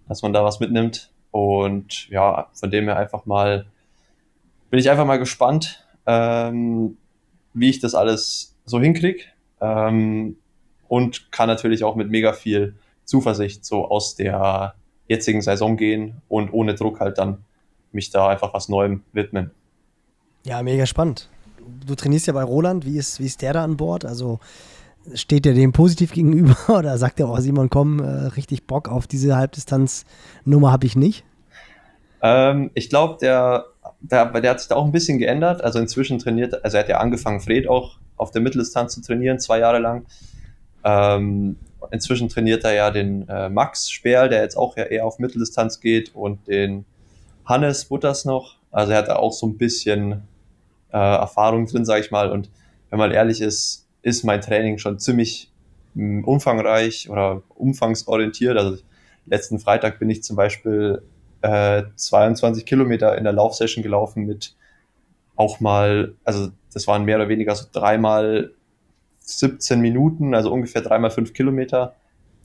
dass 0.07 0.21
man 0.21 0.33
da 0.33 0.43
was 0.43 0.59
mitnimmt. 0.59 1.11
Und 1.31 2.09
ja, 2.09 2.47
von 2.53 2.71
dem 2.71 2.85
her 2.85 2.97
einfach 2.97 3.25
mal, 3.25 3.65
bin 4.69 4.79
ich 4.79 4.89
einfach 4.89 5.05
mal 5.05 5.19
gespannt, 5.19 5.85
ähm, 6.05 6.97
wie 7.53 7.69
ich 7.69 7.79
das 7.79 7.95
alles 7.95 8.55
so 8.65 8.79
hinkriege. 8.79 9.23
Ähm, 9.59 10.37
und 10.87 11.31
kann 11.31 11.47
natürlich 11.47 11.83
auch 11.83 11.95
mit 11.95 12.09
mega 12.09 12.33
viel 12.33 12.75
Zuversicht 13.03 13.65
so 13.65 13.89
aus 13.89 14.15
der 14.15 14.75
jetzigen 15.07 15.41
Saison 15.41 15.77
gehen 15.77 16.21
und 16.29 16.51
ohne 16.51 16.75
Druck 16.75 16.99
halt 16.99 17.17
dann 17.17 17.43
mich 17.91 18.09
da 18.09 18.27
einfach 18.29 18.53
was 18.53 18.69
Neuem 18.69 19.03
widmen. 19.13 19.51
Ja, 20.45 20.61
mega 20.63 20.85
spannend. 20.85 21.29
Du 21.85 21.95
trainierst 21.95 22.27
ja 22.27 22.33
bei 22.33 22.43
Roland. 22.43 22.85
Wie 22.85 22.97
ist, 22.97 23.19
wie 23.19 23.25
ist 23.25 23.41
der 23.41 23.53
da 23.53 23.63
an 23.63 23.77
Bord? 23.77 24.05
Also 24.05 24.39
steht 25.13 25.45
der 25.45 25.53
dem 25.53 25.71
positiv 25.71 26.11
gegenüber 26.13 26.57
oder 26.69 26.97
sagt 26.97 27.19
er, 27.19 27.29
oh 27.29 27.37
Simon, 27.37 27.69
komm, 27.69 27.99
äh, 27.99 28.27
richtig 28.27 28.65
Bock 28.65 28.89
auf 28.89 29.07
diese 29.07 29.35
Halbdistanz-Nummer 29.35 30.71
habe 30.71 30.85
ich 30.85 30.95
nicht? 30.95 31.23
Ähm, 32.21 32.71
ich 32.73 32.89
glaube, 32.89 33.17
der, 33.21 33.65
der, 34.01 34.25
der 34.41 34.51
hat 34.51 34.59
sich 34.59 34.69
da 34.69 34.75
auch 34.75 34.85
ein 34.85 34.91
bisschen 34.91 35.19
geändert. 35.19 35.63
Also 35.63 35.79
inzwischen 35.79 36.19
trainiert, 36.19 36.63
also 36.63 36.77
er 36.77 36.83
hat 36.83 36.89
ja 36.89 36.97
angefangen, 36.99 37.39
Fred 37.39 37.67
auch 37.67 37.97
auf 38.17 38.31
der 38.31 38.41
Mitteldistanz 38.41 38.95
zu 38.95 39.01
trainieren, 39.01 39.39
zwei 39.39 39.59
Jahre 39.59 39.79
lang. 39.79 40.05
Ähm, 40.83 41.57
inzwischen 41.91 42.29
trainiert 42.29 42.63
er 42.63 42.73
ja 42.73 42.91
den 42.91 43.27
äh, 43.29 43.49
Max 43.49 43.89
Sperl, 43.89 44.29
der 44.29 44.41
jetzt 44.41 44.57
auch 44.57 44.77
ja 44.77 44.83
eher 44.83 45.05
auf 45.05 45.19
Mitteldistanz 45.19 45.79
geht 45.79 46.15
und 46.15 46.47
den 46.47 46.85
Hannes 47.45 47.85
Butters 47.85 48.25
noch. 48.25 48.55
Also 48.71 48.91
er 48.91 48.99
hat 48.99 49.07
da 49.07 49.15
auch 49.17 49.31
so 49.31 49.47
ein 49.47 49.57
bisschen 49.57 50.23
äh, 50.97 51.15
Erfahrung 51.17 51.67
drin, 51.67 51.85
sage 51.85 52.01
ich 52.01 52.11
mal. 52.11 52.31
Und 52.31 52.49
wenn 52.89 52.99
man 52.99 53.11
ehrlich 53.11 53.41
ist, 53.41 53.87
ist 54.01 54.23
mein 54.23 54.41
Training 54.41 54.77
schon 54.77 54.99
ziemlich 54.99 55.51
mh, 55.93 56.03
hm, 56.03 56.23
umfangreich 56.25 57.09
oder 57.09 57.43
umfangsorientiert. 57.49 58.57
Also 58.57 58.81
letzten 59.25 59.59
Freitag 59.59 59.99
bin 59.99 60.09
ich 60.09 60.23
zum 60.23 60.35
Beispiel 60.35 61.01
äh, 61.41 61.83
22 61.95 62.65
Kilometer 62.65 63.17
in 63.17 63.23
der 63.23 63.33
Laufsession 63.33 63.83
gelaufen 63.83 64.25
mit 64.25 64.55
auch 65.35 65.59
mal, 65.59 66.15
also 66.23 66.49
das 66.73 66.87
waren 66.87 67.05
mehr 67.05 67.17
oder 67.17 67.29
weniger 67.29 67.53
so 67.53 67.67
dreimal 67.71 68.51
17 69.19 69.79
Minuten, 69.79 70.33
also 70.33 70.51
ungefähr 70.51 70.81
dreimal 70.81 71.11
fünf 71.11 71.33
Kilometer. 71.33 71.95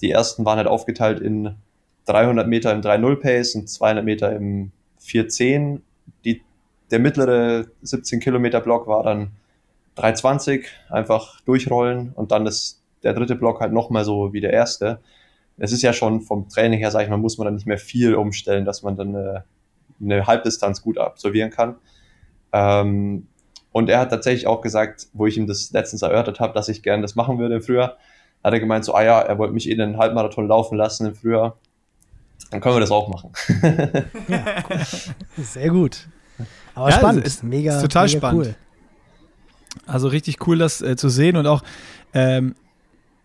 Die 0.03 0.11
ersten 0.11 0.45
waren 0.45 0.59
halt 0.59 0.67
aufgeteilt 0.69 1.21
in 1.21 1.55
300 2.07 2.47
Meter 2.49 2.73
im 2.73 2.81
3-0 2.81 3.17
Pace 3.17 3.55
und 3.55 3.69
200 3.69 4.05
Meter 4.05 4.35
im 4.35 4.73
4-10. 5.01 5.81
Die, 6.25 6.43
der 6.93 6.99
mittlere 6.99 7.67
17 7.81 8.21
Kilometer 8.21 8.61
Block 8.61 8.87
war 8.87 9.03
dann 9.03 9.33
320, 9.97 10.67
einfach 10.91 11.41
durchrollen 11.41 12.13
und 12.15 12.31
dann 12.31 12.47
ist 12.47 12.83
der 13.03 13.15
dritte 13.15 13.35
Block 13.35 13.61
halt 13.61 13.73
nochmal 13.73 14.05
so 14.05 14.33
wie 14.33 14.41
der 14.41 14.53
erste. 14.53 15.01
es 15.59 15.73
ist 15.73 15.83
ja 15.83 15.93
schon 15.93 16.21
vom 16.21 16.49
Training 16.49 16.79
her, 16.79 16.91
sage 16.91 17.05
ich 17.05 17.11
mal, 17.11 17.17
muss 17.17 17.39
man 17.39 17.47
dann 17.47 17.55
nicht 17.55 17.67
mehr 17.67 17.79
viel 17.79 18.15
umstellen, 18.15 18.65
dass 18.65 18.83
man 18.83 18.97
dann 18.97 19.17
eine, 19.17 19.45
eine 20.01 20.27
Halbdistanz 20.27 20.83
gut 20.83 20.99
absolvieren 20.99 21.51
kann. 21.51 21.77
Ähm, 22.53 23.27
und 23.73 23.89
er 23.89 23.99
hat 23.99 24.11
tatsächlich 24.11 24.47
auch 24.47 24.61
gesagt, 24.61 25.09
wo 25.15 25.27
ich 25.27 25.37
ihm 25.37 25.47
das 25.47 25.73
letztens 25.73 26.03
erörtert 26.03 26.41
habe, 26.41 26.53
dass 26.53 26.69
ich 26.69 26.83
gerne 26.83 27.03
das 27.03 27.15
machen 27.15 27.39
würde 27.39 27.57
im 27.57 27.63
Frühjahr, 27.63 27.97
hat 28.45 28.53
er 28.53 28.61
gemeint, 28.61 28.85
so, 28.85 28.95
ah 28.95 29.03
ja, 29.03 29.21
er 29.21 29.39
wollte 29.39 29.55
mich 29.55 29.69
eh 29.69 29.73
in 29.73 29.79
den 29.79 29.97
Halbmarathon 29.97 30.47
laufen 30.47 30.77
lassen 30.77 31.07
im 31.07 31.15
Frühjahr. 31.15 31.57
Dann 32.51 32.61
können 32.61 32.77
wir 32.77 32.81
das 32.81 32.91
auch 32.91 33.09
machen. 33.09 33.33
ja, 34.29 34.63
Sehr 35.39 35.71
gut. 35.71 36.07
Aber 36.75 36.91
ja, 36.91 36.97
spannend. 36.97 37.27
Ist, 37.27 37.43
mega, 37.43 37.77
ist 37.77 37.83
total 37.83 38.07
mega 38.07 38.19
spannend. 38.19 38.47
Cool. 38.47 38.55
Also 39.87 40.09
richtig 40.09 40.47
cool, 40.47 40.59
das 40.59 40.81
äh, 40.83 40.97
zu 40.97 41.09
sehen 41.09 41.37
und 41.37 41.47
auch, 41.47 41.63
ähm, 42.15 42.55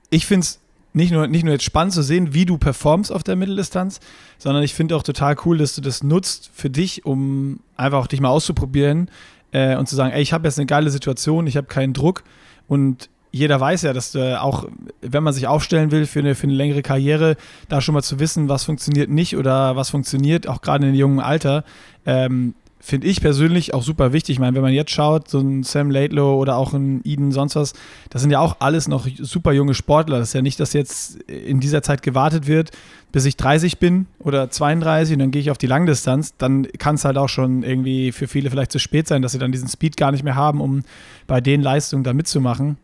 ich 0.10 0.26
finde 0.26 0.46
es 0.46 0.60
nicht 0.94 1.12
nur, 1.12 1.28
nicht 1.28 1.44
nur 1.44 1.54
jetzt 1.54 1.66
spannend 1.66 1.94
zu 1.94 2.02
sehen, 2.02 2.34
wie 2.34 2.46
du 2.46 2.58
performst 2.58 3.12
auf 3.12 3.24
der 3.24 3.36
Mitteldistanz, 3.36 4.00
sondern 4.38 4.64
ich 4.64 4.74
finde 4.74 4.96
auch 4.96 5.04
total 5.04 5.36
cool, 5.46 5.58
dass 5.58 5.76
du 5.76 5.82
das 5.82 6.04
nutzt 6.04 6.50
für 6.54 6.70
dich, 6.70 7.06
um 7.06 7.60
einfach 7.76 8.00
auch 8.00 8.08
dich 8.08 8.20
mal 8.20 8.30
auszuprobieren 8.30 9.12
äh, 9.52 9.76
und 9.76 9.88
zu 9.88 9.96
sagen, 9.96 10.12
ey, 10.14 10.22
ich 10.22 10.34
habe 10.34 10.48
jetzt 10.48 10.58
eine 10.58 10.66
geile 10.66 10.90
Situation, 10.90 11.46
ich 11.46 11.58
habe 11.58 11.68
keinen 11.68 11.94
Druck 11.94 12.24
und 12.68 13.10
jeder 13.32 13.60
weiß 13.60 13.84
ja, 13.84 13.94
dass 13.94 14.14
du 14.14 14.42
auch, 14.42 14.68
wenn 15.02 15.22
man 15.22 15.34
sich 15.34 15.48
aufstellen 15.48 15.92
will 15.92 16.06
für 16.06 16.20
eine, 16.20 16.34
für 16.34 16.48
eine 16.48 16.56
längere 16.56 16.82
Karriere, 16.82 17.36
da 17.70 17.82
schon 17.82 17.94
mal 17.94 18.02
zu 18.02 18.20
wissen, 18.20 18.50
was 18.50 18.64
funktioniert 18.64 19.10
nicht 19.10 19.38
oder 19.38 19.76
was 19.76 19.90
funktioniert, 19.90 20.48
auch 20.48 20.62
gerade 20.62 20.86
in 20.86 20.90
einem 20.90 21.00
jungen 21.00 21.20
Alter, 21.20 21.64
ähm, 22.06 22.56
finde 22.80 23.08
ich 23.08 23.22
persönlich 23.22 23.74
auch 23.74 23.84
super 23.84 24.14
wichtig. 24.14 24.36
Ich 24.36 24.40
meine, 24.40 24.56
wenn 24.56 24.62
man 24.62 24.74
jetzt 24.74 24.92
schaut, 24.92 25.30
so 25.30 25.40
ein 25.40 25.64
Sam 25.64 25.90
Laidlow 25.90 26.38
oder 26.40 26.58
auch 26.58 26.74
ein 26.74 27.02
Eden, 27.04 27.32
sonst 27.32 27.56
was, 27.56 27.74
das 28.10 28.22
sind 28.22 28.32
ja 28.32 28.40
auch 28.40 28.58
alles 28.60 28.88
noch 28.88 29.08
super 29.20 29.52
junge 29.52 29.74
Sportler. 29.74 30.20
Das 30.20 30.30
ist 30.30 30.34
ja 30.34 30.42
nicht, 30.42 30.60
dass 30.60 30.74
jetzt 30.74 31.16
in 31.24 31.60
dieser 31.60 31.82
Zeit 31.82 32.04
gewartet 32.04 32.48
wird, 32.48 32.72
bis 33.12 33.26
ich 33.26 33.36
30 33.36 33.80
bin 33.80 34.06
oder 34.20 34.50
32 34.50 35.14
und 35.14 35.20
dann 35.20 35.32
gehe 35.32 35.42
ich 35.42 35.52
auf 35.52 35.58
die 35.58 35.68
Langdistanz. 35.68 36.36
Dann 36.38 36.68
kann 36.78 36.96
es 36.96 37.06
halt 37.06 37.18
auch 37.18 37.30
schon 37.30 37.64
irgendwie 37.64 38.12
für 38.12 38.28
viele 38.28 38.50
vielleicht 38.50 38.72
zu 38.72 38.80
spät 38.80 39.08
sein, 39.08 39.22
dass 39.22 39.32
sie 39.32 39.40
dann 39.40 39.52
diesen 39.52 39.68
Speed 39.68 39.98
gar 39.98 40.12
nicht 40.12 40.24
mehr 40.24 40.36
haben, 40.36 40.62
um 40.62 40.84
bei 41.26 41.42
den 41.42 41.62
Leistungen 41.62 42.04
da 42.04 42.14
mitzumachen. 42.14 42.78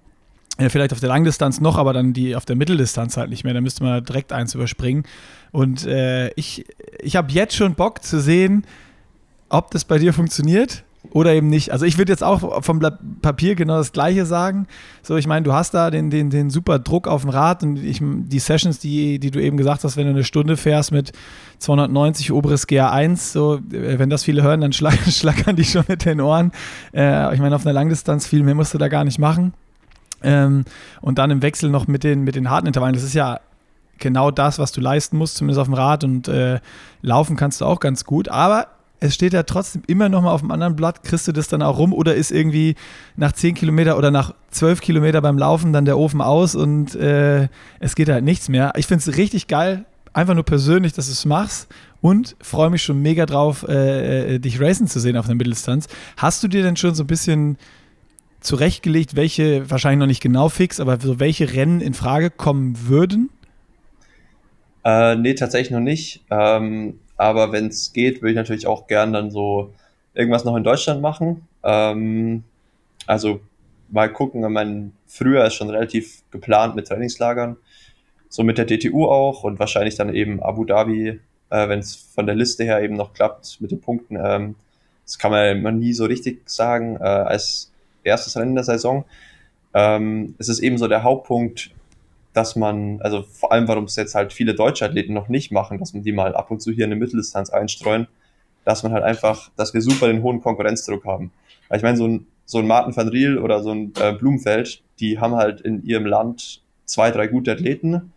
Ja, 0.59 0.69
vielleicht 0.69 0.93
auf 0.93 0.99
der 0.99 1.09
Langdistanz 1.09 1.61
noch, 1.61 1.77
aber 1.77 1.93
dann 1.93 2.13
die 2.13 2.35
auf 2.35 2.45
der 2.45 2.55
Mitteldistanz 2.55 3.17
halt 3.17 3.29
nicht 3.29 3.43
mehr. 3.43 3.53
Da 3.53 3.61
müsste 3.61 3.83
man 3.83 4.03
direkt 4.03 4.31
eins 4.31 4.53
überspringen. 4.53 5.03
Und 5.51 5.85
äh, 5.85 6.29
ich, 6.33 6.65
ich 6.99 7.15
habe 7.15 7.31
jetzt 7.31 7.55
schon 7.55 7.73
Bock 7.73 8.03
zu 8.03 8.19
sehen, 8.19 8.63
ob 9.53 9.71
das 9.71 9.85
bei 9.85 9.97
dir 9.99 10.13
funktioniert 10.13 10.83
oder 11.11 11.33
eben 11.33 11.49
nicht. 11.49 11.71
Also 11.71 11.85
ich 11.85 11.97
würde 11.97 12.11
jetzt 12.11 12.23
auch 12.23 12.63
vom 12.63 12.79
Blatt 12.79 12.97
Papier 13.21 13.55
genau 13.55 13.77
das 13.77 13.91
Gleiche 13.91 14.25
sagen. 14.25 14.67
So, 15.01 15.17
ich 15.17 15.27
meine, 15.27 15.43
du 15.43 15.53
hast 15.53 15.73
da 15.73 15.91
den, 15.91 16.09
den, 16.09 16.29
den 16.29 16.49
super 16.49 16.79
Druck 16.79 17.07
auf 17.07 17.21
dem 17.21 17.29
Rad 17.29 17.61
und 17.61 17.77
ich, 17.77 17.99
die 18.01 18.39
Sessions, 18.39 18.79
die, 18.79 19.19
die 19.19 19.29
du 19.29 19.41
eben 19.41 19.57
gesagt 19.57 19.83
hast, 19.83 19.97
wenn 19.97 20.05
du 20.05 20.11
eine 20.11 20.23
Stunde 20.23 20.57
fährst 20.57 20.91
mit 20.91 21.11
290 21.59 22.31
oberes 22.31 22.67
GA1, 22.67 23.33
so, 23.33 23.59
wenn 23.69 24.09
das 24.09 24.23
viele 24.23 24.43
hören, 24.43 24.61
dann 24.61 24.73
schlag, 24.73 24.97
schlackern 25.07 25.55
die 25.55 25.65
schon 25.65 25.83
mit 25.87 26.05
den 26.05 26.21
Ohren. 26.21 26.51
Äh, 26.93 27.33
ich 27.33 27.39
meine, 27.39 27.55
auf 27.55 27.65
einer 27.65 27.73
Langdistanz 27.73 28.25
viel 28.25 28.43
mehr 28.43 28.55
musst 28.55 28.73
du 28.73 28.77
da 28.77 28.87
gar 28.87 29.03
nicht 29.03 29.19
machen. 29.19 29.53
Ähm, 30.23 30.63
und 31.01 31.19
dann 31.19 31.31
im 31.31 31.41
Wechsel 31.41 31.69
noch 31.69 31.85
mit 31.85 32.03
den, 32.03 32.21
mit 32.23 32.35
den 32.35 32.49
harten 32.49 32.67
Intervallen. 32.67 32.95
Das 32.95 33.03
ist 33.03 33.13
ja 33.13 33.39
genau 33.99 34.31
das, 34.31 34.57
was 34.57 34.71
du 34.71 34.81
leisten 34.81 35.17
musst, 35.17 35.35
zumindest 35.35 35.59
auf 35.59 35.67
dem 35.67 35.73
Rad 35.73 36.03
und 36.03 36.27
äh, 36.27 36.59
laufen 37.01 37.35
kannst 37.35 37.61
du 37.61 37.65
auch 37.65 37.79
ganz 37.79 38.05
gut. 38.05 38.29
Aber 38.29 38.67
es 39.03 39.13
steht 39.13 39.33
ja 39.33 39.43
trotzdem 39.43 39.83
immer 39.85 40.07
noch 40.07 40.21
mal 40.21 40.31
auf 40.31 40.39
dem 40.39 40.51
anderen 40.51 40.77
Blatt, 40.77 41.03
kriegst 41.03 41.27
du 41.27 41.33
das 41.33 41.49
dann 41.49 41.61
auch 41.61 41.77
rum 41.77 41.91
oder 41.93 42.15
ist 42.15 42.31
irgendwie 42.31 42.75
nach 43.17 43.33
10 43.33 43.53
Kilometer 43.53 43.97
oder 43.97 44.11
nach 44.11 44.33
12 44.51 44.79
Kilometer 44.79 45.21
beim 45.21 45.37
Laufen 45.37 45.73
dann 45.73 45.83
der 45.83 45.97
Ofen 45.97 46.21
aus 46.21 46.55
und 46.55 46.95
äh, 46.95 47.49
es 47.81 47.95
geht 47.95 48.07
halt 48.07 48.23
nichts 48.23 48.47
mehr. 48.47 48.71
Ich 48.77 48.87
finde 48.87 49.03
es 49.05 49.17
richtig 49.17 49.47
geil, 49.47 49.83
einfach 50.13 50.35
nur 50.35 50.45
persönlich, 50.45 50.93
dass 50.93 51.07
du 51.07 51.11
es 51.11 51.25
machst 51.25 51.67
und 51.99 52.37
freue 52.41 52.69
mich 52.69 52.81
schon 52.81 53.01
mega 53.01 53.25
drauf, 53.25 53.65
äh, 53.67 54.35
äh, 54.35 54.39
dich 54.39 54.61
racen 54.61 54.87
zu 54.87 55.01
sehen 55.01 55.17
auf 55.17 55.25
der 55.25 55.35
Mitteldistanz. 55.35 55.87
Hast 56.15 56.41
du 56.41 56.47
dir 56.47 56.63
denn 56.63 56.77
schon 56.77 56.95
so 56.95 57.03
ein 57.03 57.07
bisschen 57.07 57.57
zurechtgelegt, 58.39 59.17
welche, 59.17 59.69
wahrscheinlich 59.69 59.99
noch 59.99 60.07
nicht 60.07 60.21
genau 60.21 60.47
fix, 60.47 60.79
aber 60.79 60.97
so 60.99 61.19
welche 61.19 61.53
Rennen 61.53 61.81
in 61.81 61.93
Frage 61.93 62.29
kommen 62.29 62.87
würden? 62.87 63.29
Äh, 64.85 65.15
nee, 65.17 65.33
tatsächlich 65.33 65.71
noch 65.71 65.79
nicht. 65.81 66.23
Ähm, 66.29 66.99
aber 67.17 67.51
wenn 67.51 67.67
es 67.67 67.93
geht, 67.93 68.21
würde 68.21 68.31
ich 68.31 68.35
natürlich 68.35 68.67
auch 68.67 68.87
gern 68.87 69.13
dann 69.13 69.31
so 69.31 69.73
irgendwas 70.13 70.45
noch 70.45 70.55
in 70.55 70.63
Deutschland 70.63 71.01
machen. 71.01 71.47
Ähm, 71.63 72.43
also 73.07 73.41
mal 73.89 74.11
gucken, 74.11 74.43
ich 74.43 74.49
meine, 74.49 74.91
früher 75.07 75.45
ist 75.45 75.53
schon 75.53 75.69
relativ 75.69 76.23
geplant 76.31 76.75
mit 76.75 76.87
Trainingslagern, 76.87 77.57
so 78.29 78.43
mit 78.43 78.57
der 78.57 78.65
DTU 78.65 79.05
auch 79.05 79.43
und 79.43 79.59
wahrscheinlich 79.59 79.95
dann 79.95 80.13
eben 80.13 80.41
Abu 80.41 80.65
Dhabi, 80.65 81.19
äh, 81.49 81.69
wenn 81.69 81.79
es 81.79 81.95
von 81.95 82.25
der 82.25 82.35
Liste 82.35 82.63
her 82.63 82.81
eben 82.81 82.95
noch 82.95 83.13
klappt 83.13 83.61
mit 83.61 83.71
den 83.71 83.81
Punkten. 83.81 84.17
Ähm, 84.21 84.55
das 85.05 85.19
kann 85.19 85.31
man 85.31 85.57
immer 85.57 85.71
nie 85.71 85.93
so 85.93 86.05
richtig 86.05 86.41
sagen 86.49 86.97
äh, 86.97 87.03
als 87.03 87.71
erstes 88.03 88.37
Rennen 88.37 88.55
der 88.55 88.63
Saison. 88.63 89.05
Ähm, 89.73 90.35
es 90.37 90.49
ist 90.49 90.59
eben 90.59 90.77
so 90.77 90.87
der 90.87 91.03
Hauptpunkt, 91.03 91.71
dass 92.33 92.55
man, 92.55 92.99
also 93.01 93.23
vor 93.23 93.51
allem, 93.51 93.67
warum 93.67 93.85
es 93.85 93.95
jetzt 93.95 94.15
halt 94.15 94.33
viele 94.33 94.55
deutsche 94.55 94.85
Athleten 94.85 95.13
noch 95.13 95.29
nicht 95.29 95.51
machen, 95.51 95.77
dass 95.79 95.93
man 95.93 96.03
die 96.03 96.11
mal 96.11 96.35
ab 96.35 96.49
und 96.51 96.61
zu 96.61 96.71
hier 96.71 96.85
in 96.85 96.91
eine 96.91 96.99
Mitteldistanz 96.99 97.51
einstreuen, 97.51 98.07
dass 98.65 98.83
man 98.83 98.91
halt 98.91 99.03
einfach, 99.03 99.51
dass 99.55 99.73
wir 99.73 99.81
super 99.81 100.07
den 100.07 100.23
hohen 100.23 100.41
Konkurrenzdruck 100.41 101.05
haben. 101.05 101.31
Weil 101.69 101.77
ich 101.77 101.83
meine, 101.83 101.97
so 101.97 102.07
ein, 102.07 102.27
so 102.45 102.59
ein 102.59 102.67
Martin 102.67 102.95
van 102.95 103.07
Riel 103.07 103.37
oder 103.37 103.61
so 103.61 103.71
ein 103.71 103.93
äh, 103.99 104.13
Blumfeld, 104.13 104.81
die 104.99 105.19
haben 105.19 105.35
halt 105.35 105.61
in 105.61 105.83
ihrem 105.83 106.05
Land 106.05 106.61
zwei, 106.85 107.11
drei 107.11 107.27
gute 107.27 107.51
Athleten 107.51 108.13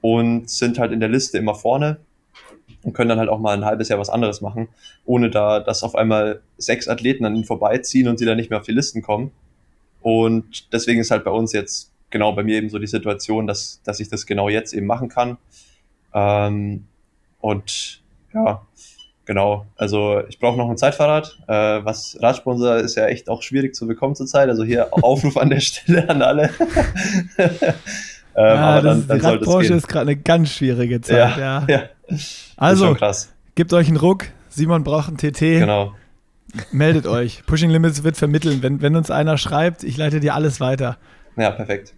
und 0.00 0.48
sind 0.48 0.78
halt 0.78 0.92
in 0.92 1.00
der 1.00 1.08
Liste 1.08 1.38
immer 1.38 1.54
vorne 1.54 1.98
und 2.82 2.94
können 2.94 3.10
dann 3.10 3.18
halt 3.18 3.28
auch 3.28 3.38
mal 3.38 3.56
ein 3.56 3.64
halbes 3.64 3.88
Jahr 3.88 3.98
was 3.98 4.10
anderes 4.10 4.40
machen, 4.40 4.68
ohne 5.04 5.30
da, 5.30 5.60
dass 5.60 5.82
auf 5.82 5.94
einmal 5.94 6.40
sechs 6.56 6.88
Athleten 6.88 7.24
an 7.24 7.34
ihnen 7.34 7.44
vorbeiziehen 7.44 8.08
und 8.08 8.18
sie 8.18 8.24
dann 8.24 8.36
nicht 8.36 8.50
mehr 8.50 8.60
auf 8.60 8.66
die 8.66 8.72
Listen 8.72 9.02
kommen. 9.02 9.32
Und 10.00 10.72
deswegen 10.72 11.00
ist 11.00 11.10
halt 11.10 11.24
bei 11.24 11.30
uns 11.30 11.52
jetzt 11.52 11.89
genau 12.10 12.32
bei 12.32 12.42
mir 12.42 12.56
eben 12.56 12.68
so 12.68 12.78
die 12.78 12.86
Situation, 12.86 13.46
dass, 13.46 13.80
dass 13.84 14.00
ich 14.00 14.08
das 14.08 14.26
genau 14.26 14.48
jetzt 14.48 14.72
eben 14.72 14.86
machen 14.86 15.08
kann. 15.08 15.38
Ähm, 16.12 16.86
und 17.40 18.02
ja, 18.34 18.62
genau. 19.24 19.66
Also 19.76 20.22
ich 20.28 20.38
brauche 20.38 20.58
noch 20.58 20.68
ein 20.68 20.76
Zeitfahrrad. 20.76 21.38
Äh, 21.46 21.84
was 21.84 22.18
Radsponsor 22.20 22.76
ist 22.76 22.96
ja 22.96 23.06
echt 23.06 23.28
auch 23.28 23.42
schwierig 23.42 23.74
zu 23.74 23.86
bekommen 23.86 24.14
zurzeit. 24.14 24.48
Also 24.48 24.64
hier 24.64 24.88
Aufruf 25.02 25.36
an 25.36 25.50
der 25.50 25.60
Stelle 25.60 26.08
an 26.08 26.22
alle. 26.22 26.50
ähm, 27.38 27.48
ja, 28.36 28.54
aber 28.56 28.82
dann, 28.82 29.06
dann 29.06 29.18
die 29.18 29.24
Radbranche 29.24 29.74
ist 29.74 29.88
gerade 29.88 30.10
eine 30.10 30.16
ganz 30.16 30.50
schwierige 30.50 31.00
Zeit. 31.00 31.36
Ja, 31.38 31.66
ja. 31.66 31.66
ja. 31.68 31.82
Also, 32.56 32.96
gebt 33.54 33.72
euch 33.72 33.88
einen 33.88 33.96
Ruck. 33.96 34.26
Simon 34.48 34.82
braucht 34.82 35.08
einen 35.08 35.16
TT. 35.16 35.40
Genau. 35.40 35.94
Meldet 36.72 37.06
euch. 37.06 37.44
Pushing 37.46 37.70
Limits 37.70 38.02
wird 38.02 38.16
vermitteln. 38.16 38.62
Wenn, 38.62 38.82
wenn 38.82 38.96
uns 38.96 39.12
einer 39.12 39.38
schreibt, 39.38 39.84
ich 39.84 39.96
leite 39.96 40.18
dir 40.18 40.34
alles 40.34 40.58
weiter. 40.58 40.98
Ja, 41.36 41.52
perfekt. 41.52 41.94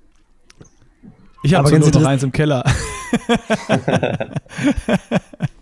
Ich 1.43 1.55
habe 1.55 1.79
nur 1.79 1.91
noch 1.91 2.05
eins 2.05 2.23
im 2.23 2.33
Keller. 2.33 2.65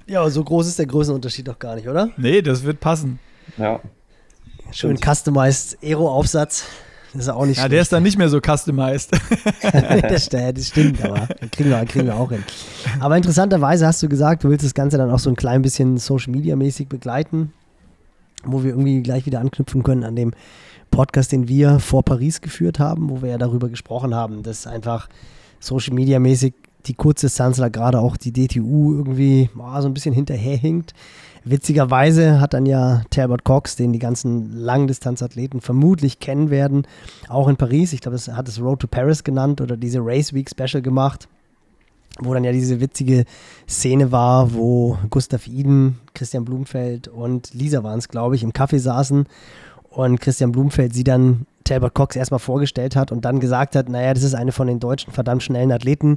ja, 0.06 0.20
aber 0.20 0.30
so 0.30 0.44
groß 0.44 0.66
ist 0.68 0.78
der 0.78 0.86
Größenunterschied 0.86 1.48
doch 1.48 1.58
gar 1.58 1.74
nicht, 1.74 1.88
oder? 1.88 2.10
Nee, 2.16 2.42
das 2.42 2.62
wird 2.64 2.80
passen. 2.80 3.18
Ja. 3.56 3.80
Schön 4.72 4.98
customized 4.98 5.78
Aero-Aufsatz. 5.82 6.64
Das 7.12 7.22
ist 7.22 7.28
auch 7.28 7.44
nicht 7.44 7.56
Ja, 7.56 7.62
schlecht. 7.62 7.72
der 7.72 7.82
ist 7.82 7.92
dann 7.92 8.02
nicht 8.04 8.18
mehr 8.18 8.28
so 8.28 8.40
customized. 8.40 9.10
das, 9.72 10.28
das 10.28 10.68
stimmt, 10.68 11.02
aber 11.04 11.26
kriegen 11.50 11.70
wir, 11.70 11.84
kriegen 11.86 12.06
wir 12.06 12.14
auch 12.14 12.30
hin. 12.30 12.44
Aber 13.00 13.16
interessanterweise 13.16 13.86
hast 13.86 14.02
du 14.02 14.08
gesagt, 14.08 14.44
du 14.44 14.50
willst 14.50 14.64
das 14.64 14.74
Ganze 14.74 14.96
dann 14.96 15.10
auch 15.10 15.18
so 15.18 15.28
ein 15.30 15.36
klein 15.36 15.62
bisschen 15.62 15.98
Social 15.98 16.32
Media 16.32 16.54
mäßig 16.54 16.88
begleiten, 16.88 17.52
wo 18.44 18.62
wir 18.62 18.70
irgendwie 18.70 19.02
gleich 19.02 19.26
wieder 19.26 19.40
anknüpfen 19.40 19.82
können 19.82 20.04
an 20.04 20.14
dem 20.14 20.32
Podcast, 20.92 21.32
den 21.32 21.48
wir 21.48 21.80
vor 21.80 22.04
Paris 22.04 22.40
geführt 22.40 22.78
haben, 22.78 23.10
wo 23.10 23.22
wir 23.22 23.30
ja 23.30 23.38
darüber 23.38 23.68
gesprochen 23.68 24.14
haben, 24.14 24.44
dass 24.44 24.66
einfach 24.68 25.08
Social 25.60 25.94
Media 25.94 26.18
mäßig 26.18 26.54
die 26.86 26.94
Kurzdistanzler, 26.94 27.70
gerade 27.70 28.00
auch 28.00 28.16
die 28.16 28.32
DTU, 28.32 28.94
irgendwie 28.94 29.50
oh, 29.56 29.80
so 29.80 29.88
ein 29.88 29.94
bisschen 29.94 30.14
hinterherhinkt. 30.14 30.94
Witzigerweise 31.44 32.40
hat 32.40 32.52
dann 32.52 32.66
ja 32.66 33.02
Talbot 33.10 33.44
Cox, 33.44 33.76
den 33.76 33.92
die 33.92 33.98
ganzen 33.98 34.52
Langdistanzathleten 34.52 35.60
vermutlich 35.60 36.20
kennen 36.20 36.50
werden, 36.50 36.86
auch 37.28 37.48
in 37.48 37.56
Paris, 37.56 37.92
ich 37.92 38.00
glaube, 38.00 38.16
es 38.16 38.28
hat 38.28 38.48
es 38.48 38.60
Road 38.60 38.80
to 38.80 38.86
Paris 38.86 39.24
genannt 39.24 39.60
oder 39.60 39.76
diese 39.76 40.00
Race 40.02 40.34
Week 40.34 40.50
Special 40.50 40.82
gemacht, 40.82 41.28
wo 42.18 42.34
dann 42.34 42.44
ja 42.44 42.52
diese 42.52 42.80
witzige 42.80 43.24
Szene 43.66 44.12
war, 44.12 44.52
wo 44.52 44.98
Gustav 45.08 45.46
Iden, 45.46 45.98
Christian 46.12 46.44
Blumfeld 46.44 47.08
und 47.08 47.54
Lisa 47.54 47.82
waren 47.82 47.98
es, 47.98 48.08
glaube 48.08 48.36
ich, 48.36 48.42
im 48.42 48.52
Café 48.52 48.78
saßen 48.78 49.26
und 49.88 50.20
Christian 50.20 50.52
Blumfeld 50.52 50.92
sie 50.92 51.04
dann 51.04 51.46
Talbot 51.70 51.94
Cox 51.94 52.16
erstmal 52.16 52.40
vorgestellt 52.40 52.96
hat 52.96 53.12
und 53.12 53.24
dann 53.24 53.38
gesagt 53.38 53.76
hat, 53.76 53.88
naja, 53.88 54.12
das 54.12 54.24
ist 54.24 54.34
eine 54.34 54.50
von 54.50 54.66
den 54.66 54.80
deutschen 54.80 55.12
verdammt 55.12 55.44
schnellen 55.44 55.70
Athleten, 55.70 56.16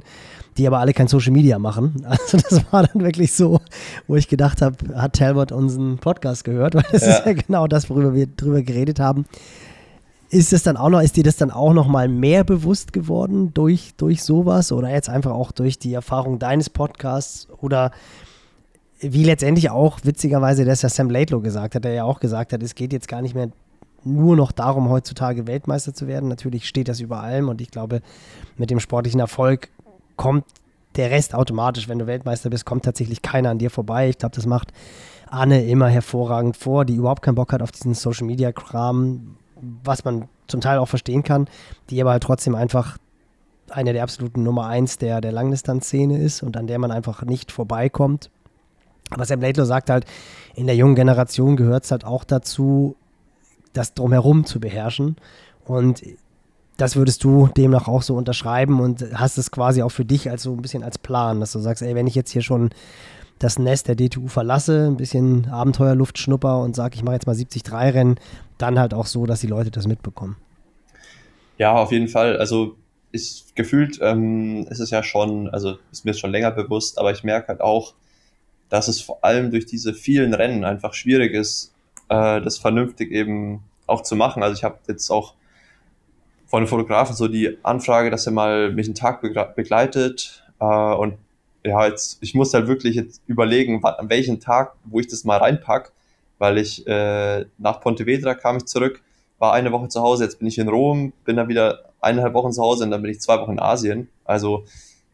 die 0.58 0.66
aber 0.66 0.80
alle 0.80 0.92
kein 0.92 1.06
Social 1.06 1.32
Media 1.32 1.58
machen. 1.58 2.04
Also 2.24 2.38
das 2.38 2.72
war 2.72 2.86
dann 2.86 3.02
wirklich 3.02 3.32
so, 3.32 3.60
wo 4.06 4.16
ich 4.16 4.28
gedacht 4.28 4.62
habe, 4.62 4.76
hat 4.96 5.14
Talbot 5.14 5.52
unseren 5.52 5.98
Podcast 5.98 6.44
gehört, 6.44 6.74
weil 6.74 6.84
das 6.90 7.02
ja. 7.02 7.16
ist 7.16 7.26
ja 7.26 7.32
genau 7.34 7.66
das, 7.66 7.90
worüber 7.90 8.14
wir 8.14 8.26
drüber 8.26 8.62
geredet 8.62 8.98
haben. 8.98 9.26
ist 10.30 10.52
es 10.52 10.62
dann 10.62 10.76
auch 10.76 10.88
noch, 10.88 11.00
ist 11.00 11.16
dir 11.16 11.22
das 11.22 11.36
dann 11.36 11.50
auch 11.50 11.72
noch 11.72 11.86
mal 11.86 12.08
mehr 12.08 12.44
bewusst 12.44 12.92
geworden 12.92 13.52
durch, 13.54 13.94
durch 13.96 14.22
sowas 14.22 14.72
oder 14.72 14.90
jetzt 14.90 15.08
einfach 15.08 15.32
auch 15.32 15.52
durch 15.52 15.78
die 15.78 15.94
Erfahrung 15.94 16.38
deines 16.38 16.70
Podcasts 16.70 17.48
oder 17.60 17.92
wie 19.00 19.24
letztendlich 19.24 19.70
auch 19.70 20.00
witzigerweise, 20.02 20.64
dass 20.64 20.82
ja 20.82 20.88
Sam 20.88 21.10
Laidlow 21.10 21.40
gesagt 21.40 21.74
hat, 21.74 21.84
der 21.84 21.92
ja 21.92 22.04
auch 22.04 22.20
gesagt 22.20 22.52
hat, 22.52 22.62
es 22.62 22.74
geht 22.74 22.92
jetzt 22.92 23.08
gar 23.08 23.22
nicht 23.22 23.34
mehr 23.34 23.50
nur 24.04 24.36
noch 24.36 24.52
darum, 24.52 24.88
heutzutage 24.88 25.46
Weltmeister 25.46 25.94
zu 25.94 26.06
werden. 26.06 26.28
Natürlich 26.28 26.68
steht 26.68 26.88
das 26.88 27.00
über 27.00 27.20
allem 27.20 27.48
und 27.48 27.60
ich 27.60 27.70
glaube, 27.70 28.00
mit 28.56 28.70
dem 28.70 28.80
sportlichen 28.80 29.20
Erfolg 29.20 29.70
kommt 30.16 30.44
der 30.96 31.10
Rest 31.10 31.34
automatisch. 31.34 31.88
Wenn 31.88 31.98
du 31.98 32.06
Weltmeister 32.06 32.50
bist, 32.50 32.64
kommt 32.64 32.84
tatsächlich 32.84 33.22
keiner 33.22 33.50
an 33.50 33.58
dir 33.58 33.70
vorbei. 33.70 34.08
Ich 34.08 34.18
glaube, 34.18 34.34
das 34.34 34.46
macht 34.46 34.72
Anne 35.28 35.64
immer 35.64 35.88
hervorragend 35.88 36.56
vor, 36.56 36.84
die 36.84 36.94
überhaupt 36.94 37.22
keinen 37.22 37.34
Bock 37.34 37.52
hat 37.52 37.62
auf 37.62 37.72
diesen 37.72 37.94
Social 37.94 38.26
Media 38.26 38.52
Kram, 38.52 39.36
was 39.82 40.04
man 40.04 40.28
zum 40.46 40.60
Teil 40.60 40.78
auch 40.78 40.88
verstehen 40.88 41.22
kann, 41.22 41.48
die 41.90 42.00
aber 42.00 42.12
halt 42.12 42.22
trotzdem 42.22 42.54
einfach 42.54 42.98
eine 43.70 43.92
der 43.92 44.02
absoluten 44.02 44.42
Nummer 44.42 44.66
eins 44.66 44.98
der, 44.98 45.20
der 45.20 45.32
Langdistanzszene 45.32 46.18
ist 46.18 46.42
und 46.42 46.56
an 46.56 46.66
der 46.66 46.78
man 46.78 46.90
einfach 46.90 47.22
nicht 47.22 47.50
vorbeikommt. 47.50 48.30
Aber 49.10 49.24
Sam 49.24 49.40
Laidlow 49.40 49.64
sagt 49.64 49.90
halt, 49.90 50.04
in 50.54 50.66
der 50.66 50.76
jungen 50.76 50.94
Generation 50.94 51.56
gehört 51.56 51.84
es 51.84 51.90
halt 51.90 52.04
auch 52.04 52.24
dazu, 52.24 52.96
das 53.74 53.92
drumherum 53.92 54.46
zu 54.46 54.60
beherrschen. 54.60 55.16
Und 55.66 56.02
das 56.76 56.96
würdest 56.96 57.22
du 57.22 57.48
demnach 57.56 57.86
auch 57.86 58.02
so 58.02 58.16
unterschreiben 58.16 58.80
und 58.80 59.04
hast 59.14 59.38
es 59.38 59.50
quasi 59.50 59.82
auch 59.82 59.90
für 59.90 60.04
dich 60.04 60.30
als 60.30 60.42
so 60.42 60.52
ein 60.52 60.62
bisschen 60.62 60.82
als 60.82 60.98
Plan, 60.98 61.40
dass 61.40 61.52
du 61.52 61.58
sagst, 61.58 61.82
ey, 61.82 61.94
wenn 61.94 62.06
ich 62.06 62.14
jetzt 62.14 62.30
hier 62.30 62.42
schon 62.42 62.70
das 63.38 63.58
Nest 63.58 63.88
der 63.88 63.96
DTU 63.96 64.28
verlasse, 64.28 64.86
ein 64.86 64.96
bisschen 64.96 65.48
Abenteuerluft 65.50 66.18
schnupper 66.18 66.60
und 66.60 66.74
sage, 66.74 66.94
ich 66.94 67.02
mache 67.02 67.14
jetzt 67.14 67.26
mal 67.26 67.34
73 67.34 67.72
Rennen, 67.72 68.16
dann 68.58 68.78
halt 68.78 68.94
auch 68.94 69.06
so, 69.06 69.26
dass 69.26 69.40
die 69.40 69.46
Leute 69.46 69.70
das 69.70 69.86
mitbekommen. 69.86 70.36
Ja, 71.58 71.74
auf 71.74 71.92
jeden 71.92 72.08
Fall. 72.08 72.38
Also 72.38 72.76
ist 73.12 73.54
gefühlt 73.54 74.00
ähm, 74.02 74.66
ist 74.70 74.80
es 74.80 74.90
ja 74.90 75.02
schon, 75.04 75.48
also 75.48 75.76
ist 75.92 76.04
mir 76.04 76.14
schon 76.14 76.32
länger 76.32 76.50
bewusst, 76.50 76.98
aber 76.98 77.12
ich 77.12 77.22
merke 77.22 77.48
halt 77.48 77.60
auch, 77.60 77.94
dass 78.68 78.88
es 78.88 79.00
vor 79.00 79.24
allem 79.24 79.52
durch 79.52 79.66
diese 79.66 79.94
vielen 79.94 80.34
Rennen 80.34 80.64
einfach 80.64 80.94
schwierig 80.94 81.32
ist, 81.32 81.73
äh, 82.08 82.40
das 82.40 82.58
vernünftig 82.58 83.10
eben 83.10 83.62
auch 83.86 84.02
zu 84.02 84.16
machen. 84.16 84.42
Also 84.42 84.56
ich 84.56 84.64
habe 84.64 84.78
jetzt 84.88 85.10
auch 85.10 85.34
von 86.46 86.58
einem 86.58 86.68
Fotografen 86.68 87.16
so 87.16 87.28
die 87.28 87.58
Anfrage, 87.62 88.10
dass 88.10 88.26
er 88.26 88.32
mal 88.32 88.72
mich 88.72 88.86
einen 88.86 88.94
Tag 88.94 89.20
begleitet 89.56 90.44
äh, 90.60 90.64
und 90.64 91.18
ja, 91.64 91.86
jetzt, 91.86 92.18
ich 92.20 92.34
muss 92.34 92.52
halt 92.52 92.66
wirklich 92.66 92.94
jetzt 92.94 93.22
überlegen, 93.26 93.82
an 93.84 94.10
welchem 94.10 94.38
Tag, 94.38 94.74
wo 94.84 95.00
ich 95.00 95.06
das 95.06 95.24
mal 95.24 95.38
reinpack, 95.38 95.92
weil 96.38 96.58
ich 96.58 96.86
äh, 96.86 97.46
nach 97.56 97.80
Pontevedra 97.80 98.34
kam 98.34 98.58
ich 98.58 98.66
zurück, 98.66 99.02
war 99.38 99.54
eine 99.54 99.72
Woche 99.72 99.88
zu 99.88 100.02
Hause, 100.02 100.24
jetzt 100.24 100.38
bin 100.38 100.48
ich 100.48 100.58
in 100.58 100.68
Rom, 100.68 101.12
bin 101.24 101.36
dann 101.36 101.48
wieder 101.48 101.90
eineinhalb 102.00 102.34
Wochen 102.34 102.52
zu 102.52 102.62
Hause 102.62 102.84
und 102.84 102.90
dann 102.90 103.00
bin 103.00 103.10
ich 103.10 103.20
zwei 103.20 103.38
Wochen 103.40 103.52
in 103.52 103.60
Asien. 103.60 104.08
Also 104.24 104.64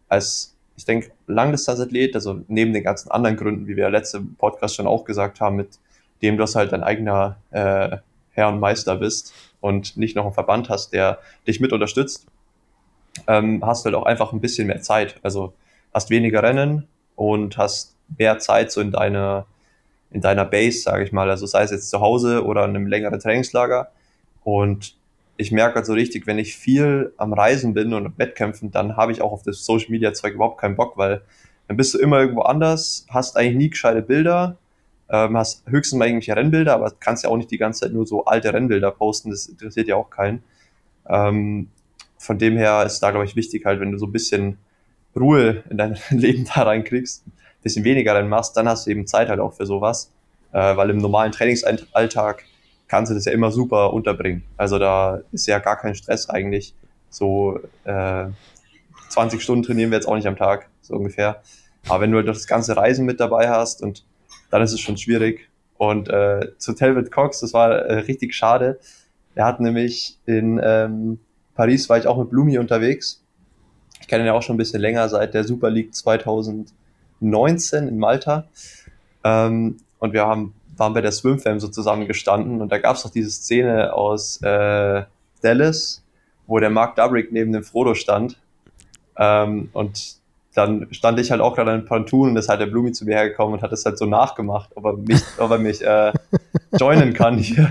als, 0.09 0.57
ich 0.77 0.85
denke, 0.85 1.13
Langdistanzathlet, 1.29 2.17
also 2.17 2.41
neben 2.49 2.73
den 2.73 2.83
ganzen 2.83 3.11
anderen 3.13 3.37
Gründen, 3.37 3.69
wie 3.69 3.77
wir 3.77 3.85
ja 3.85 3.89
letzte 3.89 4.21
Podcast 4.21 4.75
schon 4.75 4.89
auch 4.89 5.05
gesagt 5.05 5.41
haben, 5.41 5.57
mit 5.57 5.79
dem 6.23 6.37
du 6.37 6.45
halt 6.45 6.73
dein 6.73 6.83
eigener 6.83 7.37
äh, 7.51 7.99
Herr 8.33 8.49
und 8.49 8.61
Meister 8.61 8.97
bist 8.97 9.33
und 9.61 9.97
nicht 9.97 10.17
noch 10.17 10.25
einen 10.25 10.35
Verband 10.35 10.69
hast, 10.69 10.93
der 10.93 11.19
dich 11.47 11.61
mit 11.61 11.73
unterstützt, 11.73 12.27
ähm, 13.27 13.65
hast 13.65 13.85
du 13.85 13.87
halt 13.87 13.97
auch 13.97 14.07
einfach 14.07 14.33
ein 14.33 14.41
bisschen 14.41 14.67
mehr 14.67 14.83
Zeit. 14.83 15.17
Also 15.23 15.53
hast 15.93 16.11
weniger 16.11 16.43
Rennen 16.43 16.87
und 17.17 17.59
hast 17.59 17.97
mehr 18.19 18.39
Zeit 18.39 18.73
so 18.73 18.81
in 18.81 18.91
deiner, 18.91 19.47
in 20.11 20.21
deiner 20.21 20.45
Base, 20.45 20.83
sage 20.83 21.05
ich 21.05 21.13
mal. 21.13 21.29
Also 21.31 21.47
sei 21.47 21.63
es 21.63 21.71
jetzt 21.71 21.91
zu 21.91 22.01
Hause 22.01 22.45
oder 22.45 22.65
in 22.65 22.71
einem 22.71 22.87
längeren 22.87 23.21
Trainingslager. 23.21 23.91
Und 24.45 24.97
ich 25.37 25.53
merke 25.53 25.77
halt 25.77 25.87
so 25.87 25.93
richtig, 25.93 26.27
wenn 26.27 26.39
ich 26.39 26.57
viel 26.57 27.13
am 27.17 27.33
Reisen 27.33 27.75
bin 27.75 27.95
und 27.95 28.19
Wettkämpfen, 28.19 28.71
dann 28.71 28.97
habe 28.97 29.13
ich 29.13 29.23
auch 29.23 29.33
auf 29.33 29.43
das 29.43 29.65
Social 29.65 29.91
Media 29.91 30.13
Zeug 30.13 30.35
überhaupt 30.35 30.61
keinen 30.61 30.77
Bock, 30.77 30.97
weil 30.97 31.23
dann 31.67 31.77
bist 31.77 31.95
du 31.95 31.99
immer 31.99 32.21
irgendwo 32.21 32.43
anders, 32.43 33.07
hast 33.09 33.37
eigentlich 33.37 33.57
nie 33.57 33.71
gescheite 33.71 34.03
Bilder, 34.03 34.57
ähm, 35.11 35.37
hast 35.37 35.67
höchstens 35.67 35.99
mal 35.99 36.07
irgendwelche 36.07 36.37
Rennbilder, 36.37 36.75
aber 36.75 36.93
kannst 36.99 37.25
ja 37.25 37.31
auch 37.31 37.37
nicht 37.37 37.51
die 37.51 37.59
ganze 37.59 37.81
Zeit 37.81 37.93
nur 37.93 38.07
so 38.07 38.25
alte 38.25 38.53
Rennbilder 38.53 38.91
posten, 38.91 39.31
das 39.31 39.47
interessiert 39.47 39.89
ja 39.89 39.97
auch 39.97 40.11
keinen. 40.11 40.43
Ähm, 41.09 41.69
von 42.17 42.39
dem 42.39 42.57
her 42.57 42.85
ist 42.85 43.01
da, 43.01 43.11
glaube 43.11 43.25
ich, 43.25 43.35
wichtig 43.35 43.65
halt, 43.65 43.81
wenn 43.81 43.93
du 43.93 43.99
so 43.99 44.07
ein 44.07 44.13
bisschen 44.13 44.59
Ruhe 45.17 45.65
in 45.69 45.79
dein 45.79 45.99
Leben 46.11 46.47
da 46.55 46.63
reinkriegst, 46.63 47.27
ein 47.27 47.33
bisschen 47.63 47.85
weniger 47.85 48.15
Rennen 48.15 48.29
machst, 48.29 48.57
dann 48.57 48.69
hast 48.69 48.87
du 48.87 48.91
eben 48.91 49.07
Zeit 49.07 49.29
halt 49.29 49.41
auch 49.41 49.55
für 49.55 49.67
sowas, 49.67 50.13
äh, 50.53 50.77
weil 50.77 50.91
im 50.91 50.99
normalen 50.99 51.33
Trainingsalltag 51.33 52.45
kannst 52.87 53.11
du 53.11 53.15
das 53.15 53.25
ja 53.25 53.33
immer 53.33 53.51
super 53.51 53.93
unterbringen. 53.93 54.45
Also 54.57 54.79
da 54.79 55.21
ist 55.33 55.47
ja 55.47 55.59
gar 55.59 55.77
kein 55.77 55.95
Stress 55.95 56.29
eigentlich. 56.29 56.75
So 57.09 57.59
äh, 57.85 58.27
20 59.09 59.43
Stunden 59.43 59.65
trainieren 59.65 59.91
wir 59.91 59.97
jetzt 59.97 60.07
auch 60.07 60.15
nicht 60.15 60.27
am 60.27 60.37
Tag, 60.37 60.69
so 60.83 60.95
ungefähr. 60.95 61.43
Aber 61.89 62.03
wenn 62.03 62.13
du 62.13 62.19
halt 62.19 62.29
das 62.29 62.47
ganze 62.47 62.77
Reisen 62.77 63.07
mit 63.07 63.19
dabei 63.19 63.49
hast 63.49 63.83
und 63.83 64.05
dann 64.51 64.63
ist 64.63 64.73
es 64.73 64.81
schon 64.81 64.97
schwierig. 64.97 65.49
Und 65.79 66.09
äh, 66.11 66.53
zu 66.59 66.75
Telvin 66.75 67.09
Cox, 67.11 67.41
das 67.41 67.55
war 67.55 67.71
äh, 67.71 68.01
richtig 68.01 68.35
schade. 68.35 68.79
Er 69.35 69.47
hat 69.47 69.61
nämlich 69.61 70.19
in 70.27 70.61
ähm, 70.63 71.19
Paris 71.55 71.89
war 71.89 71.99
ich 71.99 72.07
auch 72.07 72.19
mit 72.19 72.31
Blumi 72.31 72.59
unterwegs. 72.59 73.25
Ich 74.01 74.09
kenne 74.09 74.25
ihn 74.25 74.27
ja 74.27 74.33
auch 74.35 74.43
schon 74.43 74.57
ein 74.57 74.59
bisschen 74.59 74.81
länger, 74.81 75.09
seit 75.09 75.35
der 75.35 75.45
Super 75.45 75.71
League 75.71 75.95
2019 75.95 77.89
in 77.89 77.99
Malta. 77.99 78.49
Ähm, 79.25 79.79
und 79.99 80.13
wir 80.13 80.27
haben, 80.27 80.55
waren 80.77 80.95
bei 80.95 81.01
der 81.01 81.13
Swimfam 81.13 81.61
so 81.61 81.69
zusammen 81.69 82.07
gestanden 82.07 82.61
und 82.61 82.71
da 82.73 82.79
gab 82.79 82.97
es 82.97 83.05
noch 83.05 83.13
diese 83.13 83.31
Szene 83.31 83.93
aus 83.93 84.41
äh, 84.43 85.05
Dallas, 85.43 86.03
wo 86.47 86.59
der 86.59 86.71
Mark 86.71 86.97
Dubrick 86.97 87.33
neben 87.33 87.53
dem 87.53 87.63
Frodo 87.63 87.95
stand. 87.95 88.39
Ähm, 89.17 89.69
und 89.73 90.20
dann 90.55 90.89
stand 90.91 91.19
ich 91.21 91.31
halt 91.31 91.41
auch 91.41 91.55
gerade 91.55 91.71
an 91.71 91.85
Pantun 91.85 92.31
und 92.31 92.37
ist 92.37 92.49
halt 92.49 92.61
der 92.61 92.67
Blumi 92.67 92.93
zu 92.93 93.05
mir 93.05 93.17
hergekommen 93.17 93.55
und 93.55 93.63
hat 93.63 93.73
es 93.73 93.85
halt 93.85 93.99
so 93.99 94.07
nachgemacht, 94.07 94.71
ob 94.75 94.85
er 94.85 94.97
mich, 94.97 95.23
ob 95.39 95.51
er 95.51 95.59
mich 95.59 95.85
äh, 95.85 96.13
joinen 96.79 97.15
kann 97.15 97.39
hier. 97.39 97.71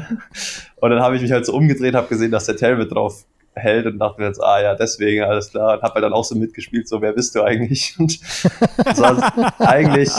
Und 0.77 0.91
dann 0.91 1.01
habe 1.01 1.15
ich 1.15 1.21
mich 1.21 1.31
halt 1.31 1.45
so 1.45 1.53
umgedreht, 1.53 1.95
habe 1.95 2.07
gesehen, 2.07 2.31
dass 2.31 2.45
der 2.45 2.55
Telvit 2.55 2.93
drauf 2.93 3.25
hält 3.53 3.85
und 3.85 3.99
dachte 3.99 4.21
mir 4.21 4.27
jetzt, 4.27 4.41
ah 4.41 4.61
ja, 4.61 4.75
deswegen, 4.75 5.23
alles 5.23 5.49
klar. 5.51 5.75
Und 5.75 5.81
habe 5.81 5.93
halt 5.95 6.03
dann 6.05 6.13
auch 6.13 6.23
so 6.23 6.35
mitgespielt, 6.35 6.87
so, 6.87 7.01
wer 7.01 7.13
bist 7.13 7.35
du 7.35 7.43
eigentlich? 7.43 7.95
Und 7.99 8.19
das 8.85 8.99
war 8.99 9.51
eigentlich, 9.59 10.09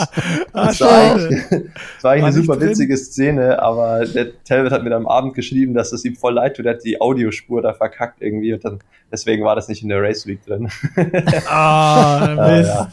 ah, 0.53 0.67
das 0.67 0.81
war 0.81 0.91
eigentlich, 0.91 1.43
das 1.49 2.03
war 2.03 2.11
eigentlich 2.11 2.23
eine 2.23 2.33
super 2.33 2.57
drin. 2.57 2.69
witzige 2.69 2.97
Szene, 2.97 3.61
aber 3.61 4.05
der 4.05 4.43
Telvit 4.43 4.71
hat 4.71 4.83
mir 4.83 4.89
dann 4.89 5.01
am 5.03 5.07
Abend 5.07 5.33
geschrieben, 5.33 5.73
dass 5.73 5.91
es 5.91 6.05
ihm 6.05 6.15
voll 6.15 6.33
leid 6.33 6.57
tut, 6.57 6.65
er 6.65 6.75
hat 6.75 6.83
die 6.83 7.01
Audiospur 7.01 7.61
da 7.61 7.73
verkackt 7.73 8.21
irgendwie 8.21 8.53
und 8.53 8.63
dann, 8.63 8.79
deswegen 9.11 9.43
war 9.43 9.55
das 9.55 9.67
nicht 9.67 9.81
in 9.83 9.89
der 9.89 10.01
Race 10.01 10.25
Week 10.27 10.43
drin. 10.45 10.69
Ah, 11.47 12.35
Mist. 12.49 12.69
ja. 12.69 12.91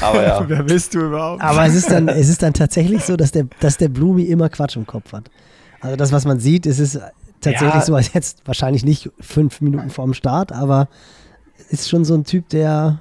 Aber 0.00 0.22
ja. 0.22 0.44
Wer 0.48 0.62
bist 0.62 0.94
du 0.94 1.00
überhaupt? 1.00 1.42
Aber 1.42 1.64
es 1.64 1.74
ist 1.74 1.90
dann, 1.90 2.08
es 2.08 2.28
ist 2.28 2.42
dann 2.42 2.52
tatsächlich 2.52 3.04
so, 3.04 3.16
dass 3.16 3.32
der, 3.32 3.46
dass 3.60 3.76
der 3.76 3.88
Blumi 3.88 4.24
immer 4.24 4.48
Quatsch 4.48 4.76
im 4.76 4.86
Kopf 4.86 5.12
hat. 5.12 5.30
Also 5.80 5.96
das, 5.96 6.12
was 6.12 6.24
man 6.24 6.40
sieht, 6.40 6.66
es 6.66 6.78
ist 6.78 7.00
tatsächlich 7.40 7.74
ja. 7.74 7.80
so, 7.82 7.98
jetzt 7.98 8.42
wahrscheinlich 8.46 8.84
nicht 8.84 9.10
fünf 9.20 9.60
Minuten 9.60 9.90
vorm 9.90 10.14
Start, 10.14 10.52
aber 10.52 10.88
ist 11.70 11.88
schon 11.88 12.04
so 12.04 12.14
ein 12.14 12.24
Typ, 12.24 12.48
der 12.48 13.00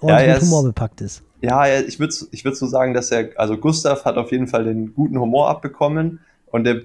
ordentlich 0.00 0.26
ja, 0.26 0.34
mit 0.34 0.42
Humor 0.42 0.64
bepackt 0.64 1.00
ist. 1.00 1.22
Ja, 1.42 1.66
ich 1.66 1.98
würde 1.98 2.14
ich 2.30 2.44
würd 2.44 2.56
so 2.56 2.66
sagen, 2.66 2.94
dass 2.94 3.10
er, 3.10 3.30
also 3.36 3.56
Gustav 3.56 4.04
hat 4.04 4.16
auf 4.16 4.30
jeden 4.30 4.46
Fall 4.46 4.64
den 4.64 4.94
guten 4.94 5.18
Humor 5.18 5.48
abbekommen 5.48 6.20
und 6.46 6.64
der 6.64 6.82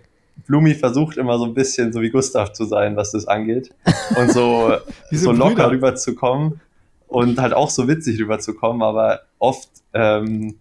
Blumi 0.48 0.76
versucht 0.76 1.18
immer 1.18 1.38
so 1.38 1.46
ein 1.46 1.54
bisschen 1.54 1.94
so 1.94 2.02
wie 2.02 2.10
Gustav 2.10 2.54
zu 2.54 2.66
sein, 2.66 2.96
was 2.96 3.12
das 3.12 3.28
angeht. 3.28 3.74
Und 4.18 4.32
so, 4.32 4.74
so 5.12 5.32
locker 5.32 5.72
rüberzukommen 5.72 6.60
und 7.08 7.40
halt 7.40 7.54
auch 7.54 7.70
so 7.70 7.88
witzig 7.88 8.20
rüberzukommen, 8.20 8.82
aber 8.82 9.22
oft 9.40 9.70
ähm, 9.94 10.56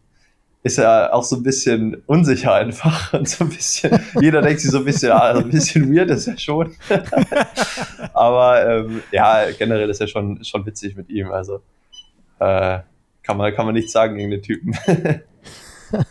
ist 0.65 0.79
er 0.79 1.15
auch 1.15 1.23
so 1.23 1.37
ein 1.37 1.43
bisschen 1.43 2.03
unsicher 2.07 2.55
einfach 2.55 3.13
und 3.13 3.29
so 3.29 3.45
ein 3.45 3.51
bisschen, 3.51 4.01
jeder 4.21 4.41
denkt 4.41 4.61
sich 4.61 4.71
so 4.71 4.79
ein 4.79 4.85
bisschen, 4.87 5.13
ah, 5.13 5.33
ein 5.35 5.51
bisschen 5.51 5.95
weird 5.95 6.11
ist 6.11 6.27
er 6.27 6.39
schon. 6.39 6.75
Aber 8.15 8.67
ähm, 8.67 9.03
ja, 9.13 9.45
generell 9.57 9.91
ist 9.91 10.01
er 10.01 10.09
schon, 10.09 10.43
schon 10.43 10.65
witzig 10.65 10.97
mit 10.97 11.11
ihm, 11.11 11.31
also 11.31 11.61
äh, 12.39 12.81
kann, 13.23 13.37
man, 13.37 13.55
kann 13.55 13.67
man 13.67 13.75
nichts 13.75 13.93
sagen 13.93 14.17
gegen 14.17 14.31
den 14.31 14.43
Typen. 14.43 14.75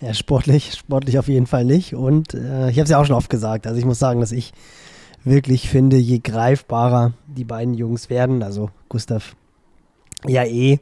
ja, 0.00 0.12
sportlich, 0.12 0.74
sportlich 0.74 1.18
auf 1.18 1.28
jeden 1.28 1.46
Fall 1.46 1.64
nicht 1.64 1.94
und 1.94 2.34
äh, 2.34 2.68
ich 2.68 2.76
habe 2.76 2.82
es 2.82 2.90
ja 2.90 2.98
auch 2.98 3.06
schon 3.06 3.16
oft 3.16 3.30
gesagt, 3.30 3.66
also 3.66 3.78
ich 3.78 3.86
muss 3.86 3.98
sagen, 3.98 4.20
dass 4.20 4.32
ich 4.32 4.52
wirklich 5.24 5.70
finde, 5.70 5.96
je 5.96 6.18
greifbarer 6.18 7.14
die 7.26 7.44
beiden 7.44 7.72
Jungs 7.72 8.10
werden, 8.10 8.42
also 8.42 8.68
Gustav 8.90 9.34
ja 10.26 10.44
eh, 10.44 10.78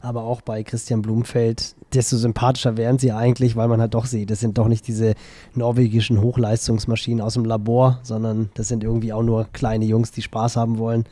aber 0.00 0.24
auch 0.24 0.42
bei 0.42 0.62
Christian 0.62 1.02
Blumfeld, 1.02 1.74
desto 1.94 2.16
sympathischer 2.16 2.76
werden 2.76 2.98
sie 2.98 3.12
eigentlich, 3.12 3.56
weil 3.56 3.68
man 3.68 3.80
halt 3.80 3.94
doch 3.94 4.06
sieht, 4.06 4.30
das 4.30 4.40
sind 4.40 4.58
doch 4.58 4.68
nicht 4.68 4.86
diese 4.86 5.14
norwegischen 5.54 6.20
Hochleistungsmaschinen 6.20 7.22
aus 7.22 7.34
dem 7.34 7.44
Labor, 7.44 8.00
sondern 8.02 8.50
das 8.54 8.68
sind 8.68 8.84
irgendwie 8.84 9.12
auch 9.12 9.22
nur 9.22 9.48
kleine 9.52 9.84
Jungs, 9.86 10.10
die 10.10 10.22
Spaß 10.22 10.56
haben 10.56 10.78
wollen. 10.78 11.04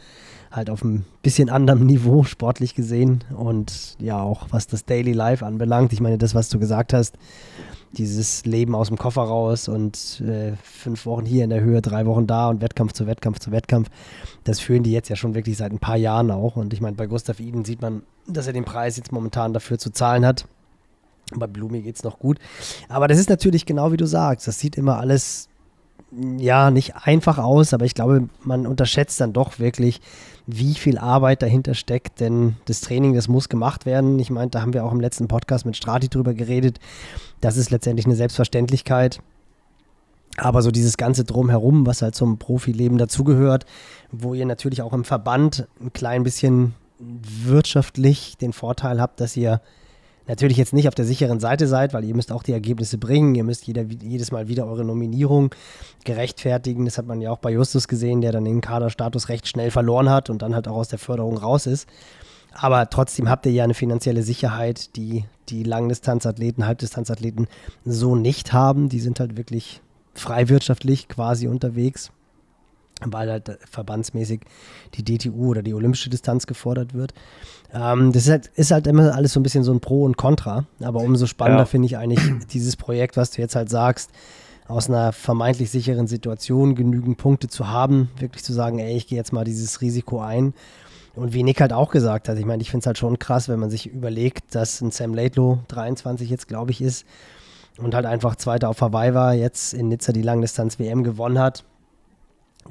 Halt 0.53 0.70
auf 0.70 0.84
ein 0.84 1.05
bisschen 1.22 1.50
anderem 1.50 1.86
Niveau 1.86 2.22
sportlich 2.22 2.74
gesehen 2.74 3.24
und 3.36 3.96
ja 3.98 4.22
auch 4.22 4.46
was 4.50 4.66
das 4.66 4.84
Daily 4.84 5.12
Life 5.12 5.44
anbelangt. 5.44 5.92
Ich 5.92 6.00
meine, 6.00 6.18
das, 6.18 6.34
was 6.34 6.48
du 6.48 6.59
gesagt 6.59 6.92
hast, 6.92 7.16
dieses 7.92 8.44
Leben 8.46 8.74
aus 8.74 8.88
dem 8.88 8.96
Koffer 8.96 9.22
raus 9.22 9.68
und 9.68 10.22
äh, 10.26 10.53
fünf 10.62 11.05
Wochen 11.05 11.26
hier 11.26 11.44
in 11.44 11.50
der 11.50 11.61
Höhe, 11.61 11.82
drei 11.82 12.07
Wochen 12.07 12.26
da 12.26 12.48
und 12.48 12.62
Wettkampf 12.62 12.92
zu 12.92 13.07
Wettkampf 13.07 13.38
zu 13.38 13.50
Wettkampf, 13.53 13.90
das 14.44 14.61
führen 14.61 14.82
die 14.82 14.92
jetzt 14.92 15.09
ja 15.09 15.16
schon 15.16 15.34
wirklich 15.34 15.57
seit 15.57 15.72
ein 15.72 15.78
paar 15.78 15.96
Jahren 15.96 16.30
auch. 16.30 16.57
Und 16.57 16.72
ich 16.72 16.80
meine, 16.80 16.96
bei 16.96 17.07
Gustav 17.07 17.38
Iden 17.38 17.64
sieht 17.64 17.82
man, 17.82 18.03
dass 18.26 18.46
er 18.46 18.53
den 18.53 18.64
Preis 18.64 18.96
jetzt 18.96 19.12
momentan 19.12 19.53
dafür 19.53 19.78
zu 19.78 19.90
zahlen 19.90 20.24
hat. 20.24 20.46
Bei 21.34 21.46
Blumi 21.46 21.82
geht 21.82 21.96
es 21.96 22.03
noch 22.03 22.18
gut. 22.18 22.38
Aber 22.88 23.09
das 23.09 23.18
ist 23.18 23.28
natürlich 23.28 23.66
genau 23.66 23.92
wie 23.92 23.96
du 23.96 24.07
sagst. 24.07 24.46
Das 24.48 24.59
sieht 24.59 24.76
immer 24.76 24.98
alles 24.98 25.48
ja, 26.38 26.70
nicht 26.70 26.94
einfach 26.96 27.38
aus, 27.38 27.72
aber 27.72 27.84
ich 27.84 27.94
glaube, 27.94 28.28
man 28.42 28.66
unterschätzt 28.66 29.20
dann 29.20 29.32
doch 29.32 29.58
wirklich, 29.58 30.00
wie 30.46 30.74
viel 30.74 30.98
Arbeit 30.98 31.42
dahinter 31.42 31.74
steckt, 31.74 32.20
denn 32.20 32.56
das 32.66 32.80
Training, 32.80 33.14
das 33.14 33.28
muss 33.28 33.48
gemacht 33.48 33.86
werden. 33.86 34.18
Ich 34.18 34.30
meine, 34.30 34.50
da 34.50 34.60
haben 34.60 34.74
wir 34.74 34.84
auch 34.84 34.92
im 34.92 35.00
letzten 35.00 35.28
Podcast 35.28 35.64
mit 35.64 35.76
Strati 35.76 36.08
drüber 36.08 36.34
geredet. 36.34 36.80
Das 37.40 37.56
ist 37.56 37.70
letztendlich 37.70 38.06
eine 38.06 38.16
Selbstverständlichkeit. 38.16 39.20
Aber 40.36 40.62
so 40.62 40.70
dieses 40.70 40.96
ganze 40.96 41.24
Drumherum, 41.24 41.86
was 41.86 42.02
halt 42.02 42.14
zum 42.14 42.38
Profileben 42.38 42.98
dazugehört, 42.98 43.66
wo 44.10 44.34
ihr 44.34 44.46
natürlich 44.46 44.82
auch 44.82 44.92
im 44.92 45.04
Verband 45.04 45.68
ein 45.80 45.92
klein 45.92 46.22
bisschen 46.22 46.74
wirtschaftlich 46.98 48.36
den 48.38 48.52
Vorteil 48.52 49.00
habt, 49.00 49.20
dass 49.20 49.36
ihr 49.36 49.60
natürlich 50.26 50.56
jetzt 50.56 50.72
nicht 50.72 50.88
auf 50.88 50.94
der 50.94 51.04
sicheren 51.04 51.40
Seite 51.40 51.66
seid, 51.66 51.94
weil 51.94 52.04
ihr 52.04 52.14
müsst 52.14 52.32
auch 52.32 52.42
die 52.42 52.52
Ergebnisse 52.52 52.98
bringen. 52.98 53.34
Ihr 53.34 53.44
müsst 53.44 53.66
jeder, 53.66 53.82
jedes 53.82 54.32
Mal 54.32 54.48
wieder 54.48 54.66
eure 54.66 54.84
Nominierung 54.84 55.54
gerechtfertigen. 56.04 56.84
Das 56.84 56.98
hat 56.98 57.06
man 57.06 57.20
ja 57.20 57.30
auch 57.30 57.38
bei 57.38 57.50
Justus 57.50 57.88
gesehen, 57.88 58.20
der 58.20 58.32
dann 58.32 58.44
den 58.44 58.60
Kaderstatus 58.60 59.28
recht 59.28 59.48
schnell 59.48 59.70
verloren 59.70 60.10
hat 60.10 60.30
und 60.30 60.42
dann 60.42 60.54
halt 60.54 60.68
auch 60.68 60.76
aus 60.76 60.88
der 60.88 60.98
Förderung 60.98 61.36
raus 61.36 61.66
ist. 61.66 61.88
Aber 62.54 62.90
trotzdem 62.90 63.30
habt 63.30 63.46
ihr 63.46 63.52
ja 63.52 63.64
eine 63.64 63.74
finanzielle 63.74 64.22
Sicherheit, 64.22 64.94
die 64.96 65.24
die 65.48 65.62
Langdistanzathleten, 65.62 66.66
Halbdistanzathleten 66.66 67.48
so 67.84 68.14
nicht 68.14 68.52
haben. 68.52 68.88
Die 68.88 69.00
sind 69.00 69.20
halt 69.20 69.36
wirklich 69.36 69.80
frei 70.14 70.48
wirtschaftlich 70.48 71.08
quasi 71.08 71.48
unterwegs 71.48 72.10
weil 73.07 73.30
halt 73.30 73.59
verbandsmäßig 73.70 74.40
die 74.94 75.05
DTU 75.05 75.50
oder 75.50 75.62
die 75.62 75.74
olympische 75.74 76.11
Distanz 76.11 76.46
gefordert 76.46 76.94
wird. 76.94 77.14
Ähm, 77.72 78.12
das 78.12 78.24
ist 78.24 78.30
halt, 78.30 78.50
ist 78.55 78.70
halt, 78.70 78.86
immer 78.86 79.14
alles 79.14 79.32
so 79.32 79.40
ein 79.40 79.42
bisschen 79.42 79.64
so 79.64 79.72
ein 79.72 79.80
Pro 79.80 80.05
und 80.05 80.16
Contra, 80.16 80.66
aber 80.80 81.00
umso 81.00 81.26
spannender 81.26 81.62
ja. 81.62 81.66
finde 81.66 81.86
ich 81.86 81.96
eigentlich 81.96 82.20
dieses 82.53 82.76
Projekt, 82.76 83.16
was 83.16 83.30
du 83.30 83.40
jetzt 83.40 83.57
halt 83.57 83.70
sagst, 83.70 84.11
aus 84.68 84.88
einer 84.88 85.12
vermeintlich 85.12 85.70
sicheren 85.70 86.07
Situation 86.07 86.74
genügend 86.74 87.18
Punkte 87.18 87.48
zu 87.48 87.68
haben, 87.68 88.11
wirklich 88.18 88.44
zu 88.44 88.53
sagen, 88.53 88.78
ey, 88.78 88.96
ich 88.96 89.07
gehe 89.07 89.18
jetzt 89.18 89.32
mal 89.32 89.44
dieses 89.44 89.80
Risiko 89.80 90.20
ein. 90.20 90.55
Und 91.14 91.34
wie 91.34 91.42
Nick 91.42 91.61
halt 91.61 91.74
auch 91.74 91.90
gesagt 91.90 92.28
hat, 92.28 92.38
ich 92.38 92.46
meine, 92.46 92.62
ich 92.62 92.70
finde 92.70 92.84
es 92.84 92.86
halt 92.86 92.96
schon 92.96 93.18
krass, 93.18 93.48
wenn 93.48 93.61
man 93.61 93.68
sich 93.68 93.86
überlegt, 93.86 94.55
dass 94.55 94.80
ein 94.80 94.90
Sam 94.90 95.12
Laidlow 95.12 95.59
23 95.68 96.30
jetzt, 96.30 96.48
glaube 96.48 96.70
ich, 96.70 96.80
ist 96.80 97.05
und 97.78 97.94
halt 97.94 98.07
einfach 98.07 98.36
Zweiter 98.36 98.68
auf 98.68 98.80
Hawaii 98.80 99.12
war, 99.12 99.34
jetzt 99.34 99.74
in 99.74 99.88
Nizza 99.88 100.12
die 100.12 100.22
Langdistanz-WM 100.22 101.05
gewonnen 101.05 101.38
hat 101.38 101.64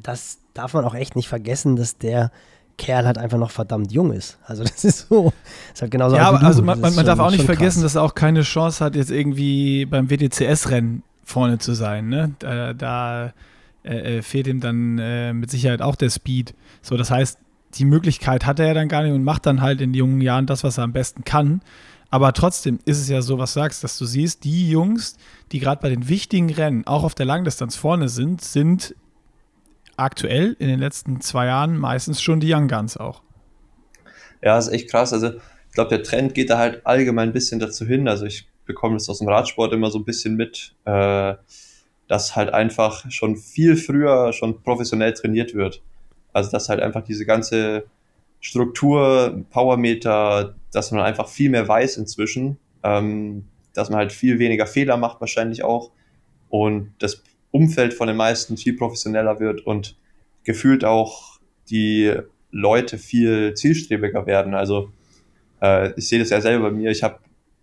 das 0.01 0.39
darf 0.53 0.73
man 0.73 0.85
auch 0.85 0.95
echt 0.95 1.15
nicht 1.15 1.27
vergessen, 1.29 1.75
dass 1.75 1.97
der 1.97 2.31
Kerl 2.77 3.05
halt 3.05 3.17
einfach 3.17 3.37
noch 3.37 3.51
verdammt 3.51 3.91
jung 3.91 4.11
ist. 4.11 4.39
Also 4.45 4.63
das 4.65 4.83
ist 4.83 5.07
so, 5.09 5.33
ist 5.73 5.81
halt 5.81 5.91
genauso. 5.91 6.15
Ja, 6.15 6.29
aber 6.29 6.41
also 6.41 6.61
man, 6.61 6.79
man, 6.79 6.95
man 6.95 7.05
darf 7.05 7.19
auch 7.19 7.31
nicht 7.31 7.45
vergessen, 7.45 7.81
krass. 7.81 7.93
dass 7.93 7.95
er 7.95 8.03
auch 8.03 8.15
keine 8.15 8.41
Chance 8.41 8.83
hat, 8.83 8.95
jetzt 8.95 9.11
irgendwie 9.11 9.85
beim 9.85 10.09
WTCS-Rennen 10.09 11.03
vorne 11.23 11.59
zu 11.59 11.73
sein. 11.73 12.09
Ne? 12.09 12.35
Da, 12.39 12.73
da 12.73 13.33
äh, 13.83 14.17
äh, 14.17 14.21
fehlt 14.21 14.47
ihm 14.47 14.59
dann 14.59 14.99
äh, 14.99 15.33
mit 15.33 15.49
Sicherheit 15.49 15.81
auch 15.81 15.95
der 15.95 16.09
Speed. 16.09 16.53
So, 16.81 16.97
das 16.97 17.09
heißt, 17.09 17.37
die 17.75 17.85
Möglichkeit 17.85 18.45
hat 18.45 18.59
er 18.59 18.67
ja 18.67 18.73
dann 18.73 18.89
gar 18.89 19.03
nicht 19.03 19.13
und 19.13 19.23
macht 19.23 19.45
dann 19.45 19.61
halt 19.61 19.81
in 19.81 19.93
jungen 19.93 20.21
Jahren 20.21 20.45
das, 20.45 20.63
was 20.63 20.77
er 20.77 20.83
am 20.83 20.93
besten 20.93 21.23
kann. 21.23 21.61
Aber 22.09 22.33
trotzdem 22.33 22.79
ist 22.83 22.99
es 22.99 23.07
ja 23.07 23.21
so, 23.21 23.37
was 23.37 23.53
du 23.53 23.61
sagst, 23.61 23.83
dass 23.83 23.97
du 23.97 24.05
siehst, 24.05 24.43
die 24.43 24.69
Jungs, 24.69 25.15
die 25.51 25.59
gerade 25.59 25.81
bei 25.81 25.89
den 25.89 26.09
wichtigen 26.09 26.51
Rennen 26.51 26.85
auch 26.85 27.03
auf 27.03 27.15
der 27.15 27.25
Langdistanz 27.25 27.77
vorne 27.77 28.09
sind, 28.09 28.41
sind 28.41 28.93
aktuell 30.01 30.55
in 30.59 30.67
den 30.67 30.79
letzten 30.79 31.21
zwei 31.21 31.45
Jahren 31.45 31.77
meistens 31.77 32.21
schon 32.21 32.39
die 32.39 32.53
Young 32.53 32.67
Guns 32.67 32.97
auch. 32.97 33.21
Ja, 34.41 34.57
ist 34.57 34.69
echt 34.69 34.89
krass. 34.89 35.13
Also 35.13 35.27
ich 35.27 35.73
glaube, 35.73 35.89
der 35.89 36.03
Trend 36.03 36.33
geht 36.33 36.49
da 36.49 36.57
halt 36.57 36.85
allgemein 36.85 37.29
ein 37.29 37.33
bisschen 37.33 37.59
dazu 37.59 37.85
hin. 37.85 38.07
Also 38.07 38.25
ich 38.25 38.47
bekomme 38.65 38.95
das 38.95 39.09
aus 39.09 39.19
dem 39.19 39.27
Radsport 39.27 39.73
immer 39.73 39.91
so 39.91 39.99
ein 39.99 40.05
bisschen 40.05 40.35
mit, 40.35 40.75
äh, 40.85 41.35
dass 42.07 42.35
halt 42.35 42.53
einfach 42.53 43.09
schon 43.09 43.37
viel 43.37 43.77
früher 43.77 44.33
schon 44.33 44.61
professionell 44.63 45.13
trainiert 45.13 45.53
wird. 45.53 45.81
Also 46.33 46.51
dass 46.51 46.69
halt 46.69 46.81
einfach 46.81 47.03
diese 47.03 47.25
ganze 47.25 47.85
Struktur, 48.39 49.45
Powermeter, 49.51 50.55
dass 50.71 50.91
man 50.91 51.01
einfach 51.01 51.27
viel 51.27 51.49
mehr 51.49 51.67
weiß 51.67 51.97
inzwischen, 51.97 52.57
ähm, 52.83 53.45
dass 53.73 53.89
man 53.89 53.99
halt 53.99 54.11
viel 54.11 54.39
weniger 54.39 54.65
Fehler 54.65 54.97
macht 54.97 55.21
wahrscheinlich 55.21 55.63
auch. 55.63 55.91
Und 56.49 56.93
das 56.99 57.21
Umfeld 57.51 57.93
von 57.93 58.07
den 58.07 58.17
meisten 58.17 58.57
viel 58.57 58.75
professioneller 58.75 59.39
wird 59.39 59.65
und 59.65 59.97
gefühlt 60.43 60.85
auch 60.85 61.39
die 61.69 62.13
Leute 62.51 62.97
viel 62.97 63.53
zielstrebiger 63.53 64.25
werden. 64.25 64.53
Also 64.53 64.91
äh, 65.61 65.93
ich 65.95 66.07
sehe 66.07 66.19
das 66.19 66.29
ja 66.29 66.41
selber 66.41 66.69
bei 66.69 66.75
mir. 66.75 66.91
Ich 66.91 67.03
habe, 67.03 67.19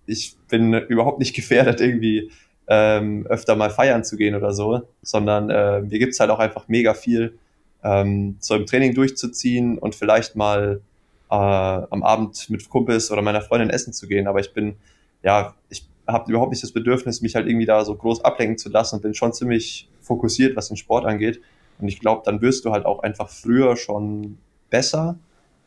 ich 0.07 0.36
bin 0.49 0.74
überhaupt 0.74 1.18
nicht 1.18 1.34
gefährdet, 1.34 1.80
irgendwie 1.80 2.30
ähm, 2.68 3.26
öfter 3.28 3.57
mal 3.57 3.70
feiern 3.70 4.05
zu 4.05 4.16
gehen 4.16 4.34
oder 4.34 4.53
so, 4.53 4.82
sondern 5.03 5.51
äh, 5.51 5.80
mir 5.80 5.99
gibt's 5.99 6.20
halt 6.20 6.30
auch 6.30 6.39
einfach 6.39 6.68
mega 6.68 6.95
viel, 6.95 7.39
ähm, 7.82 8.36
so 8.41 8.55
im 8.55 8.66
Training 8.66 8.95
durchzuziehen 8.95 9.78
und 9.78 9.95
vielleicht 9.95 10.36
mal 10.36 10.82
äh, 11.30 11.34
am 11.34 12.03
Abend 12.03 12.51
mit 12.51 12.68
Kumpels 12.68 13.11
oder 13.11 13.22
meiner 13.22 13.41
Freundin 13.41 13.70
essen 13.70 13.93
zu 13.93 14.07
gehen. 14.07 14.26
Aber 14.26 14.41
ich 14.41 14.53
bin, 14.53 14.76
ja, 15.22 15.55
ich 15.70 15.86
habe 16.09 16.31
überhaupt 16.31 16.51
nicht 16.51 16.63
das 16.63 16.73
Bedürfnis, 16.73 17.21
mich 17.21 17.35
halt 17.35 17.47
irgendwie 17.47 17.67
da 17.67 17.85
so 17.85 17.95
groß 17.95 18.25
ablenken 18.25 18.57
zu 18.59 18.71
lassen 18.71 18.97
und 18.97 19.03
bin 19.03 19.15
schon 19.15 19.33
ziemlich 19.33 19.89
fokussiert, 20.01 20.57
was 20.57 20.69
den 20.69 20.77
Sport 20.77 21.05
angeht. 21.05 21.41
Und 21.79 21.89
ich 21.89 22.01
glaube, 22.01 22.23
dann 22.25 22.41
wirst 22.41 22.65
du 22.65 22.73
halt 22.73 22.87
auch 22.87 23.03
einfach 23.03 23.29
früher 23.29 23.77
schon 23.77 24.39
besser 24.71 25.19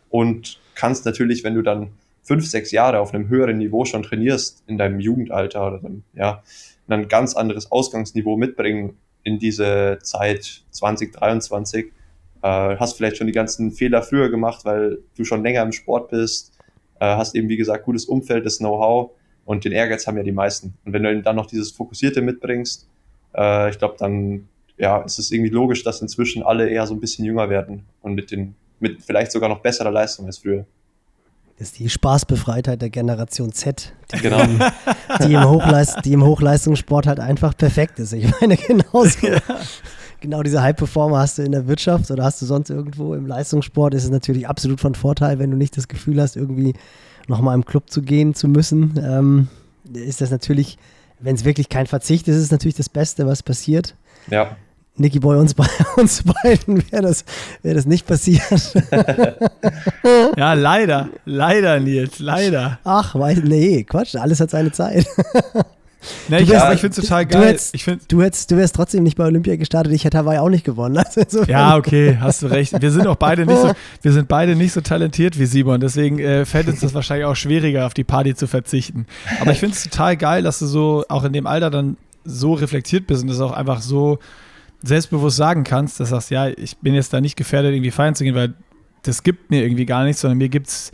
und 0.10 0.60
kannst 0.76 1.06
natürlich, 1.06 1.44
wenn 1.44 1.56
du 1.56 1.62
dann 1.62 1.92
fünf, 2.24 2.48
sechs 2.48 2.72
Jahre 2.72 3.00
auf 3.00 3.14
einem 3.14 3.30
höheren 3.30 3.58
Niveau 3.58 3.86
schon 3.86 4.04
trainierst 4.04 4.64
in 4.68 4.78
deinem 4.78 5.00
Jugendalter 5.00 5.68
oder 5.68 5.80
dann, 5.80 6.04
ja, 6.14 6.44
ein 6.88 7.08
ganz 7.08 7.36
anderes 7.36 7.72
Ausgangsniveau 7.72 8.36
mitbringen 8.36 8.98
in 9.24 9.39
diese 9.39 10.00
Zeit 10.04 10.64
2023. 10.72 11.86
Äh, 12.42 12.48
hast 12.78 12.98
vielleicht 12.98 13.18
schon 13.18 13.28
die 13.28 13.34
ganzen 13.34 13.72
Fehler 13.72 14.02
früher 14.02 14.30
gemacht, 14.30 14.66
weil 14.66 15.00
du 15.16 15.24
schon 15.24 15.44
länger 15.44 15.62
im 15.62 15.72
Sport 15.72 16.10
bist, 16.10 16.52
äh, 17.00 17.06
hast 17.06 17.36
eben, 17.36 17.48
wie 17.48 17.58
gesagt, 17.58 17.86
gutes 17.86 18.06
Umfeld, 18.06 18.46
das 18.46 18.58
Know-how 18.58 19.12
und 19.46 19.66
den 19.66 19.72
Ehrgeiz 19.72 20.08
haben 20.08 20.18
ja 20.18 20.24
die 20.24 20.32
meisten. 20.32 20.74
Und 20.86 20.94
wenn 20.94 21.04
du 21.04 21.22
dann 21.22 21.36
noch 21.36 21.48
dieses 21.48 21.72
Fokussierte 21.72 22.22
mitbringst, 22.22 22.88
äh, 23.36 23.70
ich 23.70 23.78
glaube, 23.78 23.96
dann 23.98 24.48
ja, 24.78 25.00
ist 25.02 25.20
es 25.20 25.32
irgendwie 25.32 25.52
logisch, 25.52 25.84
dass 25.84 26.02
inzwischen 26.02 26.44
alle 26.44 26.70
eher 26.70 26.88
so 26.88 26.94
ein 26.94 27.00
bisschen 27.00 27.26
jünger 27.26 27.50
werden 27.50 27.84
und 28.02 28.16
mit 28.16 28.32
den, 28.32 28.56
mit 28.80 29.02
vielleicht 29.04 29.32
sogar 29.32 29.50
noch 29.50 29.60
besserer 29.60 29.92
Leistung 29.92 30.26
als 30.26 30.39
früher. 30.39 30.66
Das 31.60 31.68
ist 31.68 31.80
die 31.80 31.89
Spaßbefreitheit 31.89 32.82
der 32.82 32.89
Generation 32.89 33.52
Z, 33.52 33.94
die, 34.12 34.18
genau. 34.18 34.42
im, 34.42 34.60
die, 35.24 35.34
im, 35.34 35.48
Hochleist, 35.48 36.04
die 36.04 36.14
im 36.14 36.26
Hochleistungssport 36.26 37.06
halt 37.06 37.20
einfach 37.20 37.56
perfekt 37.56 38.00
ist. 38.00 38.14
Ich 38.14 38.26
meine, 38.42 38.58
genauso. 38.68 39.28
Ja. 39.28 39.39
Genau 40.22 40.44
diese 40.44 40.62
High-Performer 40.62 41.20
hast 41.20 41.38
du 41.38 41.44
in 41.44 41.52
der 41.52 41.68
Wirtschaft 41.68 42.10
oder 42.10 42.24
hast 42.24 42.42
du 42.42 42.48
sonst 42.48 42.70
irgendwo 42.70 43.16
im 43.16 43.28
Leistungssport, 43.28 43.94
ist 43.94 44.04
es 44.04 44.10
natürlich 44.10 44.48
absolut 44.48 44.80
von 44.80 44.96
Vorteil, 44.96 45.39
wenn 45.39 45.52
du 45.52 45.58
nicht 45.58 45.76
das 45.78 45.88
Gefühl 45.88 46.22
hast, 46.22 46.36
irgendwie 46.36 46.74
nochmal 47.32 47.55
im 47.55 47.65
Club 47.65 47.89
zu 47.89 48.03
gehen 48.03 48.36
zu 48.36 48.47
müssen, 48.47 48.93
ähm, 49.03 49.47
ist 49.91 50.21
das 50.21 50.29
natürlich, 50.29 50.77
wenn 51.19 51.36
es 51.36 51.45
wirklich 51.45 51.69
kein 51.69 51.88
Verzicht 51.88 52.27
ist, 52.27 52.36
ist 52.36 52.43
es 52.43 52.51
natürlich 52.51 52.75
das 52.75 52.89
Beste, 52.89 53.25
was 53.25 53.41
passiert. 53.41 53.95
Ja. 54.29 54.55
Nicky 54.97 55.19
Boy, 55.19 55.38
uns, 55.38 55.53
be 55.53 55.65
uns 55.97 56.23
beiden 56.23 56.84
wäre 56.91 57.03
das, 57.03 57.25
wär 57.63 57.73
das 57.73 57.86
nicht 57.86 58.05
passiert. 58.05 58.73
ja, 60.38 60.53
leider. 60.53 61.09
Leider, 61.25 61.79
Nils, 61.79 62.19
leider. 62.19 62.79
Ach, 62.84 63.15
weiß, 63.15 63.39
nee, 63.43 63.84
Quatsch, 63.84 64.15
alles 64.15 64.39
hat 64.39 64.51
seine 64.51 64.71
Zeit. 64.71 65.07
Nee, 66.30 66.39
ich, 66.39 66.49
ich 66.49 66.80
finde 66.80 66.88
es 66.88 66.95
total 66.95 67.26
geil. 67.26 67.41
Du, 67.41 67.47
hättest, 67.47 67.76
ich 67.76 67.84
find, 67.84 68.12
du, 68.12 68.22
hättest, 68.22 68.49
du 68.49 68.58
wärst 68.58 68.76
trotzdem 68.76 69.04
nicht 69.04 69.18
bei 69.18 69.26
Olympia 69.26 69.56
gestartet, 69.56 69.93
ich 69.93 70.04
hätte 70.04 70.18
Hawaii 70.18 70.39
auch 70.39 70.49
nicht 70.49 70.64
gewonnen. 70.64 71.02
Also 71.22 71.43
ja, 71.43 71.78
okay, 71.78 72.18
hast 72.20 72.41
du 72.41 72.47
recht. 72.47 72.82
Wir 72.82 72.91
sind 72.91 73.06
auch 73.06 73.16
beide 73.16 73.45
nicht 73.45 73.60
so, 73.60 73.72
wir 74.02 74.12
sind 74.12 74.28
beide 74.28 74.56
nicht 74.56 74.72
so 74.72 74.82
talentiert 74.82 75.38
wie 75.38 75.45
Simon, 75.45 75.80
deswegen 75.80 76.20
äh, 76.20 76.45
fällt 76.45 76.68
uns 76.68 76.80
das 76.80 76.93
wahrscheinlich 76.93 77.26
auch 77.26 77.36
schwieriger, 77.36 77.86
auf 77.86 77.93
die 77.93 78.04
Party 78.04 78.34
zu 78.34 78.47
verzichten. 78.47 79.06
Aber 79.39 79.52
ich 79.52 79.60
finde 79.60 79.76
es 79.76 79.84
total 79.84 80.18
geil, 80.18 80.43
dass 80.43 80.60
du 80.60 80.66
so 80.66 81.04
auch 81.10 81.24
in 81.24 81.34
dem 81.34 81.45
Alter 81.45 81.70
dann 81.70 81.97
so 82.24 82.54
reflektiert 82.54 83.08
bist 83.08 83.22
und 83.24 83.30
das 83.30 83.39
auch 83.39 83.52
einfach 83.52 83.82
so 83.82 84.20
selbstbewusst 84.84 85.38
sagen 85.38 85.64
kannst, 85.64 85.99
dass 85.99 86.10
du 86.10 86.16
sagst, 86.16 86.32
ja, 86.32 86.47
ich 86.47 86.78
bin 86.78 86.93
jetzt 86.93 87.14
da 87.14 87.22
nicht 87.22 87.36
gefährdet, 87.36 87.74
irgendwie 87.74 87.91
feiern 87.91 88.16
zu 88.16 88.24
gehen, 88.24 88.36
weil 88.36 88.54
das 89.04 89.24
gibt 89.24 89.52
mir 89.52 89.64
irgendwie 89.64 89.86
gar 89.86 90.04
nichts, 90.04 90.22
sondern 90.22 90.38
mir 90.38 90.49
gibt 90.49 90.68
es 90.68 90.91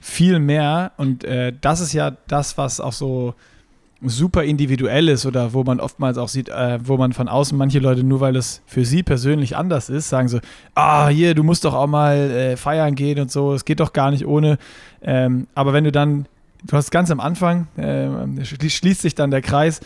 viel 0.00 0.38
mehr 0.38 0.92
und 0.96 1.24
äh, 1.24 1.52
das 1.60 1.80
ist 1.80 1.92
ja 1.92 2.16
das, 2.26 2.58
was 2.58 2.80
auch 2.80 2.92
so 2.92 3.34
super 4.02 4.44
individuell 4.44 5.08
ist 5.08 5.26
oder 5.26 5.52
wo 5.52 5.62
man 5.62 5.80
oftmals 5.80 6.16
auch 6.16 6.28
sieht, 6.28 6.48
äh, 6.48 6.78
wo 6.82 6.96
man 6.96 7.12
von 7.12 7.28
außen 7.28 7.56
manche 7.56 7.80
Leute 7.80 8.02
nur 8.02 8.20
weil 8.20 8.36
es 8.36 8.62
für 8.66 8.84
sie 8.84 9.02
persönlich 9.02 9.56
anders 9.56 9.90
ist, 9.90 10.08
sagen 10.08 10.28
so, 10.28 10.40
ah, 10.74 11.08
hier, 11.08 11.34
du 11.34 11.42
musst 11.42 11.64
doch 11.64 11.74
auch 11.74 11.86
mal 11.86 12.16
äh, 12.16 12.56
feiern 12.56 12.94
gehen 12.94 13.20
und 13.20 13.30
so, 13.30 13.52
es 13.52 13.64
geht 13.64 13.80
doch 13.80 13.92
gar 13.92 14.10
nicht 14.10 14.26
ohne. 14.26 14.58
Ähm, 15.02 15.46
aber 15.54 15.72
wenn 15.72 15.84
du 15.84 15.92
dann, 15.92 16.26
du 16.66 16.76
hast 16.76 16.90
ganz 16.90 17.10
am 17.10 17.20
Anfang, 17.20 17.66
äh, 17.76 18.44
schließt 18.44 19.02
sich 19.02 19.14
dann 19.14 19.30
der 19.30 19.42
Kreis, 19.42 19.80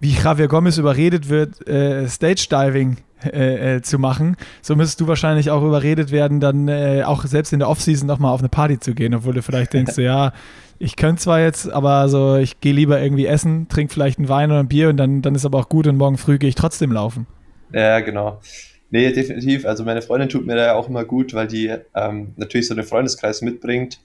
wie 0.00 0.14
Javier 0.14 0.48
Gomez 0.48 0.78
überredet 0.78 1.28
wird, 1.28 1.66
äh, 1.68 2.08
Stage 2.08 2.46
Diving 2.50 2.96
äh, 3.22 3.76
äh, 3.76 3.82
zu 3.82 3.98
machen, 3.98 4.36
so 4.62 4.74
müsstest 4.74 5.02
du 5.02 5.06
wahrscheinlich 5.06 5.50
auch 5.50 5.62
überredet 5.62 6.10
werden, 6.10 6.40
dann 6.40 6.70
auch 7.04 7.26
selbst 7.26 7.52
in 7.52 7.58
der 7.58 7.68
Offseason 7.68 8.06
nochmal 8.06 8.32
auf 8.32 8.40
eine 8.40 8.48
Party 8.48 8.80
zu 8.80 8.94
gehen, 8.94 9.14
obwohl 9.14 9.34
du 9.34 9.42
vielleicht 9.42 9.74
denkst, 9.74 9.92
so, 9.92 10.00
ja, 10.00 10.32
ich 10.80 10.96
könnte 10.96 11.20
zwar 11.20 11.40
jetzt, 11.40 11.70
aber 11.70 12.08
so, 12.08 12.36
ich 12.36 12.58
gehe 12.60 12.72
lieber 12.72 13.00
irgendwie 13.00 13.26
essen, 13.26 13.68
trinke 13.68 13.92
vielleicht 13.92 14.18
einen 14.18 14.30
Wein 14.30 14.50
oder 14.50 14.60
ein 14.60 14.68
Bier 14.68 14.88
und 14.88 14.96
dann, 14.96 15.20
dann 15.20 15.34
ist 15.34 15.44
aber 15.44 15.58
auch 15.58 15.68
gut 15.68 15.86
und 15.86 15.98
morgen 15.98 16.16
früh 16.16 16.38
gehe 16.38 16.48
ich 16.48 16.54
trotzdem 16.54 16.90
laufen. 16.90 17.26
Ja, 17.70 18.00
genau. 18.00 18.40
Nee, 18.88 19.12
definitiv. 19.12 19.66
Also 19.66 19.84
meine 19.84 20.00
Freundin 20.00 20.30
tut 20.30 20.46
mir 20.46 20.56
da 20.56 20.66
ja 20.66 20.74
auch 20.74 20.88
immer 20.88 21.04
gut, 21.04 21.34
weil 21.34 21.46
die 21.46 21.70
ähm, 21.94 22.32
natürlich 22.36 22.66
so 22.66 22.74
einen 22.74 22.82
Freundeskreis 22.82 23.42
mitbringt 23.42 24.00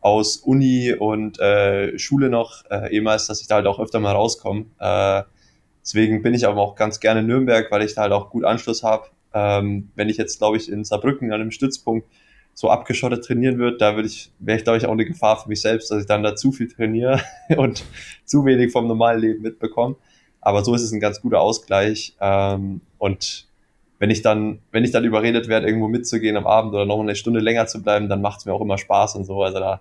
aus 0.00 0.38
Uni 0.38 0.94
und 0.98 1.38
äh, 1.40 1.98
Schule 1.98 2.30
noch, 2.30 2.64
äh, 2.70 2.90
ehemals, 2.94 3.26
dass 3.26 3.42
ich 3.42 3.46
da 3.46 3.56
halt 3.56 3.66
auch 3.66 3.78
öfter 3.78 4.00
mal 4.00 4.12
rauskomme. 4.12 4.64
Äh, 4.78 5.22
deswegen 5.82 6.22
bin 6.22 6.32
ich 6.32 6.46
aber 6.46 6.62
auch 6.62 6.74
ganz 6.74 7.00
gerne 7.00 7.20
in 7.20 7.26
Nürnberg, 7.26 7.70
weil 7.70 7.82
ich 7.82 7.94
da 7.94 8.02
halt 8.02 8.12
auch 8.12 8.30
gut 8.30 8.44
Anschluss 8.44 8.82
habe. 8.82 9.08
Ähm, 9.34 9.90
wenn 9.94 10.08
ich 10.08 10.16
jetzt, 10.16 10.38
glaube 10.38 10.56
ich, 10.56 10.72
in 10.72 10.84
Saarbrücken 10.84 11.32
an 11.32 11.42
einem 11.42 11.50
Stützpunkt 11.50 12.08
so 12.54 12.70
abgeschottet 12.70 13.24
trainieren 13.24 13.58
würde, 13.58 13.76
da 13.76 13.96
würde 13.96 14.08
ich, 14.08 14.30
wäre 14.38 14.58
ich, 14.58 14.64
glaube 14.64 14.78
ich, 14.78 14.86
auch 14.86 14.92
eine 14.92 15.04
Gefahr 15.04 15.36
für 15.36 15.48
mich 15.48 15.60
selbst, 15.60 15.90
dass 15.90 16.00
ich 16.00 16.06
dann 16.06 16.22
da 16.22 16.36
zu 16.36 16.52
viel 16.52 16.68
trainiere 16.68 17.20
und 17.56 17.84
zu 18.24 18.44
wenig 18.44 18.72
vom 18.72 18.86
normalen 18.86 19.20
Leben 19.20 19.42
mitbekomme. 19.42 19.96
Aber 20.40 20.64
so 20.64 20.74
ist 20.74 20.82
es 20.82 20.92
ein 20.92 21.00
ganz 21.00 21.20
guter 21.20 21.40
Ausgleich. 21.40 22.14
Ähm, 22.20 22.80
und 22.98 23.48
wenn 23.98 24.10
ich 24.10 24.22
dann, 24.22 24.60
wenn 24.70 24.84
ich 24.84 24.92
dann 24.92 25.04
überredet 25.04 25.48
werde, 25.48 25.66
irgendwo 25.66 25.88
mitzugehen 25.88 26.36
am 26.36 26.46
Abend 26.46 26.74
oder 26.74 26.84
noch 26.84 27.00
eine 27.00 27.16
Stunde 27.16 27.40
länger 27.40 27.66
zu 27.66 27.82
bleiben, 27.82 28.08
dann 28.08 28.20
macht 28.20 28.40
es 28.40 28.46
mir 28.46 28.52
auch 28.52 28.60
immer 28.60 28.78
Spaß 28.78 29.16
und 29.16 29.24
so. 29.24 29.42
Also 29.42 29.58
da 29.58 29.80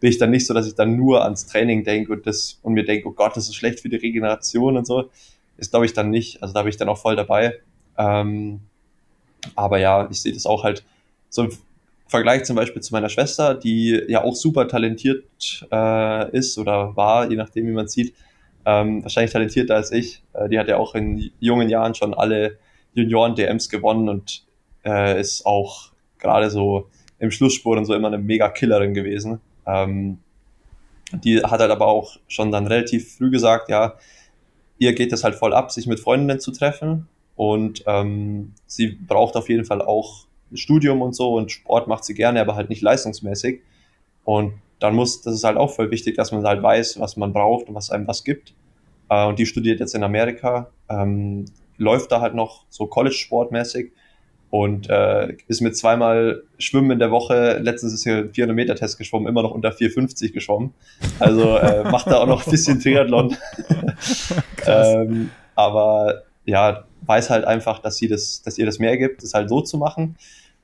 bin 0.00 0.10
ich 0.10 0.18
dann 0.18 0.30
nicht 0.30 0.46
so, 0.46 0.54
dass 0.54 0.66
ich 0.66 0.74
dann 0.74 0.96
nur 0.96 1.22
ans 1.22 1.46
Training 1.46 1.84
denke 1.84 2.12
und 2.12 2.26
das 2.26 2.60
und 2.62 2.74
mir 2.74 2.84
denke, 2.84 3.08
oh 3.08 3.12
Gott, 3.12 3.36
das 3.36 3.48
ist 3.48 3.56
schlecht 3.56 3.80
für 3.80 3.88
die 3.88 3.96
Regeneration 3.96 4.76
und 4.76 4.86
so. 4.86 5.10
Ist, 5.58 5.70
glaube 5.70 5.86
ich, 5.86 5.92
dann 5.92 6.10
nicht. 6.10 6.42
Also 6.42 6.54
da 6.54 6.62
bin 6.62 6.70
ich 6.70 6.76
dann 6.76 6.88
auch 6.88 6.98
voll 6.98 7.16
dabei. 7.16 7.54
Ähm, 7.98 8.60
aber 9.54 9.78
ja, 9.78 10.08
ich 10.10 10.22
sehe 10.22 10.32
das 10.32 10.46
auch 10.46 10.64
halt 10.64 10.84
so 11.28 11.48
Vergleich 12.08 12.44
zum 12.44 12.56
Beispiel 12.56 12.82
zu 12.82 12.94
meiner 12.94 13.08
Schwester, 13.08 13.54
die 13.54 14.00
ja 14.08 14.22
auch 14.22 14.36
super 14.36 14.68
talentiert 14.68 15.24
äh, 15.72 16.36
ist 16.36 16.56
oder 16.58 16.96
war, 16.96 17.28
je 17.28 17.36
nachdem, 17.36 17.66
wie 17.66 17.72
man 17.72 17.88
sieht. 17.88 18.14
Ähm, 18.64 19.02
wahrscheinlich 19.02 19.32
talentierter 19.32 19.74
als 19.74 19.92
ich. 19.92 20.22
Äh, 20.32 20.48
die 20.48 20.58
hat 20.58 20.68
ja 20.68 20.76
auch 20.76 20.94
in 20.94 21.30
jungen 21.40 21.68
Jahren 21.68 21.94
schon 21.94 22.14
alle 22.14 22.58
Junioren-DMs 22.94 23.68
gewonnen 23.68 24.08
und 24.08 24.44
äh, 24.84 25.20
ist 25.20 25.46
auch 25.46 25.90
gerade 26.18 26.50
so 26.50 26.88
im 27.18 27.30
Schlussspurt 27.30 27.78
und 27.78 27.84
so 27.84 27.94
immer 27.94 28.08
eine 28.08 28.18
mega 28.18 28.48
Killerin 28.48 28.94
gewesen. 28.94 29.40
Ähm, 29.66 30.18
die 31.12 31.42
hat 31.42 31.60
halt 31.60 31.70
aber 31.70 31.86
auch 31.86 32.16
schon 32.28 32.50
dann 32.50 32.66
relativ 32.66 33.16
früh 33.16 33.30
gesagt, 33.30 33.68
ja, 33.68 33.94
ihr 34.78 34.94
geht 34.94 35.12
es 35.12 35.24
halt 35.24 35.34
voll 35.34 35.54
ab, 35.54 35.70
sich 35.72 35.86
mit 35.86 36.00
Freundinnen 36.00 36.40
zu 36.40 36.52
treffen 36.52 37.08
und 37.36 37.84
ähm, 37.86 38.54
sie 38.66 38.88
braucht 38.88 39.36
auf 39.36 39.48
jeden 39.48 39.64
Fall 39.64 39.82
auch 39.82 40.26
Studium 40.54 41.02
und 41.02 41.14
so 41.14 41.34
und 41.34 41.50
Sport 41.50 41.88
macht 41.88 42.04
sie 42.04 42.14
gerne, 42.14 42.40
aber 42.40 42.54
halt 42.54 42.68
nicht 42.68 42.82
leistungsmäßig. 42.82 43.60
Und 44.24 44.54
dann 44.78 44.94
muss, 44.94 45.22
das 45.22 45.34
ist 45.34 45.44
halt 45.44 45.56
auch 45.56 45.70
voll 45.70 45.90
wichtig, 45.90 46.16
dass 46.16 46.32
man 46.32 46.44
halt 46.44 46.62
weiß, 46.62 47.00
was 47.00 47.16
man 47.16 47.32
braucht 47.32 47.68
und 47.68 47.74
was 47.74 47.90
einem 47.90 48.06
was 48.06 48.24
gibt. 48.24 48.54
Äh, 49.08 49.26
und 49.26 49.38
die 49.38 49.46
studiert 49.46 49.80
jetzt 49.80 49.94
in 49.94 50.02
Amerika, 50.02 50.70
ähm, 50.88 51.46
läuft 51.78 52.12
da 52.12 52.20
halt 52.20 52.34
noch 52.34 52.64
so 52.68 52.86
College-Sportmäßig 52.86 53.92
und 54.50 54.88
äh, 54.88 55.36
ist 55.48 55.60
mit 55.60 55.76
zweimal 55.76 56.42
Schwimmen 56.58 56.92
in 56.92 56.98
der 56.98 57.10
Woche, 57.10 57.58
letztens 57.58 57.92
ist 57.92 58.04
hier 58.04 58.18
ein 58.18 58.32
400-Meter-Test 58.32 58.98
geschwommen, 58.98 59.28
immer 59.28 59.42
noch 59.42 59.50
unter 59.50 59.70
4,50 59.70 60.32
geschwommen. 60.32 60.72
Also 61.18 61.56
äh, 61.56 61.84
macht 61.90 62.06
da 62.06 62.18
auch 62.18 62.26
noch 62.26 62.46
ein 62.46 62.50
bisschen 62.50 62.80
Triathlon. 62.80 63.36
ähm, 64.66 65.30
aber 65.54 66.22
ja, 66.44 66.84
weiß 67.06 67.30
halt 67.30 67.44
einfach, 67.44 67.78
dass 67.78 67.96
sie 67.96 68.08
das, 68.08 68.42
dass 68.42 68.58
ihr 68.58 68.66
das 68.66 68.78
mehr 68.78 68.96
gibt, 68.96 69.22
das 69.22 69.34
halt 69.34 69.48
so 69.48 69.60
zu 69.60 69.78
machen. 69.78 70.16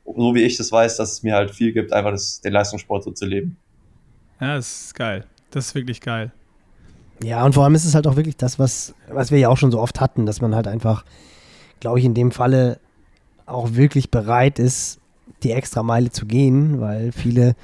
So 0.04 0.34
wie 0.34 0.42
ich 0.42 0.56
das 0.56 0.72
weiß, 0.72 0.96
dass 0.96 1.12
es 1.12 1.22
mir 1.22 1.34
halt 1.34 1.52
viel 1.52 1.72
gibt, 1.72 1.92
einfach 1.92 2.10
das, 2.10 2.40
den 2.40 2.52
Leistungssport 2.52 3.04
so 3.04 3.12
zu 3.12 3.24
leben. 3.24 3.56
Ja, 4.40 4.56
das 4.56 4.86
ist 4.86 4.94
geil. 4.94 5.24
Das 5.50 5.68
ist 5.68 5.74
wirklich 5.74 6.00
geil. 6.00 6.32
Ja, 7.22 7.44
und 7.44 7.54
vor 7.54 7.64
allem 7.64 7.74
ist 7.74 7.84
es 7.84 7.94
halt 7.94 8.06
auch 8.06 8.16
wirklich 8.16 8.36
das, 8.36 8.58
was, 8.58 8.94
was 9.08 9.30
wir 9.30 9.38
ja 9.38 9.48
auch 9.48 9.56
schon 9.56 9.70
so 9.70 9.80
oft 9.80 10.00
hatten, 10.00 10.26
dass 10.26 10.40
man 10.40 10.54
halt 10.54 10.66
einfach, 10.66 11.04
glaube 11.78 12.00
ich, 12.00 12.04
in 12.04 12.14
dem 12.14 12.32
Falle 12.32 12.80
auch 13.46 13.74
wirklich 13.74 14.10
bereit 14.10 14.58
ist, 14.58 14.98
die 15.42 15.52
extra 15.52 15.82
Meile 15.82 16.10
zu 16.10 16.26
gehen, 16.26 16.80
weil 16.80 17.12
viele 17.12 17.54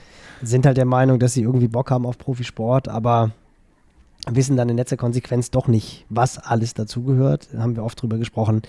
sind 0.43 0.67
halt 0.67 0.77
der 0.77 0.85
Meinung, 0.85 1.19
dass 1.19 1.35
sie 1.35 1.43
irgendwie 1.43 1.69
Bock 1.69 1.91
haben 1.91 2.07
auf 2.07 2.19
Profisport, 2.19 2.89
aber 2.89 3.33
wissen 4.35 4.57
dann 4.57 4.69
in 4.69 4.77
letzter 4.77 4.97
Konsequenz 4.97 5.51
doch 5.51 5.69
nicht, 5.69 6.05
was 6.09 6.39
alles 6.39 6.75
dazugehört. 6.75 7.49
Da 7.53 7.61
haben 7.61 7.77
wir 7.77 7.85
oft 7.85 8.01
drüber 8.01 8.19
gesprochen. 8.19 8.63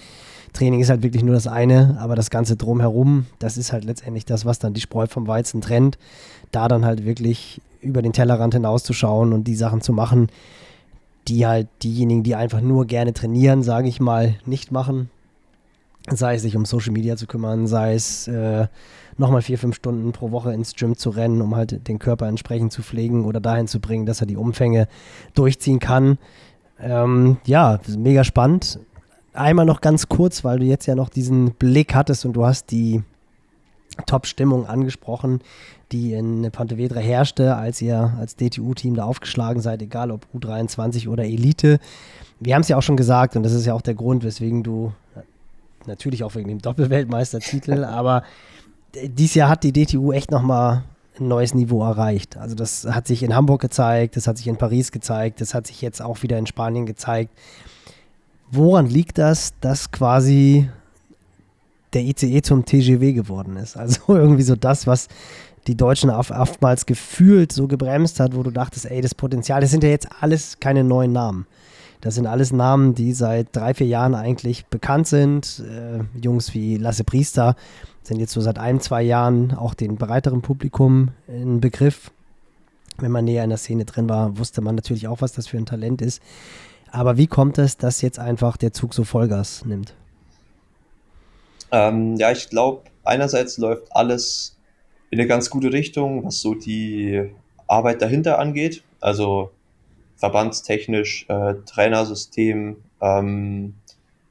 Training 0.54 0.80
ist 0.80 0.90
halt 0.90 1.04
wirklich 1.04 1.24
nur 1.24 1.36
das 1.36 1.48
eine, 1.48 1.98
aber 2.00 2.16
das 2.16 2.30
Ganze 2.30 2.56
drumherum, 2.56 3.26
das 3.40 3.58
ist 3.58 3.72
halt 3.72 3.86
letztendlich 3.86 4.26
das, 4.26 4.46
was 4.46 4.60
dann 4.60 4.74
die 4.74 4.82
Spreu 4.82 5.08
vom 5.08 5.28
Weizen 5.28 5.62
trennt. 5.62 5.98
Da 6.52 6.68
dann 6.68 6.86
halt 6.86 7.06
wirklich 7.06 7.62
über 7.82 8.02
den 8.02 8.14
Tellerrand 8.14 8.54
hinauszuschauen 8.54 9.34
und 9.34 9.46
die 9.46 9.56
Sachen 9.56 9.82
zu 9.82 9.94
machen, 9.94 10.28
die 11.28 11.46
halt 11.46 11.68
diejenigen, 11.84 12.24
die 12.24 12.36
einfach 12.36 12.62
nur 12.62 12.86
gerne 12.86 13.14
trainieren, 13.14 13.64
sage 13.64 13.88
ich 13.88 14.00
mal, 14.00 14.36
nicht 14.46 14.72
machen. 14.72 15.10
Sei 16.10 16.36
es 16.36 16.42
sich 16.42 16.56
um 16.56 16.66
Social 16.66 16.92
Media 16.92 17.16
zu 17.16 17.28
kümmern, 17.28 17.68
sei 17.68 17.94
es 17.94 18.28
äh, 18.28 18.68
nochmal 19.20 19.42
vier, 19.42 19.58
fünf 19.58 19.76
Stunden 19.76 20.12
pro 20.12 20.32
Woche 20.32 20.54
ins 20.54 20.76
Gym 20.76 20.96
zu 20.96 21.10
rennen, 21.10 21.42
um 21.42 21.56
halt 21.56 21.88
den 21.88 22.00
Körper 22.00 22.28
entsprechend 22.28 22.72
zu 22.72 22.82
pflegen 22.82 23.26
oder 23.26 23.40
dahin 23.40 23.68
zu 23.68 23.80
bringen, 23.80 24.06
dass 24.06 24.22
er 24.22 24.28
die 24.28 24.38
Umfänge 24.38 24.88
durchziehen 25.36 25.80
kann. 25.80 26.18
Ähm, 26.82 27.38
ja, 27.46 27.80
mega 27.98 28.24
spannend. 28.24 28.80
Einmal 29.34 29.66
noch 29.66 29.82
ganz 29.82 30.10
kurz, 30.10 30.44
weil 30.44 30.60
du 30.60 30.66
jetzt 30.66 30.86
ja 30.86 30.96
noch 30.96 31.10
diesen 31.10 31.52
Blick 31.52 31.94
hattest 31.94 32.26
und 32.26 32.34
du 32.34 32.46
hast 32.46 32.72
die 32.72 33.04
Top-Stimmung 34.06 34.66
angesprochen, 34.66 35.42
die 35.92 36.14
in 36.14 36.50
Pontevedra 36.52 37.00
herrschte, 37.00 37.56
als 37.56 37.82
ihr 37.82 38.14
als 38.20 38.36
DTU-Team 38.36 38.96
da 38.96 39.04
aufgeschlagen 39.04 39.62
seid, 39.62 39.82
egal 39.82 40.12
ob 40.12 40.26
U23 40.36 41.10
oder 41.10 41.26
Elite. 41.26 41.80
Wir 42.40 42.56
haben 42.56 42.62
es 42.62 42.70
ja 42.70 42.78
auch 42.78 42.82
schon 42.84 42.98
gesagt 42.98 43.36
und 43.36 43.44
das 43.44 43.54
ist 43.54 43.66
ja 43.66 43.74
auch 43.74 43.82
der 43.82 43.96
Grund, 43.96 44.24
weswegen 44.24 44.64
du 44.64 44.94
natürlich 45.86 46.24
auch 46.24 46.36
wegen 46.36 46.48
dem 46.48 46.62
Doppelweltmeistertitel, 46.62 47.84
aber 47.84 48.24
dieses 48.96 49.36
Jahr 49.36 49.50
hat 49.50 49.64
die 49.64 49.74
DTU 49.74 50.12
echt 50.12 50.32
nochmal 50.32 50.84
ein 51.20 51.28
neues 51.28 51.54
Niveau 51.54 51.84
erreicht. 51.84 52.38
Also 52.38 52.56
das 52.56 52.86
hat 52.86 53.08
sich 53.08 53.24
in 53.24 53.36
Hamburg 53.36 53.62
gezeigt, 53.62 54.16
das 54.16 54.28
hat 54.28 54.38
sich 54.38 54.48
in 54.48 54.58
Paris 54.58 54.92
gezeigt, 54.92 55.42
das 55.42 55.54
hat 55.54 55.68
sich 55.68 55.82
jetzt 55.82 56.02
auch 56.02 56.24
wieder 56.24 56.38
in 56.38 56.48
Spanien 56.48 56.86
gezeigt. 56.86 57.32
Woran 58.52 58.88
liegt 58.88 59.18
das, 59.18 59.54
dass 59.62 59.92
quasi 59.92 60.70
der 61.94 62.02
ICE 62.04 62.42
zum 62.42 62.66
TGW 62.66 63.14
geworden 63.14 63.58
ist? 63.58 63.78
Also 63.78 64.02
irgendwie 64.08 64.44
so 64.44 64.56
das, 64.56 64.88
was 64.88 65.08
die 65.68 65.76
Deutschen 65.76 66.10
oftmals 66.10 66.86
gefühlt 66.86 67.52
so 67.52 67.68
gebremst 67.68 68.20
hat, 68.20 68.36
wo 68.36 68.44
du 68.44 68.50
dachtest, 68.50 68.86
ey, 68.86 69.02
das 69.02 69.14
Potenzial, 69.14 69.62
das 69.62 69.72
sind 69.72 69.84
ja 69.84 69.90
jetzt 69.90 70.08
alles 70.22 70.60
keine 70.60 70.84
neuen 70.84 71.12
Namen. 71.12 71.46
Das 72.02 72.16
sind 72.16 72.28
alles 72.28 72.54
Namen, 72.54 72.96
die 72.96 73.12
seit 73.14 73.54
drei, 73.54 73.74
vier 73.74 73.88
Jahren 73.88 74.16
eigentlich 74.16 74.66
bekannt 74.68 75.08
sind. 75.08 75.60
Äh, 75.60 76.04
Jungs 76.20 76.54
wie 76.54 76.78
Lasse 76.78 77.04
Priester 77.04 77.56
sind 78.04 78.20
jetzt 78.20 78.32
so 78.32 78.42
seit 78.42 78.58
ein, 78.58 78.80
zwei 78.80 79.02
Jahren 79.02 79.54
auch 79.54 79.74
den 79.74 79.98
breiteren 79.98 80.42
Publikum 80.42 81.10
in 81.28 81.60
Begriff. 81.60 82.12
Wenn 82.98 83.12
man 83.12 83.26
näher 83.26 83.44
in 83.44 83.50
der 83.50 83.58
Szene 83.58 83.86
drin 83.86 84.10
war, 84.10 84.38
wusste 84.38 84.62
man 84.62 84.76
natürlich 84.76 85.08
auch, 85.08 85.22
was 85.22 85.34
das 85.34 85.48
für 85.48 85.58
ein 85.58 85.66
Talent 85.66 86.02
ist. 86.02 86.22
Aber 86.92 87.18
wie 87.18 87.28
kommt 87.28 87.58
es, 87.58 87.78
dass 87.78 88.02
jetzt 88.02 88.20
einfach 88.20 88.58
der 88.58 88.74
Zug 88.74 88.94
so 88.94 89.04
Vollgas 89.04 89.66
nimmt? 89.66 89.94
Ähm, 91.72 92.16
ja, 92.16 92.32
ich 92.32 92.50
glaube, 92.50 92.84
einerseits 93.04 93.58
läuft 93.58 93.96
alles 93.96 94.58
in 95.12 95.20
eine 95.20 95.28
ganz 95.28 95.50
gute 95.50 95.72
Richtung, 95.72 96.26
was 96.26 96.42
so 96.42 96.56
die 96.56 97.30
Arbeit 97.68 98.02
dahinter 98.02 98.40
angeht. 98.40 98.84
Also 99.02 99.52
verbandstechnisch, 100.20 101.26
äh, 101.30 101.56
Trainersystem. 101.66 102.78
Ähm, 103.02 103.74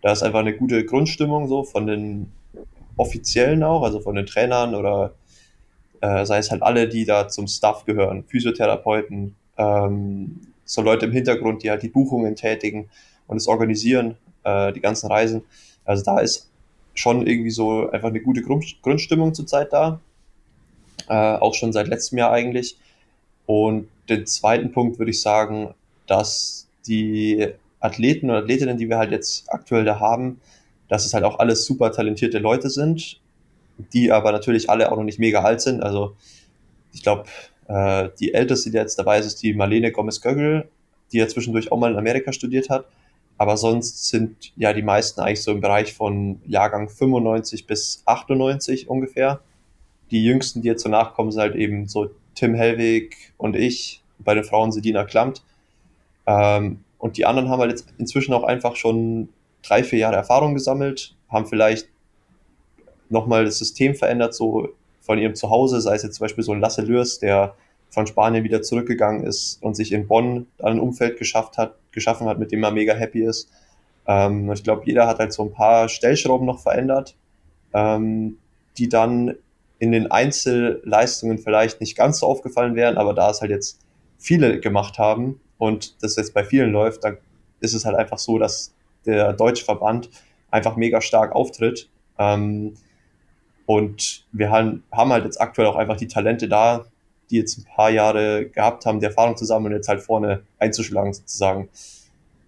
da 0.02 0.12
ist 0.12 0.22
einfach 0.22 0.40
eine 0.40 0.56
gute 0.56 0.84
Grundstimmung 0.84 1.48
so 1.48 1.64
von 1.64 1.86
den 1.86 2.30
Offiziellen 2.96 3.62
auch, 3.62 3.82
also 3.82 4.00
von 4.00 4.14
den 4.14 4.26
Trainern 4.26 4.74
oder 4.74 5.14
äh, 6.00 6.24
sei 6.26 6.38
es 6.38 6.50
halt 6.50 6.62
alle, 6.62 6.88
die 6.88 7.04
da 7.04 7.28
zum 7.28 7.48
Staff 7.48 7.84
gehören, 7.84 8.24
Physiotherapeuten, 8.24 9.34
ähm, 9.56 10.40
so 10.64 10.82
Leute 10.82 11.06
im 11.06 11.12
Hintergrund, 11.12 11.62
die 11.62 11.70
halt 11.70 11.82
die 11.82 11.88
Buchungen 11.88 12.36
tätigen 12.36 12.90
und 13.26 13.38
es 13.38 13.48
organisieren, 13.48 14.16
äh, 14.44 14.72
die 14.72 14.80
ganzen 14.80 15.10
Reisen. 15.10 15.42
Also 15.84 16.04
da 16.04 16.20
ist 16.20 16.50
schon 16.94 17.26
irgendwie 17.26 17.50
so 17.50 17.90
einfach 17.90 18.08
eine 18.08 18.20
gute 18.20 18.42
Grund 18.42 18.76
Grundstimmung 18.82 19.32
zurzeit 19.32 19.72
da. 19.72 20.00
Äh, 21.08 21.14
auch 21.14 21.54
schon 21.54 21.72
seit 21.72 21.88
letztem 21.88 22.18
Jahr 22.18 22.32
eigentlich. 22.32 22.76
Und 23.46 23.88
den 24.08 24.26
zweiten 24.26 24.72
Punkt 24.72 24.98
würde 24.98 25.10
ich 25.10 25.22
sagen, 25.22 25.74
dass 26.08 26.68
die 26.86 27.46
Athleten 27.80 28.30
und 28.30 28.36
Athletinnen, 28.36 28.76
die 28.76 28.88
wir 28.88 28.98
halt 28.98 29.12
jetzt 29.12 29.44
aktuell 29.48 29.84
da 29.84 30.00
haben, 30.00 30.40
dass 30.88 31.06
es 31.06 31.14
halt 31.14 31.24
auch 31.24 31.38
alles 31.38 31.64
super 31.64 31.92
talentierte 31.92 32.38
Leute 32.38 32.70
sind, 32.70 33.20
die 33.92 34.10
aber 34.10 34.32
natürlich 34.32 34.68
alle 34.68 34.90
auch 34.90 34.96
noch 34.96 35.04
nicht 35.04 35.18
mega 35.18 35.42
alt 35.42 35.60
sind. 35.60 35.82
Also 35.82 36.16
ich 36.92 37.02
glaube, 37.02 37.24
äh, 37.68 38.08
die 38.18 38.34
älteste, 38.34 38.70
die 38.70 38.76
jetzt 38.76 38.98
dabei 38.98 39.18
ist, 39.18 39.26
ist 39.26 39.42
die 39.42 39.54
Marlene 39.54 39.92
Gomez-Göggel, 39.92 40.68
die 41.12 41.18
ja 41.18 41.28
zwischendurch 41.28 41.70
auch 41.70 41.78
mal 41.78 41.92
in 41.92 41.98
Amerika 41.98 42.32
studiert 42.32 42.70
hat. 42.70 42.86
Aber 43.36 43.56
sonst 43.56 44.08
sind 44.08 44.52
ja 44.56 44.72
die 44.72 44.82
meisten 44.82 45.20
eigentlich 45.20 45.42
so 45.42 45.52
im 45.52 45.60
Bereich 45.60 45.94
von 45.94 46.40
Jahrgang 46.46 46.88
95 46.88 47.66
bis 47.66 48.02
98 48.04 48.88
ungefähr. 48.88 49.40
Die 50.10 50.24
jüngsten, 50.24 50.62
die 50.62 50.68
jetzt 50.68 50.82
so 50.82 50.88
nachkommen, 50.88 51.30
sind 51.30 51.42
halt 51.42 51.54
eben 51.54 51.86
so 51.86 52.10
Tim 52.34 52.54
Hellwig 52.54 53.32
und 53.36 53.54
ich. 53.54 54.02
Bei 54.18 54.34
den 54.34 54.42
Frauen 54.42 54.72
Sedina 54.72 55.04
Klamt. 55.04 55.42
Ähm, 56.28 56.84
und 56.98 57.16
die 57.16 57.24
anderen 57.24 57.48
haben 57.48 57.60
halt 57.60 57.70
jetzt 57.70 57.86
inzwischen 57.96 58.34
auch 58.34 58.44
einfach 58.44 58.76
schon 58.76 59.30
drei, 59.62 59.82
vier 59.82 60.00
Jahre 60.00 60.16
Erfahrung 60.16 60.52
gesammelt, 60.52 61.16
haben 61.30 61.46
vielleicht 61.46 61.88
nochmal 63.08 63.46
das 63.46 63.58
System 63.58 63.94
verändert, 63.94 64.34
so 64.34 64.68
von 65.00 65.18
ihrem 65.18 65.34
Zuhause, 65.34 65.80
sei 65.80 65.94
es 65.94 66.02
jetzt 66.02 66.16
zum 66.16 66.24
Beispiel 66.24 66.44
so 66.44 66.52
ein 66.52 66.60
Lasse 66.60 66.82
Lürs, 66.82 67.18
der 67.18 67.54
von 67.88 68.06
Spanien 68.06 68.44
wieder 68.44 68.60
zurückgegangen 68.60 69.24
ist 69.24 69.62
und 69.62 69.74
sich 69.74 69.92
in 69.92 70.06
Bonn 70.06 70.46
ein 70.62 70.78
Umfeld 70.78 71.18
geschafft 71.18 71.56
hat, 71.56 71.76
geschaffen 71.92 72.28
hat, 72.28 72.38
mit 72.38 72.52
dem 72.52 72.62
er 72.62 72.72
mega 72.72 72.92
happy 72.92 73.24
ist. 73.24 73.50
Ähm, 74.06 74.52
ich 74.52 74.62
glaube, 74.62 74.82
jeder 74.84 75.06
hat 75.06 75.18
halt 75.18 75.32
so 75.32 75.42
ein 75.44 75.52
paar 75.52 75.88
Stellschrauben 75.88 76.46
noch 76.46 76.60
verändert, 76.60 77.16
ähm, 77.72 78.36
die 78.76 78.90
dann 78.90 79.34
in 79.78 79.92
den 79.92 80.10
Einzelleistungen 80.10 81.38
vielleicht 81.38 81.80
nicht 81.80 81.96
ganz 81.96 82.18
so 82.18 82.26
aufgefallen 82.26 82.74
wären, 82.74 82.98
aber 82.98 83.14
da 83.14 83.30
es 83.30 83.40
halt 83.40 83.50
jetzt 83.50 83.80
viele 84.18 84.60
gemacht 84.60 84.98
haben 84.98 85.40
und 85.58 86.02
das 86.02 86.16
jetzt 86.16 86.34
bei 86.34 86.44
vielen 86.44 86.72
läuft, 86.72 87.04
dann 87.04 87.18
ist 87.60 87.74
es 87.74 87.84
halt 87.84 87.96
einfach 87.96 88.18
so, 88.18 88.38
dass 88.38 88.72
der 89.04 89.32
deutsche 89.32 89.64
Verband 89.64 90.10
einfach 90.50 90.76
mega 90.76 91.00
stark 91.00 91.34
auftritt. 91.34 91.88
Ähm, 92.18 92.74
und 93.66 94.24
wir 94.32 94.50
haben, 94.50 94.84
haben 94.92 95.12
halt 95.12 95.24
jetzt 95.24 95.40
aktuell 95.40 95.68
auch 95.68 95.76
einfach 95.76 95.96
die 95.96 96.08
Talente 96.08 96.48
da, 96.48 96.86
die 97.30 97.36
jetzt 97.36 97.58
ein 97.58 97.64
paar 97.64 97.90
Jahre 97.90 98.46
gehabt 98.46 98.86
haben, 98.86 99.00
die 99.00 99.06
Erfahrung 99.06 99.36
zusammen 99.36 99.66
und 99.66 99.72
jetzt 99.72 99.88
halt 99.88 100.00
vorne 100.00 100.42
einzuschlagen 100.58 101.12
sozusagen. 101.12 101.68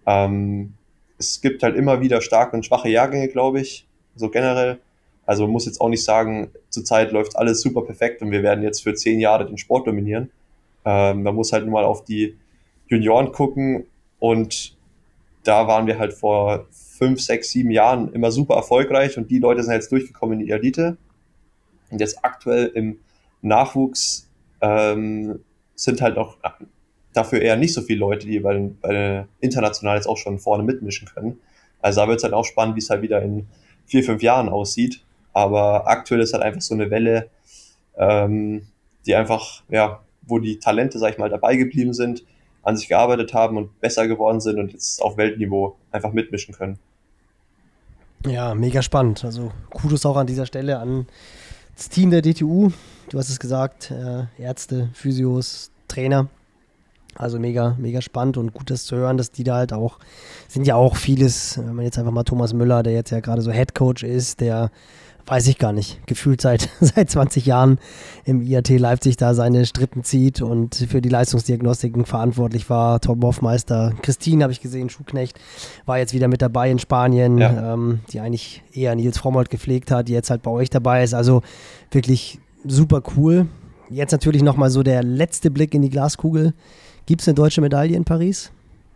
Ähm, 0.07 0.73
es 1.19 1.41
gibt 1.41 1.61
halt 1.61 1.75
immer 1.75 2.01
wieder 2.01 2.21
starke 2.21 2.55
und 2.55 2.65
schwache 2.65 2.89
Jahrgänge, 2.89 3.27
glaube 3.27 3.61
ich, 3.61 3.85
so 4.15 4.29
generell. 4.29 4.79
Also 5.27 5.43
man 5.43 5.51
muss 5.51 5.67
jetzt 5.67 5.79
auch 5.79 5.89
nicht 5.89 6.03
sagen, 6.03 6.51
zurzeit 6.69 7.11
läuft 7.11 7.35
alles 7.35 7.61
super 7.61 7.83
perfekt 7.83 8.23
und 8.23 8.31
wir 8.31 8.41
werden 8.41 8.63
jetzt 8.63 8.81
für 8.81 8.95
zehn 8.95 9.19
Jahre 9.19 9.45
den 9.45 9.57
Sport 9.57 9.85
dominieren. 9.85 10.31
Ähm, 10.83 11.21
man 11.21 11.35
muss 11.35 11.53
halt 11.53 11.63
nur 11.65 11.73
mal 11.73 11.85
auf 11.85 12.03
die 12.03 12.35
Junioren 12.91 13.31
gucken 13.31 13.85
und 14.19 14.75
da 15.43 15.67
waren 15.67 15.87
wir 15.87 15.97
halt 15.97 16.13
vor 16.13 16.67
fünf, 16.69 17.21
sechs, 17.21 17.49
sieben 17.49 17.71
Jahren 17.71 18.13
immer 18.13 18.31
super 18.31 18.55
erfolgreich 18.55 19.17
und 19.17 19.31
die 19.31 19.39
Leute 19.39 19.63
sind 19.63 19.73
jetzt 19.73 19.91
durchgekommen 19.91 20.39
in 20.39 20.45
die 20.45 20.51
Elite. 20.51 20.97
Und 21.89 21.99
jetzt 21.99 22.23
aktuell 22.23 22.67
im 22.67 22.99
Nachwuchs 23.41 24.29
ähm, 24.61 25.39
sind 25.75 26.01
halt 26.01 26.17
auch 26.17 26.37
dafür 27.13 27.41
eher 27.41 27.55
nicht 27.55 27.73
so 27.73 27.81
viele 27.81 27.99
Leute, 27.99 28.27
die 28.27 28.39
bei, 28.39 28.53
den, 28.53 28.77
bei 28.79 29.25
international 29.39 29.95
jetzt 29.95 30.07
auch 30.07 30.17
schon 30.17 30.37
vorne 30.37 30.63
mitmischen 30.63 31.07
können. 31.07 31.39
Also 31.81 32.01
da 32.01 32.07
wird 32.07 32.17
es 32.17 32.23
halt 32.23 32.33
auch 32.33 32.45
spannend, 32.45 32.75
wie 32.75 32.79
es 32.79 32.89
halt 32.89 33.01
wieder 33.01 33.21
in 33.21 33.47
vier, 33.85 34.03
fünf 34.03 34.21
Jahren 34.21 34.49
aussieht. 34.49 35.03
Aber 35.33 35.87
aktuell 35.87 36.21
ist 36.21 36.33
halt 36.33 36.43
einfach 36.43 36.61
so 36.61 36.75
eine 36.75 36.91
Welle, 36.91 37.29
ähm, 37.97 38.67
die 39.05 39.15
einfach, 39.15 39.63
ja, 39.69 40.03
wo 40.21 40.39
die 40.39 40.59
Talente, 40.59 40.99
sag 40.99 41.13
ich 41.13 41.17
mal, 41.17 41.29
dabei 41.29 41.55
geblieben 41.55 41.93
sind, 41.93 42.23
an 42.63 42.77
sich 42.77 42.87
gearbeitet 42.87 43.33
haben 43.33 43.57
und 43.57 43.79
besser 43.79 44.07
geworden 44.07 44.39
sind 44.39 44.59
und 44.59 44.71
jetzt 44.73 45.01
auf 45.01 45.17
Weltniveau 45.17 45.75
einfach 45.91 46.11
mitmischen 46.11 46.53
können. 46.53 46.79
Ja, 48.25 48.53
mega 48.53 48.81
spannend. 48.81 49.25
Also 49.25 49.51
Kudos 49.69 50.05
auch 50.05 50.17
an 50.17 50.27
dieser 50.27 50.45
Stelle 50.45 50.79
an 50.79 51.07
das 51.75 51.89
Team 51.89 52.11
der 52.11 52.21
DTU. 52.21 52.71
Du 53.09 53.17
hast 53.17 53.29
es 53.29 53.39
gesagt, 53.39 53.91
äh, 53.91 54.25
Ärzte, 54.41 54.89
Physios, 54.93 55.71
Trainer. 55.87 56.27
Also 57.15 57.39
mega, 57.39 57.75
mega 57.77 58.01
spannend 58.01 58.37
und 58.37 58.53
gut, 58.53 58.69
das 58.69 58.85
zu 58.85 58.95
hören, 58.95 59.17
dass 59.17 59.31
die 59.31 59.43
da 59.43 59.55
halt 59.55 59.73
auch, 59.73 59.99
sind 60.47 60.65
ja 60.65 60.75
auch 60.75 60.95
vieles, 60.95 61.57
wenn 61.57 61.75
man 61.75 61.83
jetzt 61.83 61.97
einfach 61.97 62.11
mal 62.11 62.23
Thomas 62.23 62.53
Müller, 62.53 62.83
der 62.83 62.93
jetzt 62.93 63.09
ja 63.09 63.19
gerade 63.19 63.41
so 63.41 63.51
Head 63.51 63.75
Coach 63.75 64.03
ist, 64.03 64.39
der 64.39 64.71
weiß 65.25 65.47
ich 65.47 65.57
gar 65.57 65.73
nicht, 65.73 66.05
gefühlt 66.07 66.41
seit, 66.41 66.69
seit 66.79 67.09
20 67.09 67.45
Jahren 67.45 67.79
im 68.25 68.41
IAT 68.41 68.69
Leipzig 68.69 69.17
da 69.17 69.33
seine 69.33 69.65
Strippen 69.65 70.03
zieht 70.03 70.41
und 70.41 70.75
für 70.75 71.01
die 71.01 71.09
Leistungsdiagnostiken 71.09 72.05
verantwortlich 72.05 72.69
war. 72.69 72.99
Tom 72.99 73.21
Hoffmeister, 73.23 73.93
Christine 74.01 74.43
habe 74.43 74.53
ich 74.53 74.61
gesehen, 74.61 74.89
Schuhknecht, 74.89 75.39
war 75.85 75.97
jetzt 75.97 76.13
wieder 76.13 76.27
mit 76.27 76.41
dabei 76.41 76.69
in 76.69 76.79
Spanien, 76.79 77.37
ja. 77.37 77.73
ähm, 77.73 78.01
die 78.11 78.19
eigentlich 78.19 78.63
eher 78.73 78.95
Nils 78.95 79.17
Frommold 79.17 79.49
gepflegt 79.49 79.91
hat, 79.91 80.07
die 80.07 80.13
jetzt 80.13 80.29
halt 80.29 80.41
bei 80.41 80.51
euch 80.51 80.69
dabei 80.69 81.03
ist. 81.03 81.13
Also 81.13 81.41
wirklich 81.91 82.39
super 82.65 83.01
cool. 83.15 83.47
Jetzt 83.89 84.11
natürlich 84.11 84.41
nochmal 84.41 84.69
so 84.69 84.83
der 84.83 85.03
letzte 85.03 85.51
Blick 85.51 85.73
in 85.73 85.81
die 85.81 85.89
Glaskugel. 85.89 86.53
Gibt 87.05 87.21
es 87.21 87.27
eine 87.27 87.35
deutsche 87.35 87.61
Medaille 87.61 87.95
in 87.95 88.05
Paris? 88.05 88.51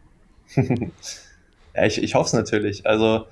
ja, 0.55 1.85
ich, 1.85 2.01
ich 2.01 2.15
hoffe 2.15 2.27
es 2.27 2.33
natürlich. 2.33 2.85
Also 2.85 3.25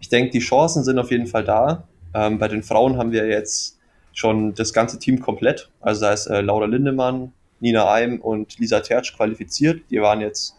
ich 0.00 0.08
denke, 0.08 0.30
die 0.30 0.40
Chancen 0.40 0.84
sind 0.84 0.98
auf 0.98 1.10
jeden 1.10 1.26
Fall 1.26 1.44
da. 1.44 1.84
Ähm, 2.16 2.38
bei 2.38 2.48
den 2.48 2.62
Frauen 2.62 2.96
haben 2.96 3.12
wir 3.12 3.26
jetzt 3.26 3.78
schon 4.14 4.54
das 4.54 4.72
ganze 4.72 4.98
Team 4.98 5.20
komplett. 5.20 5.70
Also 5.82 6.00
da 6.00 6.12
ist 6.14 6.26
äh, 6.26 6.40
Laura 6.40 6.64
Lindemann, 6.64 7.32
Nina 7.60 7.92
Eim 7.92 8.20
und 8.20 8.58
Lisa 8.58 8.80
Tertsch 8.80 9.14
qualifiziert. 9.14 9.82
Die 9.90 10.00
waren 10.00 10.22
jetzt 10.22 10.56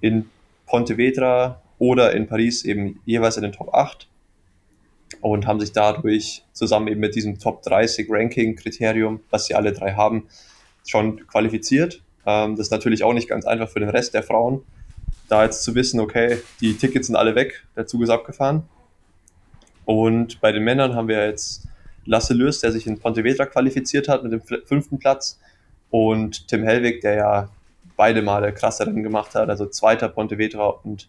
in 0.00 0.28
Pontevedra 0.66 1.62
oder 1.78 2.12
in 2.12 2.26
Paris 2.26 2.64
eben 2.64 3.00
jeweils 3.06 3.36
in 3.36 3.44
den 3.44 3.52
Top 3.52 3.72
8 3.72 4.08
und 5.20 5.46
haben 5.46 5.60
sich 5.60 5.72
dadurch 5.72 6.42
zusammen 6.52 6.88
eben 6.88 7.00
mit 7.00 7.14
diesem 7.14 7.38
Top 7.38 7.62
30 7.62 8.08
Ranking-Kriterium, 8.10 9.20
was 9.30 9.46
sie 9.46 9.54
alle 9.54 9.72
drei 9.72 9.92
haben, 9.92 10.26
schon 10.84 11.24
qualifiziert. 11.28 12.02
Ähm, 12.26 12.56
das 12.56 12.66
ist 12.66 12.72
natürlich 12.72 13.04
auch 13.04 13.12
nicht 13.12 13.28
ganz 13.28 13.44
einfach 13.44 13.68
für 13.68 13.78
den 13.78 13.90
Rest 13.90 14.14
der 14.14 14.24
Frauen, 14.24 14.62
da 15.28 15.44
jetzt 15.44 15.62
zu 15.62 15.76
wissen, 15.76 16.00
okay, 16.00 16.38
die 16.60 16.76
Tickets 16.76 17.06
sind 17.06 17.14
alle 17.14 17.36
weg, 17.36 17.64
der 17.76 17.86
Zug 17.86 18.02
ist 18.02 18.10
abgefahren. 18.10 18.64
Und 19.90 20.40
bei 20.40 20.52
den 20.52 20.62
Männern 20.62 20.94
haben 20.94 21.08
wir 21.08 21.26
jetzt 21.26 21.66
Lasse 22.04 22.32
Lös, 22.32 22.60
der 22.60 22.70
sich 22.70 22.86
in 22.86 23.00
Pontevedra 23.00 23.44
qualifiziert 23.46 24.06
hat 24.06 24.22
mit 24.22 24.30
dem 24.30 24.40
fünften 24.40 25.00
Platz. 25.00 25.40
Und 25.90 26.46
Tim 26.46 26.62
Hellwig, 26.62 27.00
der 27.00 27.14
ja 27.16 27.48
beide 27.96 28.22
Male 28.22 28.54
krasse 28.54 28.86
Rennen 28.86 29.02
gemacht 29.02 29.34
hat, 29.34 29.50
also 29.50 29.66
zweiter 29.66 30.08
Pontevedra 30.08 30.68
und 30.84 31.08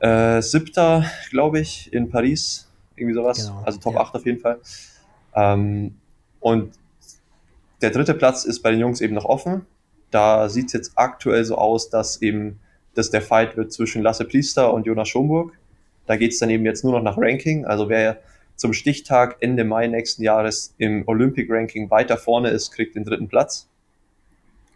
äh, 0.00 0.42
siebter, 0.42 1.04
glaube 1.30 1.60
ich, 1.60 1.92
in 1.92 2.10
Paris. 2.10 2.68
Irgendwie 2.96 3.14
sowas. 3.14 3.46
Genau, 3.46 3.62
also 3.64 3.78
Top 3.78 3.94
ja. 3.94 4.00
8 4.00 4.16
auf 4.16 4.26
jeden 4.26 4.40
Fall. 4.40 4.58
Ähm, 5.36 5.94
und 6.40 6.72
der 7.82 7.90
dritte 7.90 8.14
Platz 8.14 8.44
ist 8.44 8.62
bei 8.62 8.72
den 8.72 8.80
Jungs 8.80 9.00
eben 9.00 9.14
noch 9.14 9.26
offen. 9.26 9.64
Da 10.10 10.48
sieht 10.48 10.66
es 10.66 10.72
jetzt 10.72 10.92
aktuell 10.96 11.44
so 11.44 11.54
aus, 11.54 11.88
dass 11.88 12.20
eben 12.20 12.58
das 12.94 13.10
der 13.10 13.22
Fight 13.22 13.56
wird 13.56 13.72
zwischen 13.72 14.02
Lasse 14.02 14.24
Priester 14.24 14.74
und 14.74 14.86
Jonas 14.86 15.08
Schomburg. 15.08 15.52
Da 16.06 16.16
geht 16.16 16.32
es 16.32 16.38
dann 16.38 16.50
eben 16.50 16.64
jetzt 16.64 16.84
nur 16.84 16.92
noch 16.92 17.02
nach 17.02 17.16
Ranking. 17.18 17.64
Also 17.64 17.88
wer 17.88 18.20
zum 18.56 18.72
Stichtag 18.72 19.36
Ende 19.40 19.64
Mai 19.64 19.86
nächsten 19.86 20.22
Jahres 20.22 20.74
im 20.78 21.04
Olympic 21.06 21.50
Ranking 21.50 21.90
weiter 21.90 22.16
vorne 22.16 22.50
ist, 22.50 22.72
kriegt 22.72 22.94
den 22.94 23.04
dritten 23.04 23.28
Platz. 23.28 23.68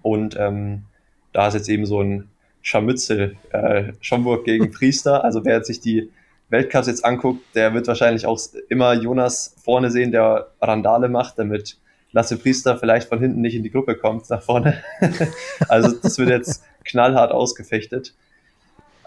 Und 0.02 0.36
ähm, 0.38 0.84
da 1.32 1.48
ist 1.48 1.54
jetzt 1.54 1.68
eben 1.68 1.86
so 1.86 2.02
ein 2.02 2.28
Scharmützel, 2.62 3.36
äh, 3.50 3.92
Schomburg 4.00 4.44
gegen 4.44 4.70
Priester. 4.72 5.24
Also 5.24 5.44
wer 5.44 5.62
sich 5.64 5.80
die 5.80 6.10
Weltcups 6.48 6.86
jetzt 6.86 7.04
anguckt, 7.04 7.42
der 7.54 7.74
wird 7.74 7.86
wahrscheinlich 7.86 8.26
auch 8.26 8.40
immer 8.68 8.94
Jonas 8.94 9.54
vorne 9.62 9.90
sehen, 9.90 10.12
der 10.12 10.48
Randale 10.60 11.08
macht, 11.08 11.38
damit 11.38 11.78
Lasse 12.14 12.38
Priester 12.38 12.78
vielleicht 12.78 13.08
von 13.08 13.18
hinten 13.18 13.40
nicht 13.40 13.56
in 13.56 13.64
die 13.64 13.72
Gruppe 13.72 13.96
kommt 13.96 14.30
nach 14.30 14.40
vorne. 14.40 14.82
also 15.68 15.96
das 16.00 16.16
wird 16.16 16.28
jetzt 16.28 16.62
knallhart 16.84 17.32
ausgefechtet. 17.32 18.14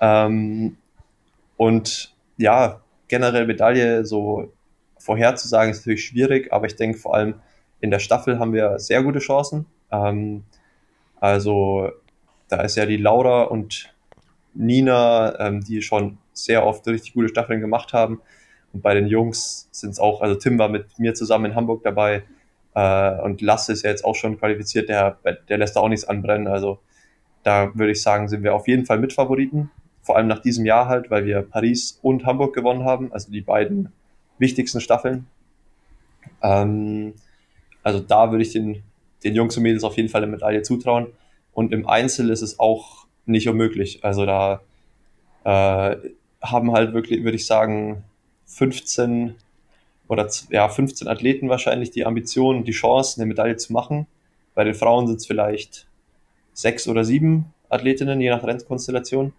Ähm, 0.02 0.76
und 1.58 2.16
ja, 2.38 2.82
generell 3.08 3.48
Medaille 3.48 4.06
so 4.06 4.54
vorherzusagen 5.00 5.72
ist 5.72 5.80
natürlich 5.80 6.06
schwierig, 6.06 6.54
aber 6.54 6.68
ich 6.68 6.76
denke 6.76 6.98
vor 6.98 7.16
allem 7.16 7.36
in 7.80 7.92
der 7.92 8.00
Staffel 8.00 8.40
haben 8.40 8.54
wir 8.54 8.80
sehr 8.80 9.04
gute 9.04 9.20
Chancen. 9.20 9.66
Ähm, 9.92 10.44
also 11.20 11.92
da 12.50 12.62
ist 12.62 12.76
ja 12.76 12.86
die 12.86 12.98
Laura 12.98 13.44
und 13.44 13.94
Nina, 14.54 15.40
ähm, 15.40 15.64
die 15.64 15.82
schon 15.82 16.18
sehr 16.34 16.66
oft 16.66 16.88
richtig 16.88 17.14
gute 17.14 17.30
Staffeln 17.30 17.62
gemacht 17.62 17.94
haben. 17.94 18.22
Und 18.74 18.82
bei 18.82 18.94
den 18.94 19.08
Jungs 19.08 19.70
sind 19.72 19.92
es 19.92 20.00
auch, 20.00 20.22
also 20.22 20.36
Tim 20.36 20.58
war 20.60 20.70
mit 20.70 21.00
mir 21.00 21.14
zusammen 21.14 21.46
in 21.46 21.56
Hamburg 21.56 21.84
dabei 21.84 22.24
äh, 22.74 23.22
und 23.22 23.42
Lasse 23.42 23.74
ist 23.74 23.84
ja 23.84 23.90
jetzt 23.90 24.06
auch 24.06 24.16
schon 24.16 24.38
qualifiziert, 24.38 24.90
der, 24.90 25.18
der 25.50 25.58
lässt 25.58 25.76
da 25.76 25.80
auch 25.82 25.90
nichts 25.90 26.08
anbrennen. 26.08 26.48
Also 26.48 26.80
da 27.44 27.72
würde 27.76 27.92
ich 27.92 28.02
sagen, 28.02 28.28
sind 28.28 28.44
wir 28.44 28.54
auf 28.54 28.68
jeden 28.68 28.86
Fall 28.86 29.00
Mitfavoriten 29.00 29.72
vor 30.08 30.16
allem 30.16 30.28
nach 30.28 30.40
diesem 30.40 30.66
Jahr 30.66 30.88
halt, 30.88 31.12
weil 31.12 31.26
wir 31.26 31.42
Paris 31.42 32.00
und 32.02 32.26
Hamburg 32.26 32.56
gewonnen 32.56 32.86
haben, 32.86 33.12
also 33.12 33.30
die 33.30 33.42
beiden 33.42 33.92
wichtigsten 34.40 34.80
Staffeln. 34.80 35.28
Ähm, 36.42 37.14
also 37.84 38.00
da 38.00 38.32
würde 38.32 38.42
ich 38.42 38.54
den, 38.54 38.84
den 39.26 39.36
Jungs 39.36 39.58
und 39.58 39.64
Mädels 39.64 39.84
auf 39.84 39.98
jeden 39.98 40.08
Fall 40.08 40.24
eine 40.24 40.32
Medaille 40.32 40.62
zutrauen. 40.62 41.08
Und 41.54 41.74
im 41.74 41.90
Einzel 41.90 42.30
ist 42.30 42.42
es 42.42 42.58
auch 42.58 43.06
nicht 43.26 43.50
unmöglich. 43.50 44.06
Also 44.06 44.26
da 44.26 44.62
äh, 45.44 45.98
haben 46.42 46.72
halt 46.72 46.94
wirklich, 46.94 47.26
würde 47.26 47.36
ich 47.36 47.46
sagen, 47.46 48.06
15 48.46 49.36
oder 50.08 50.30
ja, 50.52 50.70
15 50.70 51.10
Athleten 51.10 51.50
wahrscheinlich 51.50 51.92
die 51.92 52.06
Ambition, 52.06 52.64
die 52.64 52.72
Chance, 52.72 53.20
eine 53.20 53.28
Medaille 53.28 53.58
zu 53.58 53.74
machen. 53.74 54.08
Bei 54.56 54.64
den 54.64 54.74
Frauen 54.74 55.06
sind 55.08 55.18
es 55.18 55.28
vielleicht 55.28 55.86
sechs 56.54 56.88
oder 56.88 57.04
sieben 57.04 57.54
Athletinnen, 57.68 58.22
je 58.22 58.30
nach 58.30 58.46
Rennkonstellation. 58.46 59.34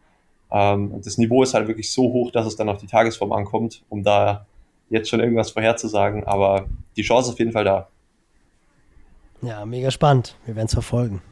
Ähm, 0.50 1.00
das 1.02 1.18
Niveau 1.18 1.42
ist 1.42 1.54
halt 1.54 1.68
wirklich 1.68 1.92
so 1.92 2.04
hoch, 2.04 2.30
dass 2.30 2.46
es 2.46 2.56
dann 2.56 2.68
auf 2.68 2.78
die 2.78 2.86
Tagesform 2.86 3.32
ankommt, 3.32 3.82
um 3.88 4.02
da 4.02 4.46
jetzt 4.90 5.08
schon 5.08 5.20
irgendwas 5.20 5.50
vorherzusagen. 5.50 6.24
Aber 6.24 6.66
die 6.96 7.02
Chance 7.02 7.28
ist 7.28 7.34
auf 7.34 7.38
jeden 7.38 7.52
Fall 7.52 7.64
da. 7.64 7.88
Ja, 9.42 9.64
mega 9.66 9.90
spannend. 9.90 10.36
Wir 10.46 10.56
werden 10.56 10.66
es 10.66 10.72
verfolgen. 10.72 11.22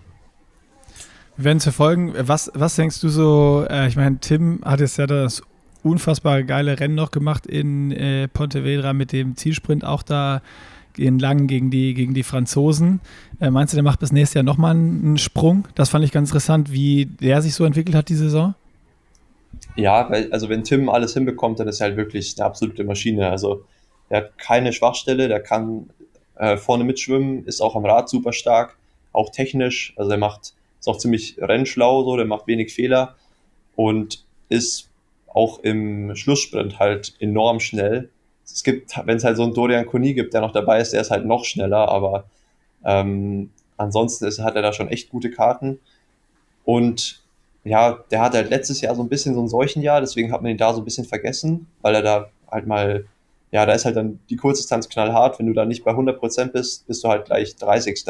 Wir 1.36 1.46
werden 1.46 1.58
es 1.58 1.64
verfolgen. 1.64 2.14
Was, 2.16 2.50
was 2.54 2.76
denkst 2.76 3.00
du 3.00 3.08
so? 3.08 3.66
Äh, 3.68 3.88
ich 3.88 3.96
meine, 3.96 4.18
Tim 4.18 4.60
hat 4.64 4.80
jetzt 4.80 4.96
ja 4.96 5.06
das 5.06 5.42
unfassbar 5.82 6.42
geile 6.42 6.78
Rennen 6.80 6.94
noch 6.94 7.10
gemacht 7.10 7.46
in 7.46 7.92
äh, 7.92 8.28
Pontevedra 8.28 8.92
mit 8.92 9.12
dem 9.12 9.36
Zielsprint 9.36 9.84
auch 9.84 10.02
da 10.02 10.42
in 10.96 11.18
Langen 11.18 11.46
gegen 11.46 11.70
die, 11.70 11.94
gegen 11.94 12.14
die 12.14 12.22
Franzosen. 12.22 13.00
Äh, 13.40 13.50
meinst 13.50 13.72
du, 13.72 13.76
der 13.76 13.84
macht 13.84 14.00
bis 14.00 14.12
nächstes 14.12 14.34
Jahr 14.34 14.44
nochmal 14.44 14.74
einen 14.74 15.18
Sprung? 15.18 15.68
Das 15.74 15.90
fand 15.90 16.04
ich 16.04 16.12
ganz 16.12 16.30
interessant, 16.30 16.72
wie 16.72 17.06
der 17.06 17.42
sich 17.42 17.54
so 17.54 17.64
entwickelt 17.64 17.94
hat, 17.94 18.08
die 18.08 18.14
Saison. 18.14 18.54
Ja, 19.76 20.10
weil, 20.10 20.32
also 20.32 20.48
wenn 20.48 20.64
Tim 20.64 20.88
alles 20.88 21.14
hinbekommt, 21.14 21.60
dann 21.60 21.68
ist 21.68 21.80
er 21.80 21.88
halt 21.88 21.96
wirklich 21.96 22.34
eine 22.38 22.46
absolute 22.46 22.84
Maschine. 22.84 23.28
Also 23.30 23.64
er 24.08 24.18
hat 24.18 24.38
keine 24.38 24.72
Schwachstelle, 24.72 25.28
der 25.28 25.40
kann 25.40 25.90
äh, 26.36 26.56
vorne 26.56 26.84
mitschwimmen, 26.84 27.44
ist 27.44 27.60
auch 27.60 27.76
am 27.76 27.84
Rad 27.84 28.08
super 28.08 28.32
stark, 28.32 28.76
auch 29.12 29.30
technisch. 29.30 29.92
Also 29.96 30.10
er 30.10 30.18
macht, 30.18 30.54
ist 30.80 30.88
auch 30.88 30.98
ziemlich 30.98 31.36
rennschlau, 31.38 32.04
so, 32.04 32.16
der 32.16 32.26
macht 32.26 32.46
wenig 32.46 32.72
Fehler 32.72 33.16
und 33.74 34.24
ist 34.48 34.90
auch 35.26 35.58
im 35.60 36.14
Schlusssprint 36.16 36.78
halt 36.78 37.14
enorm 37.20 37.60
schnell. 37.60 38.08
Es 38.44 38.62
gibt, 38.62 38.96
wenn 39.04 39.16
es 39.16 39.24
halt 39.24 39.36
so 39.36 39.42
einen 39.42 39.54
Dorian 39.54 39.86
Koni 39.86 40.14
gibt, 40.14 40.32
der 40.32 40.40
noch 40.40 40.52
dabei 40.52 40.80
ist, 40.80 40.92
der 40.92 41.00
ist 41.00 41.10
halt 41.10 41.26
noch 41.26 41.44
schneller, 41.44 41.88
aber 41.88 42.24
ähm, 42.84 43.50
ansonsten 43.76 44.24
ist, 44.24 44.38
hat 44.38 44.54
er 44.54 44.62
da 44.62 44.72
schon 44.72 44.88
echt 44.88 45.10
gute 45.10 45.30
Karten. 45.30 45.80
Und 46.64 47.22
ja, 47.66 47.98
der 48.10 48.20
hat 48.20 48.34
halt 48.34 48.50
letztes 48.50 48.80
Jahr 48.80 48.94
so 48.94 49.02
ein 49.02 49.08
bisschen 49.08 49.34
so 49.34 49.42
ein 49.42 49.48
Seuchenjahr, 49.48 50.00
deswegen 50.00 50.32
hat 50.32 50.42
man 50.42 50.50
ihn 50.50 50.58
da 50.58 50.72
so 50.72 50.80
ein 50.80 50.84
bisschen 50.84 51.04
vergessen, 51.04 51.66
weil 51.82 51.94
er 51.94 52.02
da 52.02 52.30
halt 52.50 52.66
mal, 52.66 53.06
ja, 53.50 53.66
da 53.66 53.72
ist 53.72 53.84
halt 53.84 53.96
dann 53.96 54.20
die 54.30 54.36
Kurzdistanz 54.36 54.88
knallhart. 54.88 55.38
Wenn 55.38 55.46
du 55.46 55.52
da 55.52 55.64
nicht 55.64 55.84
bei 55.84 55.92
100% 55.92 56.52
bist, 56.52 56.86
bist 56.86 57.02
du 57.02 57.08
halt 57.08 57.26
gleich 57.26 57.56
30. 57.56 58.04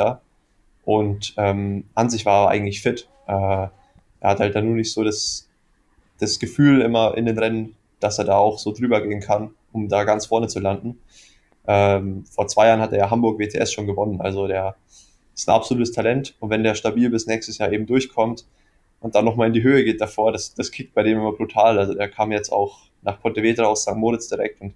Und 0.84 1.34
ähm, 1.36 1.84
an 1.94 2.10
sich 2.10 2.26
war 2.26 2.46
er 2.46 2.50
eigentlich 2.50 2.82
fit. 2.82 3.08
Äh, 3.26 3.32
er 3.32 3.70
hat 4.22 4.40
halt 4.40 4.54
dann 4.54 4.66
nur 4.66 4.76
nicht 4.76 4.92
so 4.92 5.04
das, 5.04 5.48
das 6.18 6.38
Gefühl 6.38 6.80
immer 6.80 7.16
in 7.16 7.26
den 7.26 7.38
Rennen, 7.38 7.76
dass 8.00 8.18
er 8.18 8.24
da 8.24 8.36
auch 8.36 8.58
so 8.58 8.72
drüber 8.72 9.00
gehen 9.00 9.20
kann, 9.20 9.50
um 9.72 9.88
da 9.88 10.04
ganz 10.04 10.26
vorne 10.26 10.48
zu 10.48 10.60
landen. 10.60 10.98
Ähm, 11.66 12.24
vor 12.30 12.46
zwei 12.46 12.68
Jahren 12.68 12.80
hat 12.80 12.92
er 12.92 12.98
ja 12.98 13.10
Hamburg 13.10 13.38
WTS 13.38 13.72
schon 13.72 13.86
gewonnen, 13.86 14.20
also 14.20 14.46
der 14.46 14.76
ist 15.34 15.48
ein 15.48 15.54
absolutes 15.54 15.92
Talent 15.92 16.34
und 16.38 16.50
wenn 16.50 16.62
der 16.62 16.74
stabil 16.74 17.10
bis 17.10 17.26
nächstes 17.26 17.58
Jahr 17.58 17.72
eben 17.72 17.86
durchkommt 17.86 18.46
und 19.00 19.14
dann 19.14 19.24
nochmal 19.24 19.48
in 19.48 19.52
die 19.52 19.62
Höhe 19.62 19.84
geht 19.84 20.00
davor, 20.00 20.32
das, 20.32 20.54
das 20.54 20.70
kickt 20.70 20.94
bei 20.94 21.02
dem 21.02 21.18
immer 21.18 21.32
brutal. 21.32 21.78
Also 21.78 21.94
der 21.94 22.08
kam 22.08 22.32
jetzt 22.32 22.50
auch 22.50 22.80
nach 23.02 23.20
Pontevedra 23.20 23.64
aus 23.64 23.82
St. 23.82 23.94
Moritz 23.94 24.28
direkt 24.28 24.60
und 24.60 24.74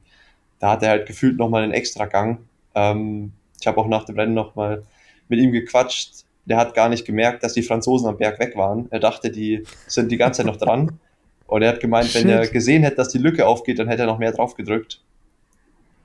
da 0.58 0.72
hat 0.72 0.82
er 0.82 0.90
halt 0.90 1.06
gefühlt 1.06 1.38
nochmal 1.38 1.62
einen 1.62 1.72
extra 1.72 2.06
Gang. 2.06 2.38
Ähm, 2.74 3.32
ich 3.60 3.66
habe 3.66 3.80
auch 3.80 3.88
nach 3.88 4.04
dem 4.04 4.16
Rennen 4.16 4.34
nochmal 4.34 4.84
mit 5.28 5.40
ihm 5.40 5.52
gequatscht. 5.52 6.24
Der 6.44 6.56
hat 6.56 6.74
gar 6.74 6.88
nicht 6.88 7.04
gemerkt, 7.04 7.42
dass 7.42 7.54
die 7.54 7.62
Franzosen 7.62 8.08
am 8.08 8.18
Berg 8.18 8.38
weg 8.38 8.56
waren. 8.56 8.88
Er 8.90 9.00
dachte, 9.00 9.30
die 9.30 9.64
sind 9.86 10.10
die 10.12 10.16
ganze 10.16 10.38
Zeit 10.38 10.46
noch 10.46 10.56
dran. 10.56 10.98
Und 11.46 11.62
er 11.62 11.70
hat 11.70 11.80
gemeint, 11.80 12.08
Shit. 12.08 12.24
wenn 12.24 12.30
er 12.30 12.46
gesehen 12.46 12.82
hätte, 12.82 12.96
dass 12.96 13.08
die 13.08 13.18
Lücke 13.18 13.46
aufgeht, 13.46 13.78
dann 13.78 13.88
hätte 13.88 14.02
er 14.02 14.06
noch 14.06 14.18
mehr 14.18 14.32
drauf 14.32 14.54
gedrückt. 14.54 15.02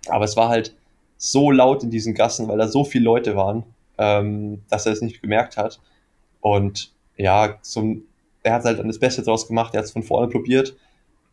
Aber 0.07 0.25
es 0.25 0.35
war 0.35 0.49
halt 0.49 0.75
so 1.17 1.51
laut 1.51 1.83
in 1.83 1.89
diesen 1.89 2.13
Gassen, 2.13 2.47
weil 2.47 2.57
da 2.57 2.67
so 2.67 2.83
viele 2.83 3.05
Leute 3.05 3.35
waren, 3.35 3.63
ähm, 3.97 4.61
dass 4.69 4.85
er 4.85 4.93
es 4.93 5.01
nicht 5.01 5.21
gemerkt 5.21 5.57
hat. 5.57 5.79
Und 6.41 6.94
ja, 7.17 7.57
zum, 7.61 8.03
er 8.43 8.53
hat 8.53 8.63
halt 8.63 8.79
dann 8.79 8.87
das 8.87 8.99
Beste 8.99 9.23
draus 9.23 9.47
gemacht, 9.47 9.73
er 9.73 9.79
hat 9.79 9.85
es 9.85 9.91
von 9.91 10.03
vorne 10.03 10.27
probiert. 10.27 10.75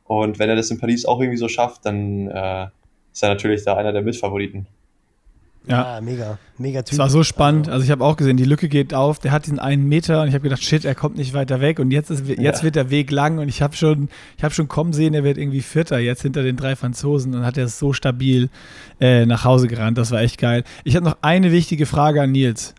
Und 0.04 0.38
wenn 0.38 0.48
er 0.48 0.56
das 0.56 0.70
in 0.70 0.78
Paris 0.78 1.04
auch 1.04 1.20
irgendwie 1.20 1.38
so 1.38 1.48
schafft, 1.48 1.86
dann 1.86 2.28
äh, 2.28 2.66
ist 3.12 3.22
er 3.22 3.28
natürlich 3.30 3.64
da 3.64 3.76
einer 3.76 3.92
der 3.92 4.02
Mitfavoriten. 4.02 4.66
Ja. 5.66 5.94
ja, 5.94 6.00
mega, 6.00 6.38
mega 6.58 6.82
Typ. 6.82 6.94
Es 6.94 6.98
war 6.98 7.08
so 7.08 7.22
spannend. 7.22 7.68
Also 7.68 7.84
ich 7.84 7.90
habe 7.92 8.04
auch 8.04 8.16
gesehen, 8.16 8.36
die 8.36 8.44
Lücke 8.44 8.68
geht 8.68 8.94
auf. 8.94 9.20
Der 9.20 9.30
hat 9.30 9.46
diesen 9.46 9.60
einen 9.60 9.88
Meter 9.88 10.22
und 10.22 10.28
ich 10.28 10.34
habe 10.34 10.42
gedacht, 10.42 10.62
shit, 10.62 10.84
er 10.84 10.96
kommt 10.96 11.16
nicht 11.16 11.34
weiter 11.34 11.60
weg. 11.60 11.78
Und 11.78 11.92
jetzt 11.92 12.10
ist, 12.10 12.26
jetzt 12.26 12.58
ja. 12.58 12.62
wird 12.64 12.74
der 12.74 12.90
Weg 12.90 13.12
lang 13.12 13.38
und 13.38 13.48
ich 13.48 13.62
habe 13.62 13.76
schon, 13.76 14.08
ich 14.36 14.42
habe 14.42 14.52
schon 14.52 14.66
kommen 14.66 14.92
sehen, 14.92 15.14
er 15.14 15.22
wird 15.22 15.38
irgendwie 15.38 15.60
Vierter 15.60 15.98
jetzt 16.00 16.22
hinter 16.22 16.42
den 16.42 16.56
drei 16.56 16.74
Franzosen 16.74 17.34
und 17.34 17.46
hat 17.46 17.58
er 17.58 17.66
es 17.66 17.78
so 17.78 17.92
stabil 17.92 18.48
äh, 19.00 19.24
nach 19.24 19.44
Hause 19.44 19.68
gerannt. 19.68 19.98
Das 19.98 20.10
war 20.10 20.20
echt 20.20 20.38
geil. 20.38 20.64
Ich 20.82 20.96
habe 20.96 21.04
noch 21.04 21.18
eine 21.22 21.52
wichtige 21.52 21.86
Frage 21.86 22.22
an 22.22 22.32
Nils. 22.32 22.74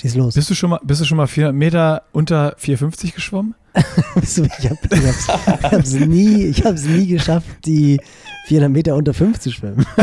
Schieß 0.00 0.14
los. 0.14 0.34
Bist 0.34 0.48
du 0.48 0.54
schon 0.54 0.70
mal, 0.70 0.78
bist 0.84 1.00
du 1.00 1.04
schon 1.04 1.16
mal 1.16 1.26
400 1.26 1.56
Meter 1.56 2.02
unter 2.12 2.54
450 2.56 3.16
geschwommen? 3.16 3.56
ich 3.74 4.38
habe 4.38 5.80
es 5.80 5.92
nie, 5.92 6.44
ich 6.44 6.64
hab's 6.64 6.84
nie 6.84 7.08
geschafft, 7.08 7.48
die 7.66 8.00
400 8.46 8.70
Meter 8.70 8.94
unter 8.94 9.12
5 9.12 9.40
zu 9.40 9.50
schwimmen. 9.50 9.84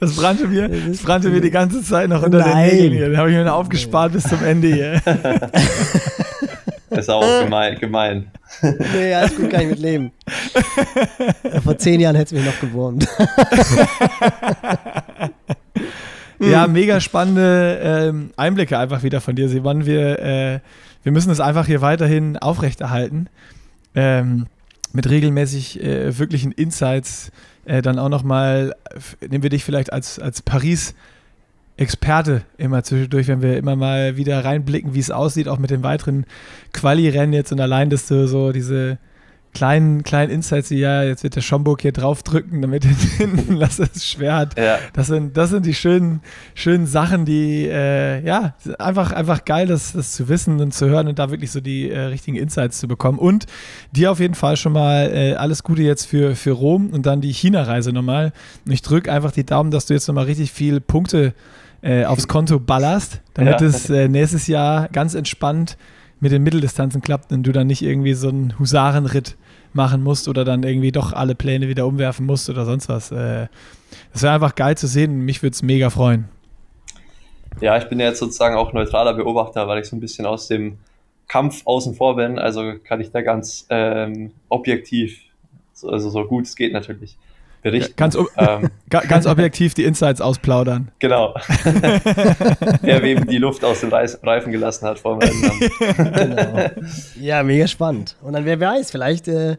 Das 0.00 0.14
brannte 0.14 0.48
mir, 0.48 0.68
das 0.68 0.98
brannte 0.98 1.30
mir 1.30 1.40
die 1.40 1.50
ganze 1.50 1.82
Zeit 1.82 2.10
noch 2.10 2.22
unter 2.22 2.40
Nein. 2.40 2.68
den 2.68 2.76
Nägeln 2.76 2.92
hier. 2.92 3.08
Den 3.08 3.16
habe 3.16 3.30
ich 3.30 3.36
mir 3.36 3.44
noch 3.44 3.54
aufgespart 3.54 4.12
bis 4.12 4.24
zum 4.24 4.44
Ende 4.44 4.68
hier. 4.68 5.00
Das 6.90 6.98
ist 6.98 7.08
auch 7.08 7.42
gemein. 7.42 7.78
gemein. 7.78 8.30
Nee, 8.92 9.14
alles 9.14 9.34
gut, 9.34 9.48
kann 9.48 9.62
ich 9.62 9.68
mit 9.68 9.78
leben. 9.78 10.12
Vor 11.64 11.78
zehn 11.78 12.00
Jahren 12.00 12.16
hätte 12.16 12.34
es 12.36 12.42
mich 12.42 12.52
noch 12.52 12.60
gewurmt. 12.60 13.08
Ja, 16.38 16.66
mega 16.66 17.00
spannende 17.00 17.78
ähm, 17.82 18.30
Einblicke 18.36 18.78
einfach 18.78 19.02
wieder 19.02 19.20
von 19.20 19.36
dir, 19.36 19.48
Simon. 19.48 19.86
Wir, 19.86 20.18
äh, 20.18 20.60
wir 21.02 21.12
müssen 21.12 21.30
es 21.30 21.40
einfach 21.40 21.66
hier 21.66 21.80
weiterhin 21.80 22.36
aufrechterhalten. 22.36 23.28
Ähm, 23.94 24.46
mit 24.92 25.08
regelmäßig 25.08 25.82
äh, 25.82 26.18
wirklichen 26.18 26.52
Insights. 26.52 27.30
Äh, 27.64 27.82
dann 27.82 27.98
auch 27.98 28.08
nochmal, 28.08 28.74
nehmen 29.20 29.42
wir 29.42 29.50
dich 29.50 29.64
vielleicht 29.64 29.92
als, 29.92 30.18
als 30.18 30.42
Paris- 30.42 30.94
Experte 31.78 32.42
immer 32.56 32.82
zwischendurch, 32.82 33.28
wenn 33.28 33.42
wir 33.42 33.58
immer 33.58 33.76
mal 33.76 34.16
wieder 34.16 34.42
reinblicken, 34.42 34.94
wie 34.94 34.98
es 34.98 35.10
aussieht, 35.10 35.46
auch 35.46 35.58
mit 35.58 35.70
den 35.70 35.82
weiteren 35.82 36.24
Quali-Rennen 36.72 37.34
jetzt 37.34 37.52
und 37.52 37.60
allein, 37.60 37.90
dass 37.90 38.06
du 38.06 38.26
so 38.26 38.50
diese 38.50 38.96
kleinen, 39.56 40.02
kleinen 40.02 40.30
Insights, 40.30 40.70
wie 40.70 40.80
ja, 40.80 41.02
jetzt 41.02 41.22
wird 41.22 41.34
der 41.34 41.40
Schomburg 41.40 41.80
hier 41.80 41.92
draufdrücken, 41.92 42.60
damit 42.60 42.84
er 42.84 42.90
hinten 43.16 43.54
lass 43.54 43.78
es 43.78 44.06
schwer 44.06 44.36
hat. 44.36 44.58
Ja. 44.58 44.78
Das, 44.92 45.06
sind, 45.06 45.34
das 45.38 45.48
sind 45.48 45.64
die 45.64 45.72
schönen, 45.72 46.20
schönen 46.54 46.86
Sachen, 46.86 47.24
die, 47.24 47.66
äh, 47.66 48.22
ja, 48.22 48.54
einfach, 48.78 49.12
einfach 49.12 49.46
geil, 49.46 49.66
das, 49.66 49.94
das 49.94 50.12
zu 50.12 50.28
wissen 50.28 50.60
und 50.60 50.74
zu 50.74 50.88
hören 50.88 51.08
und 51.08 51.18
da 51.18 51.30
wirklich 51.30 51.52
so 51.52 51.62
die 51.62 51.90
äh, 51.90 52.00
richtigen 52.00 52.36
Insights 52.36 52.78
zu 52.78 52.86
bekommen. 52.86 53.18
Und 53.18 53.46
dir 53.92 54.12
auf 54.12 54.20
jeden 54.20 54.34
Fall 54.34 54.58
schon 54.58 54.74
mal 54.74 55.10
äh, 55.10 55.34
alles 55.36 55.62
Gute 55.62 55.82
jetzt 55.82 56.04
für, 56.04 56.36
für 56.36 56.52
Rom 56.52 56.90
und 56.90 57.06
dann 57.06 57.22
die 57.22 57.32
China-Reise 57.32 57.94
nochmal. 57.94 58.34
Und 58.66 58.72
ich 58.72 58.82
drücke 58.82 59.10
einfach 59.10 59.32
die 59.32 59.46
Daumen, 59.46 59.70
dass 59.70 59.86
du 59.86 59.94
jetzt 59.94 60.06
nochmal 60.06 60.26
richtig 60.26 60.52
viele 60.52 60.82
Punkte 60.82 61.32
äh, 61.80 62.04
aufs 62.04 62.28
Konto 62.28 62.60
ballerst, 62.60 63.22
damit 63.32 63.62
ja. 63.62 63.66
es 63.66 63.88
äh, 63.88 64.08
nächstes 64.08 64.48
Jahr 64.48 64.88
ganz 64.88 65.14
entspannt 65.14 65.78
mit 66.20 66.30
den 66.32 66.42
Mitteldistanzen 66.42 67.00
klappt 67.00 67.32
und 67.32 67.42
du 67.42 67.52
dann 67.52 67.66
nicht 67.66 67.80
irgendwie 67.80 68.12
so 68.12 68.28
einen 68.28 68.58
Husarenritt 68.58 69.36
machen 69.76 70.02
musst 70.02 70.26
oder 70.26 70.44
dann 70.44 70.64
irgendwie 70.64 70.90
doch 70.90 71.12
alle 71.12 71.34
Pläne 71.34 71.68
wieder 71.68 71.86
umwerfen 71.86 72.26
musst 72.26 72.50
oder 72.50 72.64
sonst 72.64 72.88
was. 72.88 73.12
Äh, 73.12 73.46
das 74.12 74.22
wäre 74.22 74.34
einfach 74.34 74.54
geil 74.54 74.76
zu 74.76 74.88
sehen. 74.88 75.20
Mich 75.20 75.42
würde 75.42 75.54
es 75.54 75.62
mega 75.62 75.90
freuen. 75.90 76.28
Ja, 77.60 77.78
ich 77.78 77.84
bin 77.84 78.00
ja 78.00 78.06
jetzt 78.06 78.18
sozusagen 78.18 78.56
auch 78.56 78.72
neutraler 78.72 79.14
Beobachter, 79.14 79.68
weil 79.68 79.80
ich 79.80 79.86
so 79.86 79.96
ein 79.96 80.00
bisschen 80.00 80.26
aus 80.26 80.48
dem 80.48 80.78
Kampf 81.28 81.62
außen 81.64 81.94
vor 81.94 82.16
bin. 82.16 82.38
Also 82.38 82.74
kann 82.82 83.00
ich 83.00 83.10
da 83.10 83.22
ganz 83.22 83.66
ähm, 83.70 84.32
objektiv, 84.48 85.20
also 85.82 86.10
so 86.10 86.24
gut 86.24 86.44
es 86.44 86.56
geht 86.56 86.72
natürlich, 86.72 87.16
berichten. 87.66 87.94
Ganz, 87.96 88.16
ähm, 88.36 88.70
ganz 88.88 89.26
objektiv 89.26 89.74
die 89.74 89.84
Insights 89.84 90.20
ausplaudern. 90.20 90.92
Genau. 91.00 91.34
Wer 92.82 93.02
wem 93.02 93.26
die 93.26 93.38
Luft 93.38 93.64
aus 93.64 93.80
den 93.80 93.90
Reifen 93.92 94.52
gelassen 94.52 94.86
hat 94.86 94.98
vor 95.00 95.18
dem 95.18 95.28
Rennen. 95.28 95.70
genau. 96.14 96.70
Ja, 97.20 97.42
mega 97.42 97.66
spannend. 97.66 98.16
Und 98.22 98.34
dann, 98.34 98.44
wer 98.44 98.60
weiß, 98.60 98.90
vielleicht 98.92 99.26
äh, 99.26 99.56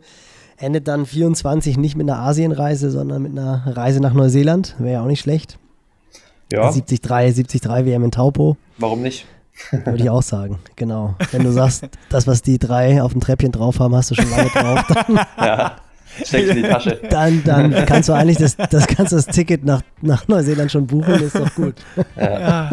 endet 0.57 0.87
dann 0.87 1.05
24 1.05 1.77
nicht 1.77 1.97
mit 1.97 2.09
einer 2.09 2.19
Asienreise, 2.19 2.91
sondern 2.91 3.23
mit 3.23 3.33
einer 3.33 3.63
Reise 3.65 3.99
nach 3.99 4.13
Neuseeland. 4.13 4.75
Wäre 4.79 4.93
ja 4.93 5.01
auch 5.01 5.07
nicht 5.07 5.21
schlecht. 5.21 5.59
Ja. 6.51 6.61
73, 6.61 7.01
73 7.01 7.61
WM 7.65 8.05
in 8.05 8.11
Taupo. 8.11 8.55
Warum 8.77 9.01
nicht? 9.01 9.25
Würde 9.71 10.03
ich 10.03 10.09
auch 10.09 10.21
sagen, 10.21 10.59
genau. 10.75 11.15
Wenn 11.31 11.43
du 11.43 11.51
sagst, 11.51 11.89
das, 12.09 12.27
was 12.27 12.43
die 12.43 12.59
drei 12.59 13.01
auf 13.01 13.11
dem 13.11 13.21
Treppchen 13.21 13.51
drauf 13.51 13.79
haben, 13.79 13.95
hast 13.95 14.11
du 14.11 14.15
schon 14.15 14.29
lange 14.29 14.49
drauf. 14.49 14.85
Dann 14.87 15.19
ja. 15.37 15.75
Steckst 16.23 16.49
in 16.51 16.55
die 16.57 16.61
Tasche. 16.63 16.99
Dann, 17.09 17.43
dann 17.43 17.85
kannst 17.85 18.09
du 18.09 18.13
eigentlich 18.13 18.37
das, 18.37 18.57
das, 18.57 18.87
kannst 18.87 19.13
das 19.13 19.25
Ticket 19.27 19.65
nach, 19.65 19.81
nach 20.01 20.27
Neuseeland 20.27 20.71
schon 20.71 20.87
buchen, 20.87 21.13
ist 21.13 21.35
doch 21.35 21.53
gut. 21.55 21.75
Ja. 22.15 22.69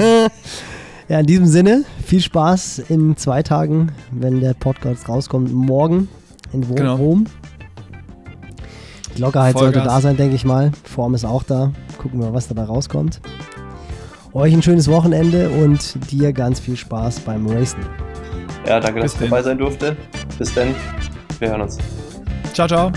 ja, 1.08 1.20
in 1.20 1.26
diesem 1.26 1.46
Sinne, 1.46 1.84
viel 2.04 2.20
Spaß 2.20 2.82
in 2.88 3.16
zwei 3.16 3.42
Tagen, 3.42 3.92
wenn 4.10 4.40
der 4.40 4.54
Podcast 4.54 5.08
rauskommt. 5.08 5.52
Morgen 5.52 6.08
in 6.52 6.62
Rom. 6.64 6.76
Genau. 6.76 7.18
Die 9.16 9.20
Lockerheit 9.20 9.56
sollte 9.56 9.78
Vollgas. 9.78 9.94
da 9.94 10.00
sein, 10.00 10.16
denke 10.16 10.34
ich 10.34 10.44
mal. 10.44 10.72
Form 10.84 11.14
ist 11.14 11.24
auch 11.24 11.42
da. 11.42 11.72
Gucken 11.98 12.20
wir, 12.20 12.32
was 12.32 12.48
dabei 12.48 12.64
rauskommt. 12.64 13.20
Euch 14.32 14.52
ein 14.52 14.62
schönes 14.62 14.88
Wochenende 14.88 15.48
und 15.50 15.96
dir 16.10 16.32
ganz 16.32 16.58
viel 16.58 16.76
Spaß 16.76 17.20
beim 17.20 17.46
Racen. 17.46 17.80
Ja, 18.66 18.80
danke, 18.80 19.00
dass 19.00 19.12
Bis 19.12 19.22
ich 19.22 19.30
dabei 19.30 19.42
sein 19.42 19.58
durfte. 19.58 19.96
Bis 20.38 20.52
dann. 20.54 20.74
Wir 21.38 21.50
hören 21.50 21.60
uns. 21.60 21.78
Ciao, 22.52 22.66
ciao. 22.66 22.90